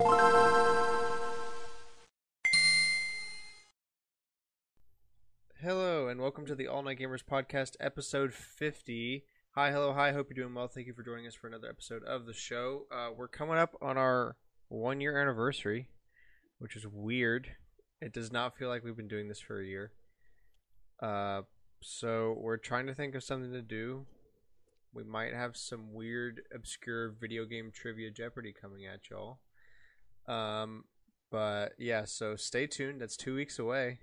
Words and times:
Hello 0.00 0.16
and 6.08 6.22
welcome 6.22 6.46
to 6.46 6.54
the 6.54 6.66
All 6.66 6.82
Night 6.82 6.98
Gamers 6.98 7.22
Podcast, 7.22 7.76
episode 7.80 8.32
50. 8.32 9.26
Hi, 9.56 9.70
hello, 9.70 9.92
hi. 9.92 10.12
Hope 10.12 10.28
you're 10.30 10.42
doing 10.42 10.54
well. 10.54 10.68
Thank 10.68 10.86
you 10.86 10.94
for 10.94 11.02
joining 11.02 11.26
us 11.26 11.34
for 11.34 11.48
another 11.48 11.68
episode 11.68 12.02
of 12.04 12.24
the 12.24 12.32
show. 12.32 12.86
Uh, 12.90 13.10
we're 13.14 13.28
coming 13.28 13.58
up 13.58 13.76
on 13.82 13.98
our 13.98 14.36
one 14.68 15.02
year 15.02 15.20
anniversary, 15.20 15.88
which 16.58 16.76
is 16.76 16.86
weird. 16.86 17.56
It 18.00 18.14
does 18.14 18.32
not 18.32 18.56
feel 18.56 18.70
like 18.70 18.82
we've 18.82 18.96
been 18.96 19.06
doing 19.06 19.28
this 19.28 19.40
for 19.40 19.60
a 19.60 19.66
year. 19.66 19.92
Uh, 21.02 21.42
so 21.82 22.38
we're 22.40 22.56
trying 22.56 22.86
to 22.86 22.94
think 22.94 23.14
of 23.14 23.22
something 23.22 23.52
to 23.52 23.60
do. 23.60 24.06
We 24.94 25.04
might 25.04 25.34
have 25.34 25.58
some 25.58 25.92
weird, 25.92 26.40
obscure 26.54 27.10
video 27.10 27.44
game 27.44 27.70
trivia 27.70 28.10
Jeopardy 28.10 28.54
coming 28.58 28.86
at 28.86 29.10
y'all. 29.10 29.40
Um, 30.30 30.84
but 31.30 31.72
yeah, 31.78 32.04
so 32.04 32.36
stay 32.36 32.66
tuned. 32.66 33.00
That's 33.00 33.16
two 33.16 33.34
weeks 33.34 33.58
away, 33.58 33.98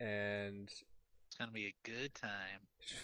and 0.00 0.68
It's 0.68 1.36
gonna 1.38 1.50
be 1.52 1.66
a 1.66 1.74
good 1.84 2.14
time. 2.14 2.60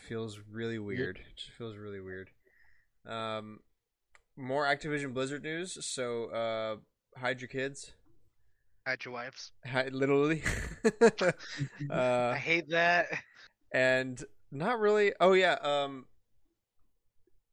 feels 0.09 0.39
really 0.51 0.79
weird. 0.79 1.19
It 1.19 1.37
just 1.37 1.51
feels 1.51 1.77
really 1.77 2.01
weird. 2.01 2.31
Um, 3.07 3.61
more 4.37 4.65
Activision 4.65 5.13
Blizzard 5.13 5.43
news. 5.43 5.85
So, 5.85 6.27
uh, 6.27 6.77
hide 7.21 7.41
your 7.41 7.49
kids. 7.49 7.93
Hide 8.87 9.05
your 9.05 9.15
wives. 9.15 9.53
Hide, 9.67 9.93
literally. 9.93 10.43
uh, 11.91 12.31
I 12.35 12.37
hate 12.37 12.69
that. 12.71 13.07
and 13.73 14.23
not 14.51 14.79
really. 14.79 15.13
Oh 15.21 15.33
yeah. 15.33 15.55
Um, 15.63 16.07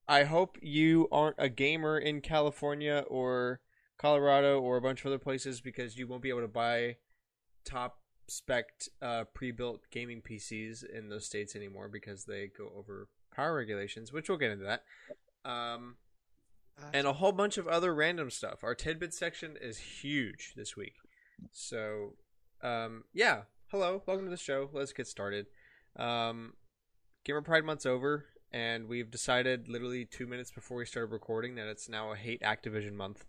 I 0.08 0.24
hope 0.24 0.58
you 0.62 1.08
aren't 1.12 1.36
a 1.38 1.50
gamer 1.50 1.98
in 1.98 2.22
California 2.22 3.04
or 3.08 3.60
Colorado 4.00 4.62
or 4.62 4.78
a 4.78 4.82
bunch 4.82 5.02
of 5.02 5.08
other 5.08 5.20
places 5.20 5.62
because 5.62 5.98
you 5.98 6.08
won't 6.08 6.22
be 6.22 6.30
able 6.30 6.42
to 6.42 6.48
buy 6.48 6.96
top 7.66 8.00
spec 8.28 8.66
uh, 9.02 9.26
pre-built 9.34 9.82
gaming 9.92 10.22
PCs 10.22 10.84
in 10.90 11.10
those 11.10 11.26
states 11.26 11.56
anymore 11.56 11.90
because 11.90 12.24
they 12.24 12.50
go 12.58 12.72
over 12.76 13.10
power 13.36 13.56
regulations, 13.56 14.14
which 14.14 14.30
we'll 14.30 14.38
get 14.38 14.52
into 14.52 14.66
that. 14.66 14.84
Um, 15.50 15.98
and 16.94 17.06
a 17.06 17.14
whole 17.14 17.34
bunch 17.34 17.58
of 17.58 17.68
other 17.68 17.94
random 17.94 18.30
stuff. 18.30 18.64
Our 18.64 18.74
tidbit 18.74 19.14
section 19.14 19.58
is 19.62 19.78
huge 19.78 20.54
this 20.56 20.78
week. 20.78 20.96
So, 21.52 22.14
um, 22.62 23.04
yeah. 23.14 23.42
Hello, 23.68 24.02
welcome 24.08 24.26
to 24.26 24.32
the 24.32 24.38
show. 24.38 24.70
Let's 24.72 24.94
get 24.94 25.08
started. 25.08 25.48
Um, 25.98 26.54
Gamer 27.26 27.42
Pride 27.42 27.66
Month's 27.66 27.86
over, 27.86 28.26
and 28.52 28.88
we've 28.88 29.12
decided 29.12 29.68
literally 29.68 30.06
two 30.06 30.26
minutes 30.26 30.52
before 30.52 30.78
we 30.78 30.86
started 30.86 31.12
recording 31.12 31.56
that 31.56 31.68
it's 31.68 31.90
now 31.90 32.14
a 32.14 32.16
hate 32.16 32.42
Activision 32.42 32.94
month. 32.94 33.26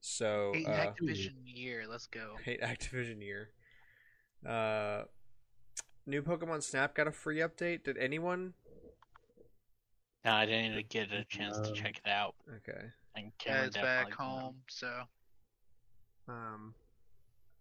So, 0.00 0.52
Hate 0.54 0.66
uh, 0.66 0.70
Activision 0.92 1.34
year. 1.44 1.84
Let's 1.88 2.06
go. 2.06 2.36
hate 2.44 2.60
Activision 2.62 3.20
year. 3.22 3.50
Uh, 4.46 5.02
new 6.06 6.22
Pokemon 6.22 6.62
Snap 6.62 6.94
got 6.94 7.06
a 7.06 7.12
free 7.12 7.38
update. 7.38 7.84
Did 7.84 7.98
anyone? 7.98 8.54
No, 10.24 10.32
I 10.32 10.46
didn't 10.46 10.72
even 10.72 10.84
get 10.88 11.12
a 11.12 11.24
chance 11.24 11.58
to 11.58 11.68
Um, 11.68 11.74
check 11.74 12.00
it 12.04 12.08
out. 12.10 12.34
Okay. 12.56 12.86
And 13.16 13.32
Cameron 13.38 13.64
Guys 13.70 13.74
back 13.74 13.82
definitely 14.06 14.10
didn't. 14.12 14.40
home, 14.40 14.56
so 14.68 15.00
Um, 16.28 16.74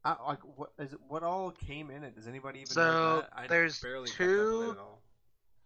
I, 0.06 0.16
like 0.24 0.40
what 0.58 0.72
is 0.80 0.94
it? 0.94 1.00
What 1.08 1.24
all 1.24 1.52
came 1.52 1.90
in 1.90 2.04
it? 2.04 2.16
Does 2.16 2.28
anybody 2.28 2.60
even 2.60 2.72
So, 2.72 2.82
know 2.84 3.22
that? 3.22 3.30
I 3.36 3.48
there's 3.48 3.80
barely 3.82 4.10
kept 4.10 4.22
up 4.22 4.28
with 4.28 4.38
two- 4.38 4.72
at 4.72 4.78
all. 4.78 5.02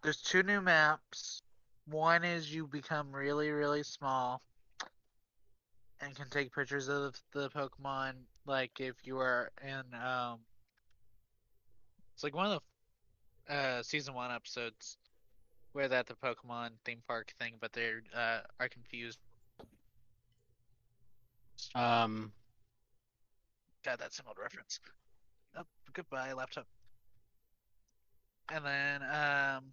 there's 0.01 0.21
two 0.21 0.41
new 0.43 0.61
maps. 0.61 1.41
One 1.85 2.23
is 2.23 2.53
you 2.53 2.65
become 2.65 3.11
really, 3.13 3.49
really 3.51 3.83
small 3.83 4.41
and 6.03 6.15
can 6.15 6.29
take 6.29 6.53
pictures 6.53 6.89
of 6.89 7.15
the 7.31 7.49
Pokemon 7.49 8.13
like 8.45 8.79
if 8.79 8.95
you 9.03 9.17
are 9.19 9.51
in 9.63 9.83
um 9.99 10.39
it's 12.13 12.23
like 12.23 12.35
one 12.35 12.51
of 12.51 12.61
the 13.47 13.53
uh 13.53 13.83
season 13.83 14.13
one 14.13 14.31
episodes 14.31 14.97
where 15.73 15.87
they're 15.87 16.03
the 16.03 16.13
Pokemon 16.13 16.69
theme 16.85 17.01
park 17.07 17.33
thing, 17.39 17.53
but 17.59 17.73
they're 17.73 18.01
uh 18.15 18.39
are 18.59 18.69
confused. 18.69 19.19
Um, 21.75 22.31
God, 23.83 23.97
that's 23.99 24.19
an 24.19 24.25
old 24.27 24.37
reference. 24.41 24.79
Oh, 25.57 25.63
goodbye, 25.93 26.33
laptop. 26.33 26.65
And 28.51 28.65
then 28.65 29.01
um, 29.03 29.63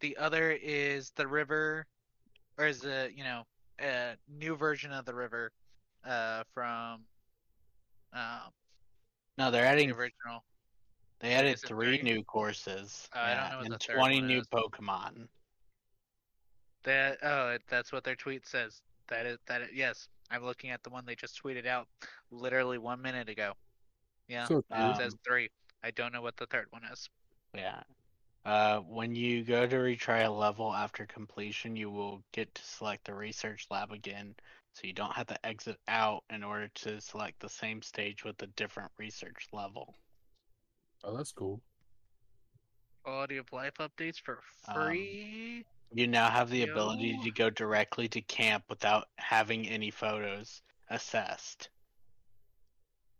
the 0.00 0.16
other 0.16 0.52
is 0.52 1.12
the 1.16 1.26
river, 1.26 1.86
or 2.56 2.66
is 2.66 2.80
the 2.80 3.10
you 3.14 3.24
know 3.24 3.42
a 3.80 4.14
new 4.38 4.56
version 4.56 4.92
of 4.92 5.04
the 5.04 5.14
river, 5.14 5.52
uh, 6.06 6.42
from 6.52 7.00
um 8.12 8.50
no, 9.36 9.50
they're 9.50 9.62
the 9.62 9.68
adding. 9.68 9.90
original. 9.90 10.44
They 11.20 11.32
added 11.32 11.58
three 11.58 11.98
three? 11.98 12.02
new 12.02 12.22
courses. 12.24 13.08
Oh, 13.14 13.20
I 13.20 13.34
don't 13.34 13.50
know 13.50 13.56
what 13.56 13.64
and 13.66 13.74
the 13.74 13.78
third 13.78 13.96
twenty 13.96 14.20
one 14.20 14.28
new 14.28 14.38
is. 14.40 14.46
Pokemon. 14.48 15.28
That 16.84 17.18
oh, 17.22 17.56
that's 17.68 17.92
what 17.92 18.04
their 18.04 18.14
tweet 18.16 18.46
says. 18.46 18.80
That 19.08 19.26
is 19.26 19.38
that. 19.46 19.62
Is, 19.62 19.68
yes, 19.74 20.08
I'm 20.30 20.44
looking 20.44 20.70
at 20.70 20.82
the 20.82 20.90
one 20.90 21.04
they 21.06 21.14
just 21.14 21.42
tweeted 21.42 21.66
out 21.66 21.88
literally 22.30 22.78
one 22.78 23.00
minute 23.00 23.28
ago. 23.28 23.54
Yeah, 24.28 24.46
So 24.46 24.58
it 24.58 24.64
Um, 24.70 24.94
says 24.94 25.14
three. 25.26 25.50
I 25.82 25.90
don't 25.90 26.12
know 26.12 26.22
what 26.22 26.36
the 26.36 26.46
third 26.46 26.66
one 26.70 26.82
is. 26.92 27.08
Yeah. 27.54 27.82
Uh, 28.44 28.80
when 28.80 29.14
you 29.14 29.42
go 29.42 29.66
to 29.66 29.76
retry 29.76 30.26
a 30.26 30.30
level 30.30 30.72
after 30.72 31.06
completion, 31.06 31.76
you 31.76 31.90
will 31.90 32.22
get 32.32 32.54
to 32.54 32.62
select 32.62 33.04
the 33.06 33.14
research 33.14 33.66
lab 33.70 33.90
again, 33.92 34.34
so 34.74 34.86
you 34.86 34.92
don't 34.92 35.14
have 35.14 35.28
to 35.28 35.46
exit 35.46 35.78
out 35.88 36.24
in 36.30 36.42
order 36.42 36.68
to 36.68 37.00
select 37.00 37.40
the 37.40 37.48
same 37.48 37.80
stage 37.80 38.24
with 38.24 38.42
a 38.42 38.48
different 38.48 38.90
research 38.98 39.46
level. 39.52 39.94
Oh, 41.04 41.16
that's 41.16 41.32
cool. 41.32 41.62
Quality 43.04 43.36
of 43.36 43.52
life 43.52 43.74
updates 43.78 44.20
for 44.20 44.40
Um, 44.68 44.74
free. 44.74 45.64
You 45.92 46.08
now 46.08 46.28
have 46.30 46.50
the 46.50 46.62
ability 46.62 47.18
to 47.22 47.30
go 47.30 47.50
directly 47.50 48.08
to 48.08 48.20
camp 48.22 48.64
without 48.68 49.08
having 49.18 49.68
any 49.68 49.90
photos 49.90 50.62
assessed. 50.90 51.70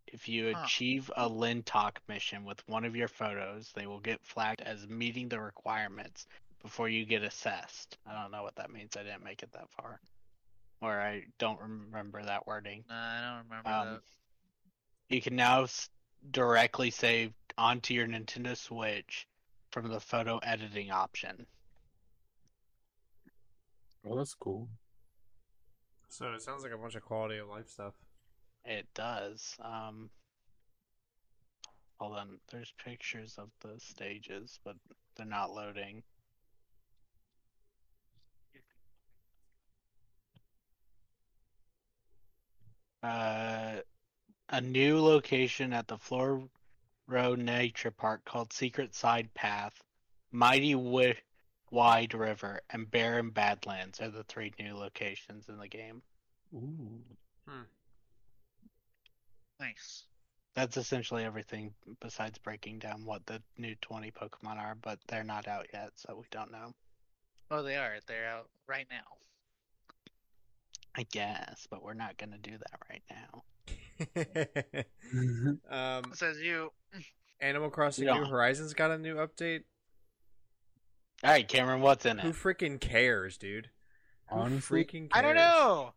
If 0.07 0.27
you 0.27 0.49
Huh. 0.51 0.63
achieve 0.63 1.11
a 1.15 1.29
Lintalk 1.29 1.97
mission 2.07 2.43
with 2.43 2.67
one 2.67 2.83
of 2.85 2.95
your 2.95 3.07
photos, 3.07 3.71
they 3.73 3.87
will 3.87 3.99
get 4.01 4.25
flagged 4.25 4.61
as 4.61 4.87
meeting 4.87 5.29
the 5.29 5.39
requirements 5.39 6.27
before 6.61 6.89
you 6.89 7.05
get 7.05 7.23
assessed. 7.23 7.97
I 8.05 8.13
don't 8.21 8.31
know 8.31 8.43
what 8.43 8.55
that 8.55 8.71
means. 8.71 8.97
I 8.97 9.03
didn't 9.03 9.23
make 9.23 9.43
it 9.43 9.51
that 9.53 9.69
far. 9.71 10.01
Or 10.81 10.99
I 10.99 11.23
don't 11.39 11.59
remember 11.59 12.21
that 12.23 12.45
wording. 12.45 12.83
Nah, 12.89 12.95
I 12.95 13.21
don't 13.21 13.43
remember 13.49 13.69
Um, 13.69 13.93
that. 13.93 14.01
you 15.09 15.21
can 15.21 15.35
now 15.35 15.63
s- 15.63 15.89
directly 16.31 16.91
save 16.91 17.33
onto 17.57 17.93
your 17.93 18.07
Nintendo 18.07 18.55
Switch 18.57 19.27
from 19.71 19.87
the 19.89 19.99
photo 19.99 20.37
editing 20.39 20.91
option. 20.91 21.47
Oh, 24.07 24.15
that's 24.17 24.35
cool. 24.35 24.69
So 26.09 26.31
it 26.33 26.41
sounds 26.41 26.63
like 26.63 26.71
a 26.71 26.77
bunch 26.77 26.95
of 26.95 27.03
quality 27.03 27.37
of 27.37 27.47
life 27.47 27.67
stuff. 27.67 27.93
It 28.63 28.87
does. 28.93 29.55
Um, 29.59 30.09
hold 31.99 32.17
on. 32.17 32.39
There's 32.51 32.73
pictures 32.83 33.37
of 33.37 33.49
the 33.61 33.79
stages, 33.79 34.59
but 34.63 34.75
they're 35.15 35.25
not 35.25 35.51
loading. 35.51 36.03
Uh, 43.05 43.81
a 44.49 44.61
new 44.61 44.99
location 44.99 45.73
at 45.73 45.87
the 45.87 45.97
Flore 45.97 46.43
Road 47.07 47.39
Nature 47.39 47.91
Park 47.91 48.25
called 48.25 48.51
Secret 48.51 48.95
Side 48.95 49.31
Path, 49.35 49.79
Mighty 50.31 50.73
Wi- 50.73 51.21
Wide 51.69 52.13
River, 52.15 52.61
and 52.71 52.89
Barren 52.89 53.29
Badlands 53.29 54.01
are 54.01 54.09
the 54.09 54.23
three 54.23 54.53
new 54.59 54.75
locations 54.75 55.49
in 55.49 55.57
the 55.57 55.67
game. 55.67 56.01
Ooh. 56.53 57.03
Nice. 59.59 60.03
That's 60.55 60.77
essentially 60.77 61.23
everything 61.23 61.73
besides 62.01 62.39
breaking 62.39 62.79
down 62.79 63.05
what 63.05 63.25
the 63.25 63.41
new 63.57 63.75
20 63.81 64.11
Pokemon 64.11 64.57
are, 64.57 64.75
but 64.81 64.99
they're 65.07 65.23
not 65.23 65.47
out 65.47 65.67
yet, 65.73 65.91
so 65.95 66.15
we 66.17 66.25
don't 66.31 66.51
know. 66.51 66.73
Oh, 67.51 67.61
they 67.61 67.75
are. 67.75 67.97
They're 68.07 68.27
out 68.29 68.49
right 68.67 68.87
now. 68.89 69.03
I 70.97 71.03
guess, 71.11 71.67
but 71.69 71.83
we're 71.83 71.93
not 71.93 72.17
going 72.17 72.31
to 72.31 72.37
do 72.37 72.57
that 72.57 72.79
right 72.89 73.03
now. 73.11 73.43
um, 75.99 76.13
Says 76.13 76.39
you. 76.39 76.71
Animal 77.41 77.69
Crossing 77.69 78.05
Yeah. 78.05 78.15
New 78.19 78.25
Horizons 78.25 78.73
got 78.73 78.91
a 78.91 78.97
new 78.97 79.15
update. 79.15 79.63
All 81.23 81.31
right, 81.31 81.47
Cameron, 81.47 81.81
what's 81.81 82.05
in 82.05 82.19
it? 82.19 82.23
Who 82.23 82.31
freaking 82.31 82.79
cares, 82.79 83.37
dude? 83.37 83.69
Who 84.29 84.37
Honestly, 84.37 84.83
freaking 84.83 85.09
cares? 85.09 85.11
I 85.13 85.21
don't 85.21 85.35
know. 85.35 85.93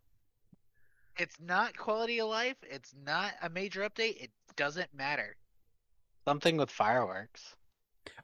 It's 1.19 1.37
not 1.41 1.77
quality 1.77 2.21
of 2.21 2.29
life. 2.29 2.57
It's 2.63 2.95
not 3.05 3.33
a 3.43 3.49
major 3.51 3.81
update. 3.83 4.23
It 4.23 4.31
doesn't 4.57 4.95
matter. 4.95 5.37
Something 6.25 6.57
with 6.57 6.71
fireworks. 6.71 7.57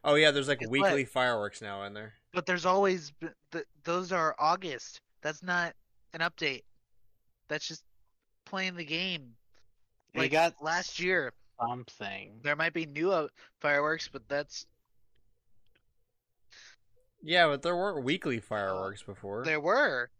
Oh 0.04 0.14
yeah, 0.14 0.30
there's 0.30 0.48
like 0.48 0.62
It's 0.62 0.70
weekly 0.70 0.92
lit. 1.02 1.08
fireworks 1.08 1.60
now 1.60 1.82
in 1.84 1.94
there. 1.94 2.14
But 2.32 2.46
there's 2.46 2.66
always 2.66 3.12
th- 3.52 3.64
those 3.84 4.12
are 4.12 4.34
August. 4.38 5.00
That's 5.22 5.42
not 5.42 5.74
an 6.14 6.20
update. 6.20 6.62
That's 7.48 7.66
just 7.68 7.84
playing 8.46 8.74
the 8.76 8.84
game. 8.84 9.32
They 10.14 10.20
Like 10.20 10.32
got 10.32 10.54
last 10.62 10.98
year, 11.00 11.32
something. 11.60 12.38
there 12.42 12.56
might 12.56 12.72
be 12.72 12.86
new 12.86 13.10
uh, 13.10 13.28
fireworks, 13.60 14.08
but 14.10 14.26
that's 14.28 14.66
Yeah, 17.22 17.46
but 17.48 17.62
there 17.62 17.76
weren't 17.76 18.04
weekly 18.04 18.38
fireworks 18.40 19.02
before. 19.02 19.44
there 19.44 19.60
were 19.60 20.10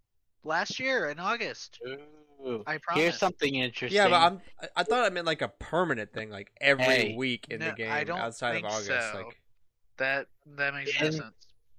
last 0.42 0.80
year 0.80 1.10
in 1.10 1.18
August. 1.18 1.78
Ooh. 1.86 2.62
I 2.66 2.78
Here's 2.92 3.16
something 3.18 3.54
interesting. 3.54 3.96
Yeah, 3.96 4.08
but 4.08 4.20
I'm. 4.20 4.40
I- 4.60 4.68
I 4.76 4.82
thought 4.82 5.04
I 5.04 5.10
meant 5.10 5.26
like 5.26 5.40
a 5.42 5.48
permanent 5.48 6.12
thing, 6.12 6.28
like 6.30 6.50
every 6.60 6.84
Hey. 6.84 7.14
week 7.16 7.46
in 7.50 7.60
No, 7.60 7.70
the 7.70 7.76
game 7.76 7.90
I 7.92 8.04
don't 8.04 8.18
outside 8.20 8.56
of 8.56 8.64
August. 8.64 8.86
so. 8.86 9.22
Like, 9.26 9.40
That 9.96 10.26
that 10.56 10.74
makes 10.74 11.00
no 11.00 11.10
sense. 11.10 11.34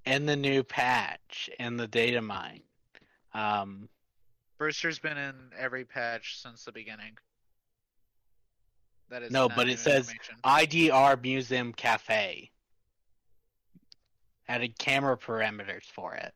in 0.06 0.26
the 0.26 0.36
new 0.36 0.64
patch 0.64 1.50
in 1.60 1.78
the 1.78 1.88
data 1.88 2.22
mine. 2.22 2.62
Um, 3.34 3.90
Brewster's 4.58 5.00
been 5.00 5.18
in 5.18 5.36
every 5.58 5.86
patch 5.86 6.42
since 6.42 6.64
the 6.64 6.72
beginning. 6.72 7.18
That 9.10 9.24
is 9.24 9.32
No, 9.32 9.50
but 9.50 9.70
it 9.70 9.80
says. 9.80 10.14
IDR 10.44 11.22
Museum 11.22 11.74
Cafe 11.74 12.50
added 14.48 14.78
camera 14.78 15.18
parameters 15.18 15.86
for 15.86 16.14
it 16.14 16.34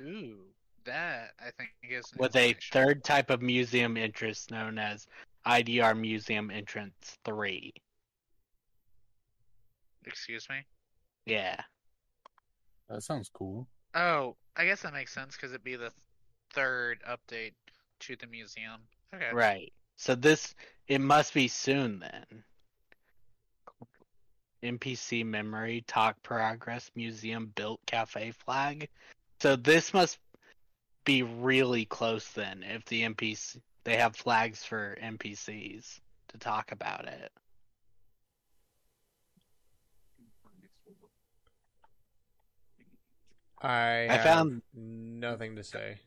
Ooh, 0.00 0.38
that 0.84 1.30
I 1.40 1.50
think 1.56 1.70
is 1.82 2.04
with 2.18 2.34
a 2.36 2.54
third 2.72 3.04
type 3.04 3.30
of 3.30 3.42
museum 3.42 3.96
interest 3.96 4.50
known 4.50 4.78
as 4.78 5.06
IDR 5.46 5.98
Museum 5.98 6.50
Entrance 6.50 7.18
3. 7.24 7.72
Excuse 10.06 10.48
me. 10.48 10.56
Yeah. 11.26 11.56
That 12.88 13.02
sounds 13.02 13.30
cool. 13.32 13.68
Oh, 13.94 14.36
I 14.56 14.64
guess 14.64 14.82
that 14.82 14.92
makes 14.92 15.12
sense 15.12 15.36
because 15.36 15.52
it'd 15.52 15.64
be 15.64 15.76
the 15.76 15.92
third 16.52 17.02
update 17.08 17.52
to 18.00 18.16
the 18.16 18.26
museum. 18.26 18.80
Okay. 19.14 19.30
Right. 19.32 19.72
So 19.96 20.14
this 20.14 20.54
it 20.88 21.00
must 21.00 21.34
be 21.34 21.48
soon 21.48 22.00
then. 22.00 22.44
NPC 24.62 25.24
memory 25.24 25.84
talk 25.88 26.22
progress 26.22 26.90
museum 26.94 27.52
built 27.54 27.80
cafe 27.86 28.30
flag. 28.30 28.88
So 29.40 29.56
this 29.56 29.92
must 29.92 30.18
be 31.04 31.22
really 31.22 31.84
close 31.84 32.28
then 32.28 32.62
if 32.62 32.84
the 32.84 33.02
NPC 33.02 33.60
they 33.84 33.96
have 33.96 34.14
flags 34.14 34.62
for 34.62 34.96
NPCs 35.02 35.98
to 36.28 36.38
talk 36.38 36.70
about 36.70 37.06
it. 37.06 37.32
I, 43.60 44.06
I 44.08 44.12
have 44.14 44.22
found- 44.24 44.62
nothing 44.74 45.56
to 45.56 45.64
say. 45.64 45.98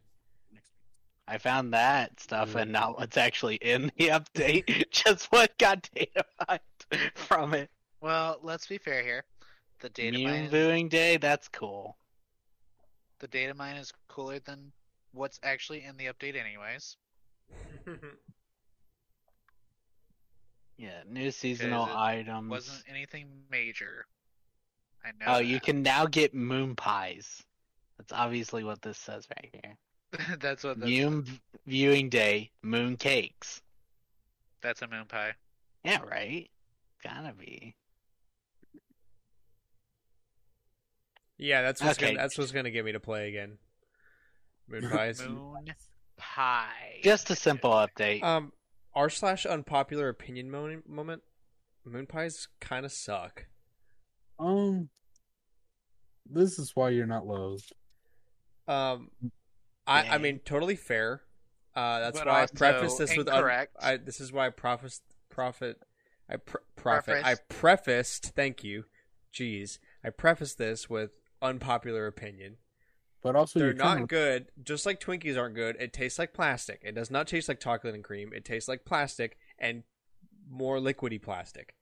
I 1.28 1.38
found 1.40 1.74
that 1.74 2.20
stuff 2.20 2.56
and 2.56 2.72
not 2.72 3.00
what's 3.00 3.18
actually 3.18 3.56
in 3.56 3.92
the 3.98 4.10
update, 4.10 4.90
just 4.92 5.32
what 5.32 5.58
got 5.58 5.90
data 5.96 6.24
mined 6.48 7.12
from 7.16 7.54
it. 7.54 7.70
Well, 8.02 8.40
let's 8.44 8.68
be 8.68 8.78
fair 8.78 9.02
here. 9.04 9.24
The 9.80 9.90
data 9.90 10.18
Moon 10.18 10.24
mine, 10.24 10.50
viewing 10.50 10.90
day, 10.90 11.18
that's 11.18 11.48
cool. 11.48 11.98
the 13.20 13.28
data 13.28 13.54
mine 13.54 13.76
is 13.78 13.92
cooler 14.08 14.40
than 14.40 14.72
what's 15.14 15.40
actually 15.44 15.84
in 15.84 15.98
the 15.98 16.06
update, 16.06 16.36
anyways. 16.40 16.98
Yeah, 20.78 21.04
new 21.08 21.32
seasonal 21.32 21.86
it 21.86 21.96
items. 21.96 22.50
Wasn't 22.50 22.84
anything 22.90 23.28
major. 23.50 24.06
I 25.04 25.10
know. 25.12 25.38
Oh, 25.38 25.40
you 25.40 25.60
can 25.60 25.82
now 25.82 26.06
get 26.06 26.34
moon 26.34 26.76
pies. 26.76 27.44
That's 27.98 28.12
obviously 28.12 28.64
what 28.64 28.82
this 28.82 28.98
says 28.98 29.26
right 29.30 29.50
here. 29.54 29.78
that's 30.40 30.64
what. 30.64 30.80
That's, 30.80 30.90
Moon 30.92 31.24
v- 31.24 31.42
viewing 31.68 32.10
day, 32.10 32.52
moon 32.62 32.96
cakes. 32.98 33.62
that's 34.62 34.82
a 34.82 34.88
moon 34.88 35.06
pie. 35.08 35.34
Yeah, 35.84 36.02
right. 36.02 36.50
Gotta 37.04 37.34
be. 37.34 37.76
yeah, 41.38 41.62
that's 41.62 41.82
what's 41.82 41.98
Okay. 42.00 42.08
gonna, 42.14 42.18
that's 42.20 42.38
what's 42.38 42.52
gonna 42.52 42.72
get 42.72 42.86
me 42.86 42.94
to 42.94 43.00
play 43.00 43.28
again. 43.30 43.58
Moon 44.68 44.90
pies. 44.92 45.22
Moon 45.22 45.74
pie. 46.18 47.02
Just 47.04 47.30
a 47.30 47.36
simple 47.36 47.72
update. 47.72 48.24
Um, 48.24 48.54
r 48.96 49.10
slash 49.10 49.46
unpopular 49.46 50.10
opinion 50.10 50.50
mo- 50.50 50.82
moment. 50.88 51.22
Moon 51.86 52.08
pies 52.08 52.48
kind 52.62 52.86
of 52.86 52.92
suck. 52.92 53.46
Um, 54.40 54.90
this 56.30 56.58
is 56.58 56.72
why 56.74 56.90
you're 56.90 57.06
not 57.06 57.28
loathed. 57.28 57.72
Um, 58.68 59.12
I 59.88 60.10
I 60.10 60.18
mean 60.18 60.40
totally 60.40 60.76
fair. 60.76 61.22
Uh, 61.76 62.00
that's 62.00 62.20
But 62.20 62.28
why 62.28 62.34
I 62.38 62.42
also 62.42 62.54
prefaced 62.56 62.98
this 62.98 63.18
with 63.18 63.28
un- 63.28 63.68
I 63.80 63.98
this 63.98 64.22
is 64.22 64.32
why 64.32 64.48
I 64.48 64.50
prefaced 64.50 65.04
profit. 65.30 65.82
I 66.30 66.38
pr- 66.38 66.58
profit. 66.76 67.18
I 67.26 67.36
Prefaced. 67.36 67.50
prefaced. 67.50 68.26
Thank 68.36 68.64
you. 68.64 68.86
Jeez, 69.34 69.80
I 70.04 70.10
prefaced 70.10 70.58
this 70.58 70.90
with 70.90 71.12
unpopular 71.42 72.08
opinion. 72.08 72.58
But 73.22 73.36
also, 73.36 73.60
They're 73.60 73.74
not 73.74 73.98
to- 73.98 74.06
good. 74.06 74.48
Just 74.64 74.86
like 74.86 75.00
Twinkies 75.00 75.38
aren't 75.38 75.56
good. 75.56 75.76
It 75.80 75.92
tastes 75.94 76.18
like 76.18 76.34
plastic. 76.34 76.82
It 76.84 76.96
does 76.96 77.12
not 77.12 77.28
taste 77.28 77.50
like 77.50 77.60
chocolate 77.60 77.94
and 77.96 78.04
cream. 78.04 78.32
It 78.34 78.46
tastes 78.46 78.70
like 78.70 78.86
plastic 78.86 79.38
and 79.60 79.84
more 80.50 80.78
liquidy 80.80 81.22
plastic. 81.22 81.76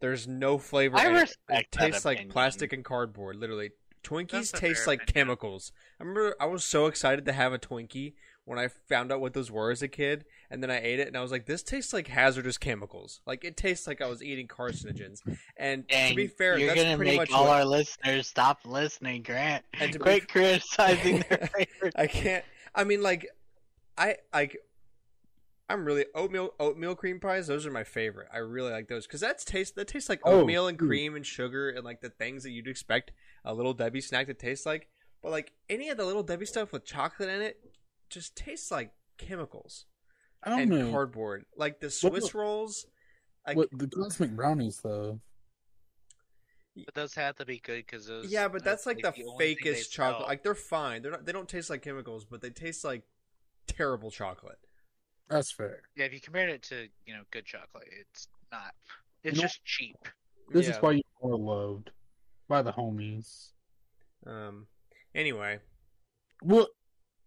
There's 0.00 0.28
no 0.28 0.58
flavor. 0.58 0.96
I 0.98 1.06
in 1.06 1.16
it. 1.16 1.20
respect 1.22 1.74
It 1.74 1.78
that 1.78 1.86
tastes 1.92 2.04
like 2.04 2.28
plastic 2.28 2.72
and 2.72 2.84
cardboard. 2.84 3.36
Literally, 3.36 3.70
Twinkies 4.06 4.30
That's 4.30 4.52
taste 4.52 4.86
like 4.86 5.02
opinion. 5.02 5.26
chemicals. 5.26 5.72
I 6.00 6.04
remember 6.04 6.36
I 6.40 6.46
was 6.46 6.64
so 6.64 6.86
excited 6.86 7.24
to 7.24 7.32
have 7.32 7.52
a 7.52 7.58
Twinkie 7.58 8.14
when 8.44 8.58
I 8.60 8.68
found 8.68 9.10
out 9.10 9.20
what 9.20 9.34
those 9.34 9.50
were 9.50 9.72
as 9.72 9.82
a 9.82 9.88
kid, 9.88 10.24
and 10.50 10.62
then 10.62 10.70
I 10.70 10.78
ate 10.80 11.00
it, 11.00 11.08
and 11.08 11.16
I 11.16 11.20
was 11.20 11.32
like, 11.32 11.46
"This 11.46 11.64
tastes 11.64 11.92
like 11.92 12.06
hazardous 12.06 12.58
chemicals. 12.58 13.20
Like 13.26 13.44
it 13.44 13.56
tastes 13.56 13.88
like 13.88 14.00
I 14.00 14.06
was 14.06 14.22
eating 14.22 14.46
carcinogens." 14.46 15.20
And 15.56 15.86
Dang, 15.88 16.10
to 16.10 16.16
be 16.16 16.28
fair, 16.28 16.56
you're 16.56 16.68
that's 16.68 16.80
gonna 16.82 16.96
pretty 16.96 17.10
make 17.12 17.20
much 17.20 17.32
all 17.32 17.44
what, 17.46 17.56
our 17.56 17.64
listeners 17.64 18.28
stop 18.28 18.60
listening, 18.64 19.22
Grant. 19.22 19.64
And 19.74 19.92
to 19.92 19.98
be- 19.98 20.20
criticizing 20.20 21.24
their 21.28 21.48
favorite. 21.56 21.94
I 21.96 22.06
can't. 22.06 22.44
I 22.74 22.84
mean, 22.84 23.02
like, 23.02 23.26
I 23.98 24.16
like. 24.32 24.56
I'm 25.68 25.84
really 25.84 26.06
oatmeal 26.14 26.54
oatmeal 26.60 26.94
cream 26.94 27.18
pies. 27.18 27.46
Those 27.48 27.66
are 27.66 27.70
my 27.72 27.82
favorite. 27.84 28.28
I 28.32 28.38
really 28.38 28.70
like 28.70 28.86
those 28.88 29.06
because 29.06 29.20
that's 29.20 29.44
taste 29.44 29.74
that 29.74 29.88
tastes 29.88 30.08
like 30.08 30.20
Oh, 30.24 30.40
oatmeal 30.40 30.68
and 30.68 30.78
dude. 30.78 30.88
cream 30.88 31.16
and 31.16 31.26
sugar 31.26 31.70
and 31.70 31.84
like 31.84 32.00
the 32.00 32.10
things 32.10 32.44
that 32.44 32.50
you'd 32.50 32.68
expect 32.68 33.10
a 33.44 33.52
little 33.52 33.74
Debbie 33.74 34.00
snack 34.00 34.28
to 34.28 34.34
taste 34.34 34.64
like. 34.66 34.88
But 35.22 35.32
like 35.32 35.52
any 35.68 35.88
of 35.88 35.96
the 35.96 36.04
little 36.04 36.22
Debbie 36.22 36.46
stuff 36.46 36.72
with 36.72 36.84
chocolate 36.84 37.28
in 37.28 37.42
it, 37.42 37.58
just 38.10 38.36
tastes 38.36 38.70
like 38.70 38.92
chemicals 39.18 39.86
I 40.44 40.50
don't 40.50 40.60
and 40.60 40.70
know. 40.70 40.90
cardboard. 40.92 41.46
Like 41.56 41.80
the 41.80 41.90
Swiss 41.90 42.30
the- 42.30 42.38
rolls. 42.38 42.86
Like, 43.46 43.56
what 43.56 43.68
the 43.72 43.88
cosmic 43.88 44.30
brownies 44.36 44.80
though? 44.82 45.20
But 46.84 46.94
those 46.94 47.14
have 47.14 47.36
to 47.36 47.46
be 47.46 47.58
good 47.58 47.86
because 47.86 48.06
those. 48.06 48.30
yeah, 48.30 48.48
but 48.48 48.62
that's 48.62 48.84
like 48.86 48.98
the, 49.00 49.08
only 49.24 49.54
thing 49.54 49.56
they 49.64 49.70
fakest 49.72 49.90
chocolate. 49.90 50.28
Like 50.28 50.42
they're 50.42 50.54
fine. 50.54 51.00
They're 51.02 51.12
not. 51.12 51.24
They 51.24 51.32
don't 51.32 51.48
taste 51.48 51.70
like 51.70 51.82
chemicals, 51.82 52.24
but 52.24 52.42
they 52.42 52.50
taste 52.50 52.84
like 52.84 53.02
terrible 53.66 54.10
chocolate. 54.10 54.58
That's 55.28 55.50
fair. 55.50 55.82
Yeah, 55.96 56.04
if 56.06 56.12
you 56.12 56.20
compare 56.20 56.48
it 56.48 56.62
to 56.64 56.88
you 57.04 57.14
know 57.14 57.22
good 57.32 57.44
chocolate, 57.46 57.88
it's 58.00 58.28
not. 58.52 58.74
It's 59.24 59.36
You 59.36 59.42
know- 59.42 59.48
just 59.48 59.64
cheap. 59.64 59.96
This 60.50 60.66
Yeah. 60.68 60.76
is 60.76 60.82
why 60.82 60.92
you're 60.92 61.02
more 61.22 61.36
loved 61.38 61.90
by 62.48 62.62
the 62.62 62.72
homies. 62.72 63.50
Um. 64.24 64.66
Anyway. 65.14 65.60
What? 66.42 66.68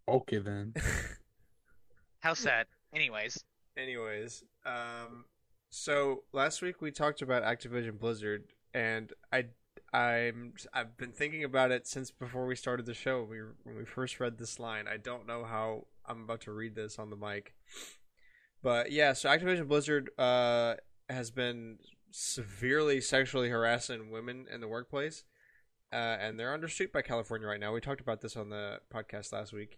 Okay 0.08 0.38
then. 0.38 0.74
How 2.20 2.34
sad. 2.34 2.68
Anyways, 2.94 3.44
Anyways, 3.78 4.44
um, 4.66 5.26
so 5.70 6.24
last 6.34 6.62
week 6.62 6.82
we 6.82 6.92
talked 6.92 7.22
about 7.22 7.44
Activision 7.44 7.98
Blizzard, 7.98 8.44
and 8.74 9.14
I, 9.32 9.46
I'm, 9.94 10.54
I've 10.74 10.98
been 10.98 11.12
thinking 11.14 11.44
about 11.46 11.72
it 11.72 11.88
since 11.88 12.12
before 12.12 12.46
we 12.46 12.56
started 12.56 12.86
the 12.86 12.94
show. 12.94 13.24
We 13.24 13.38
when 13.64 13.78
we 13.78 13.86
first 13.86 14.20
read 14.20 14.38
this 14.38 14.60
line. 14.60 14.86
I 14.88 14.98
don't 14.98 15.26
know 15.28 15.44
how 15.46 15.86
I'm 16.10 16.24
about 16.24 16.42
to 16.42 16.52
read 16.52 16.76
this 16.76 16.98
on 17.00 17.10
the 17.10 17.16
mic, 17.16 17.54
but 18.64 18.92
yeah. 18.92 19.14
So 19.14 19.30
Activision 19.30 19.68
Blizzard 19.68 20.10
uh 20.18 20.76
has 21.10 21.32
been 21.32 21.78
severely 22.12 23.00
sexually 23.02 23.50
harassing 23.50 24.10
women 24.12 24.46
in 24.52 24.62
the 24.62 24.68
workplace, 24.68 25.24
uh, 25.94 25.96
and 25.96 26.40
they're 26.40 26.54
under 26.54 26.68
suit 26.68 26.92
by 26.92 27.02
California 27.02 27.48
right 27.48 27.60
now. 27.60 27.74
We 27.74 27.82
talked 27.82 28.02
about 28.02 28.22
this 28.22 28.36
on 28.36 28.50
the 28.50 28.80
podcast 28.94 29.32
last 29.32 29.54
week 29.54 29.78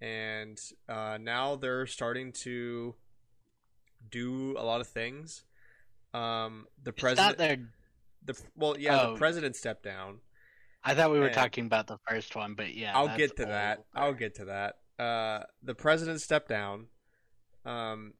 and 0.00 0.58
uh, 0.88 1.16
now 1.20 1.54
they're 1.54 1.86
starting 1.86 2.32
to 2.32 2.94
do 4.10 4.56
a 4.58 4.64
lot 4.64 4.80
of 4.80 4.88
things. 4.88 5.44
Um, 6.12 6.66
the 6.82 6.92
president, 6.92 7.38
their. 7.38 7.56
the 8.24 8.36
well, 8.56 8.76
yeah, 8.78 9.00
Oh. 9.00 9.12
the 9.12 9.18
president 9.18 9.54
stepped 9.54 9.84
down. 9.84 10.18
I 10.84 10.94
thought 10.94 11.12
we 11.12 11.20
were 11.20 11.26
and- 11.26 11.34
talking 11.34 11.66
about 11.66 11.86
the 11.86 11.98
first 12.08 12.34
one, 12.34 12.54
but 12.54 12.74
yeah. 12.74 12.96
I'll 12.96 13.16
get 13.16 13.36
to 13.36 13.44
that. 13.44 13.78
older. 13.78 13.88
I'll 13.94 14.14
get 14.14 14.34
to 14.36 14.46
that. 14.46 14.76
Uh, 14.98 15.40
the 15.62 15.74
president 15.74 16.20
stepped 16.20 16.48
down. 16.48 16.88
Um, 17.64 18.14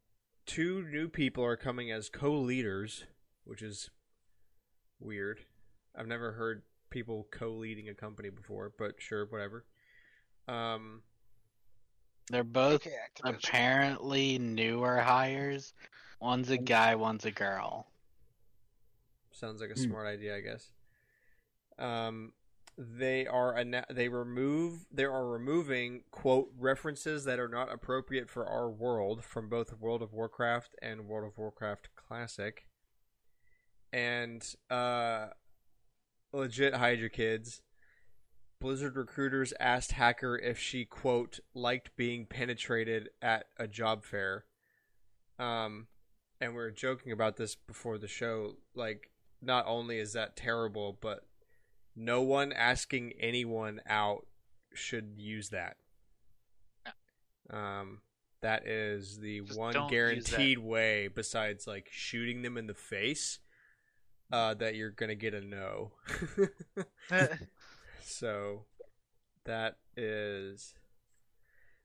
two 0.47 0.83
new 0.89 1.09
people 1.09 1.45
are 1.45 1.57
coming 1.57 1.91
as 1.91 2.09
co-leaders, 2.09 3.05
which 3.45 3.63
is 3.63 3.91
weird. 5.01 5.41
I've 5.95 6.07
never 6.07 6.33
heard 6.33 6.63
people 6.91 7.29
co-leading 7.31 7.89
a 7.89 7.95
company 7.95 8.31
before, 8.31 8.73
but 8.79 8.95
sure, 9.01 9.27
whatever. 9.27 9.65
Um, 10.49 11.03
They're 12.31 12.43
both 12.43 12.83
Okay, 12.83 12.97
apparently 13.23 14.37
newer 14.37 15.03
hires. 15.03 15.73
One's 16.19 16.51
a 16.51 16.59
guy, 16.59 16.97
one's 16.97 17.25
a 17.25 17.31
girl. 17.31 17.87
Sounds 19.33 19.61
like 19.61 19.71
a 19.71 19.77
Hmm. 19.77 19.93
smart 19.93 20.07
idea, 20.07 20.37
I 20.37 20.41
guess. 20.41 20.71
Um, 21.79 22.33
they 22.79 23.27
are 23.27 23.63
they 23.91 24.09
remove 24.09 24.87
they 24.91 25.05
are 25.05 25.27
removing 25.27 26.03
quote 26.11 26.49
references 26.59 27.25
that 27.25 27.39
are 27.39 27.49
not 27.49 27.73
appropriate 27.73 28.31
for 28.31 28.47
our 28.47 28.71
world 28.71 29.25
from 29.25 29.49
both 29.49 29.79
World 29.79 30.03
of 30.03 30.13
Warcraft 30.13 30.75
and 30.81 31.07
World 31.07 31.31
of 31.31 31.39
Warcraft 31.39 31.91
Classic. 31.97 32.67
And 33.93 34.43
uh, 34.71 35.27
legit 36.33 36.75
your 36.99 37.11
kids. 37.11 37.61
Blizzard 38.59 38.97
recruiters 38.97 39.53
asked 39.61 39.93
Hacker 39.93 40.39
if 40.39 40.59
she 40.59 40.85
quote 40.85 41.41
liked 41.53 41.95
being 41.97 42.27
penetrated 42.27 43.11
at 43.21 43.47
a 43.59 43.67
job 43.67 44.05
fair. 44.05 44.45
Um, 45.39 45.89
and 46.41 46.53
we 46.53 46.59
were 46.59 46.71
joking 46.71 47.13
about 47.13 47.37
this 47.37 47.55
before 47.55 47.99
the 47.99 48.09
show. 48.09 48.55
Like, 48.75 49.11
not 49.43 49.67
only 49.67 49.99
is 49.99 50.13
that 50.13 50.37
terrible, 50.37 50.97
but 51.01 51.27
no 51.95 52.23
one 52.23 52.53
asking 52.53 53.13
anyone 53.21 53.81
out 53.87 54.27
should 54.75 55.15
use 55.17 55.51
that. 55.51 55.77
Um, 57.51 58.01
that 58.41 58.67
is 58.67 59.19
the 59.19 59.41
Just 59.41 59.59
one 59.59 59.89
guaranteed 59.89 60.59
way, 60.59 61.09
besides 61.09 61.67
like 61.67 61.89
shooting 61.91 62.43
them 62.43 62.57
in 62.57 62.67
the 62.67 62.75
face, 62.75 63.39
uh, 64.33 64.55
that 64.55 64.75
you're 64.75 64.91
gonna 64.91 65.15
get 65.15 65.35
a 65.35 65.41
no. 65.41 65.93
so, 68.03 68.65
that 69.45 69.77
is 69.97 70.75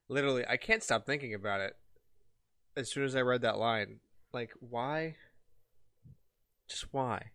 literally 0.08 0.44
I 0.48 0.56
can't 0.56 0.82
stop 0.82 1.06
thinking 1.06 1.34
about 1.34 1.60
it. 1.60 1.76
As 2.76 2.90
soon 2.90 3.04
as 3.04 3.16
I 3.16 3.20
read 3.20 3.42
that 3.42 3.58
line, 3.58 4.00
like 4.32 4.52
why? 4.60 5.16
Just 6.68 6.92
why? 6.92 7.30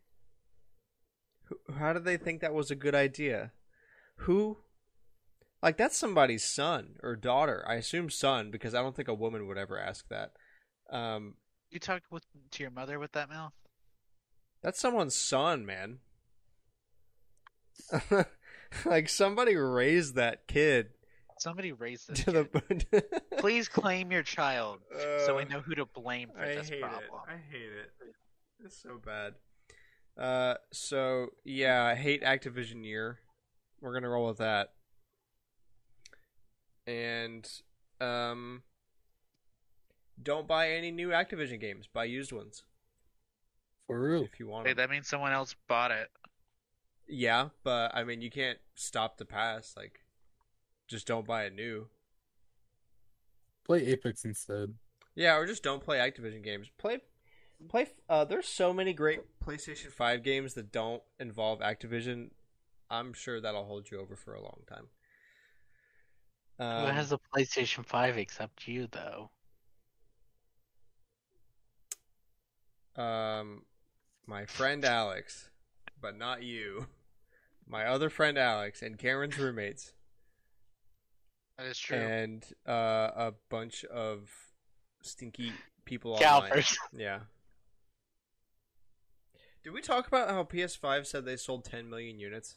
How 1.77 1.93
did 1.93 2.05
they 2.05 2.17
think 2.17 2.41
that 2.41 2.53
was 2.53 2.72
a 2.72 2.75
good 2.75 2.95
idea? 2.95 3.51
Who? 4.17 4.57
Like 5.62 5.77
that's 5.77 5.98
somebody's 5.98 6.43
son 6.43 6.95
or 7.01 7.15
daughter. 7.15 7.63
I 7.67 7.75
assume 7.75 8.10
son 8.10 8.51
because 8.51 8.74
I 8.75 8.81
don't 8.81 8.95
think 8.95 9.07
a 9.07 9.13
woman 9.13 9.48
would 9.48 9.57
ever 9.57 9.79
ask 9.79 10.07
that. 10.10 10.31
Um, 10.89 11.36
you 11.72 11.79
talked 11.79 12.12
with 12.12 12.24
to 12.51 12.62
your 12.63 12.72
mother 12.72 13.00
with 13.00 13.13
that 13.13 13.29
mouth? 13.29 13.53
that's 14.62 14.79
someone's 14.79 15.15
son, 15.15 15.65
man. 15.65 16.00
like 18.86 19.10
somebody 19.10 19.55
raised 19.55 20.15
that 20.15 20.48
kid 20.48 20.88
Somebody 21.39 21.72
raised 21.74 22.07
this 22.10 22.19
to 22.25 22.45
kid. 22.45 22.86
the. 22.91 23.03
Please 23.38 23.67
claim 23.67 24.12
your 24.12 24.24
child 24.24 24.79
so 25.25 25.36
we 25.36 25.43
Uh, 25.43 25.48
know 25.48 25.60
who 25.62 25.75
to 25.75 25.86
blame 25.86 26.29
for 26.33 26.41
I 26.43 26.55
this 26.55 26.69
problem. 26.69 27.01
it. 27.03 27.31
I 27.33 27.38
hate 27.51 27.62
it. 27.72 27.91
It's 28.63 28.81
so 28.81 29.00
bad. 29.03 29.33
Uh, 30.17 30.55
so 30.72 31.29
yeah, 31.43 31.84
I 31.84 31.96
hate 31.96 32.24
Activision 32.24 32.86
year. 32.86 33.20
We're 33.82 33.93
gonna 33.93 34.10
roll 34.10 34.27
with 34.27 34.38
that. 34.38 34.74
And 36.86 37.50
um, 38.01 38.63
don't 40.22 40.48
buy 40.48 40.72
any 40.72 40.91
new 40.91 41.10
Activision 41.10 41.60
games. 41.60 41.88
Buy 41.91 42.03
used 42.05 42.32
ones 42.32 42.63
For 43.88 44.00
real. 44.00 44.24
if 44.24 44.39
you 44.39 44.48
want 44.48 44.67
Hey, 44.67 44.74
them. 44.74 44.77
that 44.77 44.89
means 44.89 45.08
someone 45.08 45.32
else 45.32 45.55
bought 45.67 45.91
it. 45.91 46.10
Yeah, 47.08 47.50
but 47.63 47.96
I 47.96 48.03
mean, 48.03 48.22
you 48.22 48.29
can't 48.29 48.60
stop 48.75 49.17
the 49.17 49.25
past. 49.25 49.75
Like, 49.77 50.01
just 50.88 51.08
don't 51.08 51.25
buy 51.27 51.46
it 51.46 51.53
new. 51.55 51.88
Play 53.65 53.86
Apex 53.88 54.25
instead. 54.25 54.74
Yeah, 55.15 55.36
or 55.38 55.46
just 55.46 55.63
don't 55.63 55.84
play 55.84 55.98
Activision 56.00 56.43
games. 56.43 56.70
Play, 56.77 57.00
play. 57.69 57.88
Uh, 58.10 58.25
there's 58.25 58.48
so 58.48 58.74
many 58.74 58.93
great 58.93 59.22
PlayStation 59.43 59.91
Five 59.91 60.24
games 60.24 60.53
that 60.55 60.72
don't 60.72 61.01
involve 61.19 61.60
Activision. 61.60 62.29
I'm 62.89 63.13
sure 63.13 63.39
that'll 63.41 63.65
hold 63.65 63.89
you 63.89 64.00
over 64.00 64.15
for 64.15 64.33
a 64.33 64.41
long 64.41 64.62
time. 64.67 64.88
Who 66.60 66.63
Um, 66.65 66.93
has 66.93 67.12
a 67.12 67.19
PlayStation 67.36 67.86
5 67.86 68.17
except 68.17 68.67
you, 68.67 68.88
though? 68.91 69.31
um, 72.95 73.63
my 74.27 74.45
friend 74.45 74.86
Alex, 74.86 75.50
but 76.00 76.17
not 76.17 76.43
you. 76.43 76.88
My 77.67 77.86
other 77.86 78.10
friend 78.10 78.38
Alex 78.38 78.81
and 78.81 78.98
Karen's 79.00 79.38
roommates, 79.39 79.93
That 81.57 81.65
is 81.67 81.79
true. 81.79 81.98
and 81.98 82.45
uh, 82.67 83.10
a 83.15 83.33
bunch 83.50 83.83
of 83.86 84.29
stinky 85.01 85.53
people 85.86 86.13
online. 86.13 86.63
Yeah. 86.95 87.19
Did 89.63 89.74
we 89.74 89.82
talk 89.82 90.08
about 90.08 90.29
how 90.29 90.43
PS5 90.43 91.08
said 91.08 91.25
they 91.25 91.38
sold 91.38 91.63
10 91.63 91.89
million 91.89 92.20
units? 92.20 92.55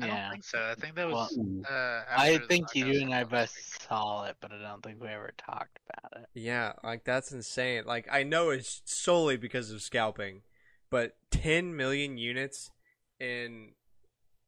I 0.00 0.06
don't 0.06 0.30
think 0.30 0.44
so. 0.44 0.58
I 0.70 0.74
think 0.74 0.94
that 0.94 1.08
Well, 1.08 1.16
was. 1.16 1.38
uh, 1.70 2.02
I 2.16 2.28
after 2.28 2.38
the 2.38 2.46
think 2.46 2.74
you 2.74 3.00
and 3.02 3.14
I 3.14 3.24
was 3.24 3.30
both 3.50 3.76
saw 3.88 4.24
it, 4.24 4.36
but 4.40 4.52
I 4.52 4.58
don't 4.58 4.82
think 4.82 5.00
we 5.00 5.08
ever 5.08 5.32
talked 5.36 5.78
about 5.88 6.22
it. 6.22 6.28
Yeah, 6.34 6.72
like 6.82 7.04
that's 7.04 7.32
insane. 7.32 7.84
Like 7.84 8.08
I 8.10 8.22
know 8.22 8.50
it's 8.50 8.82
solely 8.84 9.36
because 9.36 9.70
of 9.70 9.82
scalping, 9.82 10.42
but 10.90 11.16
10 11.30 11.76
million 11.76 12.16
units 12.18 12.70
in 13.20 13.72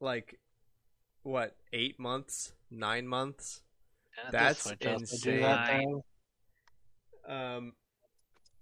like 0.01 0.39
what, 1.23 1.57
8 1.73 1.99
months, 1.99 2.53
9 2.71 3.07
months? 3.07 3.63
Didn't 4.17 4.33
That's 4.33 4.63
Switch 4.63 4.87
also 4.87 5.17
do 5.23 5.31
insane. 5.31 6.03
that. 7.27 7.35
Um 7.35 7.73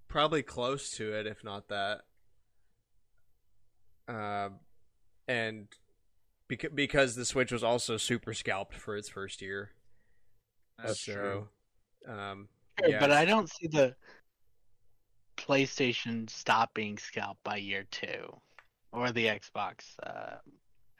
probably 0.08 0.42
close 0.42 0.90
to 0.96 1.12
it 1.14 1.26
if 1.26 1.42
not 1.44 1.68
that. 1.68 2.02
Um 4.12 4.60
and 5.28 5.68
because 6.48 6.70
because 6.74 7.14
the 7.16 7.24
Switch 7.24 7.52
was 7.52 7.64
also 7.64 7.96
super 7.96 8.34
scalped 8.34 8.74
for 8.74 8.96
its 8.96 9.08
first 9.08 9.40
year. 9.40 9.70
That's 10.78 11.00
so 11.00 11.48
um 12.08 12.48
Sure, 12.78 12.90
yeah, 12.90 13.00
But 13.00 13.12
I 13.12 13.24
don't 13.24 13.50
see 13.50 13.66
the 13.68 13.94
PlayStation 15.36 16.28
stop 16.30 16.74
being 16.74 16.98
scalped 16.98 17.42
by 17.44 17.56
year 17.56 17.84
two, 17.90 18.40
or 18.92 19.12
the 19.12 19.26
Xbox 19.26 19.94
uh, 20.02 20.36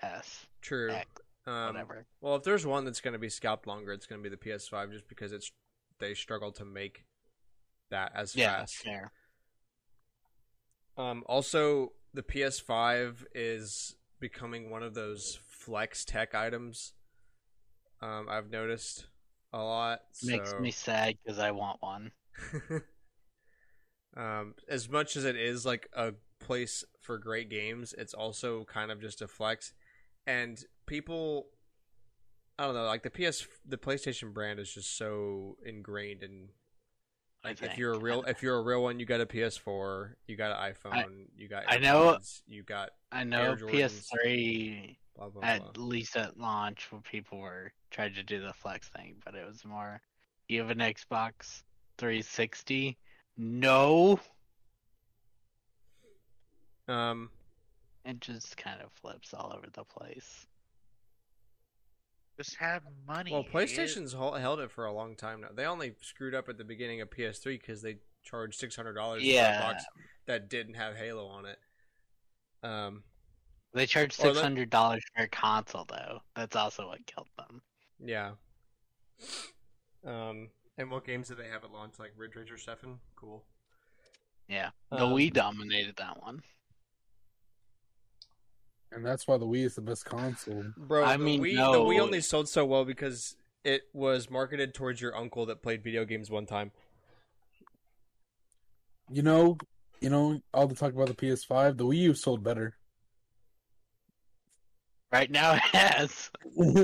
S, 0.03 0.47
true. 0.61 0.91
X, 0.91 1.09
Um, 1.47 1.67
whatever. 1.69 2.07
Well, 2.21 2.37
if 2.37 2.43
there's 2.43 2.67
one 2.67 2.85
that's 2.85 3.01
going 3.01 3.13
to 3.13 3.19
be 3.19 3.29
scalped 3.29 3.67
longer, 3.67 3.93
it's 3.93 4.07
going 4.07 4.23
to 4.23 4.29
be 4.29 4.35
the 4.35 4.41
PS5, 4.41 4.93
just 4.93 5.09
because 5.09 5.33
it's 5.33 5.51
they 5.99 6.15
struggle 6.15 6.53
to 6.53 6.65
make 6.65 7.05
that 7.91 8.13
as 8.15 8.35
Yeah, 8.35 8.57
fast. 8.59 8.77
fair. 8.77 9.13
Um, 10.97 11.25
also, 11.27 11.93
the 12.15 12.23
PS5 12.23 13.25
is 13.35 13.97
becoming 14.21 14.71
one 14.71 14.83
of 14.83 14.95
those 14.95 15.39
flex 15.49 16.05
tech 16.05 16.35
items. 16.35 16.93
Um, 18.01 18.27
I've 18.29 18.51
noticed 18.51 19.07
a 19.53 19.59
lot. 19.59 20.01
Makes 20.25 20.51
so- 20.51 20.59
me 20.59 20.71
sad 20.71 21.17
because 21.25 21.39
I 21.39 21.51
want 21.51 21.81
one. 21.81 22.13
um, 24.17 24.55
as 24.69 24.89
much 24.89 25.17
as 25.17 25.25
it 25.25 25.37
is 25.37 25.65
like 25.65 25.89
a 25.93 26.15
place 26.41 26.85
for 27.01 27.19
great 27.19 27.51
games, 27.51 27.95
it's 27.97 28.15
also 28.15 28.65
kind 28.65 28.91
of 28.91 29.01
just 29.01 29.23
a 29.23 29.29
flex. 29.29 29.73
And 30.27 30.63
people, 30.87 31.47
I 32.59 32.65
don't 32.65 32.75
know, 32.75 32.85
like 32.85 33.03
the 33.03 33.11
PS, 33.11 33.47
the 33.67 33.79
PlayStation 33.79 34.33
brand 34.33 34.59
is 34.59 34.73
just 34.73 34.97
so 34.97 35.57
ingrained 35.65 36.23
in. 36.23 36.49
I 37.45 37.49
Like 37.49 37.63
if 37.63 37.77
you're 37.79 37.95
a 37.95 37.99
real, 37.99 38.23
if 38.23 38.43
you're 38.43 38.57
a 38.57 38.63
real 38.63 38.83
one, 38.83 39.01
you 39.01 39.07
got 39.07 39.21
a 39.21 39.27
PS4, 39.27 40.15
you 40.29 40.37
got 40.37 40.53
an 40.57 40.73
iPhone, 40.73 41.27
you 41.37 41.49
got. 41.49 41.65
I 41.67 41.79
know- 41.79 42.19
You 42.47 42.63
got 42.63 42.91
I 43.11 43.25
know 43.25 43.57
Jordans. 43.57 44.09
PS3 44.25 44.97
blah 45.17 45.29
blah 45.29 45.43
at 45.45 45.77
least 45.77 46.17
at 46.17 46.39
launch 46.39 46.91
when 46.91 47.03
people 47.03 47.39
were 47.39 47.73
trying 47.91 48.15
to 48.15 48.23
do 48.23 48.41
the 48.41 48.53
flex 48.55 48.89
thing, 48.89 49.17
but 49.25 49.35
it 49.35 49.47
was 49.47 49.65
more 49.65 50.01
you 50.49 50.61
have 50.61 50.71
an 50.71 50.79
Xbox 50.79 51.63
360? 51.99 52.97
No. 53.37 54.21
Um, 56.89 57.31
It 58.05 58.21
just 58.21 58.57
kind 58.57 58.81
of 58.83 58.91
flips 58.93 59.33
all 59.35 59.53
over 59.57 59.67
the 59.73 59.85
place. 59.85 60.47
Just 62.39 62.57
have 62.57 62.83
money. 63.07 63.31
well. 63.33 63.45
PlayStation's 63.45 64.13
hol- 64.13 64.35
held 64.35 64.61
it 64.61 64.71
for 64.71 64.87
a 64.87 64.93
long 64.93 65.17
time 65.17 65.41
now. 65.43 65.49
They 65.55 65.67
only 65.67 65.95
screwed 66.01 66.35
up 66.35 66.49
at 66.49 66.59
the 66.59 66.65
beginning 66.65 67.01
of 67.01 67.11
PS3 67.11 67.61
because 67.61 67.83
they 67.83 67.99
charged 68.25 68.59
six 68.59 68.75
hundred 68.77 68.95
dollars 68.95 69.23
for 69.23 69.29
a 69.29 69.33
Yeah. 69.33 69.61
box 69.73 69.85
that 70.27 70.49
didn't 70.49 70.75
have 70.75 70.97
Halo 70.97 71.27
on 71.27 71.45
it. 71.47 71.59
Um, 72.63 73.05
They 73.75 73.87
charged 73.87 74.13
six 74.15 74.41
hundred 74.41 74.71
dollars 74.71 75.03
for 75.15 75.25
a 75.25 75.29
console 75.29 75.85
though. 75.85 76.21
That's 76.37 76.57
also 76.57 76.87
what 76.89 77.05
killed 77.07 77.29
them. 77.37 77.63
yeah. 77.99 78.33
Um, 80.05 80.51
and 80.79 80.91
what 80.91 81.05
games 81.05 81.29
did 81.29 81.39
they 81.39 81.49
have 81.49 81.65
at 81.65 81.71
launch? 81.71 81.99
Like 81.99 82.13
Ridge 82.17 82.35
Racer 82.37 82.57
Seven, 82.59 82.99
cool. 83.17 83.45
Yeah. 84.49 84.71
The 84.91 85.05
Um, 85.05 85.13
Wii 85.13 85.33
dominated 85.33 85.97
that 85.97 86.21
one. 86.23 86.43
And 88.95 89.05
that's 89.05 89.27
why 89.27 89.39
the 89.39 89.47
Wii 89.47 89.65
is 89.65 89.75
the 89.75 89.81
best 89.81 90.05
console. 90.05 90.65
Bro, 90.77 91.05
I 91.05 91.17
the 91.17 91.25
mean, 91.25 91.43
Wii, 91.43 91.55
no. 91.55 91.73
the 91.73 91.79
Wii 91.79 92.01
only 92.01 92.21
sold 92.21 92.49
so 92.49 92.65
well 92.65 92.85
because 92.85 93.37
it 93.65 93.83
was 93.93 94.31
marketed 94.31 94.75
towards 94.75 95.01
your 95.01 95.17
uncle 95.17 95.47
that 95.47 95.63
played 95.63 95.83
video 95.83 96.05
games 96.05 96.31
one 96.31 96.47
time. 96.47 96.73
You 99.11 99.23
know, 99.23 99.57
you 100.01 100.11
know, 100.11 100.41
all 100.53 100.67
the 100.67 100.75
talk 100.75 100.93
about 100.93 101.09
the 101.09 101.15
PS5, 101.15 101.79
the 101.79 101.85
Wii 101.85 101.97
U 101.99 102.15
sold 102.15 102.43
better. 102.43 102.75
Right 105.11 105.31
now 105.31 105.55
it 105.55 105.61
has. 105.61 106.31
Uh, 106.59 106.83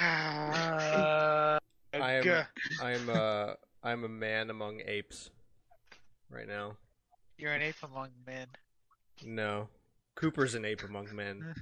I 1.94 2.12
am 2.12 2.46
I 2.80 2.92
am 2.92 3.10
uh 3.10 3.54
I'm 3.82 4.04
a 4.04 4.08
man 4.08 4.50
among 4.50 4.80
apes 4.86 5.30
right 6.30 6.46
now. 6.46 6.76
You're 7.36 7.52
an 7.52 7.62
ape 7.62 7.76
among 7.82 8.10
men. 8.26 8.46
No. 9.24 9.68
Cooper's 10.18 10.56
an 10.56 10.64
ape 10.64 10.82
among 10.82 11.14
men. 11.14 11.54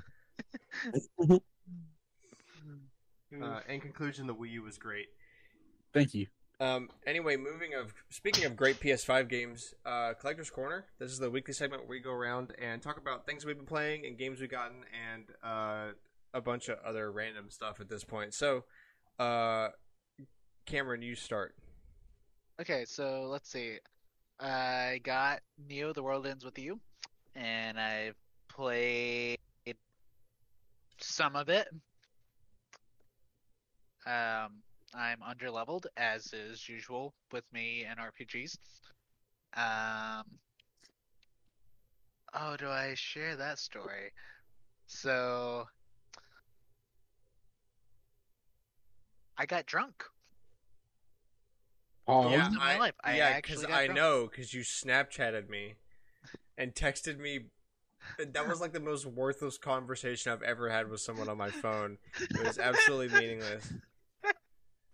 Uh, 3.42 3.60
in 3.68 3.80
conclusion, 3.80 4.26
the 4.26 4.34
Wii 4.34 4.52
U 4.52 4.62
was 4.62 4.78
great. 4.78 5.08
Thank 5.92 6.14
you. 6.14 6.28
Um 6.58 6.88
anyway, 7.06 7.36
moving 7.36 7.74
of 7.74 7.92
speaking 8.08 8.44
of 8.46 8.56
great 8.56 8.80
PS5 8.80 9.28
games, 9.28 9.74
uh 9.84 10.14
Collector's 10.18 10.48
Corner. 10.48 10.86
This 10.98 11.10
is 11.10 11.18
the 11.18 11.28
weekly 11.28 11.52
segment 11.52 11.82
where 11.82 11.90
we 11.90 12.00
go 12.00 12.12
around 12.12 12.54
and 12.58 12.80
talk 12.80 12.96
about 12.98 13.26
things 13.26 13.44
we've 13.44 13.56
been 13.56 13.66
playing 13.66 14.06
and 14.06 14.16
games 14.16 14.40
we've 14.40 14.50
gotten 14.50 14.84
and 15.12 15.24
uh 15.44 15.92
a 16.32 16.40
bunch 16.40 16.68
of 16.68 16.78
other 16.86 17.12
random 17.12 17.50
stuff 17.50 17.78
at 17.80 17.90
this 17.90 18.04
point. 18.04 18.32
So 18.32 18.64
uh 19.18 19.68
Cameron, 20.64 21.02
you 21.02 21.14
start. 21.14 21.56
Okay, 22.60 22.86
so 22.86 23.26
let's 23.28 23.50
see. 23.50 23.76
I 24.40 25.00
got 25.04 25.40
Neo: 25.68 25.92
The 25.92 26.02
World 26.02 26.26
Ends 26.26 26.44
with 26.44 26.58
You, 26.58 26.80
and 27.34 27.78
I 27.78 28.12
played 28.56 29.36
some 30.98 31.36
of 31.36 31.48
it. 31.48 31.68
Um, 34.06 34.62
I'm 34.94 35.18
underleveled 35.20 35.86
as 35.96 36.32
is 36.32 36.68
usual 36.68 37.12
with 37.32 37.44
me 37.52 37.84
and 37.88 37.98
RPGs. 37.98 38.56
Um, 39.56 40.24
oh, 42.34 42.56
do 42.56 42.68
I 42.68 42.94
share 42.94 43.36
that 43.36 43.58
story? 43.58 44.12
So 44.86 45.66
I 49.36 49.44
got 49.44 49.66
drunk. 49.66 50.04
Oh 52.08 52.30
yeah, 52.30 52.46
in 52.46 52.54
my 52.54 52.74
I, 52.74 52.78
life. 52.78 52.94
I 53.02 53.16
yeah, 53.16 53.36
because 53.36 53.64
I 53.64 53.86
drunk. 53.86 53.98
know 53.98 54.28
because 54.30 54.54
you 54.54 54.62
Snapchatted 54.62 55.48
me 55.48 55.74
and 56.56 56.74
texted 56.74 57.18
me. 57.18 57.40
That 58.18 58.48
was 58.48 58.60
like 58.60 58.72
the 58.72 58.80
most 58.80 59.06
worthless 59.06 59.58
conversation 59.58 60.32
I've 60.32 60.42
ever 60.42 60.68
had 60.68 60.90
with 60.90 61.00
someone 61.00 61.28
on 61.28 61.36
my 61.36 61.50
phone. 61.50 61.98
It 62.18 62.44
was 62.44 62.58
absolutely 62.58 63.18
meaningless. 63.18 63.72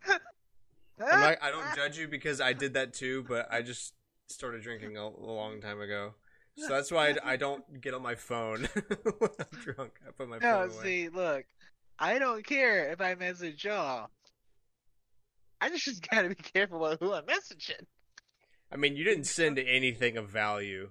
I'm 0.08 1.20
not, 1.20 1.38
I 1.42 1.50
don't 1.50 1.74
judge 1.74 1.98
you 1.98 2.08
because 2.08 2.40
I 2.40 2.52
did 2.52 2.74
that 2.74 2.94
too, 2.94 3.24
but 3.28 3.48
I 3.50 3.62
just 3.62 3.94
started 4.28 4.62
drinking 4.62 4.96
a, 4.96 5.02
a 5.02 5.08
long 5.08 5.60
time 5.60 5.80
ago. 5.80 6.14
So 6.56 6.68
that's 6.68 6.90
why 6.92 7.08
I, 7.10 7.32
I 7.32 7.36
don't 7.36 7.80
get 7.80 7.94
on 7.94 8.02
my 8.02 8.14
phone 8.14 8.68
when 9.18 9.30
I'm 9.40 9.58
drunk. 9.60 9.92
I 10.06 10.10
put 10.10 10.28
my 10.28 10.38
No, 10.38 10.68
phone 10.68 10.70
away. 10.70 10.82
see, 10.82 11.08
look, 11.08 11.44
I 11.98 12.18
don't 12.18 12.44
care 12.44 12.90
if 12.92 13.00
I 13.00 13.14
message 13.14 13.64
y'all. 13.64 14.10
I 15.60 15.68
just, 15.70 15.84
just 15.84 16.08
gotta 16.10 16.28
be 16.28 16.34
careful 16.34 16.84
about 16.84 16.98
who 17.00 17.12
I'm 17.12 17.24
messaging. 17.24 17.86
I 18.70 18.76
mean, 18.76 18.96
you 18.96 19.04
didn't 19.04 19.24
send 19.24 19.58
anything 19.58 20.16
of 20.16 20.28
value. 20.28 20.90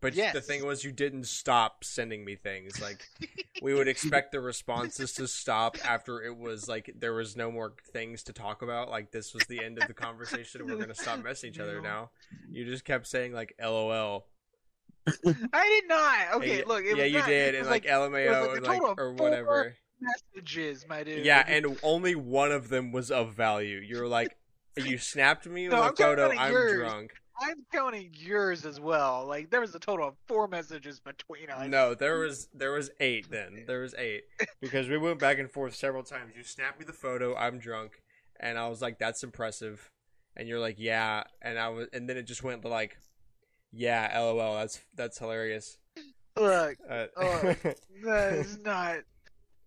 But 0.00 0.14
the 0.14 0.40
thing 0.40 0.64
was, 0.66 0.84
you 0.84 0.92
didn't 0.92 1.26
stop 1.26 1.82
sending 1.84 2.24
me 2.24 2.36
things. 2.36 2.80
Like, 2.80 3.06
we 3.62 3.74
would 3.74 3.88
expect 3.88 4.32
the 4.32 4.40
responses 4.40 5.12
to 5.14 5.26
stop 5.26 5.76
after 5.84 6.22
it 6.22 6.36
was 6.36 6.68
like 6.68 6.90
there 6.98 7.14
was 7.14 7.36
no 7.36 7.50
more 7.50 7.74
things 7.92 8.22
to 8.24 8.32
talk 8.32 8.62
about. 8.62 8.90
Like, 8.90 9.10
this 9.12 9.34
was 9.34 9.44
the 9.46 9.64
end 9.64 9.78
of 9.80 9.88
the 9.88 9.94
conversation. 9.94 10.66
We're 10.66 10.76
gonna 10.76 10.94
stop 10.94 11.22
messing 11.22 11.50
each 11.50 11.58
other 11.60 11.80
now. 11.80 12.10
You 12.50 12.64
just 12.64 12.84
kept 12.84 13.06
saying 13.06 13.32
like 13.32 13.54
"LOL." 13.62 14.26
I 15.06 15.80
did 15.80 15.88
not. 15.88 16.34
Okay, 16.34 16.58
yeah, 16.58 16.64
look. 16.66 16.84
It 16.84 16.96
yeah, 16.96 17.04
was 17.04 17.12
you 17.12 17.18
not- 17.18 17.28
did, 17.28 17.54
it 17.54 17.58
and 17.58 17.66
was 17.66 17.70
like, 17.70 17.84
it 17.86 17.90
was 17.96 18.10
LMAO, 18.10 18.12
like 18.12 18.48
a 18.50 18.52
and, 18.52 18.62
like 18.66 18.80
total 18.80 18.94
or 18.98 19.16
four 19.16 19.26
whatever. 19.30 19.76
messages, 20.00 20.86
my 20.88 21.02
dude. 21.02 21.24
Yeah, 21.24 21.44
and 21.46 21.78
only 21.82 22.14
one 22.14 22.52
of 22.52 22.68
them 22.68 22.92
was 22.92 23.10
of 23.10 23.32
value. 23.34 23.78
You 23.78 24.00
were 24.00 24.06
like, 24.08 24.36
you 24.76 24.98
snapped 24.98 25.46
me 25.46 25.64
with 25.68 25.72
No, 25.76 25.82
a 25.82 25.86
I'm 25.88 25.96
photo. 25.96 26.30
I'm 26.30 26.52
yours. 26.52 26.74
drunk. 26.74 27.12
I'm 27.40 27.64
counting 27.72 28.10
yours 28.14 28.64
as 28.64 28.80
well. 28.80 29.24
Like 29.26 29.50
there 29.50 29.60
was 29.60 29.74
a 29.74 29.78
total 29.78 30.08
of 30.08 30.14
four 30.26 30.48
messages 30.48 31.00
between 31.00 31.50
us. 31.50 31.68
No, 31.68 31.94
there 31.94 32.18
was 32.18 32.48
there 32.54 32.72
was 32.72 32.90
eight 33.00 33.30
then. 33.30 33.64
There 33.66 33.80
was 33.80 33.94
eight 33.96 34.24
because 34.60 34.88
we 34.88 34.98
went 34.98 35.18
back 35.18 35.38
and 35.38 35.50
forth 35.50 35.74
several 35.74 36.02
times. 36.02 36.32
You 36.36 36.42
snapped 36.42 36.78
me 36.78 36.84
the 36.84 36.92
photo. 36.92 37.36
I'm 37.36 37.58
drunk, 37.58 38.02
and 38.40 38.58
I 38.58 38.68
was 38.68 38.82
like, 38.82 38.98
"That's 38.98 39.22
impressive," 39.22 39.90
and 40.36 40.48
you're 40.48 40.60
like, 40.60 40.76
"Yeah," 40.78 41.24
and 41.42 41.58
I 41.58 41.68
was, 41.68 41.88
and 41.92 42.08
then 42.08 42.16
it 42.16 42.24
just 42.24 42.42
went 42.42 42.62
to 42.62 42.68
like, 42.68 42.98
"Yeah, 43.72 44.10
lol." 44.18 44.56
That's 44.56 44.80
that's 44.94 45.18
hilarious. 45.18 45.78
Look, 46.36 46.76
Uh, 46.88 47.06
Oh. 47.16 47.54
that 48.04 48.32
is 48.34 48.58
not. 48.58 48.98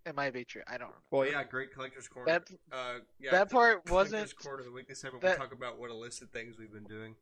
It 0.04 0.16
might 0.16 0.34
be 0.34 0.44
true. 0.46 0.64
I 0.68 0.72
don't 0.80 0.88
remember. 0.88 1.02
well, 1.12 1.26
yeah, 1.28 1.44
great 1.44 1.72
collector's 1.72 2.08
corner. 2.08 2.26
That 2.32 2.50
uh, 2.72 3.00
yeah, 3.20 3.32
that 3.32 3.52
part 3.52 3.86
collector's 3.86 3.92
wasn't. 4.14 4.36
corner 4.38 4.60
of 4.60 4.66
the 4.66 4.72
weekly 4.72 4.96
segment. 4.96 5.22
that- 5.22 5.38
We 5.38 5.46
talk 5.46 5.54
about 5.54 5.78
what 5.80 5.92
illicit 5.92 6.32
things 6.34 6.58
we've 6.58 6.72
been 6.74 6.86
doing. 6.86 7.16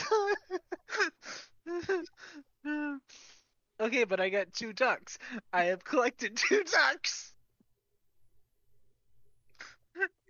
okay, 3.80 4.04
but 4.04 4.20
I 4.20 4.28
got 4.28 4.52
two 4.52 4.72
ducks. 4.72 5.18
I 5.52 5.64
have 5.64 5.84
collected 5.84 6.36
two 6.36 6.62
ducks. 6.64 7.34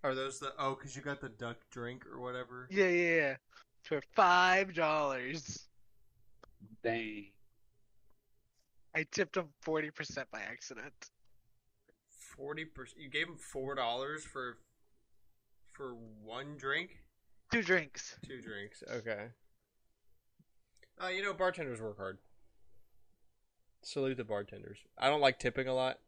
Are 0.05 0.15
those 0.15 0.39
the 0.39 0.53
oh? 0.59 0.75
Because 0.75 0.97
you 0.97 1.03
got 1.03 1.21
the 1.21 1.29
duck 1.29 1.57
drink 1.71 2.07
or 2.07 2.21
whatever. 2.21 2.69
Yeah, 2.71 2.89
yeah, 2.89 3.17
yeah. 3.17 3.37
For 3.83 4.01
five 4.15 4.75
dollars. 4.75 5.67
Dang. 6.83 7.27
I 8.95 9.05
tipped 9.11 9.37
him 9.37 9.49
forty 9.61 9.91
percent 9.91 10.29
by 10.31 10.41
accident. 10.41 11.11
Forty 12.09 12.65
percent. 12.65 13.03
You 13.03 13.11
gave 13.11 13.27
him 13.27 13.37
four 13.37 13.75
dollars 13.75 14.25
for 14.25 14.59
for 15.73 15.95
one 16.23 16.57
drink. 16.57 16.91
Two 17.53 17.63
drinks. 17.63 18.17
Two 18.27 18.41
drinks. 18.41 18.83
Okay. 18.91 19.27
Uh, 21.03 21.09
you 21.09 21.23
know, 21.23 21.33
bartenders 21.33 21.81
work 21.81 21.97
hard. 21.99 22.19
Salute 23.83 24.17
the 24.17 24.25
bartenders. 24.25 24.79
I 24.99 25.09
don't 25.09 25.21
like 25.21 25.39
tipping 25.39 25.69
a 25.69 25.75
lot, 25.75 25.99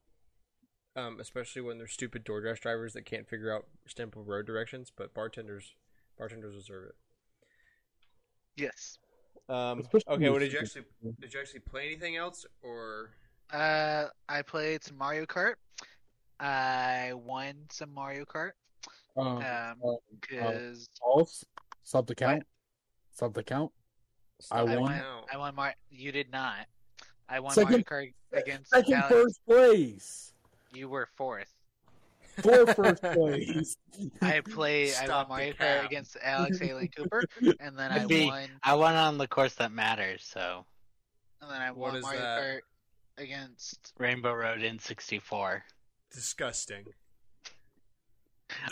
um, 0.96 1.18
especially 1.20 1.62
when 1.62 1.78
they're 1.78 1.86
stupid 1.86 2.24
DoorDash 2.24 2.60
drivers 2.60 2.94
that 2.94 3.06
can't 3.06 3.28
figure 3.28 3.54
out 3.54 3.66
simple 3.86 4.24
road 4.24 4.46
directions. 4.46 4.90
But 4.94 5.14
bartenders, 5.14 5.74
bartenders 6.18 6.56
deserve 6.56 6.86
it. 6.88 6.94
Yes. 8.56 8.98
Um, 9.48 9.84
okay. 10.08 10.28
Well, 10.28 10.36
if 10.36 10.40
did 10.42 10.52
you 10.52 10.58
you- 10.58 10.64
actually 10.64 10.84
did 11.20 11.34
you 11.34 11.40
actually 11.40 11.60
play 11.60 11.86
anything 11.86 12.16
else 12.16 12.44
or? 12.62 13.10
Uh, 13.52 14.06
I 14.28 14.42
played 14.42 14.82
some 14.84 14.96
Mario 14.98 15.26
Kart. 15.26 15.54
I 16.38 17.12
won 17.14 17.54
some 17.70 17.92
Mario 17.94 18.24
Kart. 18.24 18.50
Um, 19.16 19.26
Um, 19.38 19.76
um, 19.84 19.96
cause 20.22 20.88
pause. 21.02 21.44
Stop 21.82 22.06
the 22.06 22.14
count. 22.14 22.44
Stop 23.12 23.34
the 23.34 23.42
count. 23.42 23.72
I 24.50 24.60
I 24.60 24.64
won. 24.64 24.80
won. 24.80 25.02
I 25.32 25.36
won 25.36 25.54
Mar. 25.54 25.74
You 25.90 26.12
did 26.12 26.30
not. 26.32 26.66
I 27.28 27.40
won 27.40 27.52
Second- 27.52 27.84
Mario 27.90 28.12
Kart 28.32 28.38
against 28.40 28.70
Second, 28.70 28.94
Alex. 28.94 29.08
first 29.12 29.40
place. 29.46 30.32
You 30.72 30.88
were 30.88 31.08
fourth. 31.16 31.52
For 32.42 32.66
first 32.74 33.02
place. 33.12 33.76
I 34.22 34.40
played. 34.40 34.94
I 34.94 35.00
won 35.00 35.06
Stop 35.06 35.26
the 35.28 35.34
Mario 35.34 35.52
Kart 35.54 35.84
against 35.84 36.16
Alex 36.22 36.58
Haley 36.58 36.88
Cooper, 36.88 37.24
and 37.60 37.76
then 37.78 37.92
I 37.92 38.04
Me. 38.06 38.26
won. 38.26 38.48
I 38.62 38.74
went 38.74 38.96
on 38.96 39.18
the 39.18 39.26
course 39.28 39.54
that 39.56 39.72
matters, 39.72 40.22
so 40.24 40.64
And 41.42 41.50
then 41.50 41.60
I 41.60 41.70
What 41.70 41.78
won 41.92 41.96
is 41.96 42.02
Mario 42.04 42.20
that? 42.20 42.40
Kart 42.42 42.60
against. 43.18 43.92
Rainbow 43.98 44.32
Road 44.32 44.62
in 44.62 44.78
64. 44.78 45.64
Disgusting. 46.12 46.84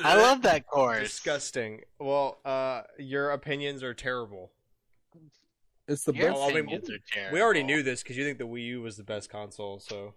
I 0.03 0.17
love 0.21 0.43
that 0.43 0.67
course. 0.67 1.01
Disgusting. 1.03 1.83
Well, 2.01 2.39
uh, 2.45 2.83
your 2.99 3.31
opinions 3.31 3.83
are 3.83 3.95
terrible. 3.95 4.51
It's 5.89 6.05
the 6.05 6.13
Your 6.13 6.29
best. 6.29 6.39
Well, 6.39 6.45
I 6.45 6.53
mean, 6.53 6.59
opinions 6.65 6.91
are 6.91 6.99
terrible. 7.11 7.35
We 7.35 7.43
already 7.43 7.63
knew 7.63 7.83
this 7.83 8.03
because 8.03 8.17
you 8.17 8.25
think 8.25 8.39
the 8.39 8.47
Wii 8.47 8.67
U 8.67 8.83
was 8.83 8.97
the 8.97 9.05
best 9.05 9.31
console. 9.31 9.81
So, 9.81 10.15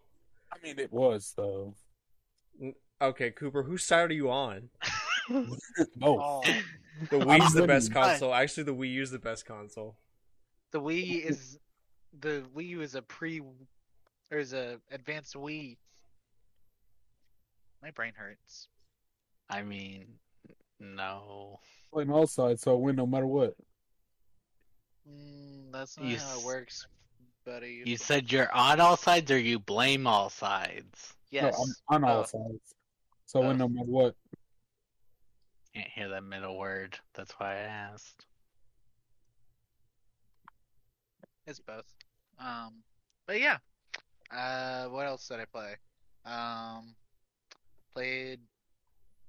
I 0.54 0.58
mean, 0.62 0.78
it 0.78 0.92
was 0.92 1.34
though. 1.36 1.74
okay, 3.02 3.32
Cooper, 3.32 3.64
whose 3.64 3.84
side 3.84 4.12
are 4.12 4.14
you 4.14 4.30
on? 4.30 4.70
Both. 5.30 5.50
Oh, 6.02 6.44
The 7.10 7.20
Wii's 7.20 7.54
the 7.54 7.66
best 7.66 7.94
console. 7.94 8.34
Actually, 8.34 8.64
the 8.64 8.76
Wii 8.76 8.92
U's 8.94 9.12
the 9.12 9.20
best 9.20 9.46
console. 9.46 9.96
the 10.72 10.82
Wii 10.82 11.26
is 11.26 11.58
the 12.20 12.44
Wii 12.56 12.68
U 12.70 12.82
is 12.82 12.96
a 12.96 13.02
pre 13.02 13.42
or 14.30 14.38
is 14.38 14.54
a 14.54 14.78
advanced 14.92 15.36
Wii. 15.36 15.78
My 17.82 17.92
brain 17.92 18.14
hurts. 18.16 18.68
I 19.50 19.64
mean, 19.64 20.06
no. 20.80 21.60
Playing 21.94 22.12
all 22.12 22.28
sides, 22.28 22.62
so 22.62 22.74
I 22.74 22.80
win 22.80 22.96
no 22.96 23.06
matter 23.08 23.26
what. 23.26 23.56
Mm, 25.12 25.72
that's 25.72 25.98
not 25.98 26.08
You 26.08 26.18
how 26.18 26.40
it 26.40 26.46
works, 26.46 26.88
buddy. 27.46 27.84
You 27.86 27.98
said 27.98 28.32
you're 28.32 28.52
on 28.54 28.80
all 28.80 28.98
sides 28.98 29.30
or 29.32 29.40
you 29.40 29.60
blame 29.60 30.08
all 30.08 30.30
sides? 30.30 31.14
yes. 31.32 31.58
No, 31.58 31.66
I'm 31.96 32.04
on 32.04 32.10
all 32.10 32.18
both. 32.22 32.30
sides, 32.30 32.76
so 33.26 33.42
I 33.42 33.48
win 33.48 33.58
Both. 33.58 33.70
no 33.70 33.76
matter 33.76 33.90
what. 33.92 34.16
Can't 35.74 35.88
hear 35.90 36.10
that 36.10 36.24
middle 36.24 36.58
word. 36.58 36.98
That's 37.14 37.32
why 37.34 37.54
I 37.54 37.60
asked. 37.60 38.26
It's 41.48 41.60
both. 41.60 41.86
Um, 42.40 42.84
but 43.28 43.40
yeah. 43.40 43.58
Uh, 44.36 44.86
what 44.90 45.06
else 45.06 45.28
did 45.28 45.40
I 45.40 45.46
play? 45.46 45.76
Um, 46.26 46.94
played 47.96 48.40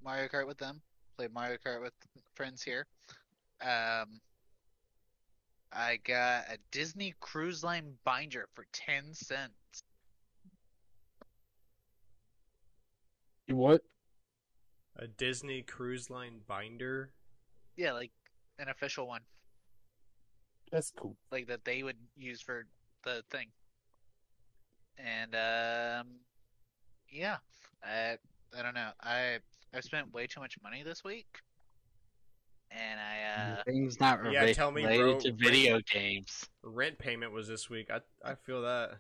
Mario 0.05 0.29
Kart 0.29 0.47
with 0.47 0.59
them. 0.59 0.81
Played 1.17 1.33
Mario 1.33 1.57
Kart 1.65 1.81
with 1.81 1.93
friends 2.35 2.63
here. 2.63 2.87
Um, 3.61 4.21
I 5.75 5.97
got 6.05 6.45
a 6.51 6.59
Disney 6.71 7.15
Cruise 7.21 7.65
Line 7.65 7.95
binder 8.05 8.47
for 8.55 8.67
ten 8.73 9.15
cents. 9.15 9.83
What? 13.49 13.83
A 14.97 15.07
Disney 15.07 15.63
Cruise 15.63 16.11
Line 16.11 16.41
binder. 16.47 17.11
Yeah, 17.77 17.93
like 17.93 18.11
an 18.59 18.69
official 18.69 19.07
one, 19.09 19.23
That's 20.71 20.91
cool. 20.91 21.17
like 21.31 21.47
that 21.49 21.65
they 21.65 21.83
would 21.83 21.97
use 22.17 22.41
for 22.43 22.67
the 23.05 23.23
thing. 23.31 23.49
And 24.99 25.35
um, 25.35 26.09
yeah, 27.11 27.39
I 27.83 28.19
I 28.57 28.63
don't 28.63 28.75
know. 28.75 28.91
I 29.01 29.39
I've 29.75 29.85
spent 29.85 30.13
way 30.13 30.27
too 30.27 30.41
much 30.41 30.57
money 30.63 30.83
this 30.83 31.03
week, 31.03 31.41
and 32.77 33.01
I 33.01 33.23
uh. 33.59 33.63
Things 33.65 33.99
not 34.01 34.21
Yeah, 34.33 34.45
rela- 34.45 34.55
tell 34.55 34.71
me, 34.71 34.83
related 34.85 35.03
bro. 35.05 35.19
to 35.21 35.33
video 35.33 35.81
games. 35.81 36.49
Rent 36.63 36.99
payment 36.99 37.33
was 37.33 37.49
this 37.49 37.69
week. 37.71 37.91
I 37.91 38.01
I 38.25 38.35
feel 38.35 38.63
that 38.63 38.99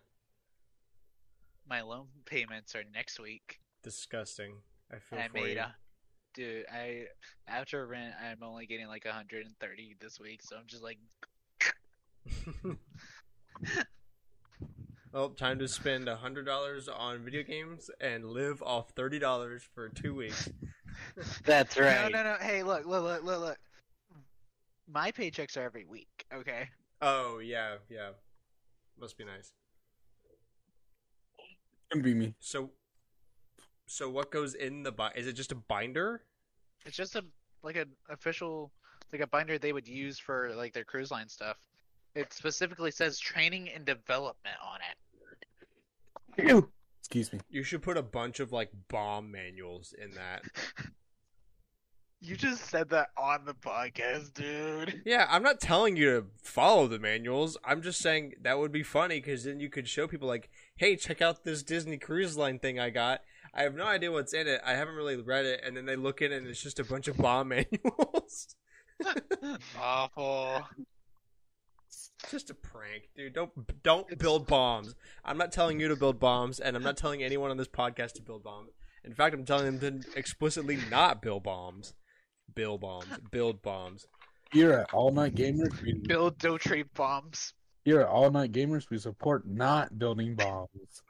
my 1.69 1.81
loan 1.83 2.07
payments 2.27 2.75
are 2.75 2.85
next 2.93 3.19
week. 3.21 3.61
disgusting. 3.83 4.55
I 4.93 4.97
feel 4.99 5.19
I 5.19 5.29
for 5.29 5.35
made 5.35 5.55
you. 5.57 5.61
a 5.63 5.75
dude. 6.35 6.67
I 6.73 7.07
after 7.49 7.87
rent, 7.87 8.15
I'm 8.23 8.43
only 8.43 8.67
getting 8.67 8.87
like 8.89 9.05
130 9.05 9.97
this 10.01 10.19
week, 10.21 10.43
so 10.43 10.57
I'm 10.57 10.67
just 10.67 10.83
like, 10.83 10.99
well, 15.13 15.31
time 15.31 15.59
to 15.59 15.69
spend 15.69 16.09
hundred 16.09 16.45
dollars 16.47 16.89
on 16.89 17.25
video 17.25 17.43
games 17.43 17.91
and 18.01 18.25
live 18.27 18.63
off 18.63 18.91
thirty 18.97 19.19
dollars 19.19 19.63
for 19.75 19.89
two 19.89 20.15
weeks. 20.15 20.49
That's 21.45 21.79
right. 21.79 22.13
no, 22.13 22.23
no, 22.23 22.33
no. 22.33 22.37
Hey, 22.41 22.63
look, 22.63 22.87
look, 22.87 23.03
look, 23.03 23.25
look, 23.25 23.41
look. 23.41 23.59
My 24.91 25.11
paychecks 25.11 25.57
are 25.57 25.63
every 25.63 25.85
week. 25.85 26.25
Okay. 26.33 26.69
Oh 27.01 27.39
yeah, 27.39 27.77
yeah. 27.89 28.11
Must 29.01 29.17
be 29.17 29.25
nice. 29.25 29.53
Can 31.91 32.03
be 32.03 32.15
me. 32.15 32.35
So, 32.41 32.71
so 33.87 34.09
what 34.09 34.31
goes 34.31 34.55
in 34.55 34.83
the 34.83 34.93
binder? 34.93 35.19
Is 35.19 35.27
it 35.27 35.35
just 35.35 35.53
a 35.53 35.57
binder? 35.57 36.23
It's 36.87 36.97
just 36.97 37.17
a 37.17 37.25
like 37.63 37.77
an 37.77 37.91
official 38.09 38.71
like 39.13 39.21
a 39.21 39.27
binder 39.27 39.59
they 39.59 39.73
would 39.73 39.87
use 39.87 40.19
for 40.19 40.53
like 40.55 40.73
their 40.73 40.85
cruise 40.85 41.11
line 41.11 41.29
stuff. 41.29 41.59
It 42.15 42.33
specifically 42.33 42.91
says 42.91 43.19
training 43.19 43.71
and 43.71 43.85
development 43.85 44.57
on 44.63 44.79
it. 44.91 46.65
Excuse 47.12 47.31
me. 47.31 47.40
You 47.51 47.62
should 47.62 47.83
put 47.83 47.98
a 47.98 48.03
bunch 48.03 48.40
of 48.40 48.53
like 48.53 48.70
bomb 48.88 49.31
manuals 49.31 49.94
in 50.01 50.12
that. 50.12 50.44
You 52.25 52.37
just 52.37 52.70
said 52.70 52.88
that 52.90 53.09
on 53.18 53.46
the 53.46 53.53
podcast, 53.53 54.33
dude. 54.33 55.03
Yeah, 55.05 55.27
I'm 55.29 55.42
not 55.42 55.59
telling 55.61 55.96
you 55.96 56.05
to 56.05 56.27
follow 56.40 56.87
the 56.87 57.01
manuals. 57.01 57.59
I'm 57.64 57.83
just 57.83 57.98
saying 57.98 58.35
that 58.42 58.61
would 58.61 58.70
be 58.70 58.85
funny 58.85 59.16
because 59.16 59.42
then 59.42 59.59
you 59.59 59.68
could 59.68 59.88
show 59.88 60.07
people 60.07 60.29
like, 60.29 60.48
"Hey, 60.77 60.94
check 60.94 61.20
out 61.20 61.42
this 61.42 61.64
Disney 61.64 61.98
Cruise 61.98 62.37
Line 62.37 62.61
thing 62.61 62.79
I 62.79 62.90
got. 62.90 63.22
I 63.53 63.64
have 63.64 63.75
no 63.75 63.87
idea 63.87 64.12
what's 64.12 64.35
in 64.35 64.46
it. 64.46 64.61
I 64.64 64.75
haven't 64.75 64.94
really 64.94 65.16
read 65.16 65.46
it." 65.46 65.62
And 65.64 65.77
then 65.77 65.85
they 65.85 65.96
look 65.96 66.22
in 66.22 66.31
it 66.31 66.37
and 66.37 66.46
it's 66.46 66.62
just 66.62 66.79
a 66.79 66.85
bunch 66.85 67.09
of 67.09 67.16
bomb 67.16 67.48
manuals. 67.81 68.55
Awful. 69.77 70.64
Just 72.31 72.51
a 72.51 72.55
prank, 72.55 73.05
dude. 73.17 73.35
Don't 73.35 73.51
don't 73.83 74.19
build 74.19 74.47
bombs. 74.47 74.95
I'm 75.25 75.39
not 75.39 75.53
telling 75.53 75.81
you 75.81 75.89
to 75.89 75.97
build 75.97 76.19
bombs, 76.21 76.61
and 76.61 76.77
I'm 76.77 76.83
not 76.83 76.97
telling 76.97 77.23
anyone 77.23 77.51
on 77.51 77.57
this 77.57 77.69
podcast 77.69 78.13
to 78.15 78.23
build 78.23 78.43
bombs. 78.45 78.71
In 79.05 79.15
fact, 79.15 79.35
I'm 79.35 79.45
telling 79.45 79.79
them 79.79 80.01
to 80.03 80.09
explicitly 80.19 80.79
not 80.91 81.23
build 81.23 81.43
bombs. 81.43 81.95
Build 82.55 82.81
bombs. 82.83 83.07
Build 83.31 83.63
bombs. 83.63 84.07
Here 84.53 84.73
at 84.73 84.93
All 84.93 85.11
Night 85.11 85.35
Gamers, 85.35 85.81
we, 85.83 85.95
Build 85.95 86.39
Dotree 86.39 86.85
bombs. 86.95 87.55
here 87.85 88.01
at 88.03 88.09
All 88.09 88.31
Night 88.31 88.53
Gamers, 88.53 88.91
we 88.91 88.99
support 88.99 89.47
not 89.47 89.99
building 89.99 90.35
bombs. 90.37 91.03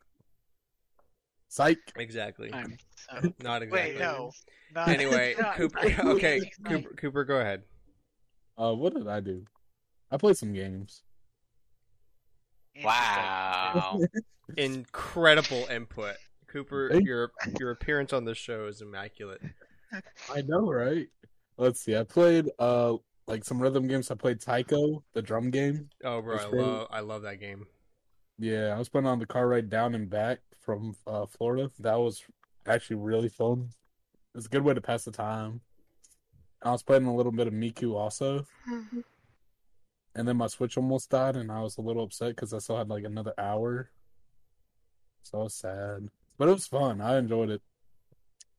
Psych. 1.48 1.78
Exactly. 1.96 2.50
I'm 2.52 2.78
so 2.96 3.32
Not 3.42 3.62
exactly. 3.62 3.92
Wait, 3.92 3.98
no. 3.98 4.30
Not, 4.74 4.88
Anyway, 4.88 5.34
not- 5.40 5.56
Cooper. 5.56 5.78
please, 5.80 5.98
Okay. 5.98 6.50
Cooper. 6.66 6.94
Cooper, 6.96 7.24
go 7.24 7.40
ahead. 7.40 7.62
Uh, 8.56 8.72
what 8.72 8.94
did 8.94 9.06
I 9.08 9.20
do? 9.20 9.44
I 10.12 10.18
played 10.18 10.36
some 10.36 10.52
games. 10.52 11.02
wow. 12.84 13.98
Incredible 14.56 15.66
input, 15.70 16.16
Cooper. 16.48 16.90
Thank- 16.90 17.06
Your 17.06 17.32
your 17.58 17.70
appearance 17.70 18.12
on 18.12 18.24
this 18.24 18.38
show 18.38 18.66
is 18.66 18.82
immaculate. 18.82 19.40
I 20.32 20.42
know, 20.42 20.70
right? 20.70 21.06
Let's 21.56 21.80
see. 21.80 21.96
I 21.96 22.04
played 22.04 22.50
uh 22.58 22.96
like 23.26 23.44
some 23.44 23.60
rhythm 23.60 23.86
games. 23.88 24.10
I 24.10 24.14
played 24.14 24.40
Taiko, 24.40 25.02
the 25.14 25.22
drum 25.22 25.50
game. 25.50 25.88
Oh, 26.04 26.20
bro, 26.20 26.36
I 26.36 26.50
great. 26.50 26.62
love 26.62 26.88
I 26.90 27.00
love 27.00 27.22
that 27.22 27.40
game. 27.40 27.64
Yeah, 28.38 28.74
I 28.74 28.78
was 28.78 28.88
playing 28.88 29.06
on 29.06 29.18
the 29.18 29.26
car 29.26 29.46
ride 29.48 29.70
down 29.70 29.94
and 29.94 30.10
back 30.10 30.40
from 30.60 30.94
uh, 31.06 31.26
Florida. 31.26 31.70
That 31.78 31.94
was 31.98 32.22
actually 32.66 32.96
really 32.96 33.28
fun. 33.28 33.70
It's 34.34 34.46
a 34.46 34.48
good 34.48 34.62
way 34.64 34.74
to 34.74 34.80
pass 34.80 35.04
the 35.04 35.10
time. 35.12 35.60
I 36.62 36.70
was 36.72 36.82
playing 36.82 37.04
a 37.06 37.14
little 37.14 37.32
bit 37.32 37.46
of 37.46 37.52
Miku 37.52 37.94
also, 37.94 38.46
and 40.14 40.26
then 40.26 40.36
my 40.36 40.46
Switch 40.46 40.76
almost 40.76 41.10
died, 41.10 41.36
and 41.36 41.50
I 41.50 41.60
was 41.60 41.78
a 41.78 41.82
little 41.82 42.04
upset 42.04 42.30
because 42.30 42.52
I 42.52 42.58
still 42.58 42.76
had 42.76 42.88
like 42.88 43.04
another 43.04 43.34
hour. 43.38 43.90
So 45.22 45.40
I 45.40 45.42
was 45.44 45.54
sad, 45.54 46.08
but 46.38 46.48
it 46.48 46.52
was 46.52 46.66
fun. 46.66 47.00
I 47.00 47.18
enjoyed 47.18 47.50
it. 47.50 47.62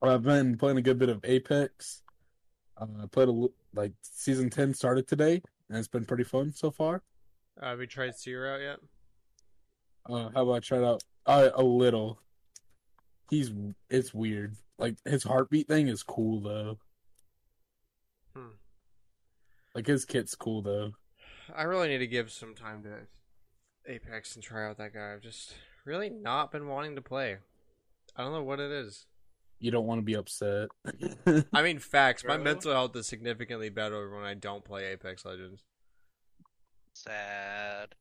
I've 0.02 0.24
been 0.24 0.58
playing 0.58 0.78
a 0.78 0.82
good 0.82 1.00
bit 1.00 1.10
of 1.10 1.24
Apex. 1.24 2.02
Uh, 2.78 2.88
I 3.04 3.06
played 3.06 3.30
a 3.30 3.48
like 3.74 3.94
season 4.02 4.50
ten 4.50 4.74
started 4.74 5.08
today, 5.08 5.42
and 5.70 5.78
it's 5.78 5.88
been 5.88 6.06
pretty 6.06 6.24
fun 6.24 6.52
so 6.54 6.72
far. 6.72 7.04
Uh, 7.62 7.68
have 7.68 7.80
you 7.80 7.88
tried 7.88 8.16
Seer 8.16 8.54
out 8.54 8.62
yet? 8.62 8.80
Uh, 10.10 10.30
how 10.34 10.44
about 10.44 10.54
I 10.54 10.60
try 10.60 10.78
it 10.80 10.84
out? 10.84 11.04
Uh, 11.26 11.50
a 11.56 11.63
little. 11.63 12.20
He's 13.30 13.52
it's 13.89 14.13
weird. 14.13 14.56
Like 14.78 14.98
his 15.06 15.24
heartbeat 15.24 15.68
thing 15.68 15.88
is 15.88 16.04
cool 16.04 16.42
though. 16.42 16.80
Hmm. 18.36 18.56
Like 19.74 19.88
his 19.88 20.06
kit's 20.06 20.36
cool 20.36 20.62
though. 20.62 20.94
I 21.56 21.63
really 21.63 21.89
need 21.89 21.99
to 21.99 22.08
give 22.08 22.32
some 22.32 22.56
time 22.56 22.84
to 22.84 23.91
Apex 23.91 24.36
and 24.36 24.43
try 24.43 24.67
out 24.67 24.77
that 24.77 24.93
guy. 24.93 25.13
I've 25.13 25.21
just 25.21 25.53
really 25.86 26.10
not 26.10 26.51
been 26.51 26.67
wanting 26.67 26.95
to 26.95 27.01
play. 27.01 27.38
I 28.15 28.23
don't 28.23 28.34
know 28.34 28.43
what 28.43 28.60
it 28.60 28.71
is. 28.71 29.06
You 29.60 29.71
don't 29.71 29.86
want 29.86 29.99
to 29.99 30.03
be 30.03 30.15
upset. 30.15 30.69
I 31.53 31.62
mean, 31.62 31.79
facts. 31.79 32.23
My 32.23 32.36
Bro. 32.36 32.43
mental 32.43 32.71
health 32.71 32.95
is 32.95 33.08
significantly 33.08 33.69
better 33.69 34.10
when 34.13 34.23
I 34.23 34.34
don't 34.34 34.63
play 34.63 34.86
Apex 34.86 35.25
Legends. 35.25 35.63
Sad. 36.93 37.95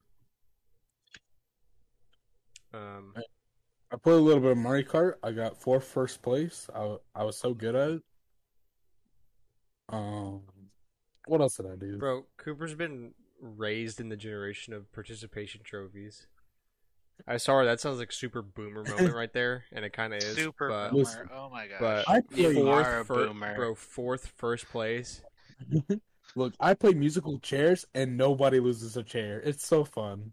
Um, 2.75 3.15
I 3.93 3.97
played 3.97 4.15
a 4.15 4.19
little 4.21 4.41
bit 4.41 4.53
of 4.53 4.59
Mario 4.59 4.87
Kart. 4.87 5.15
I 5.23 5.33
got 5.33 5.61
four 5.61 5.81
first 5.81 6.23
place. 6.23 6.69
I 6.75 6.97
I 7.15 7.25
was 7.25 7.37
so 7.37 7.55
good 7.55 7.75
at 7.75 7.91
it. 7.91 8.03
Um, 9.91 10.41
what 11.27 11.41
else 11.41 11.57
did 11.57 11.67
I 11.67 11.77
do? 11.77 11.99
bro, 11.99 12.25
Cooper's 12.39 12.75
been 12.75 13.13
raised 13.43 14.01
in 14.01 14.09
the 14.09 14.17
generation 14.17 14.73
of 14.73 14.91
participation 14.93 15.61
trophies. 15.65 16.27
I 17.27 17.37
sorry, 17.37 17.67
that 17.67 17.81
sounds 17.81 17.99
like 17.99 18.13
super 18.13 18.41
boomer 18.41 18.85
moment 18.89 19.15
right 19.15 19.33
there, 19.33 19.65
and 19.73 19.85
it 19.85 19.93
kind 19.93 20.15
of 20.15 20.23
is. 20.23 20.37
Super 20.37 20.69
but, 20.69 20.93
boomer. 20.93 21.29
Oh 21.35 21.51
my 21.51 21.67
gosh. 21.67 21.81
but 21.81 22.09
I 22.09 22.21
played. 22.21 22.57
You 22.57 22.71
are 22.71 22.83
fourth, 22.83 23.01
a 23.01 23.05
fir- 23.05 23.27
boomer. 23.27 23.55
bro, 23.55 23.75
fourth 23.75 24.33
first 24.37 24.69
place. 24.71 25.23
Look, 26.35 26.55
I 26.59 26.75
play 26.75 26.95
musical 26.95 27.39
chairs, 27.39 27.85
and 27.95 28.17
nobody 28.17 28.59
loses 28.59 28.97
a 28.97 29.03
chair. 29.03 29.41
It's 29.41 29.67
so 29.67 29.85
fun. 29.85 30.33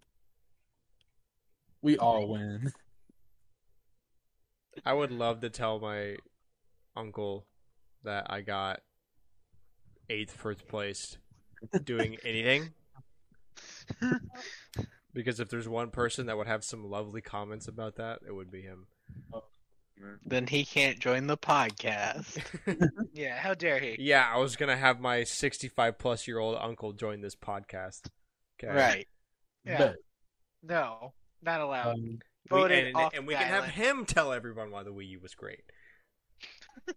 We 1.82 1.98
all 1.98 2.28
win. 2.28 2.72
I 4.86 4.94
would 4.94 5.12
love 5.12 5.42
to 5.42 5.50
tell 5.50 5.80
my 5.80 6.16
uncle 6.96 7.46
that 8.04 8.28
I 8.30 8.42
got 8.42 8.80
eighth 10.10 10.32
first 10.32 10.68
place 10.68 11.18
doing 11.84 12.18
anything. 12.24 12.74
Because 15.12 15.40
if 15.40 15.50
there's 15.50 15.68
one 15.68 15.90
person 15.90 16.28
that 16.28 16.38
would 16.38 16.46
have 16.46 16.64
some 16.64 16.84
lovely 16.84 17.20
comments 17.20 17.68
about 17.68 17.96
that, 17.96 18.20
it 18.28 18.32
would 18.32 18.52
be 18.52 18.62
him. 18.62 18.86
Then 20.24 20.46
he 20.46 20.64
can't 20.64 21.00
join 21.00 21.26
the 21.26 21.36
podcast. 21.36 22.38
yeah, 23.14 23.36
how 23.38 23.56
dare 23.56 23.80
he? 23.80 23.98
yeah, 24.00 24.30
I 24.32 24.38
was 24.38 24.56
gonna 24.56 24.78
have 24.78 25.00
my 25.00 25.24
65 25.24 25.98
plus 25.98 26.28
year 26.28 26.38
old 26.38 26.58
uncle 26.62 26.94
join 26.94 27.22
this 27.22 27.36
podcast. 27.36 28.08
Okay. 28.64 28.72
Right. 28.72 29.08
Yeah. 29.66 29.78
Bet. 29.80 29.96
No, 30.62 31.14
not 31.42 31.60
allowed. 31.62 31.96
Um, 31.96 32.20
We, 32.52 32.60
Voted 32.60 32.88
and, 32.88 32.96
off 32.96 33.14
and 33.16 33.26
we 33.26 33.34
the 33.34 33.40
can 33.40 33.48
have 33.48 33.66
him 33.66 34.06
tell 34.06 34.32
everyone 34.32 34.70
why 34.70 34.84
the 34.84 34.94
Wii 34.94 35.08
U 35.10 35.20
was 35.22 35.34
great. 35.34 35.64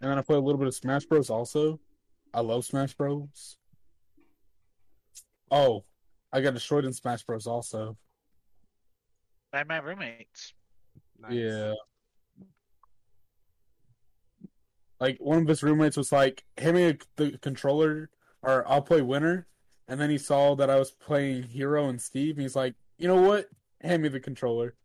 And 0.00 0.10
then 0.10 0.18
I 0.18 0.22
play 0.22 0.36
a 0.36 0.40
little 0.40 0.58
bit 0.58 0.66
of 0.66 0.74
Smash 0.74 1.04
Bros. 1.04 1.28
Also, 1.28 1.78
I 2.32 2.40
love 2.40 2.64
Smash 2.64 2.94
Bros. 2.94 3.56
Oh, 5.50 5.84
I 6.32 6.40
got 6.40 6.54
destroyed 6.54 6.84
in 6.84 6.92
Smash 6.92 7.24
Bros. 7.24 7.46
Also. 7.46 7.96
By 9.52 9.64
my 9.64 9.78
roommates. 9.78 10.54
Nice. 11.18 11.32
Yeah. 11.32 11.74
Like 15.00 15.18
one 15.18 15.38
of 15.38 15.48
his 15.48 15.62
roommates 15.62 15.96
was 15.96 16.12
like, 16.12 16.44
"Hand 16.58 16.76
me 16.76 16.98
the 17.16 17.38
controller, 17.38 18.10
or 18.42 18.68
I'll 18.68 18.82
play 18.82 19.00
winner." 19.00 19.46
And 19.88 20.00
then 20.00 20.10
he 20.10 20.18
saw 20.18 20.54
that 20.56 20.70
I 20.70 20.78
was 20.78 20.92
playing 20.92 21.44
Hero 21.44 21.88
and 21.88 22.00
Steve, 22.00 22.36
and 22.36 22.42
he's 22.42 22.54
like, 22.54 22.74
"You 22.98 23.08
know 23.08 23.20
what? 23.20 23.48
Hand 23.80 24.02
me 24.02 24.08
the 24.08 24.20
controller." 24.20 24.76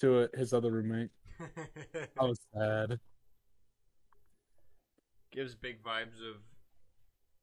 To 0.00 0.20
it, 0.20 0.34
his 0.34 0.52
other 0.52 0.70
roommate. 0.72 1.10
I 2.18 2.24
was 2.24 2.40
sad. 2.54 2.98
Gives 5.30 5.54
big 5.54 5.82
vibes 5.82 6.18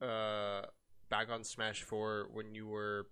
of 0.01 0.07
uh 0.07 0.65
back 1.09 1.29
on 1.29 1.43
Smash 1.43 1.83
4 1.83 2.27
when 2.31 2.53
you 2.55 2.67
were 2.67 3.07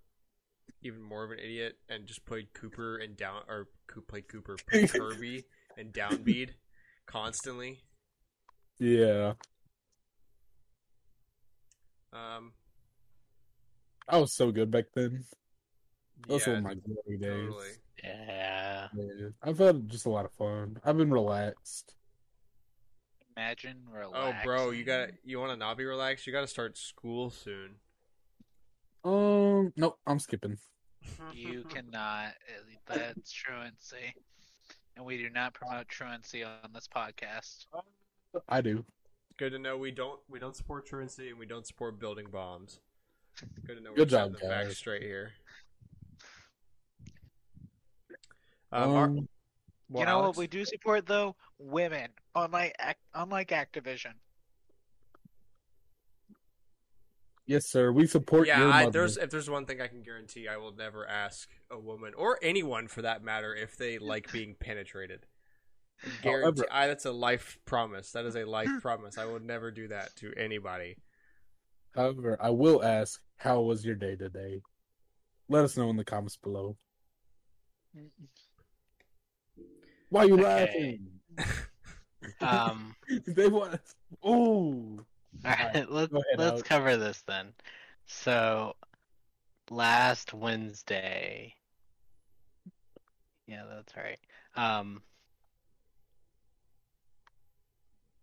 even 0.81 1.01
more 1.01 1.23
of 1.23 1.31
an 1.31 1.39
idiot 1.39 1.77
and 1.89 2.05
just 2.05 2.25
played 2.25 2.53
Cooper 2.53 2.97
and 2.97 3.15
down 3.15 3.41
or 3.47 3.67
played 4.07 4.27
Cooper, 4.27 4.55
played 4.69 4.89
Kirby 4.93 5.45
and 5.77 5.93
downbeat 5.93 6.51
constantly. 7.05 7.81
Yeah, 8.79 9.33
Um, 12.11 12.53
I 14.07 14.17
was 14.17 14.33
so 14.33 14.51
good 14.51 14.71
back 14.71 14.85
then. 14.93 15.25
Those 16.27 16.47
yeah, 16.47 16.53
were 16.53 16.61
my 16.61 16.73
glory 16.75 17.17
days. 17.19 17.49
totally. 17.49 17.67
Yeah. 18.03 18.87
Yeah. 18.95 19.27
I've 19.43 19.57
had 19.57 19.89
just 19.89 20.05
a 20.05 20.09
lot 20.09 20.25
of 20.25 20.31
fun. 20.33 20.77
I've 20.83 20.97
been 20.97 21.11
relaxed. 21.11 21.95
Imagine 23.35 23.83
Oh, 24.13 24.33
bro, 24.43 24.71
you 24.71 24.85
got 24.85 25.07
to 25.07 25.13
you 25.25 25.39
want 25.39 25.51
to 25.51 25.57
not 25.57 25.77
be 25.77 25.83
relaxed? 25.83 26.25
You 26.25 26.31
got 26.31 26.41
to 26.41 26.47
start 26.47 26.77
school 26.77 27.29
soon. 27.29 27.75
Um, 29.05 29.71
nope, 29.77 29.99
I'm 30.07 30.19
skipping. 30.19 30.57
You 31.33 31.63
cannot. 31.69 32.33
That's 32.87 33.31
truancy. 33.31 34.13
And 34.97 35.05
we 35.05 35.17
do 35.17 35.29
not 35.29 35.53
promote 35.53 35.87
truancy 35.87 36.43
on 36.43 36.71
this 36.73 36.87
podcast. 36.93 37.65
I 38.49 38.61
do. 38.61 38.83
Good 39.37 39.51
to 39.51 39.59
know 39.59 39.77
we 39.77 39.91
don't 39.91 40.19
we 40.29 40.39
don't 40.39 40.55
support 40.55 40.85
truancy 40.87 41.29
and 41.29 41.37
we 41.37 41.45
don't 41.45 41.67
support 41.67 41.99
building 41.99 42.27
bombs. 42.31 42.79
Good 43.67 43.75
to 43.77 43.83
know. 43.83 43.93
Good 43.93 44.09
job, 44.09 44.31
the 44.31 44.39
facts 44.39 44.67
guys. 44.69 44.77
straight 44.77 45.01
here. 45.03 45.31
Um, 48.71 48.91
Ar- 48.91 49.03
Um, 49.05 49.27
well, 49.89 49.99
you 50.01 50.05
know 50.05 50.11
Alex? 50.21 50.27
what 50.27 50.37
we 50.37 50.47
do 50.47 50.65
support 50.65 51.05
though? 51.05 51.35
Women. 51.59 52.09
Unlike 52.33 52.75
Ac- 52.79 52.95
unlike 53.13 53.49
Activision. 53.49 54.13
Yes, 57.45 57.65
sir. 57.65 57.91
We 57.91 58.07
support 58.07 58.47
Yeah, 58.47 58.59
your 58.59 58.71
I, 58.71 58.89
there's 58.89 59.17
if 59.17 59.29
there's 59.29 59.49
one 59.49 59.65
thing 59.65 59.81
I 59.81 59.87
can 59.87 60.01
guarantee, 60.01 60.47
I 60.47 60.57
will 60.57 60.73
never 60.75 61.07
ask 61.07 61.49
a 61.71 61.79
woman 61.79 62.13
or 62.17 62.37
anyone 62.41 62.87
for 62.87 63.01
that 63.01 63.23
matter 63.23 63.53
if 63.55 63.77
they 63.77 63.97
like 63.97 64.31
being 64.31 64.55
penetrated. 64.59 65.25
Guarantee, 66.21 66.61
However- 66.61 66.65
I, 66.71 66.87
that's 66.87 67.05
a 67.05 67.11
life 67.11 67.57
promise. 67.65 68.11
That 68.11 68.25
is 68.25 68.35
a 68.35 68.43
life 68.45 68.69
promise. 68.81 69.17
I 69.17 69.25
will 69.25 69.39
never 69.39 69.71
do 69.71 69.87
that 69.89 70.15
to 70.17 70.33
anybody. 70.37 70.97
However, 71.95 72.37
I 72.41 72.49
will 72.49 72.83
ask, 72.83 73.21
how 73.37 73.61
was 73.61 73.85
your 73.85 73.95
day 73.95 74.15
today? 74.15 74.61
Let 75.47 75.63
us 75.63 75.77
know 75.77 75.89
in 75.89 75.95
the 75.95 76.03
comments 76.03 76.35
below. 76.37 76.75
Why 80.09 80.23
are 80.23 80.27
you 80.27 80.33
Okay. 80.35 80.43
laughing? 80.43 80.99
Um. 82.41 82.95
they 83.27 83.47
want. 83.47 83.79
Ooh. 84.27 85.05
All 85.43 85.51
right, 85.51 85.85
let's 85.89 86.13
ahead, 86.13 86.23
let's 86.37 86.51
Alex. 86.51 86.67
cover 86.67 86.97
this 86.97 87.21
then. 87.27 87.53
So, 88.07 88.75
last 89.69 90.33
Wednesday. 90.33 91.53
Yeah, 93.47 93.63
that's 93.69 93.95
right. 93.95 94.19
Um. 94.55 95.01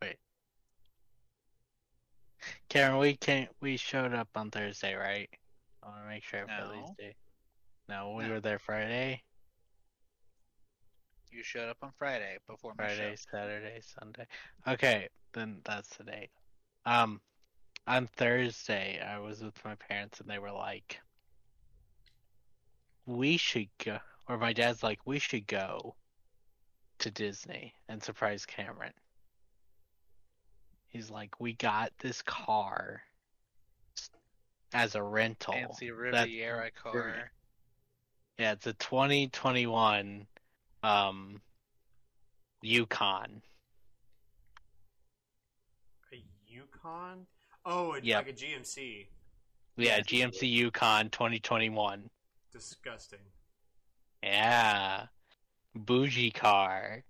Wait. 0.01 0.17
Karen, 2.69 2.99
we 2.99 3.17
can't. 3.17 3.51
we 3.61 3.77
showed 3.77 4.15
up 4.15 4.29
on 4.35 4.51
Thursday, 4.51 4.95
right? 4.95 5.29
I 5.83 5.89
want 5.89 6.03
to 6.03 6.09
make 6.09 6.25
sure 6.25 6.41
everybody's 6.41 6.89
No. 6.89 6.95
day. 6.99 7.15
No, 7.89 8.13
we 8.13 8.25
No. 8.25 8.31
were 8.31 8.41
there 8.41 8.59
Friday, 8.59 9.23
You 11.31 11.43
showed 11.43 11.69
up 11.69 11.79
on 11.83 11.93
Friday 11.99 12.39
before 12.49 12.73
my 12.77 12.85
Friday, 12.85 13.17
show. 13.17 13.23
Saturday, 13.31 13.81
Sunday. 13.83 14.27
Okay, 14.69 15.09
then 15.33 15.61
that's 15.65 15.89
the 15.97 16.05
date. 16.05 16.31
Um, 16.85 17.21
on 17.87 18.07
Thursday, 18.07 19.01
I 19.01 19.19
was 19.19 19.43
with 19.43 19.65
my 19.65 19.75
parents 19.75 20.21
and 20.21 20.29
they 20.29 20.39
were 20.39 20.53
like, 20.53 21.01
we 23.07 23.37
should 23.37 23.69
go, 23.85 23.99
or 24.29 24.39
my 24.39 24.53
dad's 24.53 24.83
like, 24.83 25.01
we 25.05 25.19
should 25.19 25.47
go 25.47 25.95
to 26.99 27.11
Disney 27.11 27.75
and 27.89 28.03
surprise 28.03 28.47
Cameron. 28.47 28.93
He's 30.89 31.11
like, 31.11 31.41
we 31.41 31.55
got 31.55 31.93
this 31.99 32.23
car 32.23 33.03
as 34.75 34.95
a 34.95 35.03
rental. 35.03 35.55
Fancy 35.55 35.91
That's- 35.91 36.27
Riviera 36.27 36.71
car. 36.71 37.33
Yeah, 38.39 38.53
it's 38.53 38.67
a 38.67 38.73
2021 38.75 40.27
um 40.83 41.41
Yukon. 42.63 43.43
A 46.13 46.17
Yukon? 46.85 47.27
Oh, 47.65 47.93
it's 47.93 48.07
Yep. 48.07 48.27
like 48.27 48.35
a 48.35 48.37
GMC. 48.37 49.07
Yeah, 49.77 50.01
GMC 50.01 50.49
Yukon 50.49 51.11
2021. 51.11 52.11
Disgusting. 52.53 53.21
Yeah. 54.23 55.07
Bougie 55.75 56.31
car. 56.31 57.05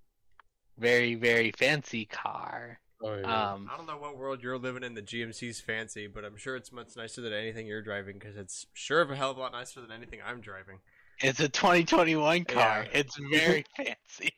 Very, 0.79 1.15
very 1.15 1.53
fancy 1.53 2.05
car. 2.07 2.81
Oh, 3.03 3.17
yeah. 3.17 3.53
Um, 3.53 3.69
I 3.73 3.77
don't 3.77 3.87
know 3.87 3.97
what 3.99 4.17
world 4.17 4.43
you're 4.43 4.59
living 4.59 4.85
in. 4.85 4.95
The 4.95 5.03
GMC's 5.03 5.61
fancy, 5.61 6.07
but 6.07 6.25
I'm 6.25 6.37
sure 6.37 6.55
it's 6.55 6.71
much 6.71 6.97
nicer 6.97 7.21
than 7.21 7.33
anything 7.33 7.67
you're 7.67 7.83
driving 7.83 8.19
because 8.19 8.37
it's 8.37 8.67
sure 8.75 9.01
of 9.01 9.11
a 9.11 9.17
hell 9.17 9.33
of 9.33 9.37
a 9.39 9.41
lot 9.41 9.53
nicer 9.53 9.81
than 9.81 9.91
anything 9.91 10.21
I'm 10.25 10.41
driving. 10.41 10.79
it's 11.21 11.41
a 11.41 11.49
2021 11.49 12.45
car. 12.45 12.85
Yeah. 12.85 12.99
It's 13.01 13.17
very 13.33 13.65
fancy. 13.77 14.33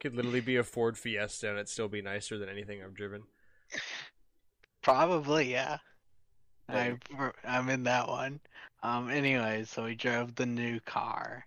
Could 0.00 0.16
literally 0.16 0.40
be 0.40 0.56
a 0.56 0.64
Ford 0.64 0.98
Fiesta 0.98 1.48
and 1.48 1.56
it'd 1.58 1.68
still 1.68 1.88
be 1.88 2.02
nicer 2.02 2.36
than 2.38 2.48
anything 2.48 2.82
I've 2.82 2.94
driven. 2.94 3.22
Probably, 4.88 5.52
yeah. 5.52 5.76
I, 6.70 6.96
I'm 7.44 7.68
in 7.68 7.82
that 7.84 8.08
one. 8.08 8.40
Um, 8.82 9.10
anyway, 9.10 9.64
so 9.66 9.84
we 9.84 9.94
drove 9.94 10.34
the 10.34 10.46
new 10.46 10.80
car 10.80 11.44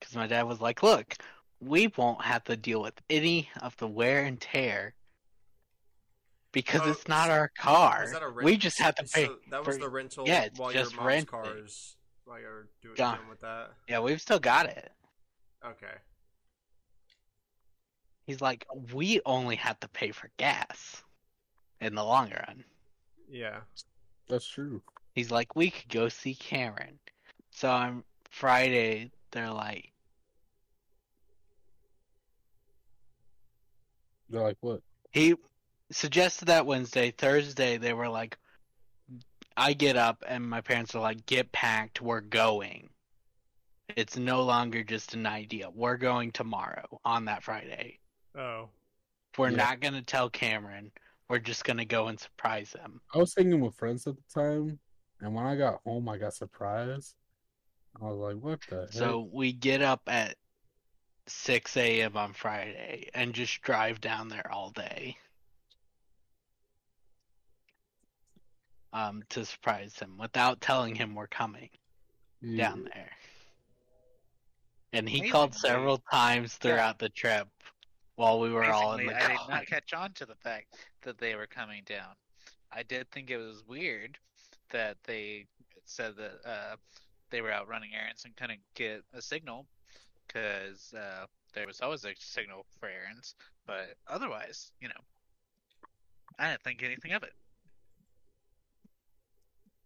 because 0.00 0.16
my 0.16 0.26
dad 0.26 0.42
was 0.42 0.60
like, 0.60 0.82
"Look, 0.82 1.14
we 1.60 1.86
won't 1.96 2.22
have 2.22 2.42
to 2.44 2.56
deal 2.56 2.82
with 2.82 3.00
any 3.08 3.48
of 3.62 3.76
the 3.76 3.86
wear 3.86 4.24
and 4.24 4.40
tear 4.40 4.94
because 6.50 6.80
Oh, 6.82 6.90
it's 6.90 7.06
not 7.06 7.26
so- 7.26 7.32
our 7.32 7.52
car. 7.56 8.00
Was 8.02 8.12
that 8.12 8.22
a 8.22 8.28
rent- 8.28 8.44
we 8.44 8.56
just 8.56 8.80
have 8.80 8.96
to 8.96 9.04
pay. 9.04 9.26
so 9.26 9.34
pay." 9.36 9.50
that 9.50 9.64
was 9.64 9.76
for- 9.76 9.82
the 9.82 9.88
rental 9.88 10.26
yeah, 10.26 10.42
it's 10.42 10.58
while 10.58 10.72
just 10.72 10.92
your 10.92 11.02
mom's 11.02 11.24
cars 11.26 11.96
while 12.24 12.40
you're 12.40 12.68
doing 12.82 13.28
with 13.28 13.40
that. 13.40 13.70
Yeah, 13.88 14.00
we've 14.00 14.20
still 14.20 14.40
got 14.40 14.66
it. 14.66 14.92
Okay. 15.64 15.94
He's 18.26 18.40
like, 18.40 18.66
"We 18.92 19.20
only 19.26 19.56
have 19.56 19.78
to 19.80 19.88
pay 19.88 20.10
for 20.10 20.30
gas 20.38 21.04
in 21.80 21.94
the 21.94 22.04
long 22.04 22.30
run." 22.30 22.64
Yeah. 23.30 23.60
That's 24.28 24.46
true. 24.46 24.82
He's 25.14 25.30
like, 25.30 25.56
"We 25.56 25.70
could 25.70 25.88
go 25.88 26.08
see 26.08 26.34
Cameron." 26.34 26.98
So 27.50 27.70
on 27.70 28.04
Friday, 28.30 29.10
they're 29.30 29.50
like, 29.50 29.92
They're 34.30 34.42
like, 34.42 34.58
what? 34.60 34.80
He 35.10 35.34
suggested 35.90 36.46
that 36.46 36.66
Wednesday. 36.66 37.10
Thursday, 37.10 37.76
they 37.78 37.92
were 37.92 38.08
like, 38.08 38.38
I 39.56 39.72
get 39.72 39.96
up 39.96 40.22
and 40.26 40.48
my 40.48 40.60
parents 40.60 40.94
are 40.94 41.00
like, 41.00 41.26
get 41.26 41.50
packed, 41.50 42.00
we're 42.00 42.20
going. 42.20 42.88
It's 43.96 44.16
no 44.16 44.42
longer 44.44 44.84
just 44.84 45.14
an 45.14 45.26
idea. 45.26 45.68
We're 45.68 45.96
going 45.96 46.30
tomorrow 46.30 47.00
on 47.04 47.24
that 47.24 47.42
Friday. 47.42 47.98
Oh. 48.38 48.68
We're 49.36 49.50
Yeah. 49.50 49.56
not 49.56 49.80
going 49.80 49.94
to 49.94 50.02
tell 50.02 50.30
Cameron. 50.30 50.92
We're 51.30 51.38
just 51.38 51.62
going 51.62 51.76
to 51.76 51.84
go 51.84 52.08
and 52.08 52.18
surprise 52.18 52.74
him. 52.76 53.00
I 53.14 53.18
was 53.18 53.32
hanging 53.36 53.60
with 53.60 53.76
friends 53.76 54.04
at 54.08 54.14
the 54.16 54.22
time, 54.40 54.80
and 55.20 55.32
when 55.32 55.46
I 55.46 55.54
got 55.54 55.80
home, 55.86 56.08
I 56.08 56.18
got 56.18 56.34
surprised. 56.34 57.14
I 58.02 58.04
was 58.04 58.18
like, 58.18 58.42
what 58.42 58.58
the 58.68 58.80
heck? 58.80 58.92
So 58.92 59.28
we 59.32 59.52
get 59.52 59.80
up 59.80 60.02
at 60.08 60.34
6 61.28 61.76
a.m. 61.76 62.16
on 62.16 62.32
Friday 62.32 63.08
and 63.14 63.32
just 63.32 63.62
drive 63.62 64.00
down 64.00 64.28
there 64.28 64.50
all 64.52 64.70
day. 64.70 65.16
Um, 68.92 69.22
to 69.28 69.44
surprise 69.44 69.96
him 70.00 70.18
without 70.18 70.60
telling 70.60 70.96
him 70.96 71.14
we're 71.14 71.28
coming. 71.28 71.68
Yeah. 72.42 72.70
down 72.70 72.88
there. 72.92 73.10
And 74.92 75.08
he 75.08 75.18
Amazing, 75.18 75.32
called 75.32 75.54
several 75.54 75.98
times 76.10 76.54
throughout 76.54 76.98
the 76.98 77.08
trip 77.10 77.46
while 78.16 78.40
we 78.40 78.50
were 78.50 78.64
all 78.64 78.94
in 78.94 79.00
Amazingly, 79.00 79.14
the 79.14 79.24
I 79.24 79.28
did 79.28 79.38
car. 79.38 79.48
not 79.48 79.66
catch 79.66 79.92
on 79.92 80.12
to 80.14 80.26
the 80.26 80.34
fact 80.34 80.74
that 81.02 81.18
they 81.18 81.34
were 81.34 81.46
coming 81.46 81.82
down. 81.86 82.14
I 82.72 82.82
did 82.82 83.10
think 83.10 83.30
it 83.30 83.38
was 83.38 83.64
weird 83.66 84.18
that 84.70 84.96
they 85.04 85.46
said 85.84 86.14
that 86.16 86.48
uh, 86.48 86.76
they 87.30 87.40
were 87.40 87.50
out 87.50 87.68
running 87.68 87.90
errands 87.94 88.24
and 88.24 88.36
couldn't 88.36 88.60
get 88.74 89.02
a 89.12 89.20
signal 89.20 89.66
because 90.26 90.94
uh, 90.96 91.26
there 91.54 91.66
was 91.66 91.80
always 91.80 92.04
a 92.04 92.14
signal 92.18 92.64
for 92.78 92.88
errands. 92.88 93.34
But 93.66 93.96
otherwise, 94.08 94.72
you 94.80 94.88
know, 94.88 94.94
I 96.38 96.50
didn't 96.50 96.62
think 96.62 96.82
anything 96.82 97.12
of 97.12 97.22
it. 97.22 97.32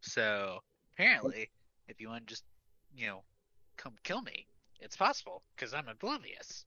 So 0.01 0.61
apparently, 0.95 1.51
if 1.89 2.01
you 2.01 2.09
want 2.09 2.27
to 2.27 2.33
just, 2.33 2.45
you 2.95 3.07
know, 3.07 3.23
come 3.77 3.95
kill 4.03 4.21
me, 4.23 4.47
it's 4.81 4.97
possible 4.97 5.43
because 5.57 5.73
I'm 5.73 5.89
oblivious. 5.89 6.65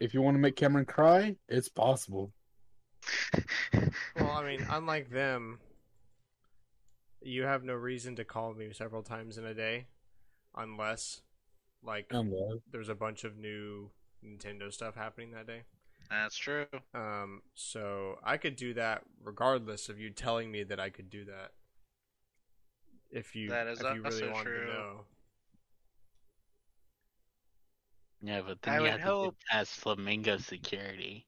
If 0.00 0.12
you 0.12 0.22
want 0.22 0.34
to 0.34 0.40
make 0.40 0.56
Cameron 0.56 0.84
cry, 0.84 1.36
it's 1.48 1.68
possible. 1.68 2.32
Well, 4.16 4.30
I 4.30 4.44
mean, 4.44 4.66
unlike 4.70 5.10
them, 5.10 5.58
you 7.22 7.42
have 7.44 7.64
no 7.64 7.74
reason 7.74 8.16
to 8.16 8.24
call 8.24 8.54
me 8.54 8.72
several 8.72 9.02
times 9.02 9.38
in 9.38 9.44
a 9.44 9.54
day, 9.54 9.86
unless, 10.56 11.22
like, 11.82 12.06
Unless 12.10 12.60
there's 12.70 12.88
a 12.88 12.94
bunch 12.94 13.24
of 13.24 13.36
new 13.36 13.90
Nintendo 14.24 14.72
stuff 14.72 14.94
happening 14.94 15.30
that 15.32 15.46
day. 15.46 15.62
That's 16.10 16.36
true. 16.36 16.66
Um, 16.94 17.42
so 17.54 18.18
I 18.22 18.36
could 18.36 18.56
do 18.56 18.74
that 18.74 19.02
regardless 19.24 19.88
of 19.88 19.98
you 19.98 20.10
telling 20.10 20.50
me 20.50 20.62
that 20.64 20.78
I 20.78 20.90
could 20.90 21.08
do 21.10 21.24
that. 21.24 21.52
If 23.10 23.34
you, 23.34 23.48
That 23.50 23.66
is 23.66 23.80
if 23.80 23.94
you 23.94 24.02
really 24.02 24.22
also 24.22 24.32
wanted 24.32 24.44
true. 24.50 24.66
to 24.66 24.72
know. 24.72 25.00
Yeah, 28.22 28.42
but 28.42 28.62
then 28.62 28.74
I 28.74 28.76
you 28.76 28.82
would 28.82 28.90
have 28.92 29.00
to 29.00 29.06
hope- 29.06 29.38
get 29.40 29.46
past 29.50 29.76
flamingo 29.80 30.36
security. 30.38 31.26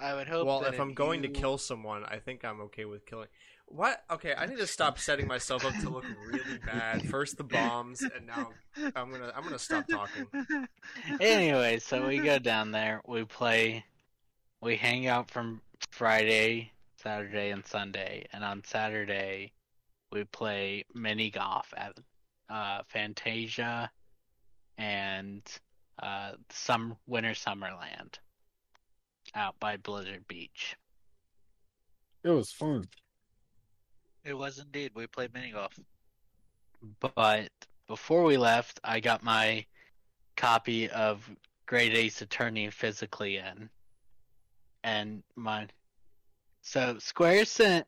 I 0.00 0.14
would 0.14 0.28
hope. 0.28 0.46
Well, 0.46 0.60
that 0.60 0.74
if 0.74 0.80
I'm 0.80 0.94
going 0.94 1.22
to 1.22 1.28
kill 1.28 1.58
someone, 1.58 2.04
I 2.04 2.18
think 2.18 2.44
I'm 2.44 2.60
okay 2.62 2.84
with 2.84 3.04
killing. 3.04 3.28
What? 3.66 4.02
Okay, 4.10 4.34
I 4.36 4.46
need 4.46 4.58
to 4.58 4.66
stop 4.66 4.98
setting 4.98 5.26
myself 5.26 5.64
up 5.64 5.74
to 5.82 5.90
look 5.90 6.04
really 6.26 6.58
bad. 6.64 7.06
First 7.08 7.36
the 7.36 7.44
bombs, 7.44 8.02
and 8.02 8.26
now 8.26 8.50
I'm 8.96 9.10
gonna 9.10 9.32
I'm 9.36 9.42
gonna 9.42 9.58
stop 9.58 9.86
talking. 9.88 10.26
anyway, 11.20 11.78
so 11.78 12.06
we 12.06 12.18
go 12.18 12.38
down 12.38 12.70
there, 12.70 13.02
we 13.06 13.24
play, 13.24 13.84
we 14.62 14.76
hang 14.76 15.06
out 15.06 15.30
from 15.30 15.60
Friday, 15.90 16.72
Saturday, 16.96 17.50
and 17.50 17.66
Sunday, 17.66 18.26
and 18.32 18.42
on 18.42 18.62
Saturday, 18.64 19.52
we 20.10 20.24
play 20.24 20.84
mini 20.94 21.28
golf 21.28 21.74
at 21.76 21.92
uh, 22.48 22.82
Fantasia 22.86 23.90
and 24.78 25.42
uh, 26.02 26.32
some 26.48 26.96
Winter 27.06 27.32
Summerland 27.32 28.18
out 29.34 29.58
by 29.60 29.76
Blizzard 29.76 30.26
Beach. 30.28 30.76
it 32.24 32.30
was 32.30 32.50
fun. 32.50 32.86
It 34.24 34.34
was 34.36 34.58
indeed. 34.58 34.92
We 34.94 35.06
played 35.06 35.32
mini 35.32 35.52
golf. 35.52 35.78
But 37.00 37.50
before 37.86 38.24
we 38.24 38.36
left, 38.36 38.80
I 38.84 39.00
got 39.00 39.22
my 39.22 39.64
copy 40.36 40.88
of 40.90 41.28
Great 41.66 41.94
Ace 41.94 42.20
Attorney 42.22 42.70
physically 42.70 43.36
in. 43.36 43.70
And 44.84 45.22
my 45.34 45.66
so 46.62 46.98
Square 46.98 47.46
sent 47.46 47.86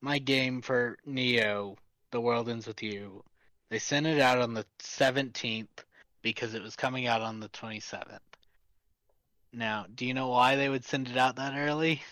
my 0.00 0.18
game 0.18 0.60
for 0.60 0.98
Neo, 1.06 1.76
The 2.10 2.20
World 2.20 2.48
Ends 2.48 2.66
With 2.66 2.82
You. 2.82 3.24
They 3.70 3.78
sent 3.78 4.06
it 4.06 4.20
out 4.20 4.38
on 4.38 4.54
the 4.54 4.64
17th 4.80 5.66
because 6.22 6.54
it 6.54 6.62
was 6.62 6.76
coming 6.76 7.06
out 7.06 7.22
on 7.22 7.40
the 7.40 7.48
27th. 7.50 8.18
Now, 9.52 9.86
do 9.92 10.06
you 10.06 10.14
know 10.14 10.28
why 10.28 10.56
they 10.56 10.68
would 10.68 10.84
send 10.84 11.08
it 11.08 11.16
out 11.16 11.36
that 11.36 11.56
early? 11.56 12.02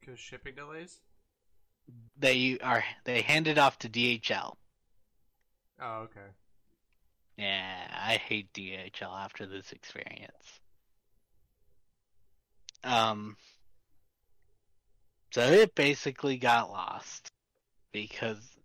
Because 0.00 0.18
shipping 0.18 0.54
delays? 0.54 1.00
They 2.18 2.58
are 2.58 2.84
they 3.04 3.22
hand 3.22 3.46
it 3.46 3.58
off 3.58 3.78
to 3.80 3.88
DHL. 3.88 4.56
Oh, 5.80 5.94
okay. 6.02 6.26
Yeah, 7.36 7.86
I 7.90 8.16
hate 8.16 8.52
DHL 8.52 9.16
after 9.16 9.46
this 9.46 9.70
experience. 9.72 10.60
Um, 12.82 13.36
so 15.30 15.42
it 15.42 15.74
basically 15.74 16.36
got 16.36 16.70
lost 16.70 17.30
because 17.92 18.56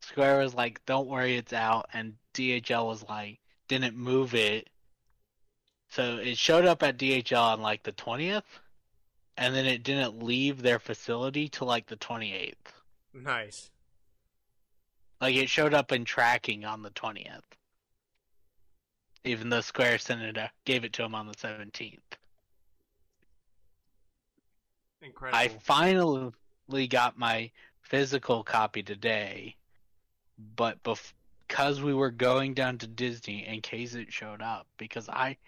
Square 0.00 0.38
was 0.38 0.54
like, 0.54 0.84
"Don't 0.86 1.08
worry, 1.08 1.36
it's 1.36 1.52
out," 1.52 1.90
and 1.92 2.14
DHL 2.34 2.86
was 2.86 3.02
like, 3.02 3.40
didn't 3.68 3.96
move 3.96 4.34
it. 4.34 4.68
So 5.90 6.18
it 6.18 6.36
showed 6.38 6.66
up 6.66 6.82
at 6.82 6.98
DHL 6.98 7.42
on 7.54 7.62
like 7.62 7.82
the 7.82 7.92
twentieth, 7.92 8.44
and 9.36 9.54
then 9.54 9.66
it 9.66 9.82
didn't 9.82 10.22
leave 10.22 10.62
their 10.62 10.78
facility 10.78 11.48
till 11.48 11.66
like 11.66 11.86
the 11.86 11.96
twenty 11.96 12.34
eighth. 12.34 12.72
Nice. 13.14 13.70
Like 15.20 15.34
it 15.34 15.48
showed 15.48 15.74
up 15.74 15.90
in 15.92 16.04
tracking 16.04 16.64
on 16.64 16.82
the 16.82 16.90
twentieth, 16.90 17.44
even 19.24 19.48
though 19.48 19.62
Square 19.62 19.98
sent 19.98 20.22
it, 20.22 20.38
uh, 20.38 20.48
gave 20.64 20.84
it 20.84 20.92
to 20.94 21.04
him 21.04 21.14
on 21.14 21.26
the 21.26 21.34
seventeenth. 21.38 22.16
Incredible. 25.00 25.38
I 25.38 25.48
finally 25.48 26.86
got 26.88 27.18
my 27.18 27.50
physical 27.80 28.42
copy 28.44 28.82
today, 28.82 29.56
but 30.56 30.82
bef- 30.82 31.12
because 31.46 31.80
we 31.80 31.94
were 31.94 32.10
going 32.10 32.52
down 32.52 32.76
to 32.78 32.86
Disney 32.86 33.46
in 33.46 33.62
case 33.62 33.94
it 33.94 34.12
showed 34.12 34.42
up, 34.42 34.66
because 34.76 35.08
I 35.08 35.38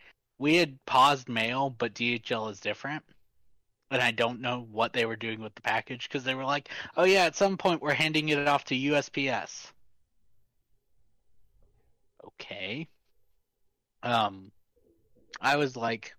we 0.40 0.56
had 0.56 0.78
paused 0.86 1.28
mail, 1.28 1.68
but 1.68 1.92
DHL 1.94 2.50
is 2.50 2.60
different. 2.60 3.04
And 3.90 4.00
I 4.00 4.10
don't 4.10 4.40
know 4.40 4.66
what 4.70 4.92
they 4.94 5.04
were 5.04 5.16
doing 5.16 5.40
with 5.40 5.54
the 5.54 5.60
package 5.60 6.08
because 6.08 6.24
they 6.24 6.34
were 6.34 6.44
like, 6.44 6.70
"Oh 6.96 7.04
yeah, 7.04 7.24
at 7.26 7.36
some 7.36 7.58
point 7.58 7.82
we're 7.82 7.92
handing 7.92 8.30
it 8.30 8.48
off 8.48 8.64
to 8.66 8.74
USPS." 8.74 9.72
Okay. 12.24 12.88
Um, 14.02 14.50
I 15.40 15.56
was 15.56 15.76
like, 15.76 16.14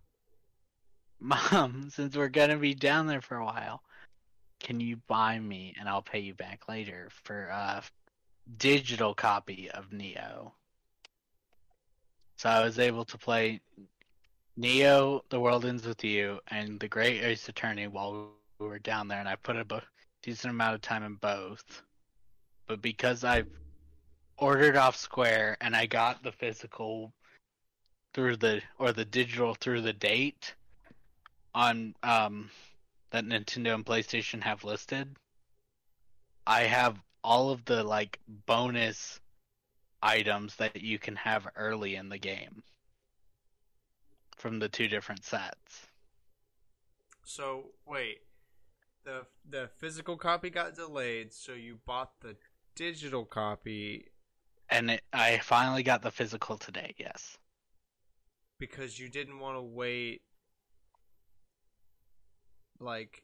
Mom, 1.20 1.90
since 1.92 2.16
we're 2.16 2.30
gonna 2.30 2.58
be 2.58 2.76
down 2.76 3.08
there 3.08 3.22
for 3.22 3.38
a 3.38 3.46
while, 3.46 3.82
can 4.60 4.80
you 4.80 4.98
buy 5.08 5.40
me 5.40 5.74
and 5.80 5.90
I'll 5.90 6.02
pay 6.04 6.20
you 6.20 6.36
back 6.36 6.68
later 6.70 7.10
for 7.24 7.46
a 7.46 7.84
digital 8.58 9.16
copy 9.16 9.72
of 9.72 9.92
Neo? 9.92 10.54
So 12.38 12.50
I 12.50 12.64
was 12.64 12.80
able 12.80 13.06
to 13.06 13.18
play 13.18 13.62
Neo, 14.58 15.24
The 15.30 15.40
World 15.40 15.66
Ends 15.66 15.88
With 15.88 16.04
You, 16.04 16.40
and 16.48 16.80
The 16.80 16.88
Great 16.88 17.24
Ace 17.24 17.48
Attorney 17.48 17.88
while 17.88 18.32
we 18.60 18.68
were 18.68 18.80
down 18.80 19.08
there, 19.08 19.20
and 19.20 19.30
I 19.30 19.36
put 19.36 19.56
a 19.56 19.82
decent 20.22 20.52
amount 20.52 20.76
of 20.76 20.82
time 20.82 21.04
in 21.04 21.16
both. 21.16 21.82
But 22.68 22.82
because 22.82 23.24
I've 23.24 23.50
ordered 24.38 24.76
off 24.76 24.96
Square 24.96 25.58
and 25.62 25.76
I 25.76 25.86
got 25.86 26.22
the 26.22 26.32
physical 26.32 27.14
through 28.14 28.38
the 28.38 28.62
or 28.78 28.92
the 28.92 29.06
digital 29.06 29.56
through 29.56 29.82
the 29.82 29.94
date, 29.94 30.54
on 31.54 31.96
um 32.04 32.50
that 33.12 33.26
Nintendo 33.26 33.76
and 33.76 33.86
PlayStation 33.86 34.42
have 34.42 34.64
listed, 34.64 35.16
I 36.46 36.64
have 36.64 36.98
all 37.24 37.52
of 37.52 37.64
the 37.66 37.84
like 37.84 38.20
bonus 38.48 39.20
items 40.02 40.56
that 40.58 40.82
you 40.82 41.00
can 41.00 41.16
have 41.16 41.48
early 41.56 41.96
in 41.96 42.10
the 42.10 42.18
game 42.18 42.64
from 44.42 44.60
the 44.60 44.70
two 44.70 44.88
different 44.90 45.24
sets. 45.24 45.88
So 47.24 47.74
wait, 47.86 48.20
the 49.06 49.26
the 49.50 49.70
physical 49.78 50.18
copy 50.18 50.50
got 50.50 50.76
delayed, 50.76 51.34
so 51.34 51.54
you 51.54 51.80
bought 51.86 52.20
the 52.22 52.36
digital 52.76 53.26
copy 53.26 54.12
And 54.70 54.92
it, 54.92 55.04
I 55.14 55.38
finally 55.40 55.84
got 55.84 56.02
the 56.02 56.12
physical 56.12 56.58
today, 56.58 56.96
yes. 56.98 57.38
because 58.60 59.00
you 59.00 59.10
didn't 59.10 59.40
want 59.40 59.58
to 59.58 59.62
wait 59.62 60.22
like 62.80 63.24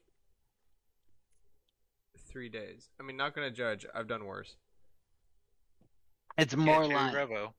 three 2.28 2.48
days. 2.48 2.90
I 3.00 3.02
mean, 3.02 3.16
not 3.16 3.34
gonna 3.34 3.50
judge. 3.50 3.86
I've 3.94 4.08
done 4.08 4.24
worse. 4.26 4.56
It's 6.38 6.56
more 6.56 6.86
like 6.86 7.14
Robo. 7.14 7.54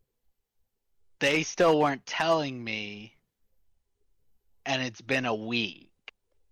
they 1.20 1.44
still 1.44 1.80
weren't 1.80 2.06
telling 2.06 2.64
me 2.64 3.19
and 4.70 4.84
it's 4.84 5.02
been 5.02 5.26
a 5.26 5.34
week. 5.34 5.90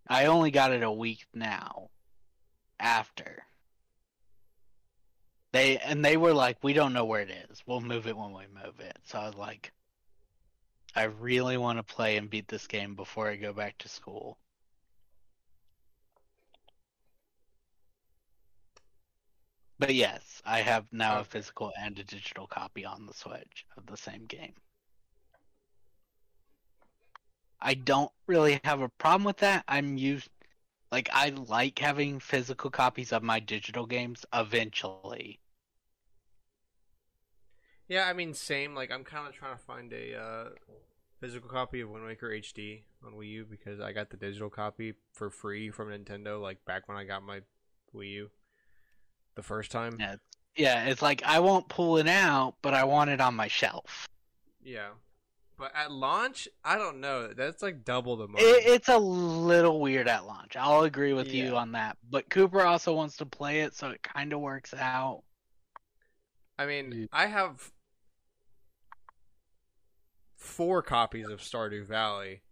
I 0.07 0.25
only 0.25 0.49
got 0.49 0.71
it 0.73 0.81
a 0.81 0.91
week 0.91 1.27
now 1.35 1.91
after. 2.79 3.43
They 5.51 5.77
and 5.77 6.03
they 6.03 6.17
were 6.17 6.33
like, 6.33 6.63
"We 6.63 6.73
don't 6.73 6.93
know 6.93 7.05
where 7.05 7.21
it 7.21 7.29
is. 7.29 7.61
We'll 7.67 7.79
move 7.79 8.07
it 8.07 8.17
when 8.17 8.33
we 8.33 8.47
move 8.47 8.79
it." 8.79 8.97
So 9.03 9.19
I 9.19 9.27
was 9.27 9.35
like, 9.35 9.71
"I 10.95 11.03
really 11.03 11.57
want 11.57 11.77
to 11.77 11.83
play 11.83 12.17
and 12.17 12.27
beat 12.29 12.47
this 12.47 12.65
game 12.65 12.95
before 12.95 13.29
I 13.29 13.35
go 13.35 13.53
back 13.53 13.77
to 13.79 13.89
school." 13.89 14.39
But 19.77 19.93
yes, 19.93 20.41
I 20.43 20.61
have 20.61 20.91
now 20.91 21.19
a 21.19 21.23
physical 21.23 21.71
and 21.79 21.99
a 21.99 22.03
digital 22.03 22.47
copy 22.47 22.83
on 22.83 23.05
the 23.05 23.13
Switch 23.13 23.65
of 23.77 23.85
the 23.85 23.97
same 23.97 24.25
game. 24.25 24.55
I 27.61 27.73
don't 27.73 28.11
really 28.27 28.59
have 28.63 28.81
a 28.81 28.89
problem 28.89 29.23
with 29.23 29.37
that. 29.37 29.63
I'm 29.67 29.97
used 29.97 30.29
like 30.91 31.09
I 31.11 31.29
like 31.29 31.79
having 31.79 32.19
physical 32.19 32.69
copies 32.69 33.11
of 33.11 33.23
my 33.23 33.39
digital 33.39 33.85
games 33.85 34.25
eventually. 34.33 35.39
Yeah, 37.87 38.07
I 38.07 38.13
mean, 38.13 38.33
same. 38.33 38.75
Like, 38.75 38.91
I'm 38.91 39.03
kind 39.03 39.27
of 39.27 39.33
trying 39.33 39.57
to 39.57 39.63
find 39.63 39.93
a 39.93 40.19
uh, 40.19 40.49
physical 41.19 41.49
copy 41.49 41.81
of 41.81 41.89
Wind 41.89 42.05
Waker 42.05 42.29
HD 42.29 42.81
on 43.05 43.13
Wii 43.13 43.29
U 43.29 43.45
because 43.49 43.79
I 43.79 43.93
got 43.93 44.09
the 44.09 44.17
digital 44.17 44.49
copy 44.49 44.93
for 45.13 45.29
free 45.29 45.69
from 45.71 45.89
Nintendo, 45.89 46.41
like 46.41 46.63
back 46.65 46.87
when 46.87 46.97
I 46.97 47.05
got 47.05 47.23
my 47.23 47.41
Wii 47.95 48.11
U 48.11 48.29
the 49.35 49.43
first 49.43 49.71
time. 49.71 49.97
Yeah. 49.99 50.15
Yeah, 50.55 50.85
it's 50.85 51.03
like 51.03 51.21
I 51.23 51.39
won't 51.39 51.69
pull 51.69 51.97
it 51.97 52.07
out, 52.07 52.55
but 52.63 52.73
I 52.73 52.83
want 52.85 53.11
it 53.11 53.21
on 53.21 53.35
my 53.35 53.47
shelf. 53.47 54.07
Yeah. 54.63 54.89
But 55.57 55.71
at 55.75 55.91
launch, 55.91 56.47
I 56.63 56.77
don't 56.77 56.99
know. 57.01 57.33
That's 57.33 57.63
like 57.63 57.83
double 57.83 58.15
the 58.15 58.27
money. 58.27 58.43
It, 58.43 58.67
it's 58.67 58.89
a 58.89 58.97
little 58.97 59.79
weird 59.79 60.07
at 60.07 60.27
launch. 60.27 60.55
I'll 60.55 60.83
agree 60.83 61.13
with 61.13 61.33
you 61.33 61.55
on 61.57 61.71
that. 61.71 61.97
But 62.09 62.29
Cooper 62.29 62.61
also 62.61 62.93
wants 62.93 63.17
to 63.17 63.25
play 63.25 63.61
it, 63.61 63.73
so 63.75 63.89
it 63.89 64.03
kind 64.03 64.33
of 64.33 64.39
works 64.39 64.73
out. 64.75 65.23
I 66.59 66.67
mean, 66.67 66.91
Yeah. 66.91 67.05
I 67.11 67.25
have 67.25 67.71
four 70.35 70.83
copies 70.83 71.27
of 71.27 71.39
Stardew 71.39 71.87
Valley. 71.87 72.43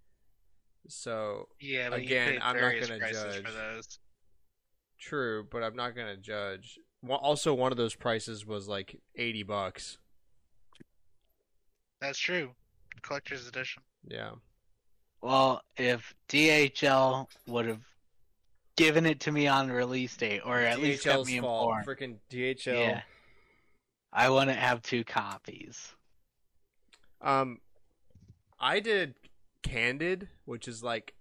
So 0.88 1.48
Yeah, 1.60 1.94
Again, 1.94 2.40
I'm 2.42 2.56
not 2.60 2.74
gonna 2.80 3.12
judge. 3.12 3.46
for 3.46 3.52
those. 3.52 4.00
true, 5.00 5.48
but 5.52 5.64
I'm 5.64 5.76
not 5.76 5.96
gonna 5.96 6.18
judge. 6.18 6.80
Also, 7.08 7.54
one 7.54 7.72
of 7.72 7.78
those 7.78 7.94
prices 7.96 8.46
was 8.46 8.68
like 8.68 9.00
eighty 9.16 9.44
bucks. 9.44 10.00
That's 12.02 12.20
true. 12.20 12.52
Collector's 13.02 13.48
edition. 13.48 13.84
Yeah. 14.08 14.32
Well, 15.22 15.62
if 15.78 16.14
DHL 16.30 17.28
would 17.48 17.66
have 17.66 17.82
given 18.78 19.06
it 19.06 19.22
to 19.22 19.32
me 19.32 19.48
on 19.48 19.72
release 19.72 20.16
date, 20.16 20.42
or 20.46 20.60
at 20.60 20.80
least 20.80 21.04
kept 21.04 21.20
DHL's 21.20 21.28
me 21.28 21.40
fault. 21.40 21.78
informed, 21.80 21.88
Freaking 21.88 22.16
DHL. 22.30 22.80
yeah, 22.80 23.02
I 24.14 24.30
wouldn't 24.30 24.58
have 24.58 24.82
two 24.82 25.04
copies. 25.04 25.94
Um, 27.22 27.60
I 28.60 28.80
did 28.80 29.16
Candid, 29.64 30.28
which 30.46 30.68
is 30.68 30.84
like 30.84 31.14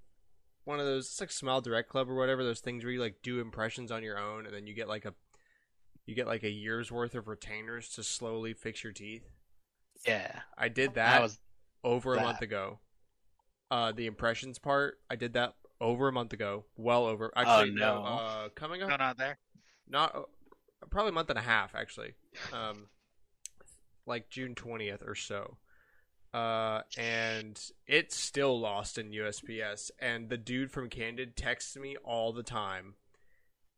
one 0.64 0.80
of 0.80 0.86
those. 0.86 1.06
It's 1.06 1.20
like 1.20 1.30
Smile 1.30 1.60
Direct 1.60 1.88
Club 1.88 2.10
or 2.10 2.14
whatever. 2.14 2.44
Those 2.44 2.60
things 2.60 2.84
where 2.84 2.92
you 2.92 3.00
like 3.00 3.16
do 3.22 3.40
impressions 3.40 3.90
on 3.90 4.02
your 4.02 4.18
own, 4.18 4.44
and 4.46 4.54
then 4.54 4.66
you 4.66 4.74
get 4.74 4.88
like 4.88 5.04
a 5.06 5.14
you 6.06 6.14
get 6.14 6.26
like 6.26 6.42
a 6.42 6.50
year's 6.50 6.92
worth 6.92 7.14
of 7.14 7.26
retainers 7.28 7.88
to 7.90 8.02
slowly 8.02 8.52
fix 8.52 8.84
your 8.84 8.92
teeth. 8.92 9.24
Yeah, 10.06 10.40
I 10.58 10.68
did 10.68 10.94
that 10.94 11.12
that 11.12 11.22
was 11.22 11.38
over 11.84 12.14
a 12.14 12.20
month 12.20 12.40
ago. 12.42 12.80
Uh, 13.70 13.92
the 13.92 14.06
impressions 14.06 14.58
part, 14.58 14.98
I 15.10 15.16
did 15.16 15.34
that 15.34 15.54
over 15.80 16.08
a 16.08 16.12
month 16.12 16.32
ago. 16.32 16.64
Well 16.76 17.04
over. 17.06 17.32
Actually, 17.36 17.72
no. 17.72 18.02
no. 18.02 18.08
Uh, 18.08 18.48
coming 18.54 18.82
up, 18.82 18.88
No, 18.88 18.96
not 18.96 19.18
there. 19.18 19.38
not 19.88 20.14
uh, 20.14 20.22
probably 20.90 21.10
a 21.10 21.12
month 21.12 21.30
and 21.30 21.38
a 21.38 21.42
half 21.42 21.74
actually 21.74 22.12
um 22.52 22.86
like 24.06 24.28
june 24.28 24.54
20th 24.54 25.06
or 25.08 25.14
so 25.14 25.56
uh 26.34 26.82
and 26.98 27.58
it's 27.86 28.14
still 28.16 28.60
lost 28.60 28.98
in 28.98 29.10
usps 29.12 29.90
and 29.98 30.28
the 30.28 30.36
dude 30.36 30.70
from 30.70 30.90
candid 30.90 31.36
texts 31.36 31.74
me 31.76 31.96
all 32.04 32.32
the 32.34 32.42
time 32.42 32.94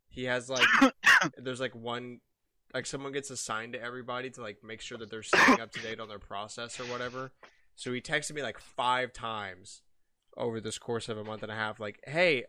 he 0.09 0.25
has 0.25 0.51
like 0.51 0.67
there's 1.39 1.61
like 1.61 1.75
one 1.77 2.19
like 2.75 2.87
someone 2.87 3.13
gets 3.13 3.31
assigned 3.31 3.73
to 3.75 3.81
everybody 3.83 4.29
to 4.31 4.41
like 4.43 4.59
make 4.65 4.81
sure 4.81 4.99
that 4.99 5.09
they're 5.09 5.23
staying 5.23 5.61
up 5.61 5.71
to 5.71 5.81
date 5.81 6.01
on 6.01 6.09
their 6.09 6.19
process 6.19 6.81
or 6.81 6.85
whatever 6.85 7.31
so 7.77 7.93
he 7.93 8.01
texted 8.01 8.35
me 8.35 8.43
like 8.43 8.59
five 8.59 9.13
times 9.13 9.83
over 10.37 10.61
this 10.61 10.79
course 10.79 11.09
of 11.09 11.17
a 11.17 11.25
month 11.25 11.43
and 11.43 11.53
a 11.53 11.55
half 11.55 11.79
like 11.79 12.01
hey 12.07 12.45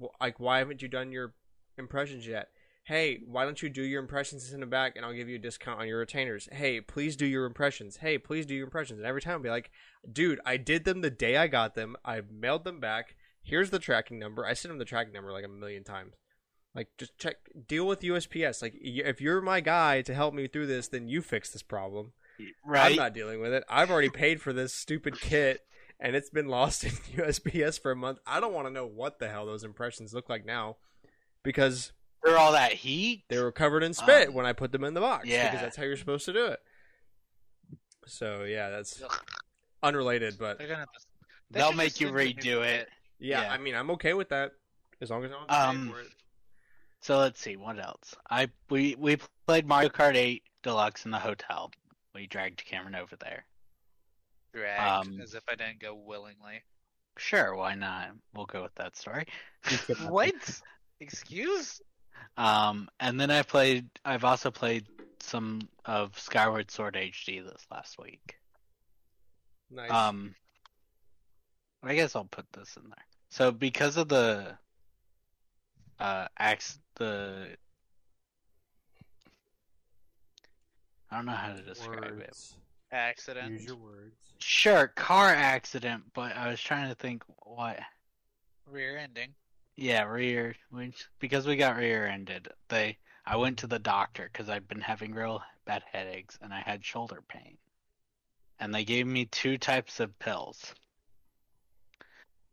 wh- 0.00 0.20
like 0.20 0.38
why 0.38 0.58
haven't 0.58 0.80
you 0.80 0.88
done 0.88 1.10
your 1.10 1.34
impressions 1.76 2.26
yet 2.26 2.48
hey, 2.84 3.20
why 3.26 3.44
don't 3.44 3.62
you 3.62 3.68
do 3.68 3.82
your 3.82 4.00
impressions 4.00 4.42
and 4.42 4.50
send 4.50 4.62
them 4.62 4.70
back 4.70 4.96
and 4.96 5.04
I'll 5.04 5.12
give 5.12 5.28
you 5.28 5.36
a 5.36 5.40
discount 5.40 5.80
on 5.80 5.86
your 5.86 6.00
retainers? 6.00 6.48
Hey, 6.50 6.80
please 6.80 7.16
do 7.16 7.26
your 7.26 7.44
impressions. 7.44 7.98
Hey, 7.98 8.18
please 8.18 8.46
do 8.46 8.54
your 8.54 8.64
impressions. 8.64 8.98
And 8.98 9.06
every 9.06 9.22
time 9.22 9.36
I'd 9.36 9.42
be 9.42 9.50
like, 9.50 9.70
dude, 10.10 10.40
I 10.44 10.56
did 10.56 10.84
them 10.84 11.00
the 11.00 11.10
day 11.10 11.36
I 11.36 11.46
got 11.46 11.74
them. 11.74 11.96
I 12.04 12.22
mailed 12.30 12.64
them 12.64 12.80
back. 12.80 13.16
Here's 13.42 13.70
the 13.70 13.78
tracking 13.78 14.18
number. 14.18 14.44
I 14.44 14.54
sent 14.54 14.72
him 14.72 14.78
the 14.78 14.84
tracking 14.84 15.12
number 15.12 15.32
like 15.32 15.44
a 15.44 15.48
million 15.48 15.84
times. 15.84 16.14
Like, 16.74 16.88
just 16.96 17.18
check, 17.18 17.36
deal 17.68 17.86
with 17.86 18.00
USPS. 18.00 18.62
Like, 18.62 18.74
if 18.80 19.20
you're 19.20 19.42
my 19.42 19.60
guy 19.60 20.00
to 20.02 20.14
help 20.14 20.32
me 20.32 20.46
through 20.46 20.66
this, 20.66 20.88
then 20.88 21.06
you 21.06 21.20
fix 21.20 21.50
this 21.50 21.62
problem. 21.62 22.12
I'm 22.90 22.96
not 22.96 23.14
dealing 23.14 23.40
with 23.40 23.52
it. 23.52 23.64
I've 23.68 23.90
already 23.90 24.10
paid 24.10 24.40
for 24.40 24.52
this 24.52 24.74
stupid 24.74 25.20
kit 25.20 25.60
and 26.00 26.16
it's 26.16 26.30
been 26.30 26.48
lost 26.48 26.84
in 26.84 26.90
USPS 27.16 27.80
for 27.80 27.92
a 27.92 27.96
month. 27.96 28.18
I 28.26 28.40
don't 28.40 28.52
want 28.52 28.66
to 28.66 28.72
know 28.72 28.86
what 28.86 29.18
the 29.18 29.28
hell 29.28 29.46
those 29.46 29.64
impressions 29.64 30.12
look 30.12 30.28
like 30.28 30.44
now 30.44 30.76
because 31.42 31.92
they're 32.22 32.38
all 32.38 32.52
that 32.52 32.72
heat, 32.72 33.24
they 33.28 33.40
were 33.40 33.52
covered 33.52 33.82
in 33.82 33.94
spit 33.94 34.28
Um, 34.28 34.34
when 34.34 34.46
I 34.46 34.52
put 34.52 34.72
them 34.72 34.84
in 34.84 34.94
the 34.94 35.00
box 35.00 35.26
yeah. 35.26 35.50
because 35.50 35.60
that's 35.62 35.76
how 35.76 35.84
you're 35.84 35.96
supposed 35.96 36.24
to 36.26 36.32
do 36.32 36.46
it. 36.46 36.60
So 38.06 38.44
yeah, 38.44 38.70
that's 38.70 39.02
unrelated, 39.82 40.36
but 40.38 40.58
they're 40.58 40.68
gonna, 40.68 40.86
they 41.50 41.60
they'll 41.60 41.72
make 41.72 42.00
you 42.00 42.08
send 42.08 42.18
a 42.20 42.24
new 42.24 42.32
redo 42.34 42.64
it. 42.64 42.78
kit. 42.78 42.88
yeah, 43.18 43.42
Yeah. 43.42 43.52
I 43.52 43.58
mean, 43.58 43.74
I'm 43.74 43.90
okay 43.92 44.12
with 44.14 44.28
that 44.30 44.52
as 45.00 45.10
long 45.10 45.24
as 45.24 45.30
I 45.30 45.34
don't 45.34 45.50
have 45.50 45.68
Um, 45.70 45.90
for 45.90 46.00
it. 46.00 46.08
So 47.00 47.18
let's 47.18 47.40
see 47.40 47.56
what 47.56 47.78
else. 47.78 48.14
I 48.30 48.48
we 48.70 48.94
we 48.96 49.18
played 49.46 49.66
Mario 49.66 49.88
Kart 49.88 50.14
8 50.14 50.42
Deluxe 50.62 51.04
in 51.04 51.10
the 51.10 51.18
hotel. 51.18 51.70
We 52.14 52.26
dragged 52.26 52.64
Cameron 52.64 52.94
over 52.94 53.16
there. 53.16 53.44
Dragged, 54.54 55.08
Um, 55.08 55.20
as 55.20 55.34
if 55.34 55.42
I 55.48 55.54
didn't 55.54 55.80
go 55.80 55.94
willingly. 55.94 56.62
Sure, 57.18 57.54
why 57.54 57.74
not? 57.74 58.10
We'll 58.34 58.46
go 58.46 58.62
with 58.62 58.74
that 58.76 58.96
story. 58.96 59.26
What? 60.08 60.60
Excuse? 61.00 61.80
Um, 62.36 62.88
and 63.00 63.20
then 63.20 63.30
I 63.30 63.42
played. 63.42 63.88
I've 64.04 64.24
also 64.24 64.50
played 64.50 64.86
some 65.20 65.60
of 65.84 66.18
Skyward 66.18 66.70
Sword 66.70 66.94
HD 66.94 67.44
this 67.44 67.66
last 67.70 67.98
week. 67.98 68.36
Nice. 69.70 69.90
Um, 69.90 70.34
I 71.82 71.94
guess 71.94 72.14
I'll 72.14 72.24
put 72.24 72.46
this 72.52 72.76
in 72.76 72.88
there. 72.88 73.04
So 73.30 73.50
because 73.50 73.96
of 73.96 74.08
the 74.08 74.56
uh 75.98 76.26
ax 76.38 76.78
the 76.96 77.56
I 81.12 81.16
don't 81.16 81.26
know 81.26 81.32
how 81.32 81.52
to 81.52 81.60
describe 81.60 82.20
it. 82.20 82.38
Accident. 82.90 83.52
Use 83.52 83.66
your 83.66 83.76
words. 83.76 84.16
Sure, 84.38 84.88
car 84.88 85.28
accident, 85.28 86.04
but 86.14 86.34
I 86.34 86.48
was 86.48 86.58
trying 86.58 86.88
to 86.88 86.94
think 86.94 87.22
what. 87.44 87.78
Rear 88.66 88.96
ending. 88.96 89.34
Yeah, 89.76 90.04
rear. 90.04 90.54
Which 90.70 91.06
because 91.18 91.46
we 91.46 91.56
got 91.56 91.76
rear-ended, 91.76 92.48
they. 92.70 92.96
I 93.26 93.36
went 93.36 93.58
to 93.58 93.66
the 93.66 93.78
doctor 93.78 94.30
because 94.32 94.48
I'd 94.48 94.66
been 94.66 94.80
having 94.80 95.12
real 95.12 95.42
bad 95.66 95.82
headaches 95.92 96.38
and 96.40 96.50
I 96.52 96.60
had 96.60 96.82
shoulder 96.82 97.22
pain, 97.28 97.58
and 98.58 98.74
they 98.74 98.84
gave 98.84 99.06
me 99.06 99.26
two 99.26 99.58
types 99.58 100.00
of 100.00 100.18
pills 100.18 100.74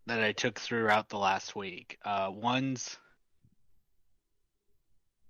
that 0.06 0.22
I 0.22 0.34
took 0.34 0.60
throughout 0.60 1.08
the 1.08 1.18
last 1.18 1.56
week. 1.56 1.98
Uh, 2.04 2.30
one's 2.34 2.98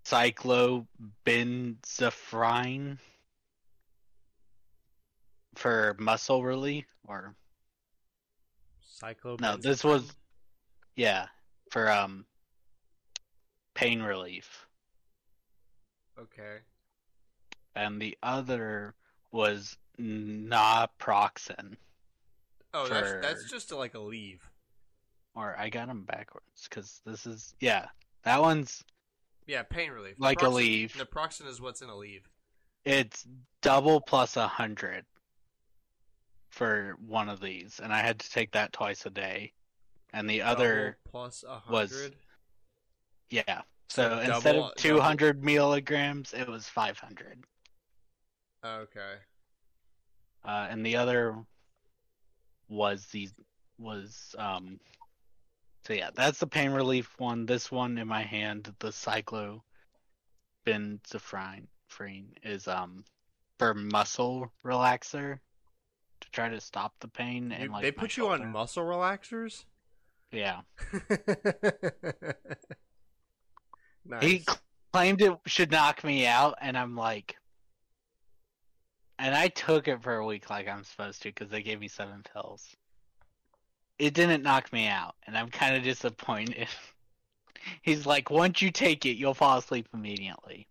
cyclobenzaprine 0.03 2.97
for 5.55 5.95
muscle 5.99 6.43
relief, 6.43 6.85
or 7.07 7.35
Cyclo. 9.01 9.39
no, 9.39 9.57
this 9.57 9.83
was 9.83 10.15
yeah 10.95 11.27
for 11.71 11.89
um 11.89 12.25
pain 13.73 14.01
relief, 14.01 14.67
okay. 16.19 16.57
and 17.75 18.01
the 18.01 18.17
other 18.23 18.93
was 19.31 19.77
naproxen, 19.99 21.75
Oh, 22.73 22.87
that's 22.87 23.09
For- 23.09 23.21
that's 23.21 23.49
just 23.49 23.71
like 23.71 23.93
Aleve. 23.93 24.39
or 25.35 25.55
I 25.57 25.69
got 25.69 25.87
them 25.87 26.03
backwards 26.03 26.67
because 26.69 27.01
this 27.05 27.25
is 27.25 27.53
yeah 27.59 27.87
that 28.23 28.41
one's 28.41 28.83
Yeah, 29.47 29.63
pain 29.63 29.91
relief. 29.91 30.15
Like 30.19 30.39
Aleve. 30.39 30.91
Naproxen 30.93 31.47
is 31.47 31.59
what's 31.61 31.81
in 31.81 31.87
Aleve. 31.89 32.23
it's 32.85 33.25
double 33.61 34.01
plus 34.01 34.35
a 34.37 34.47
hundred 34.47 35.05
for 36.49 36.95
one 37.05 37.29
of 37.29 37.39
these, 37.39 37.79
and 37.81 37.93
I 37.93 37.99
had 37.99 38.19
to 38.19 38.29
take 38.29 38.51
that 38.51 38.73
twice 38.73 39.05
a 39.05 39.09
day, 39.09 39.53
and 40.13 40.29
the 40.29 40.41
other 40.41 40.97
plus 41.09 41.43
a 41.47 41.61
was- 41.69 41.91
hundred. 41.91 42.15
yeah. 43.29 43.61
So 43.89 44.09
So 44.09 44.19
instead 44.19 44.53
double- 44.53 44.69
of 44.69 44.75
200 44.75 45.43
milligrams, 45.43 46.33
it 46.33 46.47
was 46.47 46.67
500. 46.67 47.43
Okay. 48.63 49.15
Uh, 50.43 50.67
and 50.69 50.85
the 50.85 50.95
other 50.95 51.35
was 52.67 53.05
the 53.07 53.29
was 53.77 54.35
um. 54.37 54.79
So 55.87 55.93
yeah, 55.93 56.11
that's 56.13 56.39
the 56.39 56.45
pain 56.47 56.71
relief 56.71 57.17
one. 57.17 57.45
This 57.45 57.71
one 57.71 57.97
in 57.97 58.07
my 58.07 58.21
hand, 58.21 58.73
the 58.79 58.89
cyclobenzaprine 60.67 61.67
freen 61.87 62.33
is 62.43 62.67
um 62.67 63.03
for 63.57 63.73
muscle 63.73 64.51
relaxer. 64.63 65.39
To 66.21 66.31
try 66.31 66.49
to 66.49 66.59
stop 66.61 66.93
the 66.99 67.07
pain. 67.07 67.51
And 67.51 67.63
You- 67.65 67.71
like 67.71 67.81
they 67.83 67.91
put 67.91 68.17
you 68.17 68.27
on 68.29 68.47
muscle 68.51 68.83
relaxers. 68.83 69.65
Yeah, 70.31 70.61
nice. 74.05 74.21
he 74.23 74.45
claimed 74.93 75.21
it 75.21 75.37
should 75.47 75.71
knock 75.71 76.03
me 76.03 76.27
out, 76.27 76.55
and 76.61 76.77
I'm 76.77 76.95
like, 76.95 77.35
and 79.17 79.33
I 79.35 79.47
took 79.47 79.87
it 79.87 80.01
for 80.03 80.15
a 80.17 80.25
week 80.25 80.49
like 80.49 80.67
I'm 80.67 80.83
supposed 80.83 81.21
to 81.23 81.29
because 81.29 81.49
they 81.49 81.63
gave 81.63 81.79
me 81.79 81.87
seven 81.87 82.23
pills. 82.33 82.67
It 83.97 84.13
didn't 84.13 84.43
knock 84.43 84.71
me 84.71 84.87
out, 84.87 85.15
and 85.25 85.37
I'm 85.37 85.49
kind 85.49 85.75
of 85.75 85.83
disappointed. 85.83 86.67
He's 87.81 88.05
like, 88.05 88.29
once 88.29 88.61
you 88.61 88.71
take 88.71 89.05
it, 89.05 89.17
you'll 89.17 89.33
fall 89.33 89.57
asleep 89.57 89.89
immediately. 89.93 90.67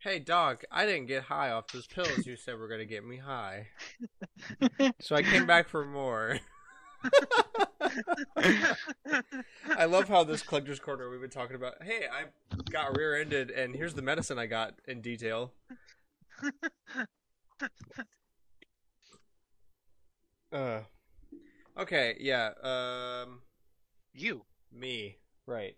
Hey, 0.00 0.20
dog, 0.20 0.62
I 0.70 0.86
didn't 0.86 1.06
get 1.06 1.24
high 1.24 1.50
off 1.50 1.72
those 1.72 1.88
pills 1.88 2.24
you 2.24 2.36
said 2.36 2.56
were 2.56 2.68
going 2.68 2.78
to 2.78 2.86
get 2.86 3.04
me 3.04 3.16
high. 3.16 3.66
So 5.00 5.16
I 5.16 5.22
came 5.22 5.44
back 5.44 5.68
for 5.68 5.84
more. 5.84 6.38
I 9.76 9.86
love 9.86 10.08
how 10.08 10.22
this 10.22 10.42
collector's 10.42 10.78
corner 10.78 11.10
we've 11.10 11.20
been 11.20 11.30
talking 11.30 11.56
about. 11.56 11.82
Hey, 11.82 12.06
I 12.06 12.26
got 12.70 12.96
rear-ended, 12.96 13.50
and 13.50 13.74
here's 13.74 13.94
the 13.94 14.02
medicine 14.02 14.38
I 14.38 14.46
got 14.46 14.74
in 14.86 15.00
detail. 15.00 15.52
Uh, 20.52 20.82
okay, 21.76 22.16
yeah. 22.20 22.50
Um, 22.62 23.40
You. 24.14 24.44
me, 24.72 25.18
right? 25.44 25.76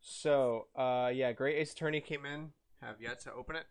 So, 0.00 0.66
uh, 0.74 1.12
yeah, 1.14 1.30
Great 1.30 1.58
Ace 1.58 1.72
Attorney 1.72 2.00
came 2.00 2.26
in. 2.26 2.50
Have 2.82 3.00
yet 3.00 3.20
to 3.20 3.32
open 3.32 3.56
it. 3.56 3.64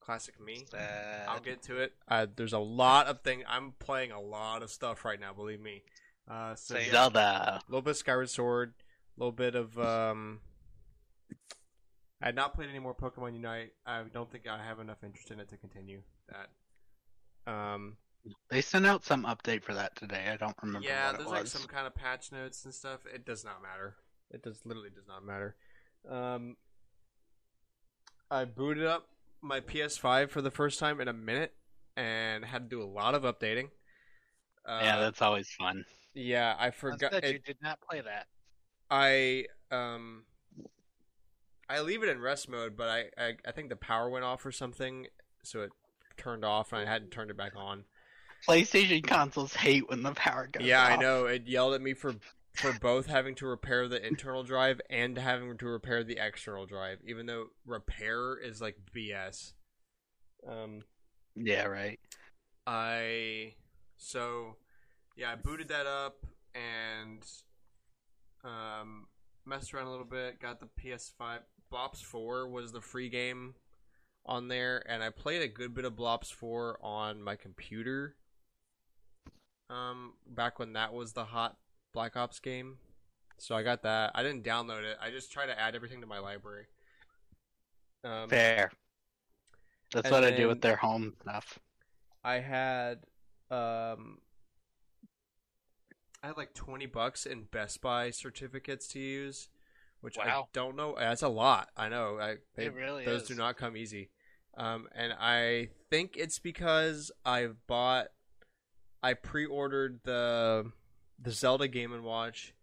Classic 0.00 0.38
me. 0.40 0.64
Sad. 0.70 1.26
I'll 1.28 1.40
get 1.40 1.62
to 1.64 1.78
it. 1.78 1.94
Uh, 2.06 2.26
there's 2.36 2.52
a 2.52 2.58
lot 2.58 3.06
of 3.06 3.22
things. 3.22 3.44
I'm 3.48 3.72
playing 3.78 4.12
a 4.12 4.20
lot 4.20 4.62
of 4.62 4.70
stuff 4.70 5.04
right 5.04 5.18
now. 5.18 5.32
Believe 5.32 5.60
me. 5.60 5.82
Uh, 6.30 6.54
so 6.54 6.74
Same. 6.74 6.86
yeah, 6.86 6.92
Zelda. 6.92 7.20
a 7.20 7.62
little 7.68 7.82
bit 7.82 7.92
of 7.92 7.96
Skyward 7.96 8.30
Sword, 8.30 8.74
a 9.16 9.20
little 9.20 9.32
bit 9.32 9.54
of 9.54 9.78
um. 9.78 10.40
I 12.22 12.26
had 12.26 12.34
not 12.34 12.54
played 12.54 12.68
any 12.70 12.78
more 12.78 12.94
Pokemon 12.94 13.34
Unite. 13.34 13.72
I 13.84 14.02
don't 14.12 14.30
think 14.30 14.46
I 14.48 14.62
have 14.62 14.80
enough 14.80 15.02
interest 15.04 15.30
in 15.30 15.40
it 15.40 15.48
to 15.50 15.56
continue 15.56 16.02
that. 16.28 17.52
Um, 17.52 17.96
They 18.50 18.60
sent 18.60 18.86
out 18.86 19.04
some 19.04 19.24
update 19.24 19.62
for 19.62 19.74
that 19.74 19.96
today. 19.96 20.24
I 20.32 20.36
don't 20.36 20.56
remember 20.62 20.86
yeah, 20.88 21.08
what 21.08 21.18
there's 21.18 21.30
it 21.30 21.34
like 21.34 21.46
some 21.46 21.66
kind 21.66 21.86
of 21.86 21.94
patch 21.94 22.32
notes 22.32 22.64
and 22.64 22.72
stuff. 22.72 23.00
It 23.12 23.26
does 23.26 23.44
not 23.44 23.62
matter. 23.62 23.96
It 24.30 24.42
does 24.42 24.60
literally 24.64 24.90
does 24.90 25.06
not 25.06 25.24
matter. 25.24 25.56
Um, 26.08 26.56
I 28.30 28.44
booted 28.44 28.84
up 28.86 29.08
my 29.40 29.60
PS5 29.60 30.30
for 30.30 30.42
the 30.42 30.50
first 30.50 30.78
time 30.78 31.00
in 31.00 31.08
a 31.08 31.12
minute 31.12 31.54
and 31.96 32.44
had 32.44 32.68
to 32.70 32.76
do 32.76 32.82
a 32.82 32.86
lot 32.86 33.14
of 33.14 33.22
updating. 33.22 33.70
Uh, 34.66 34.80
yeah, 34.82 35.00
that's 35.00 35.22
always 35.22 35.48
fun. 35.50 35.84
yeah. 36.14 36.54
I 36.58 36.70
forgot. 36.70 37.12
good, 37.12 37.24
it- 37.24 37.32
you 37.34 37.38
did 37.38 37.58
not 37.62 37.78
play 37.80 38.00
that. 38.00 38.26
I 38.90 39.46
um 39.72 40.24
I 41.68 41.80
leave 41.80 42.02
it 42.04 42.08
in 42.08 42.20
rest 42.20 42.48
mode, 42.48 42.76
but 42.76 42.88
I, 42.88 43.04
I 43.18 43.36
I 43.46 43.52
think 43.52 43.68
the 43.68 43.76
power 43.76 44.08
went 44.08 44.24
off 44.24 44.46
or 44.46 44.52
something, 44.52 45.06
so 45.42 45.62
it 45.62 45.70
turned 46.16 46.44
off 46.44 46.72
and 46.72 46.80
I 46.86 46.90
hadn't 46.90 47.10
turned 47.10 47.30
it 47.30 47.36
back 47.36 47.52
on. 47.56 47.84
PlayStation 48.48 49.02
consoles 49.04 49.54
hate 49.54 49.88
when 49.88 50.02
the 50.04 50.12
power 50.12 50.48
goes 50.52 50.64
yeah, 50.64 50.84
I 50.84 50.96
know. 50.96 51.26
It 51.26 51.46
yelled 51.48 51.74
at 51.74 51.80
me 51.82 51.94
for 51.94 52.14
for 52.56 52.72
both 52.72 53.06
having 53.06 53.34
to 53.36 53.46
repair 53.46 53.88
the 53.88 54.04
internal 54.04 54.42
drive 54.42 54.80
and 54.90 55.18
having 55.18 55.56
to 55.58 55.66
repair 55.66 56.02
the 56.02 56.18
external 56.18 56.66
drive, 56.66 56.98
even 57.06 57.26
though 57.26 57.46
repair 57.66 58.36
is 58.36 58.60
like 58.60 58.76
BS. 58.94 59.52
Um 60.48 60.82
Yeah, 61.34 61.64
right. 61.64 61.98
I 62.66 63.54
so 63.96 64.56
yeah, 65.16 65.32
I 65.32 65.34
booted 65.36 65.68
that 65.68 65.86
up 65.86 66.26
and 66.54 67.24
um 68.44 69.06
messed 69.44 69.72
around 69.72 69.86
a 69.86 69.90
little 69.90 70.06
bit, 70.06 70.40
got 70.40 70.60
the 70.60 70.68
PS5 70.80 71.40
Blops 71.72 72.02
4 72.02 72.48
was 72.48 72.72
the 72.72 72.80
free 72.80 73.08
game 73.08 73.54
on 74.24 74.48
there 74.48 74.84
and 74.88 75.02
I 75.02 75.10
played 75.10 75.42
a 75.42 75.48
good 75.48 75.74
bit 75.74 75.84
of 75.84 75.94
Blops 75.94 76.32
4 76.32 76.78
on 76.82 77.22
my 77.22 77.36
computer. 77.36 78.16
Um 79.70 80.14
back 80.26 80.58
when 80.58 80.72
that 80.74 80.92
was 80.92 81.12
the 81.12 81.24
hot 81.26 81.56
Black 81.96 82.14
Ops 82.14 82.40
game. 82.40 82.76
So 83.38 83.56
I 83.56 83.62
got 83.62 83.82
that. 83.84 84.10
I 84.14 84.22
didn't 84.22 84.44
download 84.44 84.82
it. 84.82 84.98
I 85.00 85.10
just 85.10 85.32
tried 85.32 85.46
to 85.46 85.58
add 85.58 85.74
everything 85.74 86.02
to 86.02 86.06
my 86.06 86.18
library. 86.18 86.66
Um 88.04 88.28
Fair. 88.28 88.70
That's 89.94 90.10
what 90.10 90.22
I 90.22 90.30
do 90.30 90.46
with 90.46 90.60
their 90.60 90.76
home 90.76 91.14
stuff. 91.22 91.58
I 92.22 92.34
had 92.34 92.98
um 93.50 94.18
I 96.22 96.28
had 96.28 96.36
like 96.36 96.52
20 96.52 96.84
bucks 96.84 97.24
in 97.24 97.44
Best 97.44 97.80
Buy 97.80 98.10
certificates 98.10 98.88
to 98.88 98.98
use, 98.98 99.48
which 100.02 100.18
I 100.18 100.42
don't 100.52 100.76
know. 100.76 100.96
That's 100.98 101.22
a 101.22 101.28
lot. 101.28 101.70
I 101.78 101.88
know. 101.88 102.18
I 102.20 102.34
they, 102.56 102.66
It 102.66 102.74
really 102.74 103.06
those 103.06 103.22
is. 103.22 103.28
do 103.28 103.34
not 103.36 103.56
come 103.56 103.74
easy. 103.74 104.10
Um 104.54 104.86
and 104.94 105.14
I 105.18 105.70
think 105.88 106.18
it's 106.18 106.38
because 106.38 107.10
I 107.24 107.48
bought 107.66 108.08
I 109.02 109.14
pre-ordered 109.14 110.00
the 110.04 110.72
the 111.18 111.30
Zelda 111.30 111.68
Game 111.68 111.92
and 111.92 112.04
Watch 112.04 112.54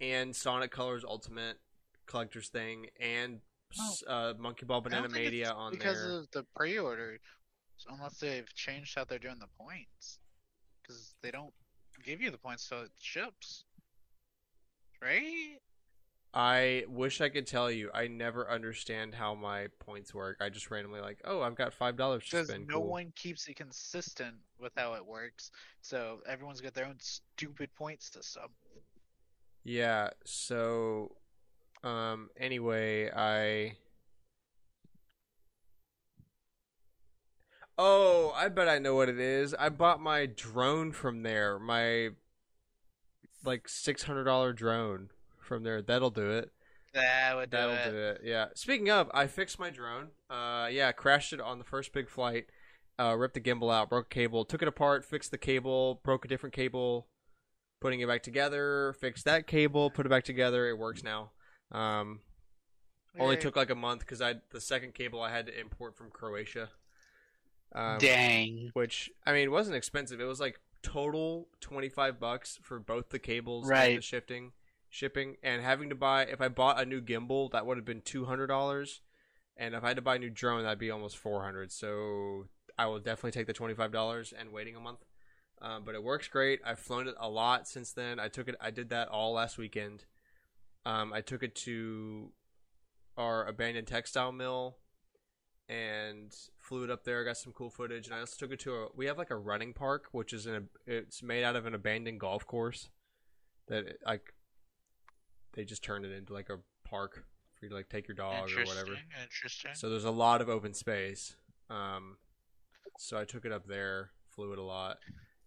and 0.00 0.34
Sonic 0.34 0.70
Colors 0.70 1.04
Ultimate 1.06 1.58
collector's 2.06 2.48
thing 2.48 2.86
and 3.00 3.40
s 3.72 4.02
uh, 4.06 4.34
Monkey 4.38 4.66
Ball 4.66 4.80
Banana 4.80 5.08
Mania 5.08 5.50
on 5.50 5.72
because 5.72 6.02
there. 6.02 6.18
of 6.18 6.30
the 6.32 6.44
pre-order, 6.54 7.18
unless 7.88 8.18
they've 8.18 8.52
changed 8.54 8.94
how 8.96 9.04
they're 9.04 9.18
doing 9.18 9.38
the 9.40 9.46
points, 9.58 10.18
because 10.82 11.14
they 11.22 11.30
don't 11.30 11.52
give 12.04 12.20
you 12.20 12.30
the 12.30 12.38
points 12.38 12.68
till 12.68 12.82
it 12.82 12.90
ships, 13.00 13.64
right? 15.00 15.58
I 16.34 16.84
wish 16.88 17.20
I 17.20 17.28
could 17.28 17.46
tell 17.46 17.70
you. 17.70 17.90
I 17.92 18.06
never 18.08 18.50
understand 18.50 19.14
how 19.14 19.34
my 19.34 19.66
points 19.80 20.14
work. 20.14 20.38
I 20.40 20.48
just 20.48 20.70
randomly 20.70 21.00
like, 21.00 21.18
oh, 21.26 21.42
I've 21.42 21.54
got 21.56 21.74
five 21.74 21.96
dollars 21.96 22.24
to 22.24 22.30
Because 22.36 22.48
spend. 22.48 22.68
no 22.68 22.76
cool. 22.80 22.88
one 22.88 23.12
keeps 23.14 23.46
it 23.48 23.56
consistent 23.56 24.36
with 24.58 24.72
how 24.76 24.94
it 24.94 25.04
works, 25.04 25.50
so 25.82 26.20
everyone's 26.26 26.62
got 26.62 26.72
their 26.72 26.86
own 26.86 26.96
stupid 27.00 27.74
point 27.74 28.02
system. 28.02 28.44
Yeah. 29.64 30.10
So, 30.24 31.16
um. 31.84 32.30
Anyway, 32.38 33.10
I. 33.14 33.76
Oh, 37.78 38.32
I 38.34 38.48
bet 38.48 38.68
I 38.68 38.78
know 38.78 38.94
what 38.94 39.08
it 39.08 39.18
is. 39.18 39.54
I 39.54 39.68
bought 39.68 40.00
my 40.00 40.26
drone 40.26 40.92
from 40.92 41.22
there. 41.22 41.58
My 41.58 42.10
like 43.44 43.68
six 43.68 44.04
hundred 44.04 44.24
dollar 44.24 44.52
drone 44.52 45.10
from 45.42 45.62
there. 45.62 45.82
That'll 45.82 46.10
do 46.10 46.30
it. 46.30 46.50
That 46.94 47.36
would 47.36 47.50
do 47.50 47.56
That'll 47.56 47.74
it. 47.74 47.90
do 47.90 47.96
it. 47.98 48.20
Yeah. 48.24 48.46
Speaking 48.54 48.90
of, 48.90 49.10
I 49.14 49.26
fixed 49.26 49.58
my 49.58 49.70
drone. 49.70 50.08
Uh, 50.28 50.68
yeah, 50.70 50.92
crashed 50.92 51.32
it 51.32 51.40
on 51.40 51.58
the 51.58 51.64
first 51.64 51.92
big 51.92 52.08
flight. 52.08 52.46
Uh, 52.98 53.14
ripped 53.16 53.34
the 53.34 53.40
gimbal 53.40 53.72
out, 53.72 53.88
broke 53.88 54.06
a 54.06 54.14
cable, 54.14 54.44
took 54.44 54.60
it 54.62 54.68
apart, 54.68 55.04
fixed 55.04 55.30
the 55.30 55.38
cable, 55.38 56.00
broke 56.04 56.24
a 56.26 56.28
different 56.28 56.54
cable, 56.54 57.08
putting 57.80 58.00
it 58.00 58.06
back 58.06 58.22
together, 58.22 58.94
fixed 59.00 59.24
that 59.24 59.46
cable, 59.46 59.90
put 59.90 60.04
it 60.04 60.10
back 60.10 60.24
together. 60.24 60.68
It 60.68 60.76
works 60.78 61.02
now. 61.02 61.30
Um, 61.72 62.20
only 63.18 63.36
took 63.38 63.56
like 63.56 63.70
a 63.70 63.74
month 63.74 64.00
because 64.00 64.20
I 64.20 64.36
the 64.50 64.60
second 64.60 64.94
cable 64.94 65.20
I 65.22 65.30
had 65.30 65.46
to 65.46 65.58
import 65.58 65.96
from 65.96 66.10
Croatia. 66.10 66.68
Um, 67.74 67.96
Dang. 67.98 68.70
which 68.74 69.10
I 69.26 69.32
mean 69.32 69.50
wasn't 69.50 69.76
expensive. 69.76 70.20
It 70.20 70.24
was 70.24 70.40
like 70.40 70.60
total 70.82 71.48
twenty 71.60 71.88
five 71.88 72.20
bucks 72.20 72.58
for 72.62 72.78
both 72.78 73.08
the 73.08 73.18
cables 73.18 73.64
and 73.64 73.70
the 73.70 73.80
Right. 73.80 74.04
shifting, 74.04 74.52
shipping, 74.92 75.36
and 75.42 75.62
having 75.62 75.88
to 75.88 75.94
buy. 75.96 76.26
If 76.26 76.40
I 76.40 76.48
bought 76.48 76.80
a 76.80 76.84
new 76.84 77.00
gimbal, 77.00 77.50
that 77.50 77.66
would 77.66 77.78
have 77.78 77.86
been 77.86 78.02
two 78.02 78.26
hundred 78.26 78.48
dollars, 78.48 79.00
and 79.56 79.74
if 79.74 79.82
I 79.82 79.88
had 79.88 79.96
to 79.96 80.02
buy 80.02 80.16
a 80.16 80.18
new 80.18 80.30
drone, 80.30 80.62
that'd 80.62 80.78
be 80.78 80.90
almost 80.90 81.16
four 81.16 81.42
hundred. 81.42 81.72
So 81.72 82.46
I 82.78 82.86
will 82.86 83.00
definitely 83.00 83.32
take 83.32 83.46
the 83.48 83.52
twenty 83.52 83.74
five 83.74 83.90
dollars 83.90 84.32
and 84.38 84.52
waiting 84.52 84.76
a 84.76 84.80
month. 84.80 85.04
Um, 85.60 85.84
but 85.84 85.94
it 85.94 86.02
works 86.02 86.28
great. 86.28 86.60
I've 86.64 86.78
flown 86.78 87.08
it 87.08 87.14
a 87.18 87.28
lot 87.28 87.66
since 87.66 87.92
then. 87.92 88.20
I 88.20 88.28
took 88.28 88.48
it. 88.48 88.56
I 88.60 88.70
did 88.70 88.90
that 88.90 89.08
all 89.08 89.32
last 89.32 89.58
weekend. 89.58 90.04
Um, 90.84 91.12
I 91.12 91.20
took 91.20 91.42
it 91.42 91.54
to 91.56 92.32
our 93.16 93.46
abandoned 93.46 93.86
textile 93.86 94.32
mill 94.32 94.76
and 95.68 96.34
flew 96.58 96.84
it 96.84 96.90
up 96.90 97.04
there. 97.04 97.24
Got 97.24 97.36
some 97.36 97.52
cool 97.52 97.70
footage, 97.70 98.06
and 98.06 98.14
I 98.14 98.20
also 98.20 98.36
took 98.38 98.52
it 98.52 98.60
to 98.60 98.74
a. 98.74 98.86
We 98.94 99.06
have 99.06 99.18
like 99.18 99.30
a 99.30 99.36
running 99.36 99.72
park, 99.72 100.08
which 100.12 100.32
is 100.32 100.46
in 100.46 100.54
a. 100.54 100.62
It's 100.86 101.22
made 101.22 101.44
out 101.44 101.56
of 101.56 101.64
an 101.64 101.74
abandoned 101.74 102.20
golf 102.20 102.46
course. 102.46 102.90
That 103.68 103.98
like, 104.04 104.34
they 105.54 105.64
just 105.64 105.82
turned 105.82 106.04
it 106.04 106.12
into 106.12 106.32
like 106.32 106.50
a 106.50 106.58
park 106.88 107.24
for 107.54 107.66
you 107.66 107.70
to 107.70 107.74
like 107.74 107.88
take 107.88 108.08
your 108.08 108.14
dog 108.14 108.44
or 108.44 108.48
Interesting. 108.48 108.76
whatever. 108.76 108.98
Interesting. 109.22 109.70
So 109.74 109.88
there's 109.90 110.04
a 110.04 110.10
lot 110.10 110.40
of 110.40 110.48
open 110.48 110.74
space. 110.74 111.36
Um, 111.70 112.16
so 112.98 113.18
I 113.18 113.24
took 113.24 113.44
it 113.44 113.52
up 113.52 113.66
there, 113.66 114.10
flew 114.28 114.52
it 114.52 114.58
a 114.58 114.62
lot, 114.62 114.98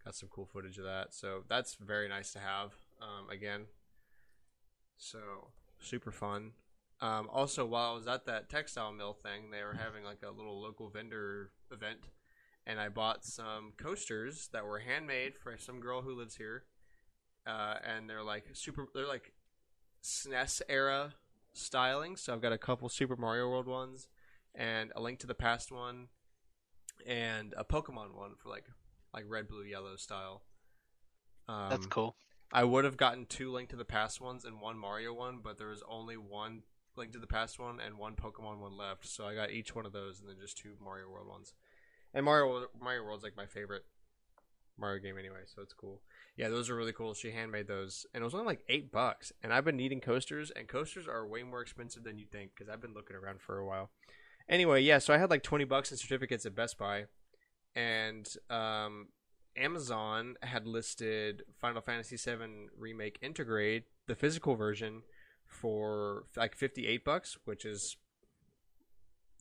got 0.04 0.14
some 0.14 0.28
cool 0.28 0.46
footage 0.46 0.78
of 0.78 0.84
that. 0.84 1.14
So 1.14 1.44
that's 1.48 1.74
very 1.74 2.08
nice 2.08 2.32
to 2.32 2.38
have. 2.38 2.72
Um, 3.00 3.28
again, 3.30 3.66
so 4.96 5.18
super 5.78 6.10
fun. 6.10 6.52
Um, 7.00 7.28
also, 7.30 7.66
while 7.66 7.92
I 7.92 7.94
was 7.94 8.06
at 8.06 8.24
that 8.26 8.48
textile 8.48 8.92
mill 8.92 9.12
thing, 9.12 9.50
they 9.50 9.62
were 9.62 9.74
having 9.74 10.02
like 10.02 10.22
a 10.26 10.30
little 10.30 10.60
local 10.60 10.88
vendor 10.88 11.50
event, 11.70 12.08
and 12.66 12.80
I 12.80 12.88
bought 12.88 13.22
some 13.24 13.72
coasters 13.76 14.48
that 14.52 14.64
were 14.64 14.78
handmade 14.78 15.34
for 15.36 15.58
some 15.58 15.78
girl 15.78 16.00
who 16.00 16.16
lives 16.16 16.36
here, 16.36 16.64
uh, 17.46 17.74
and 17.84 18.08
they're 18.08 18.22
like 18.22 18.46
super. 18.54 18.86
They're 18.94 19.06
like 19.06 19.32
SNES 20.06 20.62
era 20.68 21.14
styling. 21.52 22.16
So 22.16 22.32
I've 22.32 22.40
got 22.40 22.52
a 22.52 22.58
couple 22.58 22.88
Super 22.88 23.16
Mario 23.16 23.48
World 23.48 23.66
ones, 23.66 24.08
and 24.54 24.92
a 24.94 25.02
Link 25.02 25.18
to 25.20 25.26
the 25.26 25.34
Past 25.34 25.72
one, 25.72 26.08
and 27.06 27.54
a 27.56 27.64
Pokemon 27.64 28.14
one 28.14 28.34
for 28.36 28.48
like 28.48 28.66
like 29.12 29.24
red, 29.28 29.48
blue, 29.48 29.64
yellow 29.64 29.96
style. 29.96 30.42
Um, 31.48 31.70
That's 31.70 31.86
cool. 31.86 32.14
I 32.52 32.64
would 32.64 32.84
have 32.84 32.96
gotten 32.96 33.26
two 33.26 33.50
Link 33.50 33.70
to 33.70 33.76
the 33.76 33.84
Past 33.84 34.20
ones 34.20 34.44
and 34.44 34.60
one 34.60 34.78
Mario 34.78 35.12
one, 35.12 35.40
but 35.42 35.58
there 35.58 35.68
was 35.68 35.82
only 35.88 36.16
one 36.16 36.62
Link 36.96 37.12
to 37.12 37.18
the 37.18 37.26
Past 37.26 37.58
one 37.58 37.80
and 37.80 37.98
one 37.98 38.14
Pokemon 38.14 38.60
one 38.60 38.76
left. 38.76 39.06
So 39.06 39.26
I 39.26 39.34
got 39.34 39.50
each 39.50 39.74
one 39.74 39.86
of 39.86 39.92
those 39.92 40.20
and 40.20 40.28
then 40.28 40.36
just 40.40 40.58
two 40.58 40.74
Mario 40.82 41.10
World 41.10 41.28
ones. 41.28 41.54
And 42.14 42.24
Mario 42.24 42.66
Mario 42.80 43.02
World's 43.04 43.24
like 43.24 43.36
my 43.36 43.46
favorite 43.46 43.84
Mario 44.78 45.02
game 45.02 45.18
anyway, 45.18 45.40
so 45.46 45.62
it's 45.62 45.72
cool. 45.72 46.02
Yeah, 46.36 46.48
those 46.48 46.68
are 46.68 46.76
really 46.76 46.92
cool. 46.92 47.14
She 47.14 47.30
handmade 47.30 47.66
those, 47.68 48.06
and 48.12 48.22
it 48.22 48.24
was 48.24 48.34
only 48.34 48.46
like 48.46 48.64
eight 48.68 48.92
bucks. 48.92 49.32
And 49.42 49.52
I've 49.52 49.64
been 49.64 49.76
needing 49.76 50.00
coasters, 50.00 50.50
and 50.50 50.68
coasters 50.68 51.08
are 51.08 51.26
way 51.26 51.42
more 51.42 51.62
expensive 51.62 52.04
than 52.04 52.18
you 52.18 52.26
think 52.30 52.52
because 52.54 52.70
I've 52.70 52.80
been 52.80 52.94
looking 52.94 53.16
around 53.16 53.40
for 53.40 53.58
a 53.58 53.66
while. 53.66 53.90
Anyway, 54.48 54.82
yeah, 54.82 54.98
so 54.98 55.12
I 55.14 55.18
had 55.18 55.30
like 55.30 55.42
twenty 55.42 55.64
bucks 55.64 55.90
in 55.90 55.96
certificates 55.96 56.46
at 56.46 56.54
Best 56.54 56.78
Buy, 56.78 57.06
and 57.74 58.28
um, 58.50 59.08
Amazon 59.56 60.36
had 60.42 60.66
listed 60.66 61.42
Final 61.58 61.80
Fantasy 61.80 62.16
VII 62.16 62.68
Remake 62.78 63.20
Intergrade, 63.20 63.84
the 64.06 64.14
physical 64.14 64.54
version, 64.54 65.02
for 65.46 66.24
like 66.36 66.54
fifty-eight 66.54 67.04
bucks, 67.04 67.38
which 67.44 67.64
is 67.64 67.96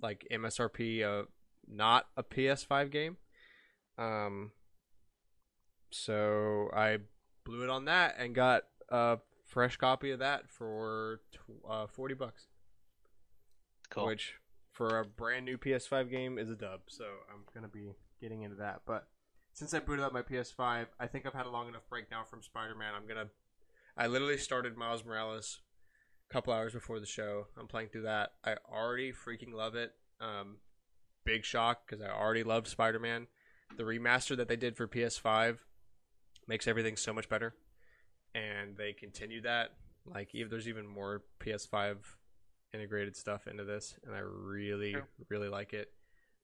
like 0.02 0.28
MSRP, 0.32 1.04
uh, 1.04 1.26
not 1.68 2.08
a 2.18 2.24
PS5 2.24 2.92
game. 2.92 3.18
Um, 3.98 4.52
so 6.04 6.70
I 6.76 6.98
blew 7.46 7.64
it 7.64 7.70
on 7.70 7.86
that 7.86 8.16
and 8.20 8.36
got 8.36 8.64
a 8.90 9.20
fresh 9.46 9.78
copy 9.78 10.12
of 10.12 10.20
that 10.20 10.50
for 10.50 11.22
uh, 11.70 11.88
forty 11.88 12.14
bucks, 12.16 12.48
Cool. 13.90 14.08
which 14.08 14.34
for 14.72 15.00
a 15.00 15.06
brand 15.06 15.46
new 15.46 15.58
PS5 15.58 16.10
game 16.10 16.38
is 16.38 16.50
a 16.50 16.56
dub. 16.56 16.82
So 16.88 17.06
I'm 17.34 17.44
gonna 17.54 17.68
be 17.70 17.94
getting 18.20 18.42
into 18.42 18.58
that. 18.58 18.82
But 18.86 19.08
since 19.54 19.74
I 19.74 19.80
booted 19.80 20.04
up 20.04 20.12
my 20.14 20.22
PS5, 20.22 20.88
I 21.00 21.08
think 21.08 21.26
I've 21.26 21.34
had 21.34 21.46
a 21.46 21.50
long 21.50 21.70
enough 21.70 21.88
breakdown 21.90 22.26
from 22.30 22.42
Spider-Man. 22.42 22.94
I'm 22.96 23.08
gonna. 23.08 23.28
I 23.98 24.08
literally 24.08 24.38
started 24.38 24.76
Miles 24.76 25.06
Morales 25.06 25.60
a 26.30 26.34
couple 26.34 26.52
hours 26.52 26.74
before 26.74 27.00
the 27.00 27.06
show. 27.06 27.48
I'm 27.58 27.68
playing 27.68 27.90
through 27.90 28.02
that. 28.04 28.34
I 28.44 28.56
already 28.70 29.14
freaking 29.14 29.54
love 29.54 29.76
it. 29.76 29.94
Um, 30.20 30.58
big 31.24 31.46
shock 31.46 31.84
because 31.88 32.04
I 32.04 32.10
already 32.10 32.44
loved 32.44 32.68
Spider 32.68 33.00
Man. 33.00 33.28
The 33.78 33.84
remaster 33.84 34.36
that 34.36 34.48
they 34.50 34.58
did 34.58 34.76
for 34.76 34.88
PS5 34.88 35.60
makes 36.48 36.68
everything 36.68 36.96
so 36.96 37.14
much 37.14 37.30
better, 37.30 37.56
and 38.34 38.78
they 38.78 38.94
continue 38.94 39.42
that. 39.42 39.72
Like, 40.06 40.36
even 40.36 40.50
there's 40.50 40.68
even 40.68 40.88
more 40.88 41.24
PS5 41.40 41.98
integrated 42.74 43.16
stuff 43.16 43.48
into 43.48 43.64
this, 43.64 43.96
and 44.06 44.16
I 44.16 44.20
really, 44.20 44.94
True. 44.94 45.04
really 45.30 45.50
like 45.50 45.74
it. 45.74 45.92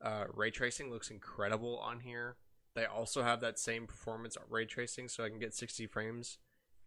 Uh, 0.04 0.26
ray 0.34 0.50
tracing 0.50 0.90
looks 0.90 1.12
incredible 1.12 1.78
on 1.78 2.00
here. 2.00 2.38
They 2.74 2.86
also 2.86 3.22
have 3.22 3.42
that 3.42 3.60
same 3.60 3.86
performance 3.86 4.38
ray 4.50 4.66
tracing, 4.66 5.10
so 5.10 5.24
I 5.24 5.30
can 5.30 5.40
get 5.40 5.54
60 5.54 5.86
frames 5.88 6.38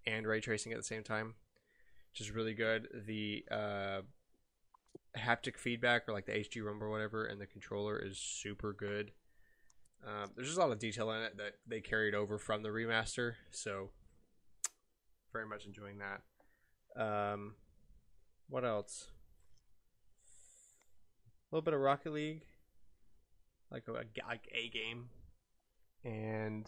and 0.07 0.27
ray 0.27 0.41
tracing 0.41 0.73
at 0.73 0.79
the 0.79 0.85
same 0.85 1.05
time, 1.05 1.35
which 2.11 2.21
is 2.21 2.31
really 2.31 2.55
good. 2.55 2.89
The 3.07 3.45
uh, 3.51 4.01
haptic 5.17 5.59
feedback, 5.59 6.09
or 6.09 6.13
like 6.13 6.27
the 6.27 6.33
HD 6.33 6.65
rumble 6.65 6.87
or 6.87 6.91
whatever, 6.91 7.25
and 7.25 7.41
the 7.41 7.47
controller 7.47 7.99
is 7.99 8.19
super 8.19 8.73
good. 8.73 9.13
Um, 10.07 10.31
there's 10.37 10.49
just 10.49 10.59
a 10.59 10.61
lot 10.61 10.71
of 10.71 10.79
detail 10.79 11.11
in 11.13 11.23
it 11.23 11.37
that 11.39 11.55
they 11.67 11.81
carried 11.81 12.15
over 12.15 12.39
from 12.39 12.63
the 12.63 12.69
remaster, 12.69 13.35
so 13.51 13.91
very 15.33 15.47
much 15.47 15.65
enjoying 15.67 15.99
that. 15.99 16.21
Um, 17.03 17.55
what 18.49 18.65
else? 18.65 19.09
A 21.51 21.55
little 21.57 21.65
bit 21.65 21.73
of 21.75 21.81
Rocket 21.81 22.13
League, 22.13 22.43
like 23.71 23.85
a, 23.89 23.93
like 23.93 24.49
a 24.55 24.69
game, 24.69 25.09
and 26.05 26.67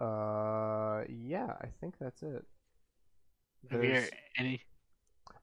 uh, 0.00 1.02
yeah, 1.08 1.52
I 1.60 1.66
think 1.80 1.94
that's 2.00 2.22
it. 2.22 2.44
Have 3.70 3.82
you 3.84 3.90
There's- 3.90 4.10
any? 4.38 4.62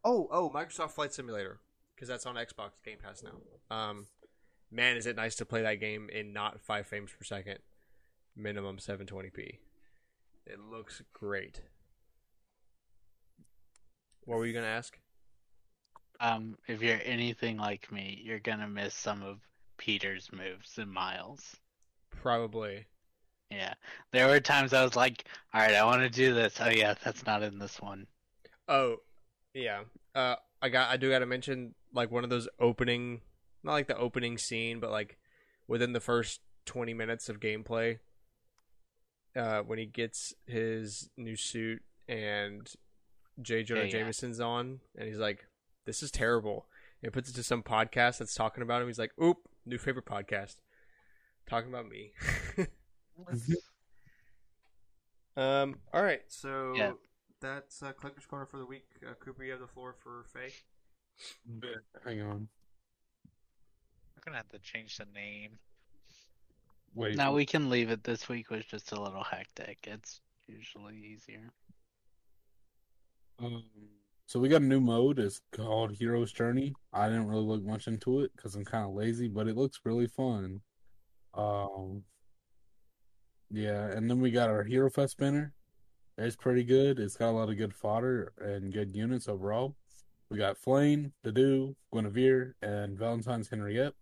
Oh, 0.06 0.28
oh, 0.32 0.50
Microsoft 0.50 0.92
Flight 0.92 1.14
Simulator, 1.14 1.60
because 1.96 2.08
that's 2.08 2.26
on 2.26 2.36
Xbox 2.36 2.72
Game 2.84 2.98
Pass 3.02 3.24
now. 3.24 3.76
Um, 3.76 4.08
man, 4.74 4.98
is 4.98 5.06
it 5.06 5.16
nice 5.16 5.36
to 5.36 5.46
play 5.46 5.62
that 5.62 5.80
game 5.80 6.10
in 6.10 6.34
not 6.34 6.60
five 6.62 6.88
frames 6.88 7.12
per 7.18 7.24
second, 7.24 7.60
minimum 8.36 8.78
720p. 8.78 9.60
It 10.46 10.60
looks 10.60 11.02
great. 11.14 11.62
What 14.26 14.40
were 14.40 14.46
you 14.46 14.54
gonna 14.54 14.68
ask? 14.68 14.98
Um, 16.20 16.58
if 16.68 16.82
you're 16.82 17.00
anything 17.04 17.58
like 17.58 17.92
me, 17.92 18.22
you're 18.24 18.40
gonna 18.40 18.68
miss 18.68 18.94
some 18.94 19.22
of 19.22 19.40
Peter's 19.78 20.30
moves 20.32 20.78
and 20.78 20.92
Miles. 20.92 21.58
Probably. 22.10 22.86
Yeah, 23.52 23.74
there 24.12 24.28
were 24.28 24.40
times 24.40 24.74
I 24.74 24.84
was 24.84 24.96
like, 24.96 25.26
"All 25.54 25.62
right, 25.62 25.76
I 25.76 25.84
want 25.84 26.02
to 26.02 26.10
do 26.10 26.34
this." 26.34 26.60
Oh 26.60 26.70
yeah, 26.70 26.96
that's 27.04 27.26
not 27.26 27.44
in 27.44 27.60
this 27.60 27.82
one. 27.82 28.08
Oh, 28.68 28.98
yeah. 29.54 29.84
Uh, 30.16 30.36
I 30.62 30.70
got. 30.70 30.90
I 30.90 30.98
do 30.98 31.10
got 31.10 31.20
to 31.20 31.26
mention 31.26 31.76
like 31.94 32.10
one 32.10 32.24
of 32.24 32.30
those 32.30 32.48
opening, 32.60 33.22
not 33.64 33.74
like 33.74 33.88
the 33.88 33.98
opening 33.98 34.38
scene, 34.38 34.80
but 34.80 34.92
like 34.92 35.18
within 35.68 35.94
the 35.94 36.00
first 36.00 36.42
twenty 36.66 36.94
minutes 36.94 37.30
of 37.30 37.40
gameplay, 37.40 38.00
uh, 39.36 39.62
when 39.62 39.80
he 39.80 39.86
gets 39.86 40.34
his 40.46 41.10
new 41.18 41.36
suit 41.36 41.82
and 42.08 42.72
J. 43.42 43.64
Jonah 43.64 43.82
Yeah, 43.82 43.86
yeah. 43.88 43.92
Jameson's 43.92 44.40
on, 44.40 44.80
and 44.98 45.08
he's 45.08 45.18
like, 45.18 45.48
"This 45.86 46.04
is 46.04 46.12
terrible." 46.12 46.68
And 47.02 47.10
he 47.12 47.14
puts 47.14 47.30
it 47.30 47.36
to 47.36 47.44
some 47.44 47.64
podcast 47.64 48.20
that's 48.20 48.36
talking 48.36 48.64
about 48.64 48.82
him. 48.82 48.88
He's 48.88 49.00
like, 49.00 49.12
"Oop, 49.22 49.38
new 49.66 49.78
favorite 49.78 50.06
podcast, 50.06 50.58
talking 51.50 51.70
about 51.70 51.88
me." 51.88 52.14
um. 55.38 55.80
All 55.94 56.04
right. 56.04 56.22
So 56.28 56.74
Yeah. 56.76 56.94
that's 57.42 57.82
uh, 57.82 57.92
Collector's 57.94 58.26
Corner 58.26 58.46
for 58.46 58.58
the 58.58 58.66
week. 58.66 58.86
Uh, 59.08 59.14
Cooper, 59.16 59.44
you 59.44 59.52
have 59.52 59.60
the 59.62 59.68
floor 59.68 59.96
for 60.04 60.26
FEH. 60.34 60.64
Hang 62.06 62.22
on. 62.22 62.48
I'm 64.26 64.32
gonna 64.32 64.38
have 64.38 64.50
to 64.50 64.60
change 64.60 64.98
the 64.98 65.08
name. 65.14 65.52
Wait. 66.96 67.18
Now 67.18 67.34
we 67.34 67.46
can 67.46 67.70
leave 67.70 67.90
it. 67.90 68.04
This 68.04 68.30
week 68.30 68.50
was 68.50 68.64
just 68.66 68.92
a 68.94 69.02
little 69.02 69.24
hectic. 69.24 69.80
It's 69.84 70.22
usually 70.48 70.96
easier. 70.96 71.52
Um, 73.40 73.64
so 74.28 74.40
we 74.40 74.48
got 74.48 74.62
a 74.62 74.66
new 74.66 74.80
mode. 74.80 75.20
It's 75.20 75.42
called 75.52 75.92
Hero's 75.92 76.32
Journey. 76.32 76.74
I 76.94 77.10
didn't 77.10 77.28
really 77.28 77.44
look 77.44 77.64
much 77.64 77.88
into 77.88 78.22
it 78.22 78.32
because 78.36 78.56
I'm 78.56 78.64
kind 78.64 78.86
of 78.86 78.94
lazy, 78.94 79.28
but 79.28 79.48
it 79.48 79.58
looks 79.58 79.82
really 79.84 80.08
fun. 80.08 80.62
Um, 81.34 82.04
yeah, 83.52 83.88
and 83.88 84.10
then 84.10 84.22
we 84.22 84.32
got 84.32 84.50
our 84.50 84.64
Hero 84.64 84.90
Fest 84.90 85.18
banner. 85.18 85.54
It's 86.18 86.36
pretty 86.36 86.64
good. 86.64 87.00
It's 87.00 87.18
got 87.18 87.32
a 87.32 87.32
lot 87.32 87.50
of 87.50 87.58
good 87.58 87.74
fodder 87.74 88.32
and 88.38 88.72
good 88.72 88.96
units 88.96 89.28
overall. 89.28 89.76
We 90.34 90.40
got 90.40 90.58
Flayn, 90.58 91.12
Dedue, 91.24 91.76
Guinevere, 91.94 92.56
and 92.64 92.98
Valentine's 92.98 93.50
Henriette. 93.50 93.94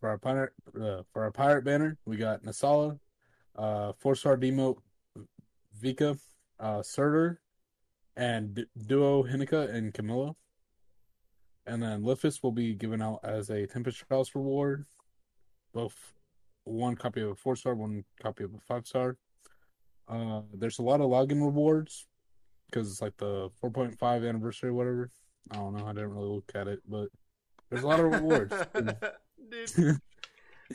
For 0.00 0.08
our 0.08 0.16
pirate, 0.16 0.54
uh, 0.74 1.02
for 1.12 1.22
our 1.22 1.30
pirate 1.30 1.66
banner, 1.66 1.98
we 2.06 2.16
got 2.16 2.44
Nasala, 2.44 2.98
uh, 3.54 3.92
four 3.98 4.14
star 4.14 4.38
demo, 4.38 4.78
Vika, 5.78 6.18
uh, 6.58 6.82
and 8.16 8.54
D- 8.54 8.64
Duo 8.86 9.22
Hinoka 9.22 9.68
and 9.68 9.92
Camilla. 9.92 10.34
And 11.66 11.82
then 11.82 12.00
Lifis 12.00 12.42
will 12.42 12.52
be 12.52 12.72
given 12.72 13.02
out 13.02 13.20
as 13.22 13.50
a 13.50 13.66
Tempest 13.66 14.02
Trials 14.08 14.34
reward. 14.34 14.86
Both 15.74 16.14
one 16.64 16.96
copy 16.96 17.20
of 17.20 17.32
a 17.32 17.34
four 17.34 17.54
star, 17.54 17.74
one 17.74 18.02
copy 18.18 18.44
of 18.44 18.54
a 18.54 18.60
five 18.60 18.86
star. 18.86 19.18
Uh, 20.08 20.40
there's 20.54 20.78
a 20.78 20.82
lot 20.82 21.02
of 21.02 21.10
login 21.10 21.44
rewards 21.44 22.07
because 22.70 22.90
it's 22.90 23.02
like 23.02 23.16
the 23.16 23.50
4.5 23.62 24.28
anniversary, 24.28 24.70
or 24.70 24.74
whatever. 24.74 25.10
I 25.50 25.56
don't 25.56 25.76
know. 25.76 25.86
I 25.86 25.92
didn't 25.92 26.14
really 26.14 26.28
look 26.28 26.50
at 26.54 26.68
it, 26.68 26.80
but 26.88 27.08
there's 27.70 27.82
a 27.82 27.86
lot 27.86 28.00
of 28.00 28.12
rewards. 28.12 28.54
Dude. 29.76 30.00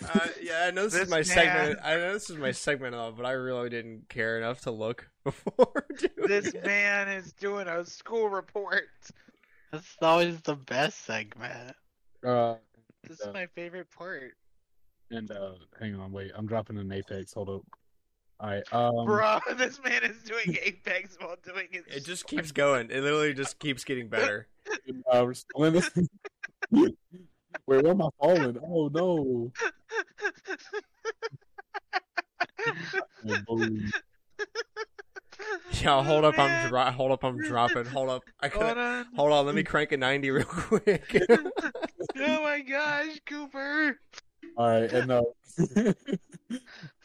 Uh, 0.03 0.27
yeah, 0.41 0.63
I 0.65 0.71
know 0.71 0.85
this, 0.85 0.95
is 0.95 1.07
my 1.07 1.17
man- 1.17 1.23
segment. 1.23 1.79
I 1.83 1.97
know 1.97 2.13
this 2.13 2.27
is 2.31 2.37
my 2.37 2.51
segment, 2.51 2.95
of, 2.95 3.15
but 3.15 3.27
I 3.27 3.33
really 3.33 3.69
didn't 3.69 4.09
care 4.09 4.39
enough 4.39 4.61
to 4.61 4.71
look 4.71 5.07
before 5.23 5.85
doing 5.99 6.27
This 6.27 6.47
it. 6.47 6.65
man 6.65 7.09
is 7.09 7.31
doing 7.33 7.67
a 7.67 7.85
school 7.85 8.27
report. 8.27 8.85
That's 9.71 9.95
always 10.01 10.41
the 10.41 10.55
best 10.55 11.05
segment. 11.05 11.75
uh, 12.25 12.55
This 13.07 13.19
Yeah. 13.21 13.27
is 13.27 13.33
my 13.35 13.45
favorite 13.45 13.91
part. 13.95 14.33
and 15.11 15.29
uh, 15.29 15.51
hang 15.79 15.93
on, 15.99 16.11
wait. 16.11 16.31
I'm 16.33 16.47
dropping 16.47 16.79
an 16.79 16.91
Apex. 16.91 17.31
Hold 17.35 17.49
up. 17.49 17.61
Um, 18.43 19.05
bro, 19.05 19.39
this 19.57 19.79
man 19.83 20.03
is 20.03 20.17
doing 20.23 20.57
apex 20.61 21.15
while 21.19 21.37
doing 21.43 21.67
his. 21.71 21.83
It 21.87 22.05
just 22.05 22.27
keeps 22.27 22.51
going. 22.51 22.89
It 22.91 23.01
literally 23.01 23.33
just 23.33 23.57
keeps 23.59 23.85
getting 23.85 24.09
better. 24.09 24.47
uh, 25.11 25.23
we're 25.25 25.33
still 25.33 25.63
in. 25.63 25.81
Wait, 26.71 26.95
where 27.65 27.87
am 27.87 28.01
I 28.01 28.09
falling? 28.19 28.57
Oh 28.61 28.89
no! 28.89 29.51
Yeah, 35.81 35.97
oh, 35.97 36.03
hold 36.03 36.25
up, 36.25 36.37
I'm 36.37 36.69
dro- 36.69 36.91
hold 36.91 37.11
up, 37.11 37.23
I'm 37.23 37.37
dropping. 37.37 37.85
Hold 37.85 38.09
up, 38.09 38.23
I 38.41 38.49
could 38.49 38.61
hold 38.61 38.77
on. 38.77 39.05
hold 39.15 39.31
on. 39.31 39.45
Let 39.45 39.55
me 39.55 39.63
crank 39.63 39.91
a 39.93 39.97
ninety 39.97 40.31
real 40.31 40.45
quick. 40.45 41.23
oh 42.17 42.43
my 42.43 42.59
gosh, 42.59 43.19
Cooper! 43.25 43.97
All 44.55 44.67
right, 44.67 44.91
and 44.91 45.11
uh, 45.11 45.23
uh, 45.77 45.93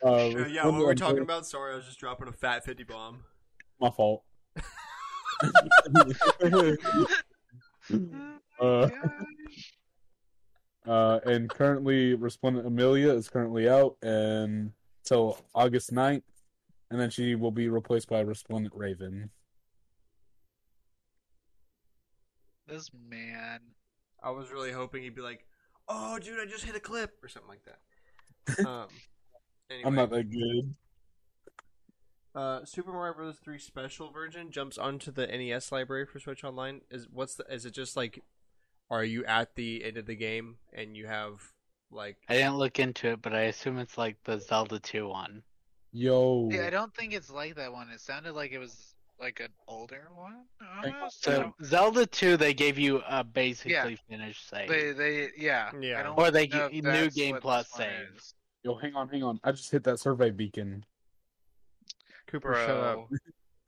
Uh, 0.05 0.47
yeah, 0.49 0.65
what 0.67 0.75
were 0.75 0.81
we 0.81 0.87
responded 0.87 0.99
talking 0.99 1.23
about? 1.23 1.47
Sorry, 1.47 1.73
I 1.73 1.77
was 1.77 1.87
just 1.87 1.99
dropping 1.99 2.29
a 2.29 2.33
fat 2.33 2.65
50 2.65 2.85
bomb. 2.85 3.25
My 3.81 3.91
fault. 3.91 4.23
Uh. 8.61 8.91
Uh, 10.85 11.21
and 11.27 11.49
currently, 11.49 12.15
Resplendent 12.15 12.67
Amelia 12.67 13.13
is 13.13 13.29
currently 13.29 13.69
out 13.69 13.97
until 14.03 15.39
August 15.55 15.93
9th, 15.93 16.23
and 16.91 17.01
then 17.01 17.11
she 17.11 17.35
will 17.35 17.51
be 17.51 17.69
replaced 17.69 18.09
by 18.09 18.21
Resplendent 18.21 18.75
Raven. 18.75 19.31
This 22.67 22.91
man. 23.09 23.61
I 24.23 24.31
was 24.31 24.51
really 24.51 24.73
hoping 24.73 25.03
he'd 25.03 25.15
be 25.15 25.21
like, 25.21 25.47
"Oh, 25.89 26.19
dude, 26.19 26.41
I 26.41 26.47
just 26.47 26.65
hit 26.65 26.77
a 26.77 26.81
clip" 26.81 27.23
or 27.23 27.29
something 27.29 27.49
like 27.49 27.65
that. 27.65 27.79
Um, 28.67 28.89
anyway, 29.71 29.87
I'm 29.87 29.95
not 29.95 30.11
that 30.11 30.31
good. 30.31 30.75
Uh, 32.35 32.65
Super 32.65 32.93
Mario 32.93 33.15
Bros. 33.15 33.37
3 33.39 33.59
Special 33.59 34.11
version 34.11 34.51
jumps 34.51 34.79
onto 34.79 35.11
the 35.11 35.27
NES 35.27 35.73
library 35.73 36.07
for 36.07 36.19
Switch 36.19 36.45
Online. 36.45 36.81
Is 36.91 37.09
what's 37.13 37.35
the? 37.35 37.45
Is 37.53 37.67
it 37.67 37.73
just 37.73 37.97
like, 37.97 38.23
are 38.91 39.05
you 39.05 39.25
at 39.25 39.55
the 39.55 39.85
end 39.85 39.97
of 39.97 40.07
the 40.07 40.15
game 40.15 40.57
and 40.73 40.97
you 40.97 41.07
have 41.07 41.43
like? 41.91 42.17
I 42.29 42.35
didn't 42.35 42.57
look 42.57 42.79
into 42.79 43.09
it, 43.09 43.23
but 43.23 43.35
I 43.35 43.43
assume 43.43 43.79
it's 43.79 43.99
like 43.99 44.17
the 44.25 44.39
Zelda 44.39 44.79
2 44.79 45.09
one. 45.09 45.43
Yo, 45.93 46.49
Yeah, 46.51 46.67
I 46.67 46.71
don't 46.71 46.95
think 46.95 47.13
it's 47.13 47.31
like 47.31 47.57
that 47.57 47.73
one. 47.73 47.89
It 47.91 48.01
sounded 48.01 48.35
like 48.35 48.53
it 48.53 48.59
was 48.59 48.88
like 49.21 49.41
an 49.41 49.49
older 49.67 50.09
one. 50.15 50.45
Almost. 50.85 51.25
So 51.25 51.55
Zelda 51.65 52.07
2, 52.07 52.37
they 52.37 52.55
gave 52.55 52.79
you 52.79 53.03
a 53.09 53.25
basically 53.25 53.99
finished 54.09 54.49
save, 54.49 54.69
they, 54.69 54.93
they, 54.93 55.29
yeah. 55.37 55.71
Yeah. 55.81 56.09
Or 56.17 56.31
they 56.31 56.47
give 56.47 56.71
if 56.73 56.85
new 56.85 57.11
game 57.11 57.37
plus 57.41 57.69
this 57.71 57.79
one 57.79 57.89
save. 57.89 58.23
yo, 58.65 58.75
hang 58.77 58.95
on, 58.95 59.09
hang 59.09 59.23
on. 59.23 59.41
I 59.45 59.53
just 59.53 59.71
hit 59.71 59.85
that 59.85 59.99
survey 59.99 60.31
beacon. 60.31 60.85
Cooper, 62.27 62.55
shut 62.55 62.71
up. 62.71 63.09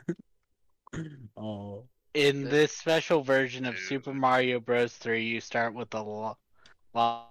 Oh, 1.37 1.85
In 2.15 2.43
The- 2.45 2.51
this 2.51 2.73
special 2.77 3.23
version 3.23 3.65
of 3.65 3.79
Super 3.79 4.13
Mario 4.13 4.59
Bros. 4.61 4.95
3, 4.97 5.23
you 5.25 5.41
start 5.41 5.73
with 5.73 5.95
a 5.95 6.03
lo- 6.03 6.37
lo- 6.95 7.23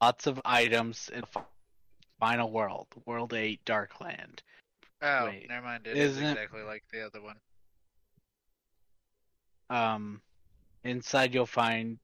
lots 0.00 0.26
of 0.26 0.40
items 0.44 1.08
in 1.12 1.22
Final 2.20 2.50
World, 2.50 2.88
World 3.06 3.32
8, 3.32 3.64
Darkland. 3.64 4.40
Oh, 5.02 5.26
Wait, 5.26 5.48
never 5.48 5.64
mind. 5.66 5.86
It 5.86 5.96
is 5.96 6.12
isn't 6.12 6.24
it- 6.24 6.30
exactly 6.32 6.62
like 6.62 6.84
the 6.92 7.04
other 7.04 7.20
one. 7.20 7.36
Um, 9.70 10.20
inside 10.84 11.32
you'll 11.34 11.46
find 11.46 11.98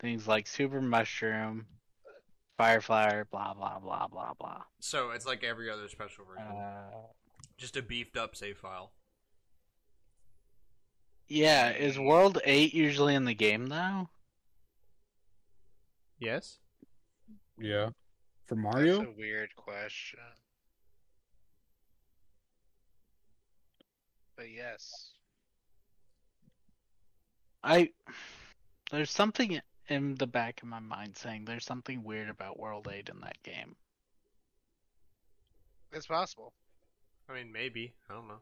things 0.00 0.26
like 0.26 0.46
Super 0.46 0.80
Mushroom, 0.80 1.66
Fire 2.58 2.80
Flower, 2.80 3.26
blah 3.30 3.54
blah 3.54 3.78
blah 3.78 4.08
blah 4.08 4.32
blah. 4.38 4.62
So 4.80 5.10
it's 5.10 5.26
like 5.26 5.44
every 5.44 5.70
other 5.70 5.88
special 5.88 6.24
version, 6.24 6.46
Uh, 6.46 6.90
just 7.56 7.76
a 7.76 7.82
beefed 7.82 8.16
up 8.16 8.34
save 8.34 8.58
file. 8.58 8.92
yeah, 11.28 11.70
is 11.70 11.98
World 11.98 12.38
8 12.44 12.74
usually 12.74 13.14
in 13.14 13.24
the 13.26 13.34
game 13.34 13.66
though? 13.66 14.08
Yes. 16.18 16.58
yeah. 17.58 17.90
For 18.46 18.56
Mario? 18.56 18.98
That's 18.98 19.08
a 19.08 19.12
weird 19.18 19.54
question. 19.56 20.20
But 24.36 24.46
yes. 24.50 25.10
I 27.62 27.90
there's 28.90 29.10
something 29.10 29.60
in 29.88 30.14
the 30.16 30.26
back 30.26 30.62
of 30.62 30.68
my 30.68 30.80
mind 30.80 31.16
saying 31.16 31.44
there's 31.44 31.64
something 31.64 32.04
weird 32.04 32.28
about 32.28 32.58
World 32.58 32.88
8 32.90 33.08
in 33.08 33.20
that 33.20 33.42
game. 33.42 33.76
It's 35.92 36.06
possible. 36.06 36.52
I 37.28 37.34
mean, 37.34 37.52
maybe 37.52 37.94
I 38.10 38.14
don't 38.14 38.28
know. 38.28 38.40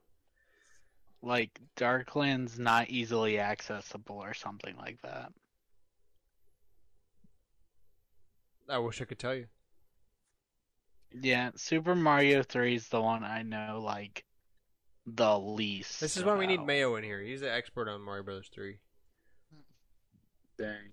Like 1.22 1.61
Darkland's 1.76 2.59
not 2.59 2.90
easily 2.90 3.38
accessible 3.38 4.16
or 4.16 4.34
something 4.34 4.76
like 4.76 5.01
that. 5.03 5.32
I 8.68 8.78
wish 8.78 9.01
I 9.01 9.05
could 9.05 9.18
tell 9.18 9.34
you. 9.34 9.47
Yeah, 11.12 11.51
Super 11.57 11.95
Mario 11.95 12.43
3 12.43 12.74
is 12.74 12.88
the 12.88 13.01
one 13.01 13.22
I 13.22 13.43
know 13.43 13.80
like 13.84 14.24
the 15.07 15.38
least. 15.38 16.00
This 16.00 16.16
is 16.16 16.24
why 16.24 16.36
we 16.36 16.46
need. 16.46 16.64
Mayo 16.64 16.96
in 16.96 17.05
here. 17.05 17.20
He's 17.20 17.40
the 17.40 17.53
expert 17.53 17.88
on 17.88 18.00
Mario 18.03 18.22
Bros. 18.22 18.48
Three. 18.53 18.78
Dang. 20.59 20.92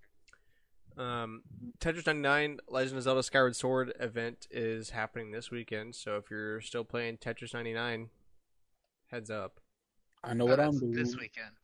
Um, 0.97 1.43
Tetris 1.79 2.05
99 2.05 2.59
Legend 2.67 2.97
of 2.97 3.03
Zelda 3.03 3.23
Skyward 3.23 3.55
Sword 3.55 3.93
event 3.99 4.47
is 4.51 4.89
happening 4.89 5.31
this 5.31 5.49
weekend. 5.51 5.95
So 5.95 6.17
if 6.17 6.29
you're 6.29 6.59
still 6.61 6.83
playing 6.83 7.17
Tetris 7.17 7.53
99, 7.53 8.09
heads 9.07 9.29
up. 9.29 9.59
I 10.23 10.33
know 10.33 10.45
Oh, 10.45 10.47
what 10.47 10.59
I'm 10.59 10.77
doing. 10.77 10.91
this 10.91 11.15
weekend. 11.15 11.55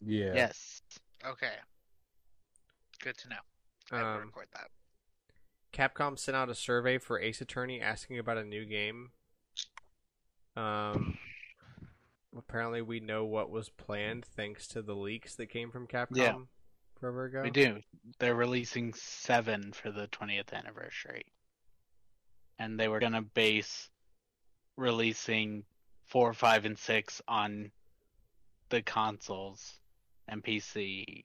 Yeah. 0.00 0.32
Yes. 0.34 0.82
Okay. 1.26 1.54
Good 3.02 3.16
to 3.18 3.28
know. 3.30 3.36
I 3.90 4.02
will 4.02 4.08
Um, 4.10 4.20
record 4.26 4.46
that. 4.52 4.70
Capcom 5.72 6.16
sent 6.16 6.36
out 6.36 6.48
a 6.48 6.54
survey 6.54 6.98
for 6.98 7.18
Ace 7.18 7.40
Attorney 7.40 7.80
asking 7.80 8.18
about 8.18 8.38
a 8.38 8.44
new 8.44 8.64
game. 8.64 9.10
Um, 10.56 11.18
apparently 12.36 12.82
we 12.82 13.00
know 13.00 13.24
what 13.24 13.50
was 13.50 13.68
planned 13.68 14.24
thanks 14.24 14.66
to 14.68 14.82
the 14.82 14.94
leaks 14.94 15.34
that 15.36 15.46
came 15.46 15.70
from 15.70 15.86
Capcom 15.86 16.16
Yeah. 16.16 16.38
forever 16.98 17.24
ago. 17.26 17.42
We 17.42 17.50
do. 17.50 17.80
They're 18.18 18.34
releasing 18.34 18.92
7 18.94 19.72
for 19.72 19.90
the 19.90 20.08
20th 20.08 20.52
anniversary. 20.52 21.26
And 22.58 22.78
they 22.78 22.88
were 22.88 23.00
going 23.00 23.12
to 23.12 23.22
base 23.22 23.90
releasing 24.76 25.64
4, 26.06 26.32
5 26.34 26.64
and 26.64 26.78
6 26.78 27.22
on 27.28 27.70
the 28.68 28.82
consoles 28.82 29.80
and 30.28 30.42
PC 30.42 31.24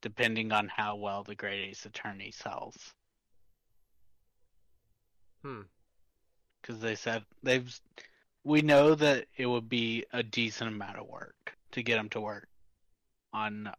depending 0.00 0.50
on 0.50 0.68
how 0.68 0.96
well 0.96 1.22
the 1.22 1.34
Great 1.34 1.68
Ace 1.68 1.86
Attorney 1.86 2.32
sells. 2.32 2.92
Hmm. 5.42 5.62
because 6.60 6.80
they 6.80 6.94
said 6.94 7.24
they've 7.42 7.80
we 8.44 8.62
know 8.62 8.94
that 8.94 9.26
it 9.36 9.46
would 9.46 9.68
be 9.68 10.04
a 10.12 10.22
decent 10.22 10.68
amount 10.68 10.98
of 10.98 11.06
work 11.06 11.56
to 11.72 11.82
get 11.82 11.96
them 11.96 12.08
to 12.10 12.20
work 12.20 12.48
on 13.32 13.70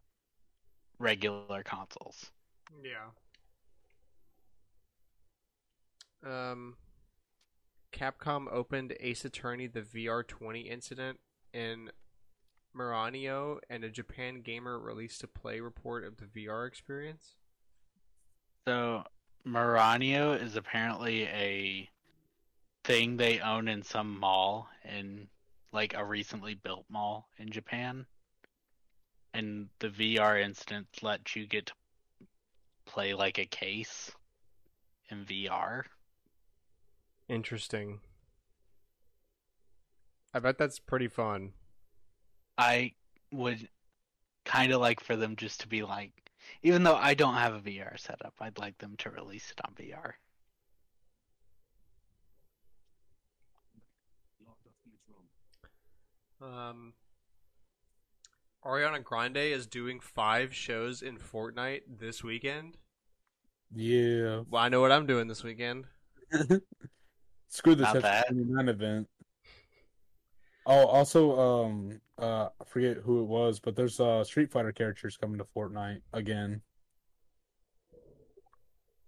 regular 0.98 1.62
consoles. 1.62 2.30
Yeah. 2.82 3.10
Um, 6.24 6.76
Capcom 7.92 8.46
opened 8.50 8.94
Ace 9.00 9.24
Attorney 9.24 9.66
the 9.66 9.82
VR20 9.82 10.66
incident 10.66 11.20
in 11.52 11.90
Miranio, 12.76 13.58
and 13.70 13.84
a 13.84 13.90
Japan 13.90 14.40
gamer 14.40 14.78
released 14.78 15.22
a 15.22 15.28
play 15.28 15.60
report 15.60 16.04
of 16.04 16.16
the 16.16 16.24
VR 16.24 16.66
experience. 16.66 17.34
So 18.66 19.04
Miranio 19.46 20.40
is 20.40 20.56
apparently 20.56 21.24
a 21.24 21.88
thing 22.84 23.16
they 23.16 23.40
own 23.40 23.66
in 23.66 23.82
some 23.82 24.20
mall 24.20 24.68
in 24.84 25.26
like 25.72 25.94
a 25.94 26.04
recently 26.04 26.54
built 26.54 26.84
mall 26.88 27.28
in 27.38 27.50
Japan. 27.50 28.06
And 29.32 29.68
the 29.80 29.88
VR 29.88 30.40
instance 30.40 31.02
lets 31.02 31.34
you 31.34 31.46
get 31.46 31.66
to 31.66 31.72
play 32.86 33.14
like 33.14 33.38
a 33.38 33.46
case 33.46 34.12
in 35.10 35.24
VR. 35.24 35.82
Interesting. 37.28 38.00
I 40.32 40.38
bet 40.38 40.58
that's 40.58 40.78
pretty 40.78 41.08
fun. 41.08 41.52
I 42.58 42.92
would 43.32 43.68
kind 44.44 44.72
of 44.72 44.80
like 44.80 45.00
for 45.00 45.16
them 45.16 45.36
just 45.36 45.60
to 45.60 45.68
be 45.68 45.82
like, 45.82 46.12
even 46.62 46.82
though 46.84 46.96
I 46.96 47.14
don't 47.14 47.34
have 47.34 47.54
a 47.54 47.60
VR 47.60 47.98
setup, 47.98 48.34
I'd 48.40 48.58
like 48.58 48.78
them 48.78 48.94
to 48.98 49.10
release 49.10 49.50
it 49.50 49.60
on 49.64 49.74
VR. 49.74 50.12
Um, 56.42 56.94
Ariana 58.64 59.02
Grande 59.02 59.36
is 59.36 59.66
doing 59.66 60.00
five 60.00 60.54
shows 60.54 61.02
in 61.02 61.18
Fortnite 61.18 61.82
this 61.98 62.24
weekend. 62.24 62.76
Yeah. 63.74 64.42
Well, 64.48 64.62
I 64.62 64.68
know 64.68 64.80
what 64.80 64.92
I'm 64.92 65.06
doing 65.06 65.28
this 65.28 65.42
weekend. 65.42 65.86
Screw 67.48 67.74
the 67.74 67.82
Not 67.82 67.96
Tetris 67.96 68.02
bad. 68.02 68.24
99 68.30 68.68
event. 68.68 69.08
Oh, 70.66 70.86
also, 70.86 71.38
um, 71.38 72.00
uh, 72.18 72.48
I 72.60 72.64
forget 72.64 72.96
who 72.98 73.20
it 73.20 73.26
was, 73.26 73.60
but 73.60 73.76
there's 73.76 74.00
uh 74.00 74.24
Street 74.24 74.50
Fighter 74.50 74.72
characters 74.72 75.16
coming 75.16 75.38
to 75.38 75.44
Fortnite 75.44 76.00
again. 76.12 76.62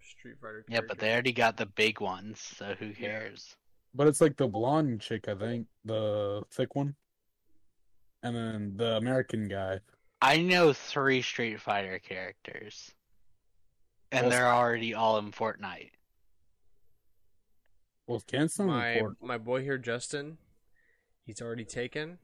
Street 0.03 0.37
Fighter. 0.41 0.65
Yeah, 0.69 0.81
but 0.87 0.99
they 0.99 1.13
already 1.13 1.33
got 1.33 1.57
the 1.57 1.67
big 1.67 2.01
ones, 2.01 2.41
so 2.41 2.75
who 2.79 2.93
cares? 2.93 3.57
But 3.95 4.07
it's 4.07 4.21
like 4.21 4.37
the 4.37 4.47
blonde 4.47 5.01
chick, 5.01 5.29
I 5.29 5.35
think, 5.35 5.67
the 5.85 6.43
thick 6.51 6.75
one, 6.75 6.95
and 8.27 8.37
then 8.37 8.73
the 8.77 8.97
American 8.97 9.49
guy. 9.49 9.81
I 10.21 10.39
know 10.39 10.73
three 10.73 11.23
Street 11.23 11.61
Fighter 11.61 11.99
characters, 11.99 12.93
and 14.11 14.23
Well, 14.23 14.31
they're 14.31 14.53
already 14.53 14.95
all 14.95 15.19
in 15.19 15.31
Fortnite. 15.31 15.91
Well, 18.07 18.23
Cancel 18.27 18.67
My 18.67 18.99
Fort. 18.99 19.17
my 19.23 19.39
boy 19.39 19.63
here, 19.63 19.79
Justin, 19.79 20.39
he's 21.25 21.41
already 21.43 21.65
taken, 21.65 22.19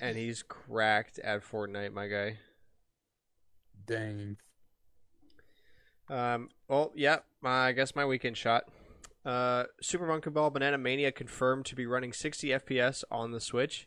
and 0.00 0.16
he's 0.16 0.42
cracked 0.42 1.18
at 1.20 1.42
Fortnite, 1.44 1.92
my 1.92 2.08
guy. 2.08 2.38
Dang. 3.86 4.36
Um. 6.10 6.48
Well, 6.68 6.92
yeah. 6.94 7.18
My, 7.40 7.66
I 7.68 7.72
guess 7.72 7.94
my 7.94 8.04
weekend 8.04 8.36
shot. 8.36 8.64
Uh, 9.24 9.64
Super 9.80 10.06
Monkey 10.06 10.30
Ball 10.30 10.50
Banana 10.50 10.78
Mania 10.78 11.12
confirmed 11.12 11.66
to 11.66 11.74
be 11.74 11.86
running 11.86 12.12
60 12.12 12.48
FPS 12.48 13.04
on 13.10 13.32
the 13.32 13.40
Switch. 13.40 13.86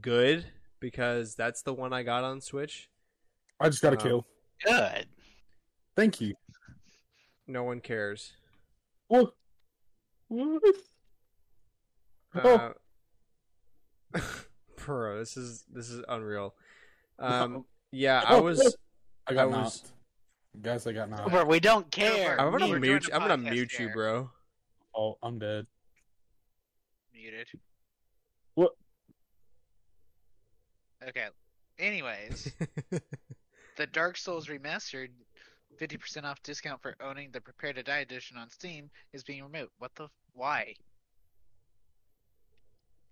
Good 0.00 0.46
because 0.80 1.34
that's 1.34 1.62
the 1.62 1.72
one 1.72 1.92
I 1.92 2.02
got 2.02 2.24
on 2.24 2.40
Switch. 2.40 2.88
I 3.60 3.68
just 3.68 3.82
got 3.82 3.94
a 3.94 3.96
Um, 3.96 4.02
kill. 4.02 4.26
Good. 4.64 5.06
Thank 5.94 6.20
you. 6.20 6.34
No 7.46 7.62
one 7.64 7.80
cares. 7.80 8.32
What? 9.08 9.32
What? 10.28 10.62
Oh. 12.34 12.72
Uh, 14.14 14.20
bro, 14.84 15.18
this 15.18 15.36
is 15.36 15.64
this 15.72 15.88
is 15.90 16.04
unreal. 16.08 16.54
Um. 17.18 17.64
Yeah, 17.92 18.22
I 18.26 18.34
Oh, 18.36 18.42
was. 18.42 18.76
I 19.26 19.32
got 19.32 19.40
I 19.42 19.46
was- 19.46 19.54
knocked. 19.56 19.92
Guys, 20.60 20.86
I 20.86 20.92
got 20.92 21.08
knocked. 21.08 21.30
But 21.30 21.48
we 21.48 21.60
don't 21.60 21.90
care. 21.90 22.38
I'm 22.38 22.50
gonna 22.52 22.68
We're 22.68 22.78
mute. 22.78 23.08
I'm 23.10 23.20
gonna 23.22 23.38
podcast 23.38 23.50
mute 23.52 23.78
you, 23.78 23.88
bro. 23.90 24.30
Oh, 24.94 25.16
I'm 25.22 25.38
dead. 25.38 25.66
Muted. 27.14 27.46
What? 28.54 28.72
Okay. 31.08 31.26
Anyways, 31.78 32.52
the 33.76 33.86
Dark 33.86 34.16
Souls 34.16 34.48
remastered 34.48 35.08
50% 35.78 36.24
off 36.24 36.42
discount 36.42 36.80
for 36.80 36.94
owning 37.02 37.30
the 37.32 37.40
Prepare 37.40 37.74
to 37.74 37.82
Die 37.82 37.98
edition 37.98 38.36
on 38.38 38.48
Steam 38.48 38.90
is 39.12 39.22
being 39.22 39.42
removed. 39.44 39.72
What 39.78 39.94
the? 39.94 40.08
Why? 40.32 40.74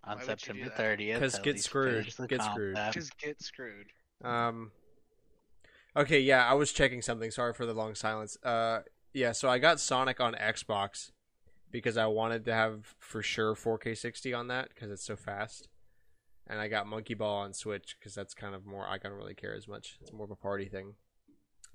On 0.03 0.17
Why 0.17 0.25
would 0.25 0.29
you 0.47 0.53
do 0.53 0.59
September 0.63 0.69
that? 0.69 0.99
30th. 0.99 1.19
'Cause 1.19 1.35
at 1.35 1.43
get 1.43 1.53
least 1.53 1.65
screwed. 1.65 1.93
finish 1.99 2.15
the 2.15 2.27
Get 2.27 2.41
screwed. 2.43 2.75
concept. 2.75 2.93
Just 2.93 3.17
get 3.19 3.41
screwed. 3.41 3.87
Um. 4.23 4.71
Okay, 5.95 6.19
yeah, 6.19 6.45
I 6.49 6.53
was 6.53 6.71
checking 6.73 7.01
something. 7.01 7.31
Sorry 7.31 7.53
for 7.53 7.65
the 7.65 7.73
long 7.73 7.95
silence. 7.95 8.37
Uh, 8.43 8.81
yeah, 9.13 9.31
so 9.31 9.47
I 9.49 9.59
got 9.59 9.79
Sonic 9.79 10.19
on 10.19 10.33
Xbox 10.33 11.11
because 11.71 11.95
I 11.97 12.05
wanted 12.07 12.43
to 12.45 12.53
have 12.53 12.95
for 12.99 13.21
sure 13.23 13.55
4K 13.55 13.95
60 13.95 14.33
on 14.33 14.47
that 14.47 14.69
because 14.69 14.91
it's 14.91 15.03
so 15.05 15.15
fast, 15.15 15.69
and 16.47 16.59
I 16.59 16.67
got 16.67 16.87
Monkey 16.87 17.13
Ball 17.13 17.37
on 17.37 17.53
Switch 17.53 17.95
because 17.99 18.13
that's 18.15 18.33
kind 18.33 18.53
of 18.55 18.65
more. 18.65 18.85
I 18.87 18.97
don't 18.97 19.13
really 19.13 19.33
care 19.35 19.55
as 19.55 19.67
much. 19.67 19.97
It's 20.01 20.13
more 20.13 20.25
of 20.25 20.31
a 20.31 20.35
party 20.35 20.65
thing. 20.69 20.93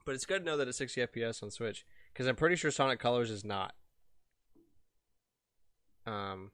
But 0.07 0.14
it's 0.14 0.25
good 0.27 0.41
to 0.41 0.45
know 0.45 0.57
that 0.57 0.68
it's 0.68 0.79
60 0.79 1.03
FPS 1.03 1.43
on 1.43 1.51
Switch 1.51 1.85
because 2.12 2.27
I'm 2.27 2.37
pretty 2.37 2.57
sure 2.57 2.71
Sonic 2.71 2.99
Colors 3.01 3.31
is 3.31 3.45
not. 3.45 3.75
Um. 6.07 6.51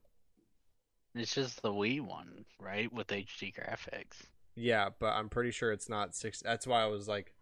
It's 1.14 1.34
just 1.34 1.62
the 1.62 1.72
Wii 1.72 2.02
one, 2.02 2.44
right? 2.60 2.92
With 2.92 3.06
HD 3.08 3.54
graphics. 3.54 4.26
Yeah, 4.54 4.90
but 4.98 5.14
I'm 5.14 5.30
pretty 5.30 5.50
sure 5.50 5.72
it's 5.72 5.88
not 5.88 6.14
six. 6.14 6.42
That's 6.42 6.66
why 6.66 6.82
I 6.82 6.86
was 6.86 7.08
like, 7.08 7.32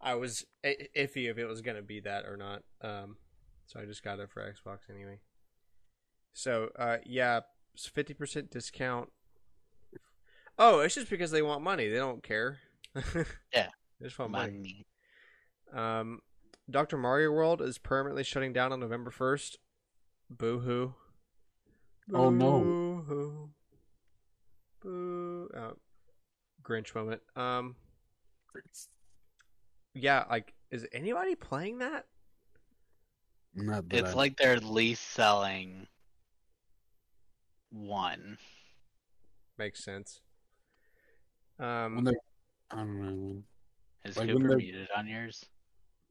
I 0.00 0.14
was 0.16 0.44
i- 0.64 0.88
iffy 0.96 1.30
if 1.30 1.38
it 1.38 1.46
was 1.46 1.60
gonna 1.60 1.82
be 1.82 2.00
that 2.00 2.24
or 2.24 2.36
not. 2.36 2.62
Um, 2.80 3.18
so 3.66 3.78
I 3.80 3.84
just 3.84 4.02
got 4.02 4.18
it 4.18 4.30
for 4.30 4.42
Xbox 4.42 4.78
anyway. 4.90 5.20
So, 6.32 6.70
uh, 6.76 6.98
yeah, 7.04 7.40
fifty 7.76 8.14
percent 8.14 8.50
discount. 8.50 9.10
Oh, 10.58 10.80
it's 10.80 10.94
just 10.94 11.10
because 11.10 11.30
they 11.30 11.42
want 11.42 11.62
money. 11.62 11.88
They 11.88 11.96
don't 11.98 12.22
care. 12.22 12.58
Yeah. 13.52 13.68
they 14.00 14.06
just 14.06 14.18
want 14.18 14.32
money. 14.32 14.52
Money. 14.52 14.86
Um, 15.72 16.20
Doctor 16.70 16.96
Mario 16.96 17.30
World 17.30 17.60
is 17.60 17.78
permanently 17.78 18.24
shutting 18.24 18.52
down 18.52 18.72
on 18.72 18.80
November 18.80 19.10
first. 19.10 19.58
Boo 20.30 20.58
hoo. 20.60 20.94
Oh, 22.14 22.30
no. 22.30 22.60
Boo 22.60 23.04
hoo. 23.06 23.50
Boo. 24.82 25.50
Oh, 25.56 25.72
Grinch 26.62 26.94
moment. 26.94 27.20
Um, 27.36 27.76
yeah, 29.94 30.24
like, 30.30 30.54
is 30.70 30.86
anybody 30.92 31.34
playing 31.34 31.78
that? 31.78 32.06
Not 33.54 33.88
that 33.88 33.98
It's 33.98 34.10
I- 34.10 34.14
like 34.14 34.36
they're 34.36 34.58
least 34.58 35.02
selling 35.10 35.86
one. 37.70 38.38
Makes 39.58 39.84
sense. 39.84 40.20
When 41.56 41.68
Um, 41.68 42.04
they, 42.04 42.12
I 42.70 42.76
don't 42.76 43.00
know. 43.00 43.42
Is 44.04 44.16
Like 44.16 44.28
Cooper 44.28 44.48
they're- 44.48 44.56
muted 44.58 44.88
on 44.96 45.06
yours? 45.06 45.44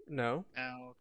no. 0.08 0.46
No. 0.58 0.96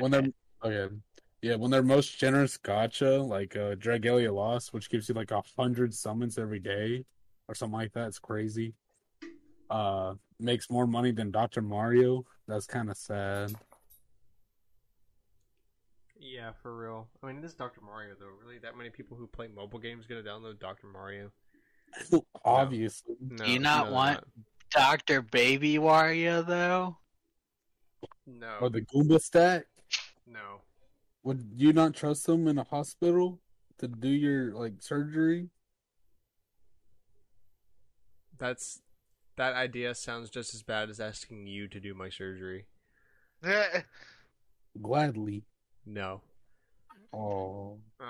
When 0.00 0.10
they're 0.10 0.26
okay, 0.64 0.94
yeah, 1.42 1.54
when 1.56 1.70
their 1.70 1.82
most 1.82 2.18
generous 2.18 2.56
gotcha, 2.56 3.18
like 3.22 3.54
uh, 3.56 3.74
Dragalia 3.76 4.32
Lost, 4.34 4.72
which 4.72 4.90
gives 4.90 5.08
you 5.08 5.14
like 5.14 5.30
a 5.30 5.42
hundred 5.56 5.94
summons 5.94 6.36
every 6.38 6.58
day 6.58 7.04
or 7.48 7.54
something 7.54 7.78
like 7.78 7.92
that, 7.92 8.08
it's 8.08 8.18
crazy. 8.18 8.74
Uh, 9.70 10.14
makes 10.40 10.68
more 10.70 10.86
money 10.86 11.12
than 11.12 11.30
Doctor 11.30 11.62
Mario. 11.62 12.24
That's 12.48 12.66
kind 12.66 12.90
of 12.90 12.96
sad. 12.96 13.52
Yeah, 16.18 16.52
for 16.62 16.76
real. 16.76 17.08
I 17.22 17.26
mean, 17.26 17.40
this 17.40 17.50
is 17.52 17.56
Doctor 17.56 17.80
Mario 17.82 18.14
though. 18.18 18.30
Really, 18.42 18.58
that 18.58 18.76
many 18.76 18.90
people 18.90 19.16
who 19.16 19.26
play 19.26 19.46
mobile 19.48 19.78
games 19.78 20.06
gonna 20.06 20.22
download 20.22 20.58
Doctor 20.58 20.86
Mario? 20.86 21.30
Obviously, 22.44 23.16
No. 23.20 23.44
Do 23.44 23.50
you 23.50 23.58
not 23.58 23.78
no, 23.78 23.84
they're 23.84 23.92
want- 23.94 24.24
Doctor 24.70 25.22
Baby 25.22 25.74
Wario 25.76 26.44
though? 26.46 26.98
No. 28.26 28.56
or 28.60 28.70
the 28.70 28.80
Goomba 28.82 29.20
stack. 29.20 29.64
no. 30.26 30.60
Would 31.22 31.52
you 31.56 31.72
not 31.72 31.94
trust 31.94 32.26
them 32.26 32.46
in 32.48 32.58
a 32.58 32.64
hospital 32.64 33.40
to 33.78 33.88
do 33.88 34.08
your 34.08 34.52
like 34.54 34.74
surgery? 34.80 35.48
That's 38.38 38.82
that 39.36 39.54
idea 39.54 39.94
sounds 39.94 40.28
just 40.30 40.54
as 40.54 40.62
bad 40.62 40.90
as 40.90 41.00
asking 41.00 41.46
you 41.46 41.66
to 41.68 41.80
do 41.80 41.94
my 41.94 42.08
surgery. 42.08 42.66
Gladly. 44.82 45.44
No. 45.86 46.20
Oh, 47.12 47.78
Um, 48.00 48.08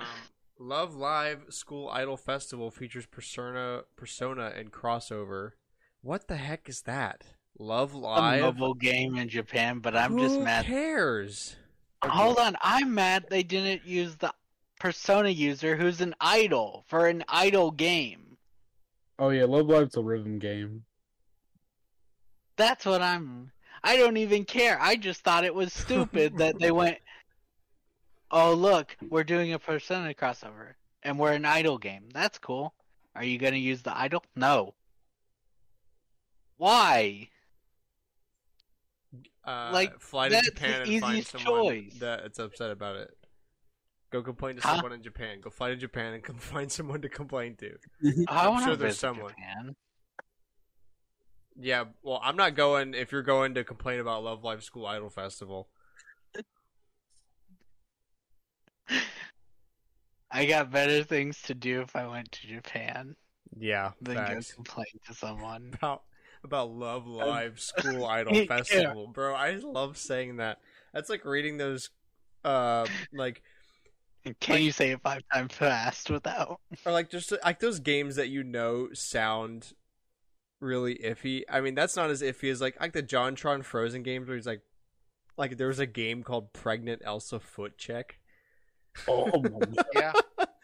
Love 0.58 0.94
Live 0.94 1.46
School 1.50 1.88
Idol 1.90 2.16
Festival 2.16 2.70
features 2.70 3.06
Persona, 3.06 3.82
Persona, 3.96 4.52
and 4.56 4.70
crossover. 4.72 5.50
What 6.00 6.28
the 6.28 6.36
heck 6.36 6.68
is 6.68 6.82
that? 6.82 7.24
Love 7.58 7.94
Live, 7.94 8.18
A 8.18 8.20
Live. 8.42 8.56
mobile 8.56 8.74
game 8.74 9.16
in 9.16 9.28
Japan, 9.28 9.78
but 9.80 9.96
I'm 9.96 10.18
just 10.18 10.36
Who 10.36 10.44
mad. 10.44 10.66
cares? 10.66 11.56
Hold 12.04 12.38
on, 12.38 12.56
I'm 12.62 12.94
mad 12.94 13.26
they 13.30 13.42
didn't 13.42 13.86
use 13.86 14.16
the 14.16 14.32
Persona 14.78 15.30
user 15.30 15.76
who's 15.76 16.00
an 16.00 16.14
idol 16.20 16.84
for 16.88 17.06
an 17.06 17.24
idol 17.28 17.70
game. 17.70 18.36
oh 19.18 19.30
yeah, 19.30 19.44
Love 19.44 19.66
Live's 19.66 19.96
a 19.96 20.02
rhythm 20.02 20.38
game. 20.38 20.84
That's 22.56 22.84
what 22.86 23.02
I'm. 23.02 23.50
I 23.82 23.96
don't 23.96 24.16
even 24.16 24.44
care. 24.44 24.78
I 24.80 24.96
just 24.96 25.22
thought 25.22 25.44
it 25.44 25.54
was 25.54 25.72
stupid 25.72 26.38
that 26.38 26.58
they 26.58 26.70
went. 26.70 26.98
Oh 28.34 28.52
look, 28.52 28.98
we're 29.08 29.24
doing 29.24 29.54
a 29.54 29.58
Persona 29.58 30.12
crossover, 30.12 30.74
and 31.02 31.18
we're 31.18 31.32
an 31.32 31.46
idol 31.46 31.78
game. 31.78 32.10
That's 32.12 32.38
cool. 32.38 32.74
Are 33.14 33.24
you 33.24 33.38
gonna 33.38 33.56
use 33.56 33.80
the 33.82 33.96
idol? 33.96 34.24
No. 34.36 34.74
Why? 36.56 37.30
Uh, 39.44 39.70
Like, 39.72 40.00
fly 40.00 40.28
to 40.30 40.40
Japan 40.40 40.82
and 40.82 41.00
find 41.00 41.26
someone 41.26 41.64
choice. 41.64 41.94
that's 41.98 42.38
upset 42.38 42.70
about 42.70 42.96
it. 42.96 43.16
Go 44.10 44.22
complain 44.22 44.56
to 44.56 44.62
Huh? 44.62 44.76
someone 44.76 44.92
in 44.92 45.02
Japan. 45.02 45.40
Go 45.40 45.50
fly 45.50 45.70
to 45.70 45.76
Japan 45.76 46.14
and 46.14 46.22
come 46.24 46.38
find 46.38 46.70
someone 46.72 47.02
to 47.02 47.08
complain 47.08 47.56
to. 47.56 47.78
I 48.28 48.46
I'm 48.46 48.50
want 48.52 48.64
sure 48.64 48.76
there's 48.76 48.98
someone. 48.98 49.30
Japan. 49.30 49.76
Yeah, 51.56 51.84
well, 52.02 52.20
I'm 52.22 52.36
not 52.36 52.56
going 52.56 52.94
if 52.94 53.12
you're 53.12 53.22
going 53.22 53.54
to 53.54 53.64
complain 53.64 54.00
about 54.00 54.24
Love 54.24 54.42
Live 54.42 54.64
School 54.64 54.86
Idol 54.86 55.10
Festival. 55.10 55.68
I 60.34 60.46
got 60.46 60.70
better 60.70 61.02
things 61.04 61.40
to 61.42 61.54
do 61.54 61.80
if 61.82 61.94
I 61.94 62.06
went 62.06 62.32
to 62.32 62.46
Japan 62.48 63.14
Yeah, 63.56 63.92
than 64.02 64.16
facts. 64.16 64.50
go 64.52 64.56
complain 64.56 64.86
to 65.06 65.14
someone. 65.14 65.70
about 65.78 66.02
about 66.42 66.70
Love 66.70 67.06
Live 67.06 67.58
School 67.60 68.04
Idol 68.18 68.44
Festival, 68.46 69.06
bro. 69.06 69.34
I 69.34 69.52
love 69.54 69.96
saying 69.96 70.36
that. 70.36 70.58
That's 70.92 71.08
like 71.08 71.24
reading 71.24 71.56
those, 71.56 71.88
uh, 72.44 72.86
like 73.12 73.42
Can 74.40 74.56
Like- 74.56 74.62
you 74.62 74.72
say 74.72 74.90
it 74.90 75.00
five 75.02 75.22
times 75.32 75.54
fast 75.54 76.10
without? 76.10 76.60
or 76.84 76.92
like 76.92 77.10
just 77.10 77.32
like 77.44 77.60
those 77.60 77.78
games 77.78 78.16
that 78.16 78.28
you 78.28 78.42
know 78.42 78.88
sound 78.92 79.72
really 80.60 80.96
iffy. 80.96 81.42
I 81.48 81.60
mean, 81.60 81.74
that's 81.74 81.94
not 81.96 82.10
as 82.10 82.22
iffy 82.22 82.50
as 82.50 82.60
like 82.60 82.78
like 82.80 82.92
the 82.92 83.02
JonTron 83.02 83.64
Frozen 83.64 84.02
games 84.02 84.26
where 84.28 84.36
he's 84.36 84.46
like, 84.46 84.62
like 85.36 85.56
there 85.58 85.68
was 85.68 85.78
a 85.78 85.86
game 85.86 86.22
called 86.22 86.52
Pregnant 86.52 87.02
Elsa 87.04 87.38
Foot 87.40 87.78
Check. 87.78 88.18
Oh 89.08 89.42
my 89.42 89.60
god. 89.74 89.84
yeah. 89.94 90.12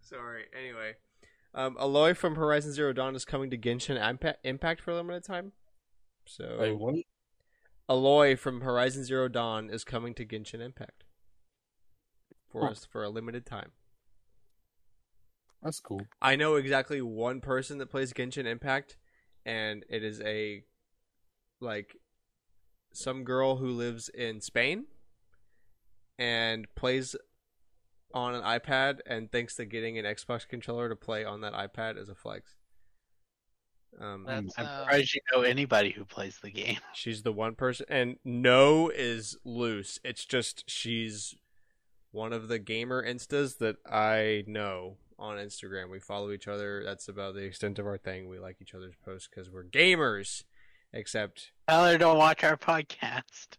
Sorry. 0.00 0.44
Anyway, 0.58 0.94
um, 1.54 1.76
Aloy 1.76 2.16
from 2.16 2.36
Horizon 2.36 2.72
Zero 2.72 2.92
Dawn 2.92 3.14
is 3.14 3.24
coming 3.24 3.50
to 3.50 3.56
Genshin 3.58 3.96
Impact 4.44 4.80
for 4.80 4.90
a 4.90 4.94
limited 4.96 5.24
time. 5.24 5.52
So 6.26 6.56
Wait, 6.60 6.72
what? 6.78 6.94
Aloy 7.88 8.38
from 8.38 8.60
Horizon 8.60 9.04
Zero 9.04 9.28
Dawn 9.28 9.70
is 9.70 9.84
coming 9.84 10.14
to 10.14 10.24
Genshin 10.26 10.60
Impact 10.60 11.04
for 12.50 12.62
Huh. 12.62 12.68
us 12.72 12.84
for 12.84 13.02
a 13.02 13.08
limited 13.08 13.46
time. 13.46 13.72
That's 15.62 15.80
cool. 15.80 16.02
I 16.20 16.36
know 16.36 16.56
exactly 16.56 17.00
one 17.00 17.40
person 17.40 17.78
that 17.78 17.90
plays 17.90 18.12
Genshin 18.12 18.46
Impact, 18.46 18.96
and 19.46 19.84
it 19.88 20.02
is 20.02 20.20
a 20.20 20.64
like 21.60 21.96
some 22.92 23.22
girl 23.24 23.56
who 23.56 23.68
lives 23.70 24.08
in 24.10 24.40
Spain 24.40 24.86
and 26.22 26.72
plays 26.76 27.16
on 28.14 28.36
an 28.36 28.42
iPad 28.42 29.00
and 29.06 29.32
thinks 29.32 29.56
that 29.56 29.66
getting 29.66 29.98
an 29.98 30.04
Xbox 30.04 30.46
controller 30.46 30.88
to 30.88 30.94
play 30.94 31.24
on 31.24 31.40
that 31.40 31.52
iPad 31.52 32.00
is 32.00 32.08
a 32.08 32.14
flex. 32.14 32.54
Um, 34.00 34.24
That's, 34.24 34.54
I'm 34.56 34.66
uh, 34.66 34.78
surprised 34.78 35.14
you 35.14 35.20
know 35.34 35.42
anybody 35.42 35.90
who 35.90 36.04
plays 36.04 36.38
the 36.40 36.50
game. 36.50 36.78
she's 36.94 37.24
the 37.24 37.32
one 37.32 37.56
person, 37.56 37.86
and 37.88 38.16
no 38.24 38.88
is 38.88 39.36
loose. 39.44 39.98
It's 40.04 40.24
just 40.24 40.64
she's 40.70 41.34
one 42.12 42.32
of 42.32 42.46
the 42.46 42.60
gamer 42.60 43.04
instas 43.04 43.58
that 43.58 43.76
I 43.84 44.44
know 44.46 44.98
on 45.18 45.38
Instagram. 45.38 45.90
We 45.90 45.98
follow 45.98 46.30
each 46.30 46.46
other. 46.46 46.84
That's 46.84 47.08
about 47.08 47.34
the 47.34 47.42
extent 47.42 47.80
of 47.80 47.86
our 47.86 47.98
thing. 47.98 48.28
We 48.28 48.38
like 48.38 48.58
each 48.62 48.74
other's 48.74 48.94
posts 49.04 49.28
because 49.28 49.50
we're 49.50 49.64
gamers. 49.64 50.44
Except, 50.94 51.50
Tell 51.68 51.86
her 51.86 51.98
don't 51.98 52.18
watch 52.18 52.44
our 52.44 52.56
podcast. 52.56 53.56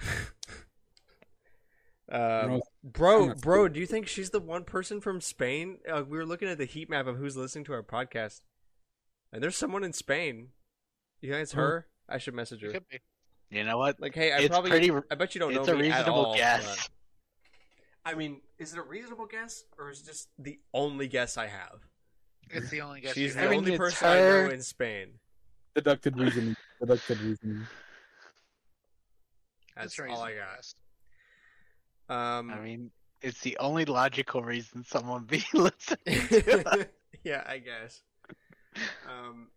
um, 2.10 2.60
bro, 2.82 3.34
bro, 3.34 3.56
cool. 3.56 3.68
do 3.68 3.80
you 3.80 3.86
think 3.86 4.06
she's 4.08 4.30
the 4.30 4.40
one 4.40 4.64
person 4.64 5.00
from 5.00 5.20
Spain? 5.20 5.78
Uh, 5.90 6.02
we 6.08 6.16
were 6.18 6.26
looking 6.26 6.48
at 6.48 6.58
the 6.58 6.64
heat 6.64 6.88
map 6.88 7.06
of 7.06 7.16
who's 7.16 7.36
listening 7.36 7.64
to 7.66 7.72
our 7.72 7.82
podcast, 7.82 8.40
and 9.32 9.42
there's 9.42 9.56
someone 9.56 9.84
in 9.84 9.92
Spain. 9.92 10.48
You 11.20 11.30
think 11.32 11.42
it's 11.42 11.52
Huh. 11.52 11.60
her? 11.60 11.86
I 12.08 12.18
should 12.18 12.34
message 12.34 12.62
her. 12.62 12.70
Could 12.72 12.88
be. 12.88 13.00
You 13.50 13.64
know 13.64 13.78
what? 13.78 14.00
Like, 14.00 14.14
hey, 14.14 14.32
I 14.32 14.38
It's 14.38 14.48
probably, 14.48 14.70
pretty- 14.70 14.90
I 15.10 15.14
bet 15.14 15.34
you 15.34 15.40
don't 15.40 15.52
know 15.54 15.60
it's 15.60 15.68
a 15.68 15.74
me 15.74 15.88
at 15.90 15.96
reasonable 15.98 16.26
all, 16.26 16.36
guess. 16.36 16.88
I 18.04 18.14
mean, 18.14 18.40
is 18.58 18.72
it 18.72 18.78
a 18.78 18.82
reasonable 18.82 19.26
guess, 19.26 19.64
or 19.78 19.90
is 19.90 20.00
it 20.00 20.06
just 20.06 20.28
the 20.38 20.58
only 20.72 21.08
guess 21.08 21.36
I 21.36 21.46
have? 21.48 21.80
It's 22.50 22.70
the 22.70 22.80
only 22.80 23.00
guess. 23.02 23.12
She's 23.14 23.34
the 23.34 23.42
I 23.42 23.48
mean, 23.48 23.58
only 23.58 23.72
it's 23.72 23.78
person 23.78 24.08
I 24.08 24.14
know 24.20 24.48
in 24.50 24.62
Spain. 24.62 25.08
Deducted 25.74 26.16
reasoning. 26.18 26.56
Deducted 26.80 27.20
reasoning. 27.20 27.66
That's 29.76 29.86
It's 29.86 29.98
a 29.98 30.06
all 30.08 30.22
I 30.22 30.30
reasonable 30.30 30.50
got. 30.56 30.74
Um, 32.08 32.50
I 32.50 32.60
mean, 32.60 32.90
it's 33.20 33.40
the 33.40 33.56
only 33.58 33.84
logical 33.84 34.42
reason 34.42 34.84
someone 34.84 35.24
be 35.24 35.44
listening 35.54 36.26
to 36.28 36.88
yeah, 37.24 37.44
I 37.46 37.58
guess. 37.58 38.02
Um, 39.06 39.48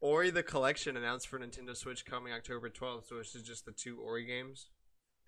Ori 0.00 0.30
the 0.30 0.42
Collection 0.42 0.96
announced 0.96 1.28
for 1.28 1.38
Nintendo 1.38 1.76
Switch 1.76 2.04
coming 2.04 2.32
October 2.32 2.70
12th, 2.70 3.08
so 3.08 3.16
this 3.16 3.34
is 3.34 3.42
just 3.42 3.64
the 3.66 3.72
two 3.72 3.98
Ori 4.00 4.24
games. 4.24 4.68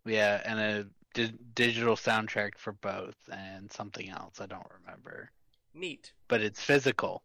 Yeah, 0.05 0.41
and 0.45 0.59
a 0.59 0.87
di- 1.15 1.35
digital 1.55 1.97
soundtrack 1.97 2.59
for 2.59 2.73
both, 2.73 3.17
and 3.31 3.71
something 3.73 4.09
else 4.09 4.41
I 4.41 4.47
don't 4.47 4.67
remember. 4.81 5.31
Neat. 5.75 6.13
But 6.29 6.43
it's 6.43 6.61
physical. 6.61 7.23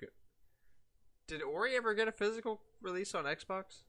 Good. 0.00 0.10
Did 1.28 1.42
Ori 1.42 1.76
ever 1.76 1.94
get 1.94 2.08
a 2.08 2.12
physical 2.12 2.60
release 2.82 3.14
on 3.14 3.24
Xbox? 3.24 3.82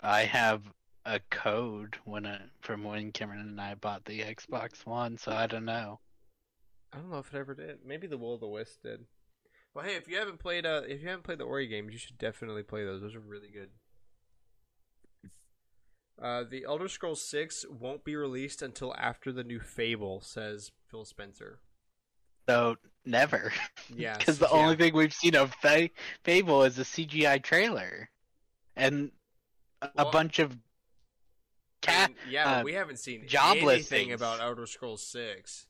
I 0.00 0.22
have 0.24 0.62
a 1.04 1.20
code 1.30 1.96
when 2.04 2.26
I, 2.26 2.40
from 2.60 2.84
when 2.84 3.12
Cameron 3.12 3.40
and 3.40 3.60
I 3.60 3.74
bought 3.74 4.04
the 4.04 4.20
Xbox 4.20 4.84
One, 4.86 5.18
so 5.18 5.32
I 5.32 5.46
don't 5.46 5.64
know. 5.64 6.00
I 6.92 6.98
don't 6.98 7.10
know 7.10 7.18
if 7.18 7.32
it 7.32 7.38
ever 7.38 7.54
did. 7.54 7.78
Maybe 7.84 8.06
the 8.06 8.18
Will 8.18 8.34
of 8.34 8.40
the 8.40 8.48
Wisp 8.48 8.82
did. 8.82 9.06
Well, 9.74 9.84
hey, 9.84 9.94
if 9.94 10.08
you 10.08 10.16
haven't 10.18 10.40
played 10.40 10.66
uh, 10.66 10.82
if 10.86 11.00
you 11.00 11.08
haven't 11.08 11.22
played 11.24 11.38
the 11.38 11.44
Ori 11.44 11.68
games, 11.68 11.92
you 11.92 11.98
should 11.98 12.18
definitely 12.18 12.62
play 12.64 12.84
those. 12.84 13.00
Those 13.00 13.14
are 13.14 13.20
really 13.20 13.50
good. 13.52 13.70
Uh, 16.20 16.44
the 16.48 16.64
Elder 16.64 16.88
Scrolls 16.88 17.22
Six 17.28 17.64
won't 17.70 18.04
be 18.04 18.14
released 18.14 18.60
until 18.60 18.94
after 18.96 19.32
the 19.32 19.44
new 19.44 19.60
Fable, 19.60 20.20
says 20.20 20.70
Phil 20.90 21.04
Spencer. 21.04 21.60
So 22.48 22.76
never, 23.06 23.52
Yeah, 23.94 24.16
because 24.18 24.38
the 24.38 24.50
only 24.50 24.76
thing 24.76 24.92
we've 24.92 25.14
seen 25.14 25.36
of 25.36 25.54
Fa- 25.62 25.88
Fable 26.24 26.64
is 26.64 26.78
a 26.78 26.82
CGI 26.82 27.42
trailer, 27.42 28.10
and 28.76 29.12
a, 29.80 29.88
a 29.96 30.04
Well, 30.04 30.12
bunch 30.12 30.40
of 30.40 30.56
cat. 31.80 32.12
yeah, 32.28 32.58
uh, 32.58 32.62
we 32.62 32.72
haven't 32.74 32.98
seen 32.98 33.26
job 33.26 33.52
anything 33.58 33.66
listings. 33.66 34.14
about 34.14 34.40
Elder 34.40 34.66
Scrolls 34.66 35.02
Six. 35.06 35.66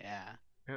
Yeah, 0.00 0.28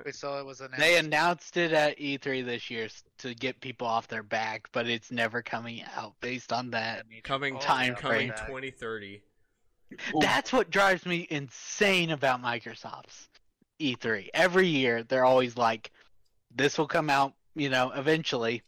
We 0.05 0.11
saw 0.13 0.39
it 0.39 0.45
was 0.45 0.61
announced. 0.61 0.79
they 0.79 0.97
announced 0.97 1.57
it 1.57 1.71
at 1.73 1.97
E3 1.99 2.43
this 2.43 2.69
year 2.71 2.87
to 3.19 3.35
get 3.35 3.59
people 3.61 3.85
off 3.87 4.07
their 4.07 4.23
back, 4.23 4.67
but 4.71 4.87
it's 4.87 5.11
never 5.11 5.41
coming 5.43 5.83
out 5.95 6.13
based 6.21 6.51
on 6.51 6.71
that. 6.71 7.05
Coming 7.23 7.55
Oh, 7.57 7.59
time 7.59 7.89
yeah, 7.93 7.99
coming 7.99 8.27
that. 8.29 8.47
2030. 8.47 9.21
That's 10.21 10.51
what 10.53 10.69
drives 10.71 11.05
me 11.05 11.27
insane 11.29 12.09
about 12.11 12.41
Microsoft's 12.41 13.29
E3. 13.79 14.29
Every 14.33 14.67
year, 14.67 15.03
they're 15.03 15.25
always 15.25 15.57
like, 15.57 15.91
"This 16.49 16.77
will 16.77 16.87
come 16.87 17.09
out, 17.09 17.33
you 17.55 17.69
know, 17.69 17.91
eventually." 17.91 18.63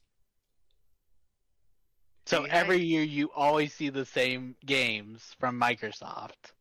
So 2.26 2.44
Hey, 2.44 2.50
every 2.52 2.82
year, 2.82 3.04
you 3.04 3.30
always 3.36 3.74
see 3.74 3.90
the 3.90 4.06
same 4.06 4.56
games 4.66 5.36
from 5.40 5.60
Microsoft. 5.60 6.54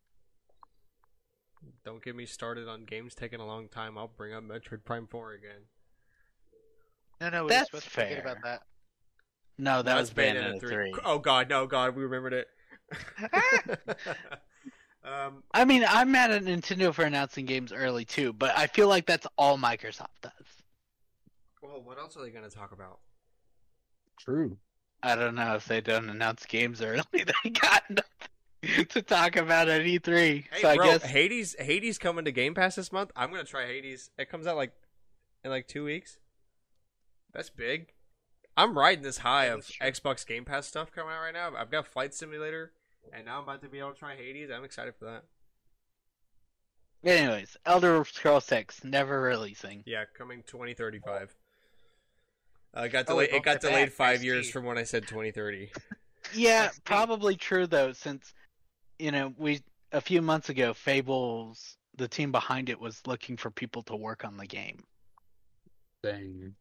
Don't 1.84 2.02
get 2.02 2.16
me 2.16 2.26
started 2.26 2.68
on 2.68 2.84
games 2.84 3.14
taking 3.14 3.40
a 3.40 3.46
long 3.46 3.68
time. 3.68 3.96
I'll 3.96 4.08
bring 4.08 4.34
up 4.34 4.42
Metroid 4.42 4.84
Prime 4.84 5.06
4 5.06 5.32
again. 5.32 5.50
No, 7.20 7.28
no, 7.28 7.44
we 7.44 7.50
That's 7.50 7.72
were 7.72 7.80
supposed 7.80 7.84
to 7.84 7.90
forget 7.90 8.22
fair. 8.24 8.32
about 8.32 8.42
that. 8.42 8.62
No, 9.58 9.76
that 9.76 9.84
That's 9.84 10.00
was 10.00 10.10
Bayonetta 10.12 10.60
3. 10.60 10.94
Oh 11.04 11.18
god, 11.18 11.48
no, 11.48 11.66
god, 11.66 11.94
we 11.94 12.02
remembered 12.02 12.32
it. 12.32 12.48
um, 15.04 15.44
I 15.54 15.64
mean, 15.64 15.84
I'm 15.86 16.10
mad 16.10 16.32
at 16.32 16.42
Nintendo 16.42 16.92
for 16.92 17.04
announcing 17.04 17.46
games 17.46 17.72
early 17.72 18.04
too, 18.04 18.32
but 18.32 18.56
I 18.56 18.66
feel 18.66 18.88
like 18.88 19.06
that's 19.06 19.26
all 19.38 19.56
Microsoft 19.56 20.20
does. 20.20 20.32
well, 21.62 21.80
what 21.82 21.98
else 21.98 22.16
are 22.16 22.22
they 22.22 22.30
going 22.30 22.48
to 22.48 22.54
talk 22.54 22.72
about? 22.72 22.98
True. 24.18 24.56
I 25.02 25.14
don't 25.16 25.34
know 25.34 25.56
if 25.56 25.66
they 25.66 25.80
don't 25.80 26.08
announce 26.08 26.46
games 26.46 26.80
early, 26.80 27.02
they 27.12 27.50
got 27.50 27.82
nothing 27.90 28.86
to 28.86 29.02
talk 29.02 29.36
about 29.36 29.68
at 29.68 29.82
E3. 29.82 30.44
Hey, 30.50 30.60
so 30.60 30.68
I 30.68 30.76
guess 30.76 31.02
Hades, 31.02 31.56
Hades 31.58 31.98
coming 31.98 32.24
to 32.24 32.32
Game 32.32 32.54
Pass 32.54 32.76
this 32.76 32.92
month. 32.92 33.10
I'm 33.16 33.30
going 33.30 33.44
to 33.44 33.50
try 33.50 33.66
Hades. 33.66 34.10
It 34.18 34.30
comes 34.30 34.46
out 34.46 34.56
like 34.56 34.72
in 35.44 35.50
like 35.50 35.66
two 35.66 35.84
weeks. 35.84 36.18
That's 37.32 37.50
big. 37.50 37.92
I'm 38.56 38.76
riding 38.76 39.02
this 39.02 39.18
high 39.18 39.46
of. 39.46 39.66
Xbox 39.80 40.26
Game 40.26 40.44
Pass 40.44 40.66
stuff 40.66 40.92
coming 40.92 41.12
out 41.12 41.22
right 41.22 41.32
now. 41.32 41.50
I've 41.56 41.70
got 41.70 41.86
Flight 41.86 42.14
Simulator, 42.14 42.72
and 43.12 43.24
now 43.24 43.38
I'm 43.38 43.44
about 43.44 43.62
to 43.62 43.68
be 43.68 43.78
able 43.78 43.92
to 43.92 43.98
try 43.98 44.14
Hades. 44.14 44.50
I'm 44.54 44.64
excited 44.64 44.94
for 44.98 45.06
that. 45.06 45.24
Anyways, 47.04 47.56
Elder 47.66 48.04
Scrolls 48.04 48.44
Six 48.44 48.84
never 48.84 49.20
releasing. 49.20 49.82
Yeah, 49.86 50.04
coming 50.16 50.44
2035. 50.46 51.34
Uh, 52.74 52.88
got 52.88 53.04
Oh, 53.08 53.12
delayed. 53.14 53.30
wait, 53.32 53.36
it 53.38 53.42
got 53.44 53.60
delayed 53.60 53.86
back, 53.88 53.92
five 53.92 54.20
I 54.20 54.24
years 54.24 54.46
see. 54.46 54.52
from 54.52 54.64
when 54.64 54.78
I 54.78 54.84
said 54.84 55.06
2030. 55.06 55.70
Yeah, 56.34 56.70
probably 56.84 57.34
true 57.36 57.66
though, 57.66 57.92
since 57.92 58.32
you 58.98 59.10
know 59.10 59.34
we 59.36 59.60
a 59.90 60.00
few 60.00 60.22
months 60.22 60.48
ago, 60.50 60.72
Fables, 60.72 61.76
the 61.96 62.06
team 62.06 62.30
behind 62.30 62.68
it 62.70 62.78
was 62.80 63.02
looking 63.08 63.36
for 63.36 63.50
people 63.50 63.82
to 63.82 63.96
work 63.96 64.24
on 64.24 64.36
the 64.36 64.46
game. 64.46 64.84
Dang. 66.02 66.54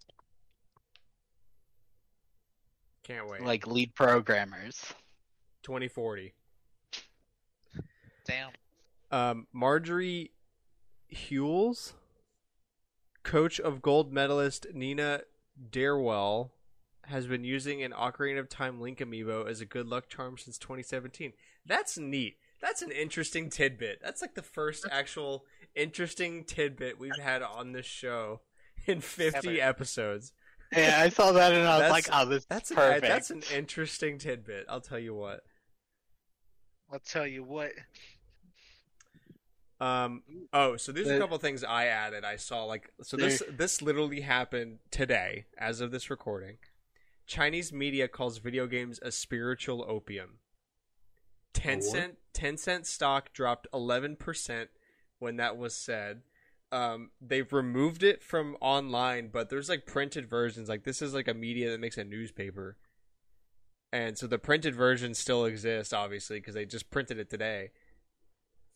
Can't 3.03 3.27
wait. 3.29 3.43
like 3.43 3.67
lead 3.67 3.93
programmers. 3.93 4.83
2040. 5.63 6.33
Damn. 8.25 8.49
Um, 9.11 9.47
Marjorie 9.53 10.31
Heuls, 11.07 11.93
coach 13.23 13.59
of 13.59 13.81
gold 13.81 14.11
medalist 14.11 14.65
Nina 14.73 15.21
Derwael, 15.69 16.51
has 17.05 17.27
been 17.27 17.43
using 17.43 17.81
an 17.83 17.91
Ocarina 17.91 18.39
of 18.39 18.47
Time 18.49 18.79
Link 18.79 18.99
amiibo 18.99 19.47
as 19.49 19.59
a 19.61 19.65
good 19.65 19.87
luck 19.87 20.07
charm 20.07 20.37
since 20.37 20.57
2017. 20.57 21.33
That's 21.65 21.97
neat. 21.97 22.37
That's 22.61 22.81
an 22.81 22.91
interesting 22.91 23.49
tidbit. 23.49 23.99
That's 24.03 24.21
like 24.21 24.35
the 24.35 24.41
first 24.43 24.85
actual 24.91 25.45
interesting 25.75 26.43
tidbit 26.43 26.99
we've 26.99 27.17
had 27.17 27.41
on 27.41 27.71
this 27.71 27.85
show 27.87 28.41
in 28.85 29.01
50 29.01 29.59
Ever. 29.59 29.69
episodes. 29.69 30.31
Yeah, 30.71 30.99
I 31.01 31.09
saw 31.09 31.31
that 31.33 31.51
and 31.53 31.67
I 31.67 31.77
was 31.77 31.81
That's- 31.81 31.91
like, 31.91 32.07
"Oh, 32.13 32.25
this 32.29 32.45
That's 32.45 32.71
is 32.71 32.77
an, 32.77 32.83
perfect." 32.83 33.01
that's 33.01 33.29
an 33.31 33.43
interesting 33.53 34.17
tidbit. 34.19 34.65
I'll 34.69 34.79
tell 34.79 34.99
you 34.99 35.13
what. 35.13 35.43
I'll 36.91 36.99
tell 36.99 37.27
you 37.27 37.43
what. 37.43 37.71
Um. 39.81 40.23
Oh, 40.53 40.77
so 40.77 40.93
there's 40.93 41.09
a 41.09 41.17
couple 41.17 41.37
things 41.39 41.63
I 41.63 41.87
added. 41.87 42.23
I 42.23 42.37
saw 42.37 42.65
like 42.65 42.91
so 43.03 43.17
this 43.17 43.41
this 43.49 43.81
literally 43.81 44.21
happened 44.21 44.79
today, 44.91 45.47
as 45.57 45.81
of 45.81 45.91
this 45.91 46.09
recording. 46.09 46.57
Chinese 47.27 47.73
media 47.73 48.07
calls 48.07 48.37
video 48.39 48.67
games 48.67 48.99
a 49.01 49.11
spiritual 49.11 49.85
opium. 49.89 50.39
Tencent 51.53 52.17
Tencent 52.33 52.85
stock 52.85 53.33
dropped 53.33 53.67
11 53.73 54.17
percent 54.17 54.69
when 55.19 55.37
that 55.37 55.57
was 55.57 55.75
said. 55.75 56.21
um, 56.71 57.11
they've 57.21 57.51
removed 57.51 58.03
it 58.03 58.23
from 58.23 58.55
online, 58.61 59.29
but 59.31 59.49
there's 59.49 59.69
like 59.69 59.85
printed 59.85 60.29
versions. 60.29 60.69
Like 60.69 60.83
this 60.85 61.01
is 61.01 61.13
like 61.13 61.27
a 61.27 61.33
media 61.33 61.71
that 61.71 61.79
makes 61.81 61.97
a 61.97 62.03
newspaper, 62.05 62.77
and 63.91 64.17
so 64.17 64.27
the 64.27 64.39
printed 64.39 64.75
version 64.75 65.13
still 65.13 65.45
exists, 65.45 65.93
obviously, 65.93 66.39
because 66.39 66.53
they 66.55 66.65
just 66.65 66.89
printed 66.91 67.19
it 67.19 67.29
today. 67.29 67.71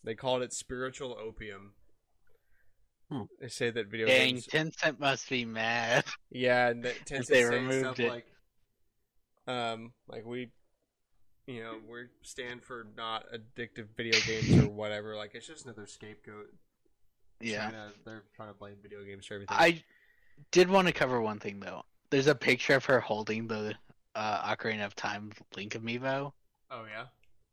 They 0.06 0.16
called 0.16 0.44
it 0.44 0.54
spiritual 0.54 1.18
opium. 1.20 1.74
Hmm. 3.12 3.24
They 3.40 3.50
say 3.50 3.70
that 3.72 3.88
video 3.88 4.08
Dang, 4.08 4.36
games, 4.36 4.48
Tencent 4.48 5.00
must 5.00 5.30
be 5.30 5.46
mad. 5.46 6.06
yeah, 6.30 6.70
and 6.70 6.84
that 6.86 7.06
tends 7.06 7.28
they 7.28 7.44
removed 7.44 7.80
stuff 7.80 8.00
it. 8.00 8.10
like, 8.10 8.26
um, 9.48 9.94
like 10.08 10.26
we, 10.26 10.50
you 11.48 11.62
know, 11.62 11.76
we 11.88 12.06
stand 12.24 12.64
for 12.64 12.88
not 12.96 13.26
addictive 13.34 13.88
video 13.98 14.20
games 14.26 14.64
or 14.64 14.70
whatever. 14.70 15.16
Like 15.16 15.36
it's 15.36 15.48
just 15.48 15.66
another 15.66 15.86
scapegoat. 15.88 16.48
Yeah. 17.42 17.66
China, 17.66 17.92
they're 18.06 18.24
trying 18.36 18.50
to 18.50 18.56
blame 18.56 18.76
video 18.82 19.04
games 19.04 19.26
for 19.26 19.36
everything. 19.36 19.58
I 19.58 19.84
did 20.52 20.70
want 20.70 20.88
to 20.88 20.94
cover 20.94 21.22
one 21.22 21.40
thing 21.40 21.60
though. 21.60 21.84
There's 22.10 22.28
a 22.28 22.36
picture 22.36 22.76
of 22.76 22.86
her 22.86 23.00
holding 23.00 23.48
the 23.48 23.76
uh, 24.16 24.56
Ocarina 24.56 24.86
of 24.86 24.96
Time 24.96 25.32
Link 25.56 25.74
Amiibo. 25.74 26.32
oh 26.72 26.86
yeah. 26.90 27.06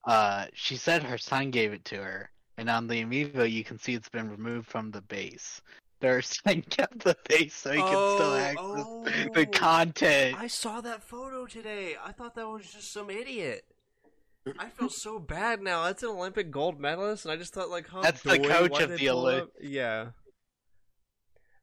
Uh, 0.04 0.46
she 0.54 0.76
said 0.76 1.02
her 1.02 1.18
son 1.18 1.50
gave 1.50 1.72
it 1.72 1.84
to 1.86 1.96
her, 1.96 2.30
and 2.56 2.68
on 2.68 2.86
the 2.86 3.02
Amiibo 3.02 3.50
you 3.50 3.64
can 3.64 3.78
see 3.78 3.94
it's 3.94 4.08
been 4.08 4.30
removed 4.30 4.68
from 4.68 4.90
the 4.90 5.02
base. 5.02 5.60
Their 6.00 6.20
son 6.22 6.62
kept 6.62 7.04
the 7.04 7.16
base 7.28 7.54
so 7.54 7.70
he 7.70 7.78
can 7.78 7.86
still 7.86 7.96
oh, 7.96 9.04
access 9.06 9.32
the 9.34 9.46
oh. 9.46 9.50
content. 9.52 10.36
I 10.38 10.48
saw 10.48 10.80
that 10.80 11.02
photo 11.02 11.46
today. 11.46 11.94
I 12.02 12.12
thought 12.12 12.34
that 12.34 12.48
was 12.48 12.72
just 12.72 12.92
some 12.92 13.08
idiot. 13.08 13.64
I 14.58 14.68
feel 14.68 14.90
so 14.90 15.20
bad 15.20 15.62
now. 15.62 15.84
That's 15.84 16.02
an 16.02 16.08
Olympic 16.08 16.50
gold 16.50 16.80
medalist, 16.80 17.24
and 17.24 17.32
I 17.32 17.36
just 17.36 17.54
thought 17.54 17.70
like, 17.70 17.88
huh? 17.88 18.00
That's 18.02 18.22
the 18.22 18.40
coach 18.40 18.80
of 18.80 18.90
the 18.90 19.06
pull 19.06 19.28
it 19.28 19.34
Olymp- 19.34 19.42
up? 19.42 19.50
Yeah. 19.60 20.06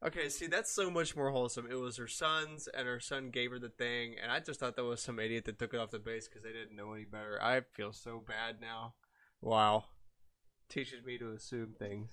Okay, 0.05 0.29
see, 0.29 0.47
that's 0.47 0.71
so 0.73 0.89
much 0.89 1.13
more 1.13 1.29
wholesome. 1.31 1.67
It 1.69 1.75
was 1.75 1.97
her 1.97 2.07
son's, 2.07 2.69
and 2.69 2.87
her 2.87 3.01
son 3.01 3.31
gave 3.31 3.51
her 3.51 3.59
the 3.59 3.67
thing, 3.67 4.15
and 4.21 4.31
I 4.31 4.39
just 4.39 4.61
thought 4.61 4.77
that 4.77 4.85
was 4.85 5.01
some 5.01 5.19
idiot 5.19 5.43
that 5.45 5.59
took 5.59 5.73
it 5.73 5.79
off 5.79 5.91
the 5.91 5.99
base 5.99 6.29
because 6.29 6.41
they 6.41 6.53
didn't 6.53 6.77
know 6.77 6.93
any 6.93 7.03
better. 7.03 7.37
I 7.41 7.61
feel 7.73 7.91
so 7.91 8.23
bad 8.25 8.61
now. 8.61 8.93
Wow. 9.41 9.83
Teaches 10.69 11.03
me 11.03 11.17
to 11.17 11.31
assume 11.31 11.73
things. 11.77 12.11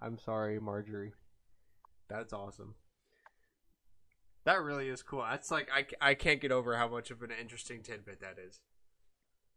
I'm 0.00 0.18
sorry, 0.18 0.60
Marjorie. 0.60 1.12
That's 2.08 2.32
awesome. 2.32 2.74
That 4.44 4.60
really 4.60 4.88
is 4.88 5.02
cool. 5.02 5.24
That's 5.28 5.50
like 5.50 5.68
I, 5.74 5.86
I 6.10 6.14
can't 6.14 6.40
get 6.40 6.52
over 6.52 6.76
how 6.76 6.86
much 6.88 7.10
of 7.10 7.22
an 7.22 7.30
interesting 7.40 7.82
tidbit 7.82 8.20
that 8.20 8.36
is. 8.38 8.60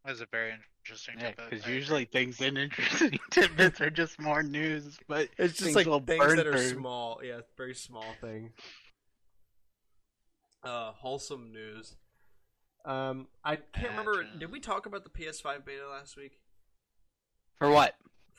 That's 0.05 0.21
a 0.21 0.27
very 0.31 0.53
interesting. 0.85 1.15
Yeah, 1.19 1.31
tidbit. 1.31 1.49
because 1.49 1.67
usually 1.67 2.05
things 2.05 2.39
in 2.39 2.55
interesting 2.55 3.19
tidbits 3.31 3.81
are 3.81 3.89
just 3.89 4.17
more 4.21 4.41
news, 4.43 4.97
but 5.09 5.27
It's 5.37 5.53
just 5.55 5.63
things 5.65 5.75
like 5.75 5.87
will 5.87 5.99
things 5.99 6.23
burn 6.23 6.37
that 6.37 6.47
are 6.47 6.53
through. 6.57 6.69
small. 6.69 7.19
Yeah, 7.21 7.41
very 7.57 7.75
small 7.75 8.05
things. 8.21 8.51
Uh, 10.63 10.91
wholesome 10.93 11.51
news. 11.51 11.95
Um, 12.85 13.27
I 13.43 13.57
can't 13.57 13.89
remember. 13.89 14.23
Did 14.39 14.51
we 14.51 14.61
talk 14.61 14.85
about 14.85 15.03
the 15.03 15.09
PS5 15.09 15.65
beta 15.65 15.89
last 15.89 16.15
week 16.15 16.39
For 17.59 17.69
what? 17.69 17.95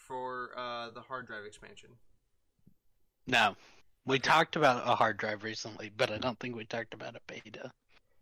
For 0.09 0.51
uh 0.59 0.91
the 0.91 1.03
hard 1.03 1.29
drive 1.29 1.45
expansion? 1.47 1.91
No. 3.29 3.57
We 4.05 4.19
Okay. 4.19 4.19
talked 4.19 4.57
about 4.57 4.89
a 4.89 4.97
hard 4.97 5.19
drive 5.19 5.45
recently, 5.45 5.89
but 5.91 6.11
I 6.11 6.19
don't 6.19 6.41
think 6.41 6.57
we 6.57 6.65
talked 6.65 6.95
about 6.95 7.15
a 7.15 7.21
beta. 7.29 7.71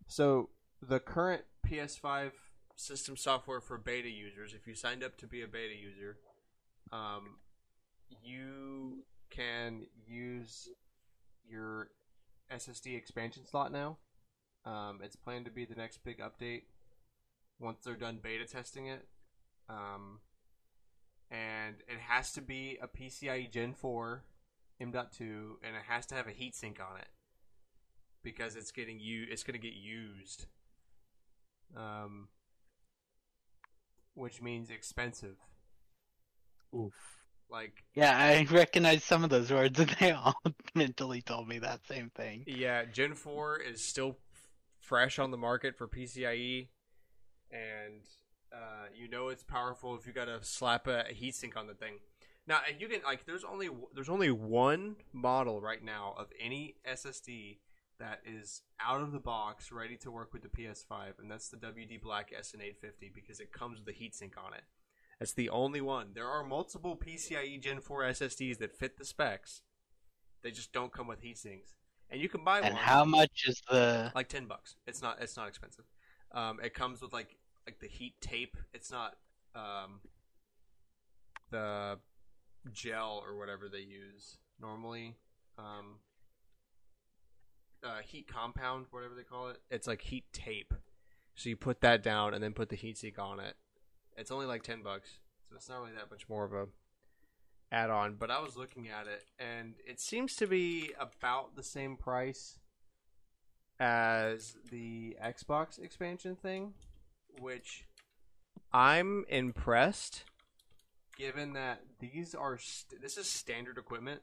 So 0.07 0.51
the 0.83 1.01
current 1.01 1.45
PS5 1.63 2.33
system 2.77 3.17
software 3.17 3.61
for 3.61 3.79
beta 3.79 4.09
users, 4.11 4.55
if 4.55 4.67
you 4.67 4.75
signed 4.75 5.03
up 5.03 5.17
to 5.19 5.27
be 5.27 5.43
a 5.43 5.49
beta 5.49 5.75
user, 5.75 6.19
um, 6.93 7.39
you 8.23 9.05
can 9.31 9.87
use 10.07 10.69
your 11.49 11.91
SSD 12.51 12.97
expansion 12.97 13.45
slot 13.47 13.73
now. 13.73 13.99
Um, 14.65 15.01
it's 15.03 15.17
planned 15.17 15.45
to 15.47 15.51
be 15.51 15.65
the 15.65 15.75
next 15.75 16.05
big 16.05 16.19
update 16.21 16.63
once 17.59 17.85
they're 17.85 17.97
done 17.97 18.19
beta 18.23 18.45
testing 18.47 18.87
it. 18.87 19.07
Um, 19.69 20.21
and 21.31 21.77
it 21.89 21.99
has 22.09 22.33
to 22.33 22.41
be 22.43 22.79
a 22.81 22.89
PCIe 22.89 23.51
Gen 23.51 23.75
4 23.75 24.25
M.2, 24.81 25.21
and 25.63 25.77
it 25.77 25.83
has 25.89 26.07
to 26.07 26.15
have 26.15 26.27
a 26.27 26.33
heatsink 26.33 26.81
on 26.81 26.99
it 26.99 27.09
because 28.23 28.57
it's 28.57 28.73
getting 28.73 28.99
you 29.01 29.25
it's 29.31 29.45
going 29.45 29.59
to 29.59 29.65
get 29.65 29.75
used 29.75 30.47
um 31.77 32.29
which 34.15 34.43
means 34.43 34.71
expensive 34.71 35.37
Oof. 36.75 36.95
like 37.51 37.85
Yeah, 37.95 38.17
I 38.17 38.47
recognize 38.53 39.05
some 39.05 39.25
of 39.25 39.31
those 39.31 39.51
words, 39.51 39.79
and 39.79 39.89
they 40.01 40.11
all 40.13 40.35
mentally 40.75 41.23
told 41.23 41.49
me 41.49 41.59
that 41.61 41.87
same 41.87 42.11
thing. 42.11 42.45
yeah 42.47 42.85
gen 42.85 43.15
4 43.15 43.59
is 43.59 43.83
still 43.83 44.11
f- 44.11 44.49
fresh 44.81 45.19
on 45.19 45.31
the 45.31 45.37
market 45.37 45.77
for 45.77 45.87
pcie 45.89 46.69
and 47.51 48.03
uh, 48.57 48.87
you 48.95 49.09
know 49.09 49.29
it's 49.29 49.43
powerful 49.45 49.95
if 49.97 50.07
you 50.07 50.13
gotta 50.13 50.39
slap 50.43 50.87
a, 50.87 51.05
heatsink 51.13 51.57
on 51.57 51.67
the 51.67 51.75
thing 51.75 51.95
now 52.47 52.61
and 52.69 52.81
you 52.81 52.89
can 52.89 53.01
like 53.05 53.27
there's 53.27 53.45
only 53.45 53.69
there's 53.95 54.09
only 54.09 54.31
one 54.31 54.97
model 55.13 55.61
right 55.61 55.85
now 55.85 56.15
of 56.19 56.29
any 56.41 56.77
ssd 56.89 57.59
that 57.99 58.21
is 58.27 58.63
out 58.81 59.01
of 59.01 59.13
the 59.13 59.21
box 59.21 59.73
ready 59.73 59.97
to 59.97 60.11
work 60.11 60.33
with 60.33 60.43
the 60.43 60.49
ps5 60.49 61.19
and 61.19 61.31
that's 61.31 61.49
the 61.49 61.57
wd 61.57 62.01
black 62.01 62.31
sn850 62.33 63.15
because 63.15 63.41
it 63.41 63.53
comes 63.53 63.79
with 63.81 63.89
a 63.95 63.99
heatsink 63.99 64.33
on 64.39 64.55
it 64.55 64.65
That's 65.19 65.33
the 65.35 65.51
only 65.51 65.81
one. 65.81 66.13
There 66.15 66.29
are 66.29 66.45
multiple 66.45 66.97
PCIe 66.97 67.61
Gen 67.61 67.81
4 67.81 68.05
SSDs 68.05 68.59
that 68.59 68.73
fit 68.73 68.99
the 68.99 69.05
specs. 69.05 69.63
They 70.43 70.51
just 70.51 70.73
don't 70.73 70.93
come 70.93 71.07
with 71.09 71.23
heatsinks. 71.23 71.75
And 72.11 72.21
you 72.21 72.29
can 72.29 72.45
buy 72.45 72.61
And 72.61 72.75
one 72.75 72.77
And 72.77 72.79
how 72.79 73.05
much 73.05 73.45
is 73.47 73.63
the? 73.71 74.15
like 74.15 74.29
10 74.29 74.47
bucks. 74.47 74.77
It's 74.87 75.03
not 75.03 75.21
it's 75.21 75.37
not 75.37 75.49
expensive. 75.49 75.85
Um 76.33 76.61
it 76.63 76.75
comes 76.75 77.01
with 77.01 77.13
like 77.13 77.37
like 77.67 77.81
the 77.81 77.89
heat 77.89 78.21
tape. 78.21 78.57
It's 78.73 78.91
not 78.91 79.17
um 79.55 80.01
the 81.51 81.99
gel 82.73 83.23
or 83.27 83.37
whatever 83.37 83.69
they 83.69 83.81
use 83.81 84.39
normally. 84.61 85.17
Um 85.59 86.01
uh, 87.85 88.01
heat 88.03 88.27
compound, 88.27 88.87
whatever 88.91 89.15
they 89.15 89.23
call 89.23 89.49
it. 89.49 89.61
It's 89.71 89.87
like 89.87 90.03
heat 90.03 90.25
tape. 90.33 90.75
So 91.35 91.49
you 91.49 91.57
put 91.57 91.83
that 91.83 92.03
down 92.03 92.35
and 92.35 92.43
then 92.43 92.53
put 92.53 92.69
the 92.69 92.77
heatsink 92.77 93.19
on 93.19 93.39
it. 93.39 93.55
It's 94.17 94.31
only 94.31 94.47
like 94.47 94.63
ten 94.63 94.83
bucks, 94.83 95.21
so 95.49 95.57
it's 95.57 95.69
not 95.69 95.81
really 95.81 95.93
that 95.93 96.11
much 96.11 96.29
more 96.29 96.45
of 96.45 96.53
a 96.55 96.67
add-on. 97.71 98.15
But 98.15 98.31
I 98.31 98.41
was 98.41 98.57
looking 98.57 98.89
at 98.89 99.07
it, 99.07 99.25
and 99.39 99.75
it 99.87 100.01
seems 100.01 100.35
to 100.37 100.47
be 100.47 100.93
about 100.99 101.55
the 101.55 101.63
same 101.63 101.97
price 101.97 102.59
as 103.79 104.57
the 104.71 105.17
Xbox 105.23 105.79
expansion 105.79 106.35
thing, 106.35 106.73
which 107.41 107.85
I'm 108.73 109.25
impressed, 109.29 110.25
given 111.17 111.53
that 111.55 111.83
these 112.01 112.35
are 112.35 112.59
st- 112.59 113.01
this 113.03 113.17
is 113.17 113.27
standard 113.29 113.79
equipment. 113.79 114.21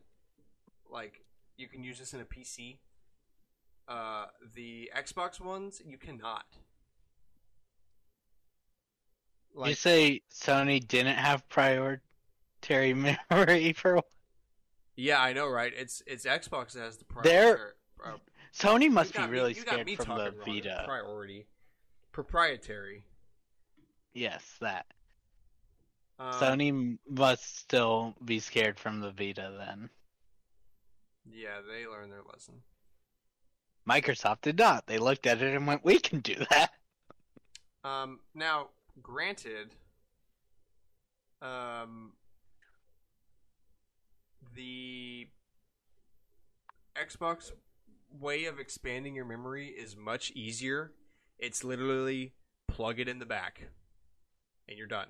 Like 0.90 1.24
you 1.58 1.68
can 1.68 1.84
use 1.84 2.00
this 2.00 2.14
in 2.14 2.20
a 2.22 2.26
PC. 2.26 2.78
Uh, 3.88 4.26
the 4.56 4.90
Xbox 4.96 5.40
ones 5.42 5.82
you 5.86 5.98
cannot. 5.98 6.46
you 9.66 9.74
say 9.76 10.22
Sony 10.34 10.86
didn't 10.86 11.16
have 11.18 11.48
priority 11.50 12.02
memory 12.72 13.74
for? 13.74 14.02
yeah, 14.96 15.20
I 15.22 15.34
know, 15.34 15.48
right? 15.50 15.72
It's 15.76 16.02
it's 16.08 16.26
Xbox 16.26 16.74
that 16.74 16.82
has 16.82 16.98
the 16.98 17.06
They're- 17.24 17.56
priority. 17.56 17.78
Uh, 18.06 18.18
Sony 18.54 18.92
must 18.92 19.14
you 19.14 19.20
got 19.20 19.26
be 19.28 19.32
me- 19.32 19.40
really 19.40 19.54
you 19.54 19.64
got 19.64 19.72
scared 19.74 19.88
me 19.88 19.96
from 19.96 20.18
the 20.18 20.32
wrong. 20.32 20.46
Vita. 20.46 20.84
Priority, 20.86 21.48
proprietary. 22.14 23.04
Yes, 24.14 24.44
that. 24.62 24.86
Um, 26.20 26.34
Sony 26.34 26.98
must 27.10 27.58
still 27.58 28.16
be 28.24 28.40
scared 28.40 28.80
from 28.80 29.02
the 29.02 29.12
Vita 29.12 29.52
then. 29.58 29.90
Yeah, 31.30 31.60
they 31.68 31.88
learned 31.88 32.12
their 32.12 32.22
lesson. 32.32 32.56
Microsoft 33.90 34.42
did 34.42 34.58
not. 34.58 34.88
They 34.88 34.98
looked 34.98 35.26
at 35.26 35.42
it 35.42 35.54
and 35.54 35.68
went, 35.68 35.84
"We 35.84 36.00
can 36.00 36.20
do 36.20 36.36
that." 36.50 36.72
Um, 37.84 38.22
now, 38.34 38.70
granted, 39.02 39.76
um, 41.42 42.14
the 44.56 45.28
Xbox 46.96 47.52
way 48.12 48.46
of 48.46 48.60
expanding 48.60 49.16
your 49.16 49.26
memory 49.26 49.68
is 49.68 49.98
much 49.98 50.32
easier. 50.32 50.94
It's 51.40 51.64
literally 51.64 52.34
plug 52.68 53.00
it 53.00 53.08
in 53.08 53.20
the 53.20 53.26
back, 53.26 53.64
and 54.68 54.78
you're 54.78 54.88
done. 54.88 55.08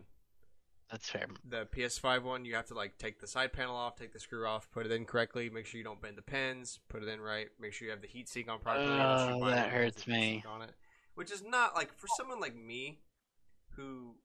That's 0.91 1.09
fair. 1.09 1.27
The 1.49 1.65
PS5 1.75 2.23
one, 2.23 2.45
you 2.45 2.55
have 2.55 2.67
to 2.67 2.75
like 2.75 2.97
take 2.97 3.19
the 3.19 3.27
side 3.27 3.51
panel 3.51 3.75
off, 3.75 3.95
take 3.95 4.13
the 4.13 4.19
screw 4.19 4.45
off, 4.45 4.69
put 4.71 4.85
it 4.85 4.91
in 4.91 5.05
correctly, 5.05 5.49
make 5.49 5.65
sure 5.65 5.79
you 5.79 5.83
don't 5.83 6.01
bend 6.01 6.17
the 6.17 6.21
pins, 6.21 6.79
put 6.87 7.01
it 7.01 7.09
in 7.09 7.19
right, 7.19 7.47
make 7.59 7.73
sure 7.73 7.87
you 7.87 7.91
have 7.91 8.01
the 8.01 8.07
heat 8.07 8.29
sink 8.29 8.47
on 8.47 8.59
properly. 8.59 8.85
Oh, 8.85 9.27
that 9.27 9.37
one 9.39 9.51
that 9.51 9.71
has 9.71 9.73
hurts 9.73 10.07
me. 10.07 10.43
On 10.47 10.61
it, 10.61 10.71
which 11.15 11.31
is 11.31 11.41
not 11.43 11.75
like 11.75 11.91
for 11.97 12.07
someone 12.15 12.39
like 12.39 12.55
me, 12.55 12.99
who 13.75 14.15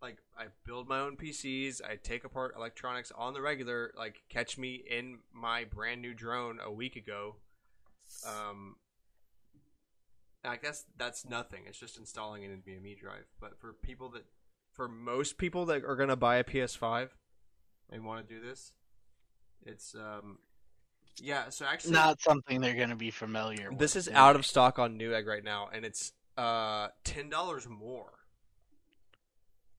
like 0.00 0.18
I 0.38 0.44
build 0.64 0.88
my 0.88 1.00
own 1.00 1.16
PCs. 1.16 1.80
I 1.82 1.96
take 1.96 2.24
apart 2.24 2.54
electronics 2.56 3.10
on 3.16 3.34
the 3.34 3.40
regular. 3.40 3.92
Like 3.96 4.22
catch 4.28 4.56
me 4.58 4.84
in 4.88 5.18
my 5.32 5.64
brand 5.64 6.00
new 6.00 6.14
drone 6.14 6.60
a 6.62 6.70
week 6.70 6.94
ago. 6.94 7.36
Um, 8.26 8.76
I 10.44 10.56
guess 10.56 10.84
that's 10.98 11.28
nothing. 11.28 11.62
It's 11.66 11.78
just 11.78 11.98
installing 11.98 12.44
an 12.44 12.62
NVMe 12.66 12.98
drive. 12.98 13.24
But 13.40 13.58
for 13.58 13.72
people 13.72 14.10
that, 14.10 14.24
for 14.72 14.88
most 14.88 15.38
people 15.38 15.64
that 15.66 15.84
are 15.84 15.96
gonna 15.96 16.16
buy 16.16 16.36
a 16.36 16.44
PS5 16.44 17.08
and 17.90 18.04
want 18.04 18.26
to 18.28 18.34
do 18.34 18.40
this, 18.40 18.72
it's 19.64 19.94
um, 19.94 20.38
yeah. 21.20 21.48
So 21.50 21.64
actually, 21.64 21.92
Not 21.92 22.20
something 22.20 22.60
they're 22.60 22.74
going 22.74 22.90
to 22.90 22.96
be 22.96 23.10
familiar 23.10 23.70
with. 23.70 23.78
this 23.78 23.96
is 23.96 24.08
anyway. 24.08 24.20
out 24.20 24.36
of 24.36 24.46
stock 24.46 24.78
on 24.78 24.98
Newegg 24.98 25.26
right 25.26 25.44
now, 25.44 25.68
and 25.72 25.84
it's 25.84 26.12
uh 26.36 26.88
ten 27.04 27.30
dollars 27.30 27.68
more 27.68 28.12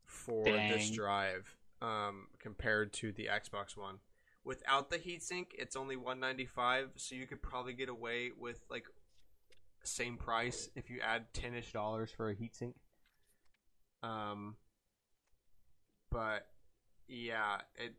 for 0.06 0.46
this 0.46 0.90
drive 0.90 1.58
um 1.82 2.28
compared 2.40 2.94
to 2.94 3.12
the 3.12 3.30
Xbox 3.32 3.76
One. 3.76 4.00
Without 4.44 4.90
the 4.90 4.98
heatsink, 4.98 5.48
it's 5.58 5.76
only 5.76 5.96
one 5.96 6.20
ninety 6.20 6.46
five, 6.46 6.90
so 6.96 7.16
you 7.16 7.28
could 7.28 7.42
probably 7.42 7.74
get 7.74 7.90
away 7.90 8.32
with 8.38 8.60
like 8.70 8.86
same 9.88 10.18
price 10.18 10.70
if 10.76 10.90
you 10.90 11.00
add 11.02 11.34
ten 11.34 11.54
ish 11.54 11.72
dollars 11.72 12.12
for 12.12 12.30
a 12.30 12.36
heatsink. 12.36 12.74
Um, 14.04 14.56
but 16.12 16.48
yeah, 17.08 17.58
it. 17.76 17.94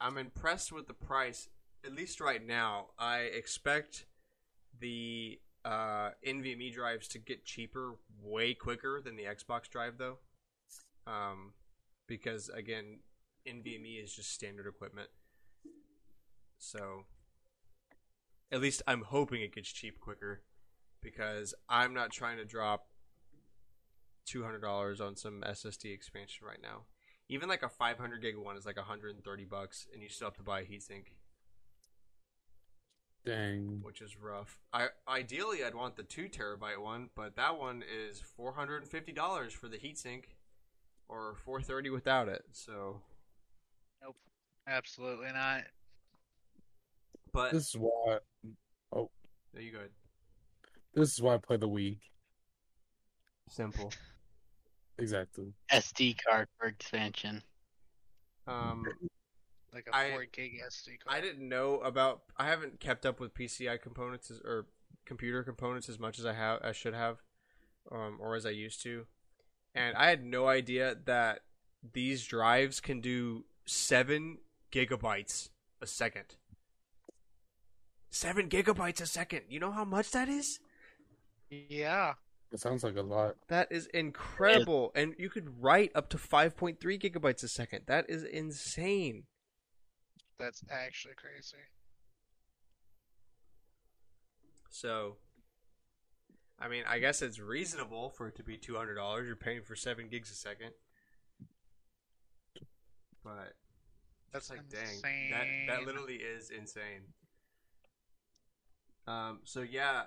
I'm 0.00 0.18
impressed 0.18 0.72
with 0.72 0.86
the 0.86 0.94
price. 0.94 1.48
At 1.84 1.94
least 1.94 2.20
right 2.20 2.44
now, 2.44 2.86
I 2.98 3.20
expect 3.20 4.06
the 4.78 5.40
uh, 5.64 6.10
NVMe 6.26 6.72
drives 6.72 7.08
to 7.08 7.18
get 7.18 7.44
cheaper 7.44 7.96
way 8.22 8.54
quicker 8.54 9.00
than 9.02 9.16
the 9.16 9.24
Xbox 9.24 9.68
drive, 9.68 9.98
though. 9.98 10.18
Um, 11.06 11.52
because 12.06 12.48
again, 12.48 13.00
NVMe 13.46 14.02
is 14.02 14.14
just 14.14 14.32
standard 14.32 14.66
equipment. 14.66 15.08
So, 16.58 17.04
at 18.52 18.60
least 18.60 18.82
I'm 18.86 19.02
hoping 19.02 19.42
it 19.42 19.54
gets 19.54 19.70
cheap 19.72 19.98
quicker, 20.00 20.42
because 21.02 21.54
I'm 21.68 21.94
not 21.94 22.10
trying 22.12 22.38
to 22.38 22.44
drop 22.44 22.86
two 24.24 24.42
hundred 24.44 24.60
dollars 24.60 25.00
on 25.00 25.16
some 25.16 25.42
SSD 25.46 25.92
expansion 25.92 26.46
right 26.46 26.60
now. 26.62 26.82
Even 27.28 27.48
like 27.48 27.64
a 27.64 27.68
500 27.68 28.22
gig 28.22 28.36
one 28.36 28.56
is 28.56 28.66
like 28.66 28.76
130 28.76 29.44
bucks, 29.46 29.88
and 29.92 30.00
you 30.02 30.08
still 30.08 30.28
have 30.28 30.36
to 30.36 30.44
buy 30.44 30.60
a 30.60 30.64
heatsink 30.64 31.06
Dang. 33.24 33.80
which 33.82 34.00
is 34.00 34.16
rough. 34.16 34.60
I 34.72 34.88
ideally 35.08 35.64
I'd 35.64 35.74
want 35.74 35.96
the 35.96 36.04
two 36.04 36.28
terabyte 36.28 36.80
one, 36.80 37.10
but 37.16 37.34
that 37.34 37.58
one 37.58 37.82
is 37.82 38.20
four 38.20 38.52
hundred 38.52 38.82
and 38.82 38.90
fifty 38.90 39.12
dollars 39.12 39.52
for 39.52 39.66
the 39.66 39.76
heatsink, 39.76 40.26
or 41.08 41.34
four 41.44 41.60
thirty 41.60 41.90
without 41.90 42.28
it. 42.28 42.44
So, 42.52 43.00
Nope. 44.00 44.16
Absolutely 44.68 45.32
not. 45.32 45.62
But 47.36 47.52
This 47.52 47.68
is 47.68 47.76
why. 47.76 48.18
Oh, 48.92 49.10
there 49.52 49.62
you 49.62 49.72
go. 49.72 49.84
This 50.94 51.12
is 51.12 51.20
why 51.20 51.34
I 51.34 51.36
play 51.38 51.58
the 51.58 51.68
Wii. 51.68 51.98
Simple. 53.50 53.92
Exactly. 54.98 55.52
SD 55.70 56.16
card 56.26 56.48
for 56.58 56.66
expansion. 56.68 57.42
Um, 58.46 58.84
Like 59.72 59.86
a 59.88 59.94
I- 59.94 60.10
4 60.12 60.24
gig 60.32 60.62
SD 60.66 60.96
card. 61.04 61.14
I 61.18 61.20
didn't 61.20 61.46
know 61.46 61.80
about. 61.80 62.22
I 62.38 62.46
haven't 62.46 62.80
kept 62.80 63.04
up 63.04 63.20
with 63.20 63.34
PCI 63.34 63.76
components 63.76 64.30
as, 64.30 64.40
or 64.40 64.66
computer 65.04 65.44
components 65.44 65.90
as 65.90 65.98
much 65.98 66.18
as 66.18 66.24
I 66.24 66.32
have. 66.32 66.60
I 66.62 66.72
should 66.72 66.94
have, 66.94 67.18
um, 67.92 68.16
or 68.18 68.34
as 68.36 68.46
I 68.46 68.50
used 68.50 68.82
to, 68.84 69.06
and 69.74 69.94
I 69.96 70.08
had 70.08 70.24
no 70.24 70.48
idea 70.48 70.94
that 71.04 71.40
these 71.92 72.24
drives 72.24 72.80
can 72.80 73.02
do 73.02 73.44
seven 73.66 74.38
gigabytes 74.72 75.50
a 75.82 75.86
second. 75.86 76.36
Seven 78.10 78.48
gigabytes 78.48 79.00
a 79.00 79.06
second. 79.06 79.42
You 79.48 79.60
know 79.60 79.70
how 79.72 79.84
much 79.84 80.10
that 80.12 80.28
is? 80.28 80.58
Yeah. 81.50 82.14
It 82.52 82.60
sounds 82.60 82.84
like 82.84 82.96
a 82.96 83.02
lot. 83.02 83.36
That 83.48 83.68
is 83.70 83.86
incredible. 83.86 84.92
And 84.94 85.14
you 85.18 85.28
could 85.28 85.60
write 85.62 85.90
up 85.94 86.08
to 86.10 86.16
5.3 86.16 86.78
gigabytes 86.80 87.42
a 87.42 87.48
second. 87.48 87.82
That 87.86 88.06
is 88.08 88.22
insane. 88.22 89.24
That's 90.38 90.62
actually 90.70 91.14
crazy. 91.14 91.56
So, 94.70 95.16
I 96.60 96.68
mean, 96.68 96.84
I 96.88 96.98
guess 96.98 97.22
it's 97.22 97.38
reasonable 97.38 98.10
for 98.10 98.28
it 98.28 98.36
to 98.36 98.42
be 98.42 98.56
two 98.58 98.76
hundred 98.76 98.96
dollars. 98.96 99.26
You're 99.26 99.36
paying 99.36 99.62
for 99.62 99.74
seven 99.74 100.08
gigs 100.08 100.30
a 100.30 100.34
second, 100.34 100.72
but 103.24 103.54
That's 104.32 104.50
like, 104.50 104.60
insane. 104.70 105.00
dang, 105.02 105.30
that 105.30 105.46
that 105.78 105.86
literally 105.86 106.16
is 106.16 106.50
insane. 106.50 107.04
Um. 109.06 109.40
So 109.44 109.62
yeah, 109.62 110.02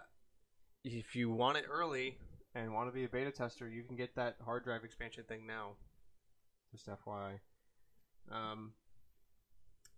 if 0.84 1.16
you 1.16 1.30
want 1.30 1.58
it 1.58 1.66
early 1.70 2.18
and 2.56 2.74
want 2.74 2.90
to 2.90 2.94
be 2.94 3.04
a 3.06 3.10
beta 3.10 3.32
tester, 3.32 3.68
you 3.68 3.84
can 3.84 3.96
get 3.96 4.16
that 4.16 4.36
hard 4.44 4.64
drive 4.64 4.84
expansion 4.84 5.24
thing 5.28 5.46
now. 5.46 5.74
Just 6.72 6.88
FYI. 6.88 7.40
Um. 8.32 8.74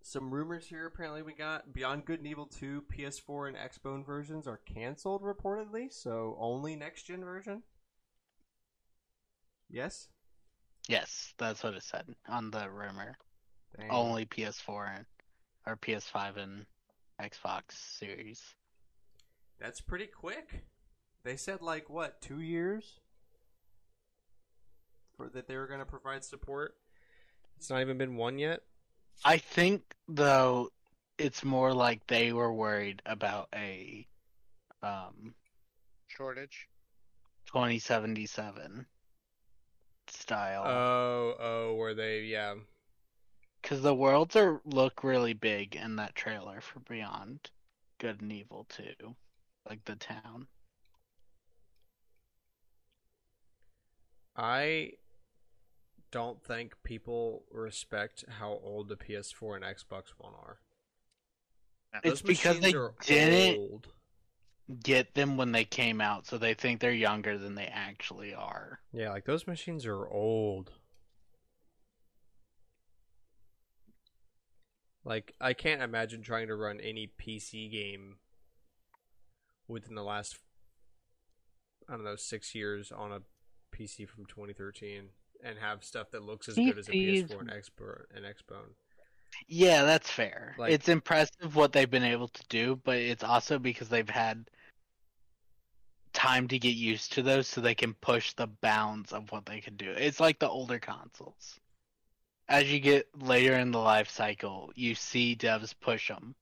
Some 0.04 0.34
rumors 0.34 0.66
here. 0.66 0.88
Apparently, 0.88 1.22
we 1.22 1.34
got 1.34 1.74
Beyond 1.74 2.06
Good 2.06 2.20
and 2.20 2.28
Evil 2.28 2.48
2 2.48 2.86
PS4 2.92 3.50
and 3.50 3.58
Xbone 3.58 4.04
versions 4.04 4.48
are 4.48 4.60
canceled 4.66 5.22
reportedly, 5.22 5.94
so 5.94 6.36
only 6.40 6.76
next 6.76 7.04
gen 7.04 7.24
version. 7.24 7.62
Yes. 9.70 10.08
Yes, 10.90 11.34
that's 11.38 11.64
what 11.64 11.76
it 11.76 11.84
said 11.84 12.06
on 12.28 12.50
the 12.50 12.70
rumor. 12.70 13.16
Dang. 13.78 13.90
Only 13.90 14.26
PS4 14.26 14.98
and 14.98 15.06
or 15.68 15.78
PS5 15.78 16.38
and 16.38 16.66
Xbox 17.22 17.72
Series. 17.72 18.42
That's 19.62 19.80
pretty 19.82 20.08
quick. 20.08 20.64
They 21.24 21.36
said 21.38 21.62
like 21.62 21.90
what 21.90 22.20
two 22.22 22.42
years 22.42 23.00
for 25.16 25.30
that 25.30 25.48
they 25.48 25.56
were 25.56 25.68
going 25.68 25.80
to 25.80 25.86
provide 25.86 26.24
support. 26.24 26.76
It's 27.58 27.70
not 27.70 27.82
even 27.82 27.98
been 27.98 28.16
one 28.16 28.40
yet. 28.40 28.62
I 29.24 29.38
think 29.38 29.84
though 30.08 30.70
it's 31.20 31.44
more 31.44 31.74
like 31.74 32.08
they 32.08 32.34
were 32.34 32.52
worried 32.52 33.02
about 33.06 33.50
a 33.56 34.08
um 34.82 35.36
Shortage. 36.08 36.68
2077 37.46 38.86
style 40.08 40.64
Oh, 40.66 41.36
oh, 41.40 41.76
were 41.76 41.94
they? 41.94 42.22
Yeah. 42.22 42.56
because 43.62 43.82
the 43.82 43.94
worlds 43.94 44.36
are 44.36 44.62
look 44.66 45.04
really 45.04 45.34
big 45.34 45.76
in 45.76 45.98
that 45.98 46.16
trailer 46.16 46.62
for 46.62 46.80
Beyond 46.80 47.52
Good 48.00 48.22
and 48.22 48.32
Evil 48.32 48.66
2, 48.70 49.16
like 49.68 49.86
the 49.86 49.96
town. 49.96 50.48
I 54.36 54.94
don't 56.12 56.44
think 56.44 56.74
people 56.84 57.44
respect 57.52 58.26
how 58.40 58.60
old 58.64 58.90
the 58.90 58.96
PS4 58.98 59.56
and 59.58 59.66
Xbox 59.66 60.06
One 60.18 60.34
are. 60.34 60.60
It's 62.04 62.22
Those 62.22 62.22
because 62.22 62.56
machines 62.58 62.74
they 62.74 62.78
are 62.78 62.94
didn't 63.06 63.58
old. 63.60 63.88
get 64.84 65.14
them 65.14 65.38
when 65.38 65.52
they 65.52 65.66
came 65.66 66.00
out, 66.02 66.26
so 66.26 66.38
they 66.38 66.54
think 66.54 66.80
they're 66.80 66.92
younger 66.92 67.38
than 67.38 67.56
they 67.56 67.66
actually 67.66 68.34
are. 68.34 68.80
Yeah, 68.94 69.12
like 69.12 69.26
those 69.26 69.48
machines 69.48 69.86
are 69.86 70.08
old. 70.08 70.72
Like 75.04 75.34
I 75.42 75.54
can't 75.54 75.82
imagine 75.82 76.22
trying 76.22 76.48
to 76.48 76.56
run 76.56 76.80
any 76.80 77.12
PC 77.20 77.70
game 77.72 78.18
within 79.72 79.96
the 79.96 80.04
last 80.04 80.38
I 81.90 81.94
don't 81.94 82.04
know, 82.06 82.16
6 82.16 82.56
years 82.56 82.92
on 82.92 83.12
a 83.12 83.20
PC 83.76 84.08
from 84.08 84.26
2013 84.26 85.10
and 85.44 85.58
have 85.60 85.84
stuff 85.84 86.12
that 86.12 86.24
looks 86.24 86.48
as 86.48 86.56
good 86.56 86.78
as 86.78 86.88
a 86.88 86.92
PCs. 86.92 87.30
PS4 87.30 87.40
and 87.42 87.50
Xbox 87.50 88.04
and 88.16 88.26
Xbone. 88.26 88.74
Yeah, 89.48 89.84
that's 89.84 90.10
fair. 90.10 90.56
Like- 90.58 90.72
it's 90.72 90.88
impressive 90.88 91.56
what 91.56 91.74
they've 91.74 91.90
been 91.90 92.04
able 92.04 92.28
to 92.30 92.44
do, 92.50 92.80
but 92.84 92.98
it's 92.98 93.24
also 93.24 93.60
because 93.60 93.90
they've 93.90 94.10
had 94.10 94.50
time 96.14 96.48
to 96.50 96.60
get 96.60 96.76
used 96.76 97.14
to 97.14 97.24
those 97.24 97.48
so 97.48 97.62
they 97.62 97.76
can 97.76 97.94
push 97.96 98.34
the 98.34 98.48
bounds 98.48 99.12
of 99.12 99.32
what 99.32 99.46
they 99.46 99.60
can 99.60 99.76
do. 99.76 99.92
It's 99.92 100.20
like 100.20 100.40
the 100.40 100.50
older 100.50 100.80
consoles. 100.80 101.60
As 102.48 102.72
you 102.72 102.80
get 102.80 103.08
later 103.18 103.56
in 103.56 103.72
the 103.72 103.80
life 103.80 104.10
cycle, 104.10 104.72
you 104.76 104.94
see 104.94 105.36
devs 105.36 105.74
push 105.80 106.10
them. 106.10 106.36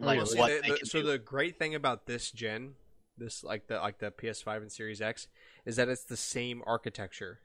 Like 0.00 0.18
Well, 0.18 0.26
what 0.36 0.62
the- 0.62 0.86
so 0.86 1.00
do. 1.00 1.06
the 1.08 1.18
great 1.18 1.58
thing 1.58 1.74
about 1.74 2.06
this 2.06 2.30
gen, 2.30 2.74
this 3.16 3.42
like 3.42 3.66
the 3.66 3.78
like 3.78 3.98
the 3.98 4.10
PS5 4.10 4.62
and 4.62 4.72
Series 4.72 5.00
X, 5.00 5.28
is 5.64 5.76
that 5.76 5.88
it's 5.88 6.04
the 6.04 6.16
same 6.16 6.62
architecture. 6.66 7.40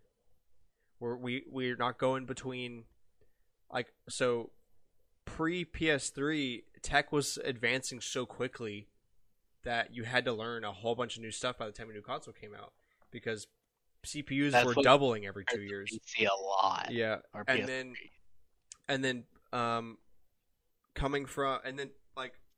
Where 1.00 1.16
we 1.16 1.44
we're 1.50 1.76
not 1.76 1.98
going 1.98 2.26
between, 2.26 2.86
like 3.72 3.88
so, 4.08 4.52
pre 5.26 5.66
PS3 5.66 6.64
tech 6.82 7.12
was 7.12 7.38
advancing 7.44 8.00
so 8.00 8.26
quickly 8.26 8.88
that 9.64 9.94
you 9.94 10.04
had 10.04 10.26
to 10.26 10.34
learn 10.34 10.64
a 10.64 10.72
whole 10.72 10.96
bunch 10.96 11.16
of 11.16 11.22
new 11.24 11.32
stuff 11.32 11.58
by 11.58 11.66
the 11.66 11.72
time 11.72 11.90
a 11.90 11.94
new 11.94 12.02
console 12.02 12.34
came 12.34 12.54
out 12.54 12.74
because 13.12 13.48
CPUs 14.06 14.52
That's 14.52 14.66
were 14.66 14.76
doubling 14.76 15.26
every 15.26 15.46
two 15.50 15.62
years. 15.62 15.98
See 16.06 16.26
a 16.26 16.34
lot. 16.36 16.90
Yeah, 16.92 17.18
and 17.34 17.46
PS3. 17.48 17.66
then 17.66 17.94
and 18.88 19.04
then 19.04 19.24
um, 19.52 19.98
coming 20.94 21.26
from 21.26 21.60
and 21.66 21.80
then 21.80 21.90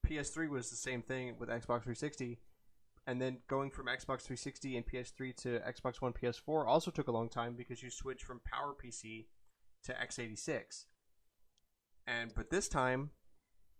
PS3 0.06 0.50
was 0.50 0.70
the 0.70 0.76
same 0.76 1.02
thing 1.02 1.36
with 1.40 1.50
Xbox 1.50 1.84
360, 1.84 2.40
and 3.08 3.22
then 3.22 3.38
going 3.48 3.70
from 3.70 3.86
Xbox 3.86 4.22
360 4.22 4.78
and 4.78 4.86
PS3 4.86 5.36
to 5.38 5.60
Xbox 5.60 6.02
One, 6.02 6.14
PS4 6.14 6.66
also 6.66 6.92
took 6.92 7.08
a 7.08 7.12
long 7.12 7.30
time 7.30 7.56
because 7.56 7.84
you 7.84 7.90
switch 7.90 8.24
from 8.24 8.40
PowerPC 8.40 9.26
to 9.84 9.94
x86. 9.94 10.86
And 12.08 12.34
but 12.36 12.50
this 12.50 12.68
time, 12.68 13.12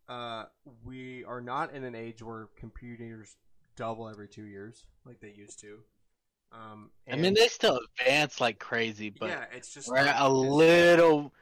uh, 0.08 0.46
we 0.84 1.24
are 1.26 1.42
not 1.42 1.74
in 1.74 1.84
an 1.84 1.96
age 1.96 2.22
where 2.22 2.50
computers 2.56 3.38
double 3.76 4.08
every 4.08 4.28
two 4.28 4.46
years 4.46 4.86
like 5.06 5.20
they 5.20 5.34
used 5.36 5.60
to. 5.62 5.80
Um, 6.52 6.92
I 7.12 7.16
mean, 7.18 7.34
they 7.34 7.48
still 7.48 7.80
advance 8.00 8.40
like 8.40 8.60
crazy, 8.60 9.10
but 9.10 9.30
yeah, 9.30 9.46
it's 9.54 9.74
just 9.74 9.90
we're 9.90 9.98
not 9.98 10.08
at 10.08 10.22
a 10.22 10.30
little, 10.30 11.34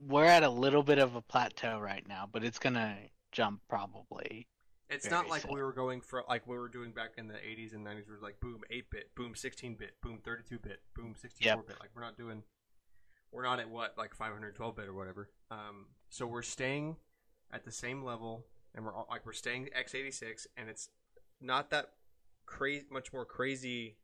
we're 0.00 0.24
at 0.24 0.44
a 0.44 0.48
little 0.48 0.82
bit 0.82 0.98
of 0.98 1.14
a 1.14 1.20
plateau 1.20 1.78
right 1.78 2.06
now, 2.08 2.28
but 2.30 2.42
it's 2.42 2.58
gonna 2.58 2.96
jump 3.36 3.60
probably. 3.68 4.48
It's 4.88 5.10
not 5.10 5.28
like 5.28 5.42
sad. 5.42 5.50
we 5.52 5.60
were 5.60 5.72
going 5.72 6.00
for 6.00 6.22
like 6.28 6.46
we 6.46 6.56
were 6.56 6.68
doing 6.68 6.92
back 6.92 7.12
in 7.18 7.26
the 7.28 7.34
80s 7.34 7.74
and 7.74 7.84
90s. 7.84 8.08
Where 8.08 8.18
like 8.22 8.40
boom 8.40 8.60
8 8.70 8.90
bit, 8.90 9.14
boom 9.14 9.34
16 9.34 9.74
bit, 9.74 9.94
boom 10.02 10.20
32 10.24 10.58
bit, 10.58 10.80
boom 10.94 11.14
64 11.16 11.62
bit. 11.64 11.76
Like 11.80 11.90
we're 11.94 12.02
not 12.02 12.16
doing, 12.16 12.42
we're 13.32 13.42
not 13.42 13.58
at 13.58 13.68
what 13.68 13.94
like 13.98 14.14
512 14.14 14.76
bit 14.76 14.86
or 14.86 14.94
whatever. 14.94 15.28
Um, 15.50 15.86
so 16.08 16.26
we're 16.26 16.42
staying 16.42 16.96
at 17.52 17.64
the 17.64 17.72
same 17.72 18.04
level, 18.04 18.46
and 18.74 18.84
we're 18.84 18.94
all, 18.94 19.06
like 19.10 19.26
we're 19.26 19.32
staying 19.32 19.68
x86, 19.76 20.46
and 20.56 20.68
it's 20.68 20.88
not 21.40 21.70
that 21.70 21.90
crazy 22.46 22.86
much 22.90 23.12
more 23.12 23.24
crazy, 23.24 23.96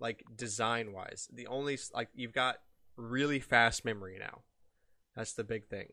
like 0.00 0.24
design 0.34 0.92
wise. 0.92 1.28
The 1.30 1.46
only 1.46 1.78
like 1.94 2.08
you've 2.14 2.32
got 2.32 2.56
really 2.96 3.38
fast 3.38 3.84
memory 3.84 4.16
now. 4.18 4.40
That's 5.14 5.34
the 5.34 5.44
big 5.44 5.66
thing. 5.66 5.88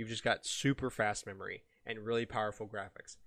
You've 0.00 0.08
just 0.08 0.24
got 0.24 0.46
super 0.46 0.88
fast 0.88 1.26
memory 1.26 1.62
and 1.84 1.98
really 1.98 2.24
powerful 2.24 2.66
graphics. 2.66 3.18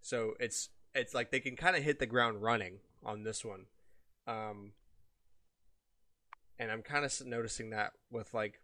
So 0.00 0.32
it's 0.40 0.70
it's 0.94 1.12
like 1.12 1.30
they 1.30 1.38
can 1.38 1.54
kind 1.54 1.76
of 1.76 1.82
hit 1.82 1.98
the 1.98 2.06
ground 2.06 2.40
running 2.40 2.78
on 3.04 3.24
this 3.24 3.44
one. 3.44 3.66
Um, 4.26 4.72
and 6.58 6.72
I'm 6.72 6.80
kind 6.80 7.04
of 7.04 7.26
noticing 7.26 7.70
that 7.70 7.92
with 8.10 8.32
like 8.32 8.58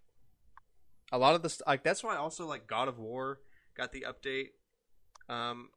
a 1.13 1.19
lot 1.19 1.35
of 1.35 1.43
the 1.43 1.51
st- 1.51 1.67
like 1.67 1.85
that's 1.85 2.03
why 2.03 2.17
also 2.17 2.47
like 2.47 2.67
God 2.67 2.89
of 2.89 2.99
War 2.99 3.41
got 3.77 3.93
the 3.93 4.07
update, 4.09 4.53
um, 5.29 5.69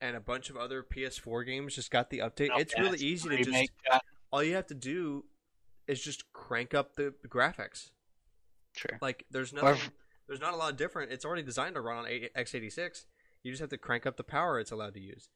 and 0.00 0.14
a 0.14 0.20
bunch 0.20 0.48
of 0.48 0.56
other 0.56 0.84
PS4 0.84 1.44
games 1.44 1.74
just 1.74 1.90
got 1.90 2.08
the 2.08 2.18
update. 2.20 2.50
it's 2.56 2.78
really 2.78 3.00
easy 3.00 3.28
to 3.28 3.42
just 3.42 3.72
all 4.30 4.44
you 4.44 4.54
have 4.54 4.68
to 4.68 4.74
do 4.74 5.24
is 5.88 6.00
just 6.00 6.32
crank 6.32 6.72
up 6.72 6.94
the 6.94 7.12
graphics. 7.26 7.90
Sure. 8.76 8.96
Like 9.00 9.24
there's 9.28 9.52
nothing, 9.52 9.90
there's 10.26 10.40
not 10.40 10.54
a 10.54 10.56
lot 10.56 10.76
different. 10.76 11.12
It's 11.12 11.24
already 11.24 11.42
designed 11.42 11.74
to 11.74 11.80
run 11.80 11.98
on 11.98 12.04
x86. 12.06 13.04
You 13.42 13.50
just 13.52 13.60
have 13.60 13.70
to 13.70 13.78
crank 13.78 14.06
up 14.06 14.16
the 14.16 14.24
power 14.24 14.60
it's 14.60 14.70
allowed 14.70 14.94
to 14.94 15.00
use. 15.00 15.28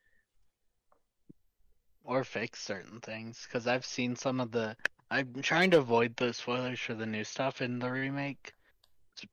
or 2.04 2.24
fix 2.24 2.62
certain 2.62 3.00
things 3.00 3.46
because 3.46 3.66
I've 3.66 3.84
seen 3.84 4.16
some 4.16 4.40
of 4.40 4.52
the. 4.52 4.76
I'm 5.10 5.34
trying 5.42 5.70
to 5.72 5.78
avoid 5.78 6.16
the 6.16 6.32
spoilers 6.32 6.80
for 6.80 6.94
the 6.94 7.06
new 7.06 7.24
stuff 7.24 7.60
in 7.62 7.78
the 7.78 7.90
remake 7.90 8.52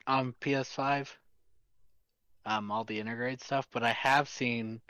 on 0.08 0.34
PS5. 0.42 1.08
Um, 2.46 2.72
all 2.72 2.84
the 2.84 3.02
Intergrade 3.02 3.42
stuff, 3.42 3.68
but 3.72 3.84
I 3.84 3.92
have 3.92 4.28
seen 4.28 4.82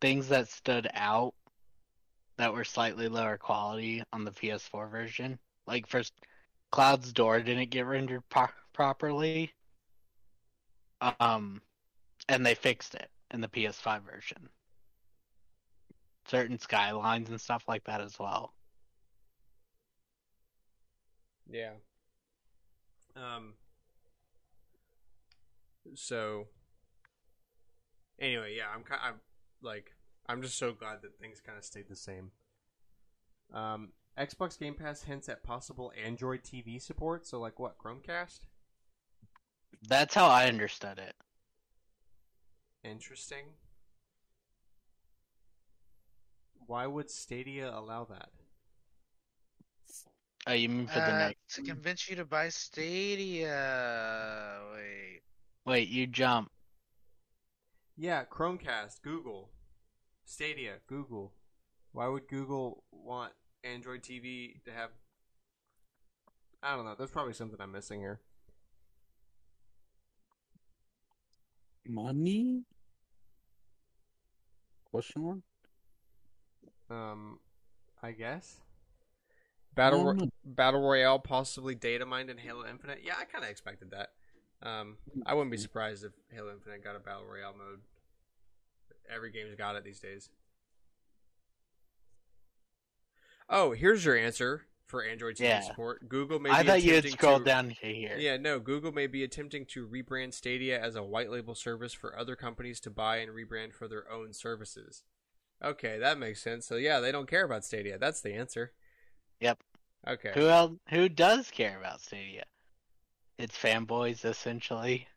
things 0.00 0.28
that 0.28 0.48
stood 0.48 0.88
out 0.94 1.34
that 2.38 2.52
were 2.54 2.64
slightly 2.64 3.08
lower 3.08 3.36
quality 3.36 4.02
on 4.12 4.24
the 4.24 4.30
PS4 4.30 4.90
version. 4.90 5.38
Like 5.66 5.86
first, 5.86 6.14
Cloud's 6.70 7.12
door 7.12 7.40
didn't 7.40 7.70
get 7.70 7.86
rendered 7.86 8.22
pro- 8.30 8.48
properly. 8.72 9.52
Um, 11.00 11.62
and 12.28 12.44
they 12.44 12.54
fixed 12.54 12.94
it 12.94 13.10
in 13.30 13.40
the 13.40 13.48
PS5 13.48 14.02
version 14.02 14.48
certain 16.28 16.58
skylines 16.58 17.30
and 17.30 17.40
stuff 17.40 17.64
like 17.66 17.84
that 17.84 18.00
as 18.00 18.18
well. 18.18 18.52
Yeah. 21.50 21.72
Um. 23.16 23.54
So. 25.94 26.46
Anyway, 28.20 28.54
yeah, 28.56 28.64
I'm 28.74 28.82
kind. 28.82 29.00
I'm 29.02 29.14
like, 29.62 29.92
I'm 30.28 30.42
just 30.42 30.58
so 30.58 30.72
glad 30.72 31.02
that 31.02 31.18
things 31.18 31.40
kind 31.40 31.56
of 31.56 31.64
stayed 31.64 31.88
the 31.88 31.96
same. 31.96 32.32
Um, 33.52 33.92
Xbox 34.18 34.58
Game 34.58 34.74
Pass 34.74 35.04
hints 35.04 35.28
at 35.28 35.42
possible 35.42 35.92
Android 36.04 36.42
TV 36.42 36.82
support. 36.82 37.26
So, 37.26 37.40
like, 37.40 37.58
what 37.58 37.78
Chromecast? 37.78 38.40
That's 39.88 40.14
how 40.14 40.28
I 40.28 40.46
understood 40.46 40.98
it. 40.98 41.16
Interesting. 42.82 43.54
Why 46.66 46.86
would 46.86 47.10
Stadia 47.10 47.70
allow 47.70 48.04
that? 48.04 48.30
Oh, 50.46 50.52
you 50.52 50.68
mean 50.68 50.86
for 50.86 51.00
the 51.00 51.12
Uh, 51.12 51.18
next? 51.18 51.54
to 51.56 51.62
convince 51.62 52.08
you 52.08 52.16
to 52.16 52.24
buy 52.24 52.48
Stadia. 52.48 53.50
Wait. 54.72 55.22
Wait, 55.64 55.88
you 55.88 56.06
jump. 56.06 56.50
Yeah, 57.96 58.24
Chromecast, 58.24 59.02
Google, 59.02 59.50
Stadia, 60.24 60.80
Google. 60.86 61.34
Why 61.92 62.06
would 62.08 62.28
Google 62.28 62.84
want 62.92 63.32
Android 63.64 64.02
TV 64.02 64.60
to 64.64 64.72
have? 64.72 64.90
I 66.62 66.76
don't 66.76 66.84
know. 66.84 66.94
There's 66.94 67.10
probably 67.10 67.32
something 67.34 67.60
I'm 67.60 67.72
missing 67.72 68.00
here. 68.00 68.20
Money? 71.88 72.64
Question 74.90 75.22
mark? 75.22 75.38
Um, 76.90 77.38
I 78.02 78.12
guess. 78.12 78.60
Battle 79.74 80.04
Ro- 80.04 80.28
Battle 80.44 80.80
Royale 80.80 81.18
possibly 81.18 81.74
data 81.74 82.04
mined 82.04 82.30
in 82.30 82.38
Halo 82.38 82.66
Infinite. 82.68 83.00
Yeah, 83.04 83.14
I 83.18 83.24
kind 83.24 83.44
of 83.44 83.50
expected 83.50 83.92
that. 83.92 84.08
Um, 84.60 84.96
I 85.24 85.34
wouldn't 85.34 85.52
be 85.52 85.56
surprised 85.56 86.04
if 86.04 86.12
Halo 86.32 86.50
Infinite 86.52 86.82
got 86.82 86.96
a 86.96 86.98
Battle 86.98 87.24
Royale 87.24 87.54
mode. 87.56 87.80
Every 89.12 89.30
game's 89.30 89.54
got 89.54 89.76
it 89.76 89.84
these 89.84 90.00
days. 90.00 90.30
Oh, 93.48 93.72
here's 93.72 94.04
your 94.04 94.16
answer 94.16 94.66
for 94.88 95.04
Android 95.04 95.36
TV 95.36 95.44
Yeah. 95.44 95.60
support. 95.60 96.08
Google 96.08 96.38
may 96.40 96.50
I 96.50 96.62
be 96.62 96.68
thought 96.68 96.82
you 96.82 96.94
had 96.94 97.08
scrolled 97.08 97.42
to- 97.42 97.50
down 97.50 97.68
to 97.68 97.74
here. 97.74 98.16
Yeah, 98.18 98.36
no, 98.38 98.58
Google 98.58 98.90
may 98.90 99.06
be 99.06 99.22
attempting 99.22 99.66
to 99.66 99.86
rebrand 99.86 100.32
Stadia 100.34 100.80
as 100.80 100.96
a 100.96 101.02
white 101.02 101.30
label 101.30 101.54
service 101.54 101.92
for 101.92 102.18
other 102.18 102.34
companies 102.34 102.80
to 102.80 102.90
buy 102.90 103.18
and 103.18 103.30
rebrand 103.30 103.74
for 103.74 103.86
their 103.86 104.10
own 104.10 104.32
services. 104.32 105.04
Okay, 105.62 105.98
that 105.98 106.18
makes 106.18 106.40
sense. 106.42 106.66
So 106.66 106.76
yeah, 106.76 107.00
they 107.00 107.12
don't 107.12 107.28
care 107.28 107.44
about 107.44 107.64
Stadia. 107.64 107.98
That's 107.98 108.20
the 108.20 108.32
answer. 108.32 108.72
Yep. 109.40 109.62
Okay. 110.06 110.32
Who 110.34 110.48
else? 110.48 110.72
Who 110.90 111.08
does 111.08 111.50
care 111.50 111.78
about 111.78 112.00
Stadia? 112.00 112.44
It's 113.36 113.56
fanboys 113.56 114.24
essentially. 114.24 115.08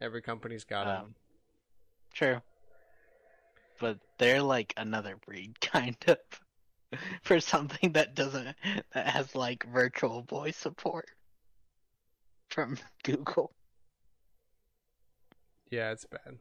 Every 0.00 0.20
company's 0.20 0.64
got. 0.64 0.86
Um, 0.86 1.14
True. 2.12 2.42
But 3.78 3.98
they're 4.18 4.42
like 4.42 4.72
another 4.76 5.16
breed, 5.16 5.60
kind 5.60 5.96
of, 6.06 6.18
for 7.22 7.40
something 7.40 7.92
that 7.92 8.14
doesn't 8.14 8.54
that 8.94 9.06
has 9.06 9.34
like 9.34 9.66
virtual 9.72 10.22
voice 10.22 10.56
support 10.56 11.06
from 12.50 12.78
Google. 13.04 13.52
Yeah, 15.70 15.92
it's 15.92 16.06
bad. 16.06 16.38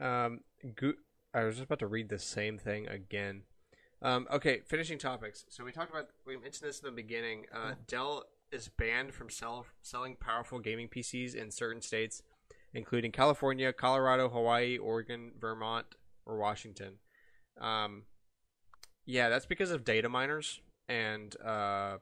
Um, 0.00 0.40
Go- 0.76 0.94
I 1.34 1.44
was 1.44 1.56
just 1.56 1.66
about 1.66 1.80
to 1.80 1.86
read 1.86 2.08
the 2.08 2.18
same 2.18 2.58
thing 2.58 2.88
again. 2.88 3.42
Um, 4.02 4.26
okay, 4.32 4.60
finishing 4.66 4.98
topics. 4.98 5.44
So 5.48 5.64
we 5.64 5.72
talked 5.72 5.90
about 5.90 6.08
we 6.26 6.36
mentioned 6.36 6.68
this 6.68 6.80
in 6.80 6.86
the 6.86 6.92
beginning. 6.92 7.46
Uh, 7.54 7.74
Dell 7.86 8.24
is 8.50 8.68
banned 8.68 9.14
from 9.14 9.30
sell, 9.30 9.66
selling 9.82 10.16
powerful 10.16 10.58
gaming 10.58 10.88
PCs 10.88 11.34
in 11.34 11.50
certain 11.50 11.82
states, 11.82 12.22
including 12.72 13.12
California, 13.12 13.72
Colorado, 13.72 14.28
Hawaii, 14.28 14.78
Oregon, 14.78 15.32
Vermont, 15.38 15.86
or 16.26 16.38
Washington. 16.38 16.94
Um, 17.60 18.04
yeah, 19.10 19.28
that's 19.28 19.46
because 19.46 19.70
of 19.70 19.84
data 19.84 20.08
miners 20.08 20.60
and 20.88 21.34
uh, 21.44 21.98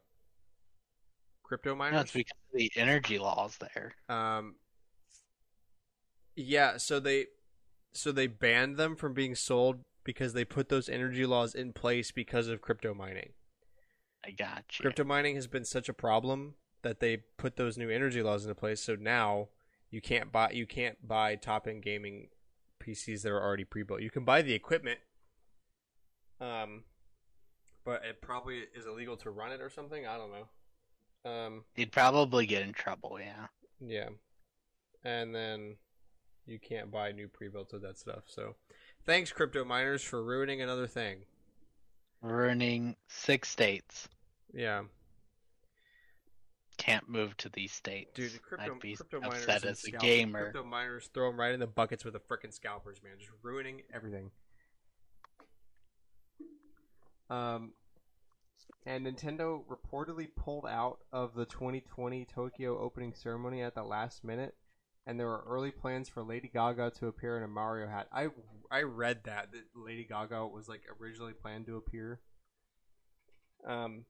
crypto 1.42 1.74
miners. 1.74 1.94
No, 1.94 2.00
it's 2.02 2.12
because 2.12 2.36
of 2.52 2.58
the 2.58 2.70
energy 2.76 3.18
laws 3.18 3.58
there. 3.58 3.94
Um, 4.08 4.56
yeah, 6.36 6.76
so 6.76 7.00
they 7.00 7.26
so 7.92 8.12
they 8.12 8.26
banned 8.26 8.76
them 8.76 8.94
from 8.94 9.14
being 9.14 9.34
sold 9.34 9.80
because 10.04 10.34
they 10.34 10.44
put 10.44 10.68
those 10.68 10.88
energy 10.88 11.26
laws 11.26 11.54
in 11.54 11.72
place 11.72 12.10
because 12.12 12.48
of 12.48 12.60
crypto 12.60 12.94
mining. 12.94 13.30
I 14.24 14.30
got 14.30 14.64
you. 14.78 14.82
Crypto 14.82 15.04
mining 15.04 15.34
has 15.36 15.46
been 15.46 15.64
such 15.64 15.88
a 15.88 15.94
problem 15.94 16.54
that 16.82 17.00
they 17.00 17.18
put 17.38 17.56
those 17.56 17.78
new 17.78 17.90
energy 17.90 18.22
laws 18.22 18.44
into 18.44 18.54
place. 18.54 18.82
So 18.82 18.94
now 18.94 19.48
you 19.90 20.00
can't 20.00 20.30
buy 20.30 20.50
you 20.50 20.66
can't 20.66 21.06
buy 21.06 21.36
top 21.36 21.66
end 21.66 21.82
gaming 21.82 22.28
PCs 22.80 23.22
that 23.22 23.32
are 23.32 23.42
already 23.42 23.64
pre 23.64 23.82
built. 23.82 24.02
You 24.02 24.10
can 24.10 24.24
buy 24.24 24.42
the 24.42 24.52
equipment, 24.52 24.98
um, 26.40 26.84
but 27.88 28.04
it 28.04 28.20
probably 28.20 28.64
is 28.76 28.84
illegal 28.84 29.16
to 29.16 29.30
run 29.30 29.50
it 29.50 29.62
or 29.62 29.70
something. 29.70 30.06
I 30.06 30.18
don't 30.18 30.30
know. 30.30 31.30
Um, 31.30 31.64
You'd 31.74 31.90
probably 31.90 32.44
get 32.44 32.60
in 32.60 32.74
trouble, 32.74 33.18
yeah. 33.18 33.46
yeah, 33.80 34.08
and 35.04 35.34
then 35.34 35.76
you 36.46 36.58
can't 36.58 36.90
buy 36.90 37.12
new 37.12 37.28
pre-built 37.28 37.72
of 37.72 37.80
that 37.80 37.98
stuff. 37.98 38.24
So, 38.26 38.56
thanks, 39.06 39.32
crypto 39.32 39.64
miners, 39.64 40.02
for 40.02 40.22
ruining 40.22 40.60
another 40.60 40.86
thing. 40.86 41.20
Ruining 42.20 42.94
six 43.08 43.48
states. 43.48 44.06
Yeah, 44.52 44.82
Can't 46.76 47.08
move 47.08 47.38
to 47.38 47.48
these 47.48 47.72
states. 47.72 48.10
dude, 48.14 48.42
crypto, 48.42 48.74
I'd 48.74 48.80
be 48.80 48.96
crypto 48.96 49.20
miners 49.20 49.44
upset 49.44 49.64
as 49.64 49.84
a 49.84 49.92
gamer. 49.92 50.50
Crypto 50.50 50.62
miners 50.62 51.08
throw 51.14 51.30
them 51.30 51.40
right 51.40 51.54
in 51.54 51.60
the 51.60 51.66
buckets 51.66 52.04
with 52.04 52.12
the 52.12 52.20
frickin' 52.20 52.52
scalpers, 52.52 53.02
man, 53.02 53.12
just 53.18 53.30
ruining 53.42 53.80
everything. 53.94 54.30
Um, 57.30 57.72
and 58.86 59.06
Nintendo 59.06 59.62
reportedly 59.66 60.28
pulled 60.34 60.66
out 60.66 60.98
of 61.12 61.34
the 61.34 61.44
2020 61.44 62.24
Tokyo 62.24 62.78
opening 62.78 63.12
ceremony 63.14 63.62
at 63.62 63.74
the 63.74 63.82
last 63.82 64.24
minute, 64.24 64.54
and 65.06 65.18
there 65.18 65.26
were 65.26 65.44
early 65.46 65.70
plans 65.70 66.08
for 66.08 66.22
Lady 66.22 66.48
Gaga 66.52 66.90
to 66.98 67.06
appear 67.06 67.36
in 67.36 67.42
a 67.42 67.48
Mario 67.48 67.88
hat. 67.88 68.08
I 68.12 68.28
I 68.70 68.82
read 68.82 69.24
that 69.24 69.52
that 69.52 69.64
Lady 69.74 70.04
Gaga 70.04 70.46
was 70.46 70.68
like 70.68 70.82
originally 71.00 71.32
planned 71.34 71.66
to 71.66 71.76
appear. 71.76 72.20
Um, 73.66 74.04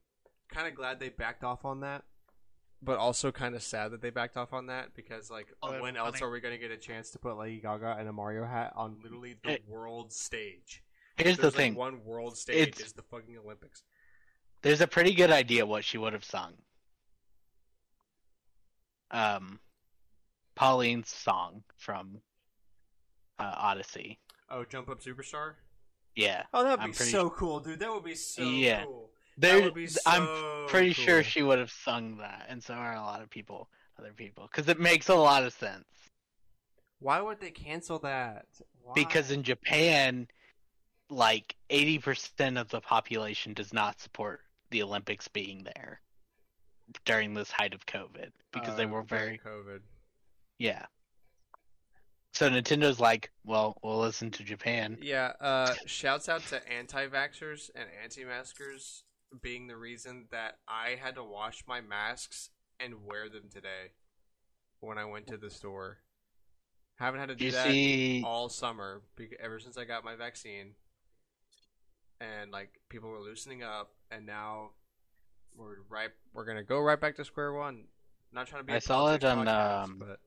kind 0.49 0.67
of 0.67 0.75
glad 0.75 0.99
they 0.99 1.09
backed 1.09 1.43
off 1.43 1.65
on 1.65 1.81
that, 1.81 2.03
but 2.81 2.97
also 2.97 3.31
kind 3.31 3.55
of 3.55 3.63
sad 3.63 3.91
that 3.91 4.01
they 4.01 4.09
backed 4.11 4.37
off 4.37 4.53
on 4.53 4.67
that 4.67 4.93
because 4.95 5.29
like 5.29 5.47
Oh, 5.61 5.81
when 5.81 5.97
else 5.97 6.19
funny. 6.19 6.23
are 6.23 6.31
we 6.31 6.39
gonna 6.39 6.57
get 6.57 6.71
a 6.71 6.77
chance 6.77 7.09
to 7.11 7.19
put 7.19 7.37
Lady 7.37 7.59
Gaga 7.59 7.97
in 7.99 8.07
a 8.07 8.13
Mario 8.13 8.45
hat 8.45 8.73
on 8.75 8.97
literally 9.03 9.35
the 9.43 9.49
Hey. 9.51 9.59
world 9.67 10.11
stage? 10.13 10.83
Here's 11.19 11.35
the 11.35 11.43
There's, 11.43 11.53
like, 11.53 11.61
thing. 11.63 11.75
one 11.75 12.03
world 12.05 12.37
stage 12.37 12.69
It's- 12.69 12.87
is 12.87 12.93
the 12.93 13.01
fucking 13.03 13.37
Olympics. 13.37 13.83
There's 14.61 14.81
a 14.81 14.87
pretty 14.87 15.13
good 15.13 15.31
idea 15.31 15.65
what 15.65 15.83
she 15.85 15.97
would 15.97 16.13
have 16.13 16.23
sung. 16.23 16.53
Um, 19.11 19.59
Pauline's 20.55 21.09
song 21.09 21.63
from 21.77 22.21
uh, 23.39 23.53
Odyssey. 23.57 24.19
Oh, 24.49 24.63
Jump 24.65 24.89
Up 24.89 25.01
Superstar. 25.01 25.55
Yeah, 26.15 26.43
Oh, 26.53 26.63
that'd 26.63 26.79
I'm 26.79 26.91
be 26.91 26.95
pretty 26.97 27.11
so 27.11 27.29
cool, 27.29 27.59
dude. 27.59 27.79
That 27.79 27.93
would 27.93 28.03
be 28.03 28.15
so 28.15 28.43
Yeah. 28.43 28.83
cool. 28.83 29.09
there. 29.37 29.71
So 29.87 30.01
I'm 30.05 30.67
pretty 30.67 30.91
sure 30.91 31.23
she 31.23 31.41
would 31.43 31.59
have 31.59 31.71
sung 31.71 32.17
that, 32.17 32.45
and 32.49 32.61
so 32.61 32.73
are 32.73 32.95
a 32.95 33.01
lot 33.01 33.21
of 33.21 33.29
people, 33.29 33.69
other 33.97 34.11
people, 34.11 34.49
because 34.51 34.67
it 34.67 34.79
makes 34.79 35.07
a 35.07 35.15
lot 35.15 35.43
of 35.43 35.53
sense. 35.53 35.85
Why 36.99 37.21
would 37.21 37.39
they 37.39 37.51
cancel 37.51 37.99
that? 37.99 38.47
Why? 38.83 38.93
Because 38.95 39.31
in 39.31 39.43
Japan, 39.43 40.27
like 41.09 41.55
80% 41.69 42.59
of 42.59 42.69
the 42.69 42.81
population 42.81 43.53
does 43.53 43.73
not 43.73 43.99
support 43.99 44.41
the 44.71 44.83
Olympics 44.83 45.27
being 45.27 45.63
there 45.63 46.01
during 47.05 47.33
this 47.33 47.51
height 47.51 47.73
of 47.73 47.85
COVID 47.85 48.31
because 48.51 48.75
they 48.75 48.85
Uh, 48.85 48.89
were 48.89 49.03
very 49.03 49.37
COVID. 49.39 49.81
yeah. 50.57 50.85
So 52.33 52.49
Nintendo's 52.49 52.99
like, 52.99 53.31
well, 53.43 53.77
we'll 53.83 53.99
listen 53.99 54.29
to 54.31 54.43
Japan. 54.43 54.97
Yeah. 55.01 55.33
Uh, 55.41 55.73
shouts 55.87 56.29
out 56.29 56.43
to 56.47 56.67
anti-vaxxers 56.71 57.71
and 57.73 57.89
anti-maskers 58.03 59.03
being 59.41 59.67
the 59.67 59.75
reason 59.75 60.27
that 60.31 60.59
I 60.67 60.91
had 61.01 61.15
to 61.15 61.23
wash 61.23 61.63
my 61.67 61.81
masks 61.81 62.49
and 62.79 63.03
wear 63.03 63.29
them 63.29 63.49
today 63.51 63.93
when 64.79 64.97
I 64.97 65.05
went 65.05 65.27
to 65.27 65.37
the 65.37 65.49
store. 65.49 65.97
Haven't 66.97 67.19
had 67.19 67.29
to 67.29 67.35
do 67.35 67.45
You 67.45 67.51
that 67.51 67.67
see, 67.67 68.23
all 68.25 68.47
summer 68.49 69.01
ever 69.39 69.59
since 69.59 69.77
I 69.77 69.85
got 69.85 70.03
my 70.03 70.15
vaccine. 70.15 70.75
And 72.21 72.51
like 72.51 72.71
people 72.89 73.09
were 73.09 73.19
loosening 73.19 73.63
up, 73.63 73.91
and 74.11 74.25
now 74.25 74.71
we're 75.55 75.77
right. 75.89 76.09
We're 76.33 76.45
gonna 76.45 76.63
go 76.63 76.79
right 76.79 76.99
back 76.99 77.15
to 77.17 77.25
square 77.25 77.53
one. 77.53 77.85
Not 78.31 78.47
trying 78.47 78.61
to 78.61 78.67
be. 78.67 78.73
I 78.73 78.79
saw 78.79 79.13
it 79.13 79.23
on, 79.23 79.45
podcast, 79.45 79.83
um, 79.83 79.97
but 79.99 80.19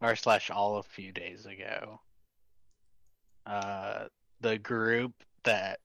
r 0.00 0.16
slash 0.16 0.50
all 0.50 0.78
a 0.78 0.82
few 0.82 1.12
days 1.12 1.46
ago. 1.46 2.00
Uh, 3.46 4.04
the 4.40 4.58
group 4.58 5.12
that 5.44 5.80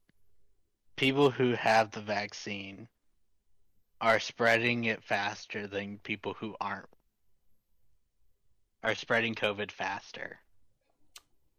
people 0.96 1.32
who 1.32 1.54
have 1.54 1.92
the 1.92 2.02
vaccine 2.02 2.88
are 4.02 4.20
spreading 4.20 4.86
it 4.86 5.04
faster 5.04 5.68
than 5.68 5.98
people 6.00 6.34
who 6.40 6.56
aren't 6.60 6.88
are 8.84 8.96
spreading 8.96 9.34
COVID 9.34 9.72
faster 9.72 10.40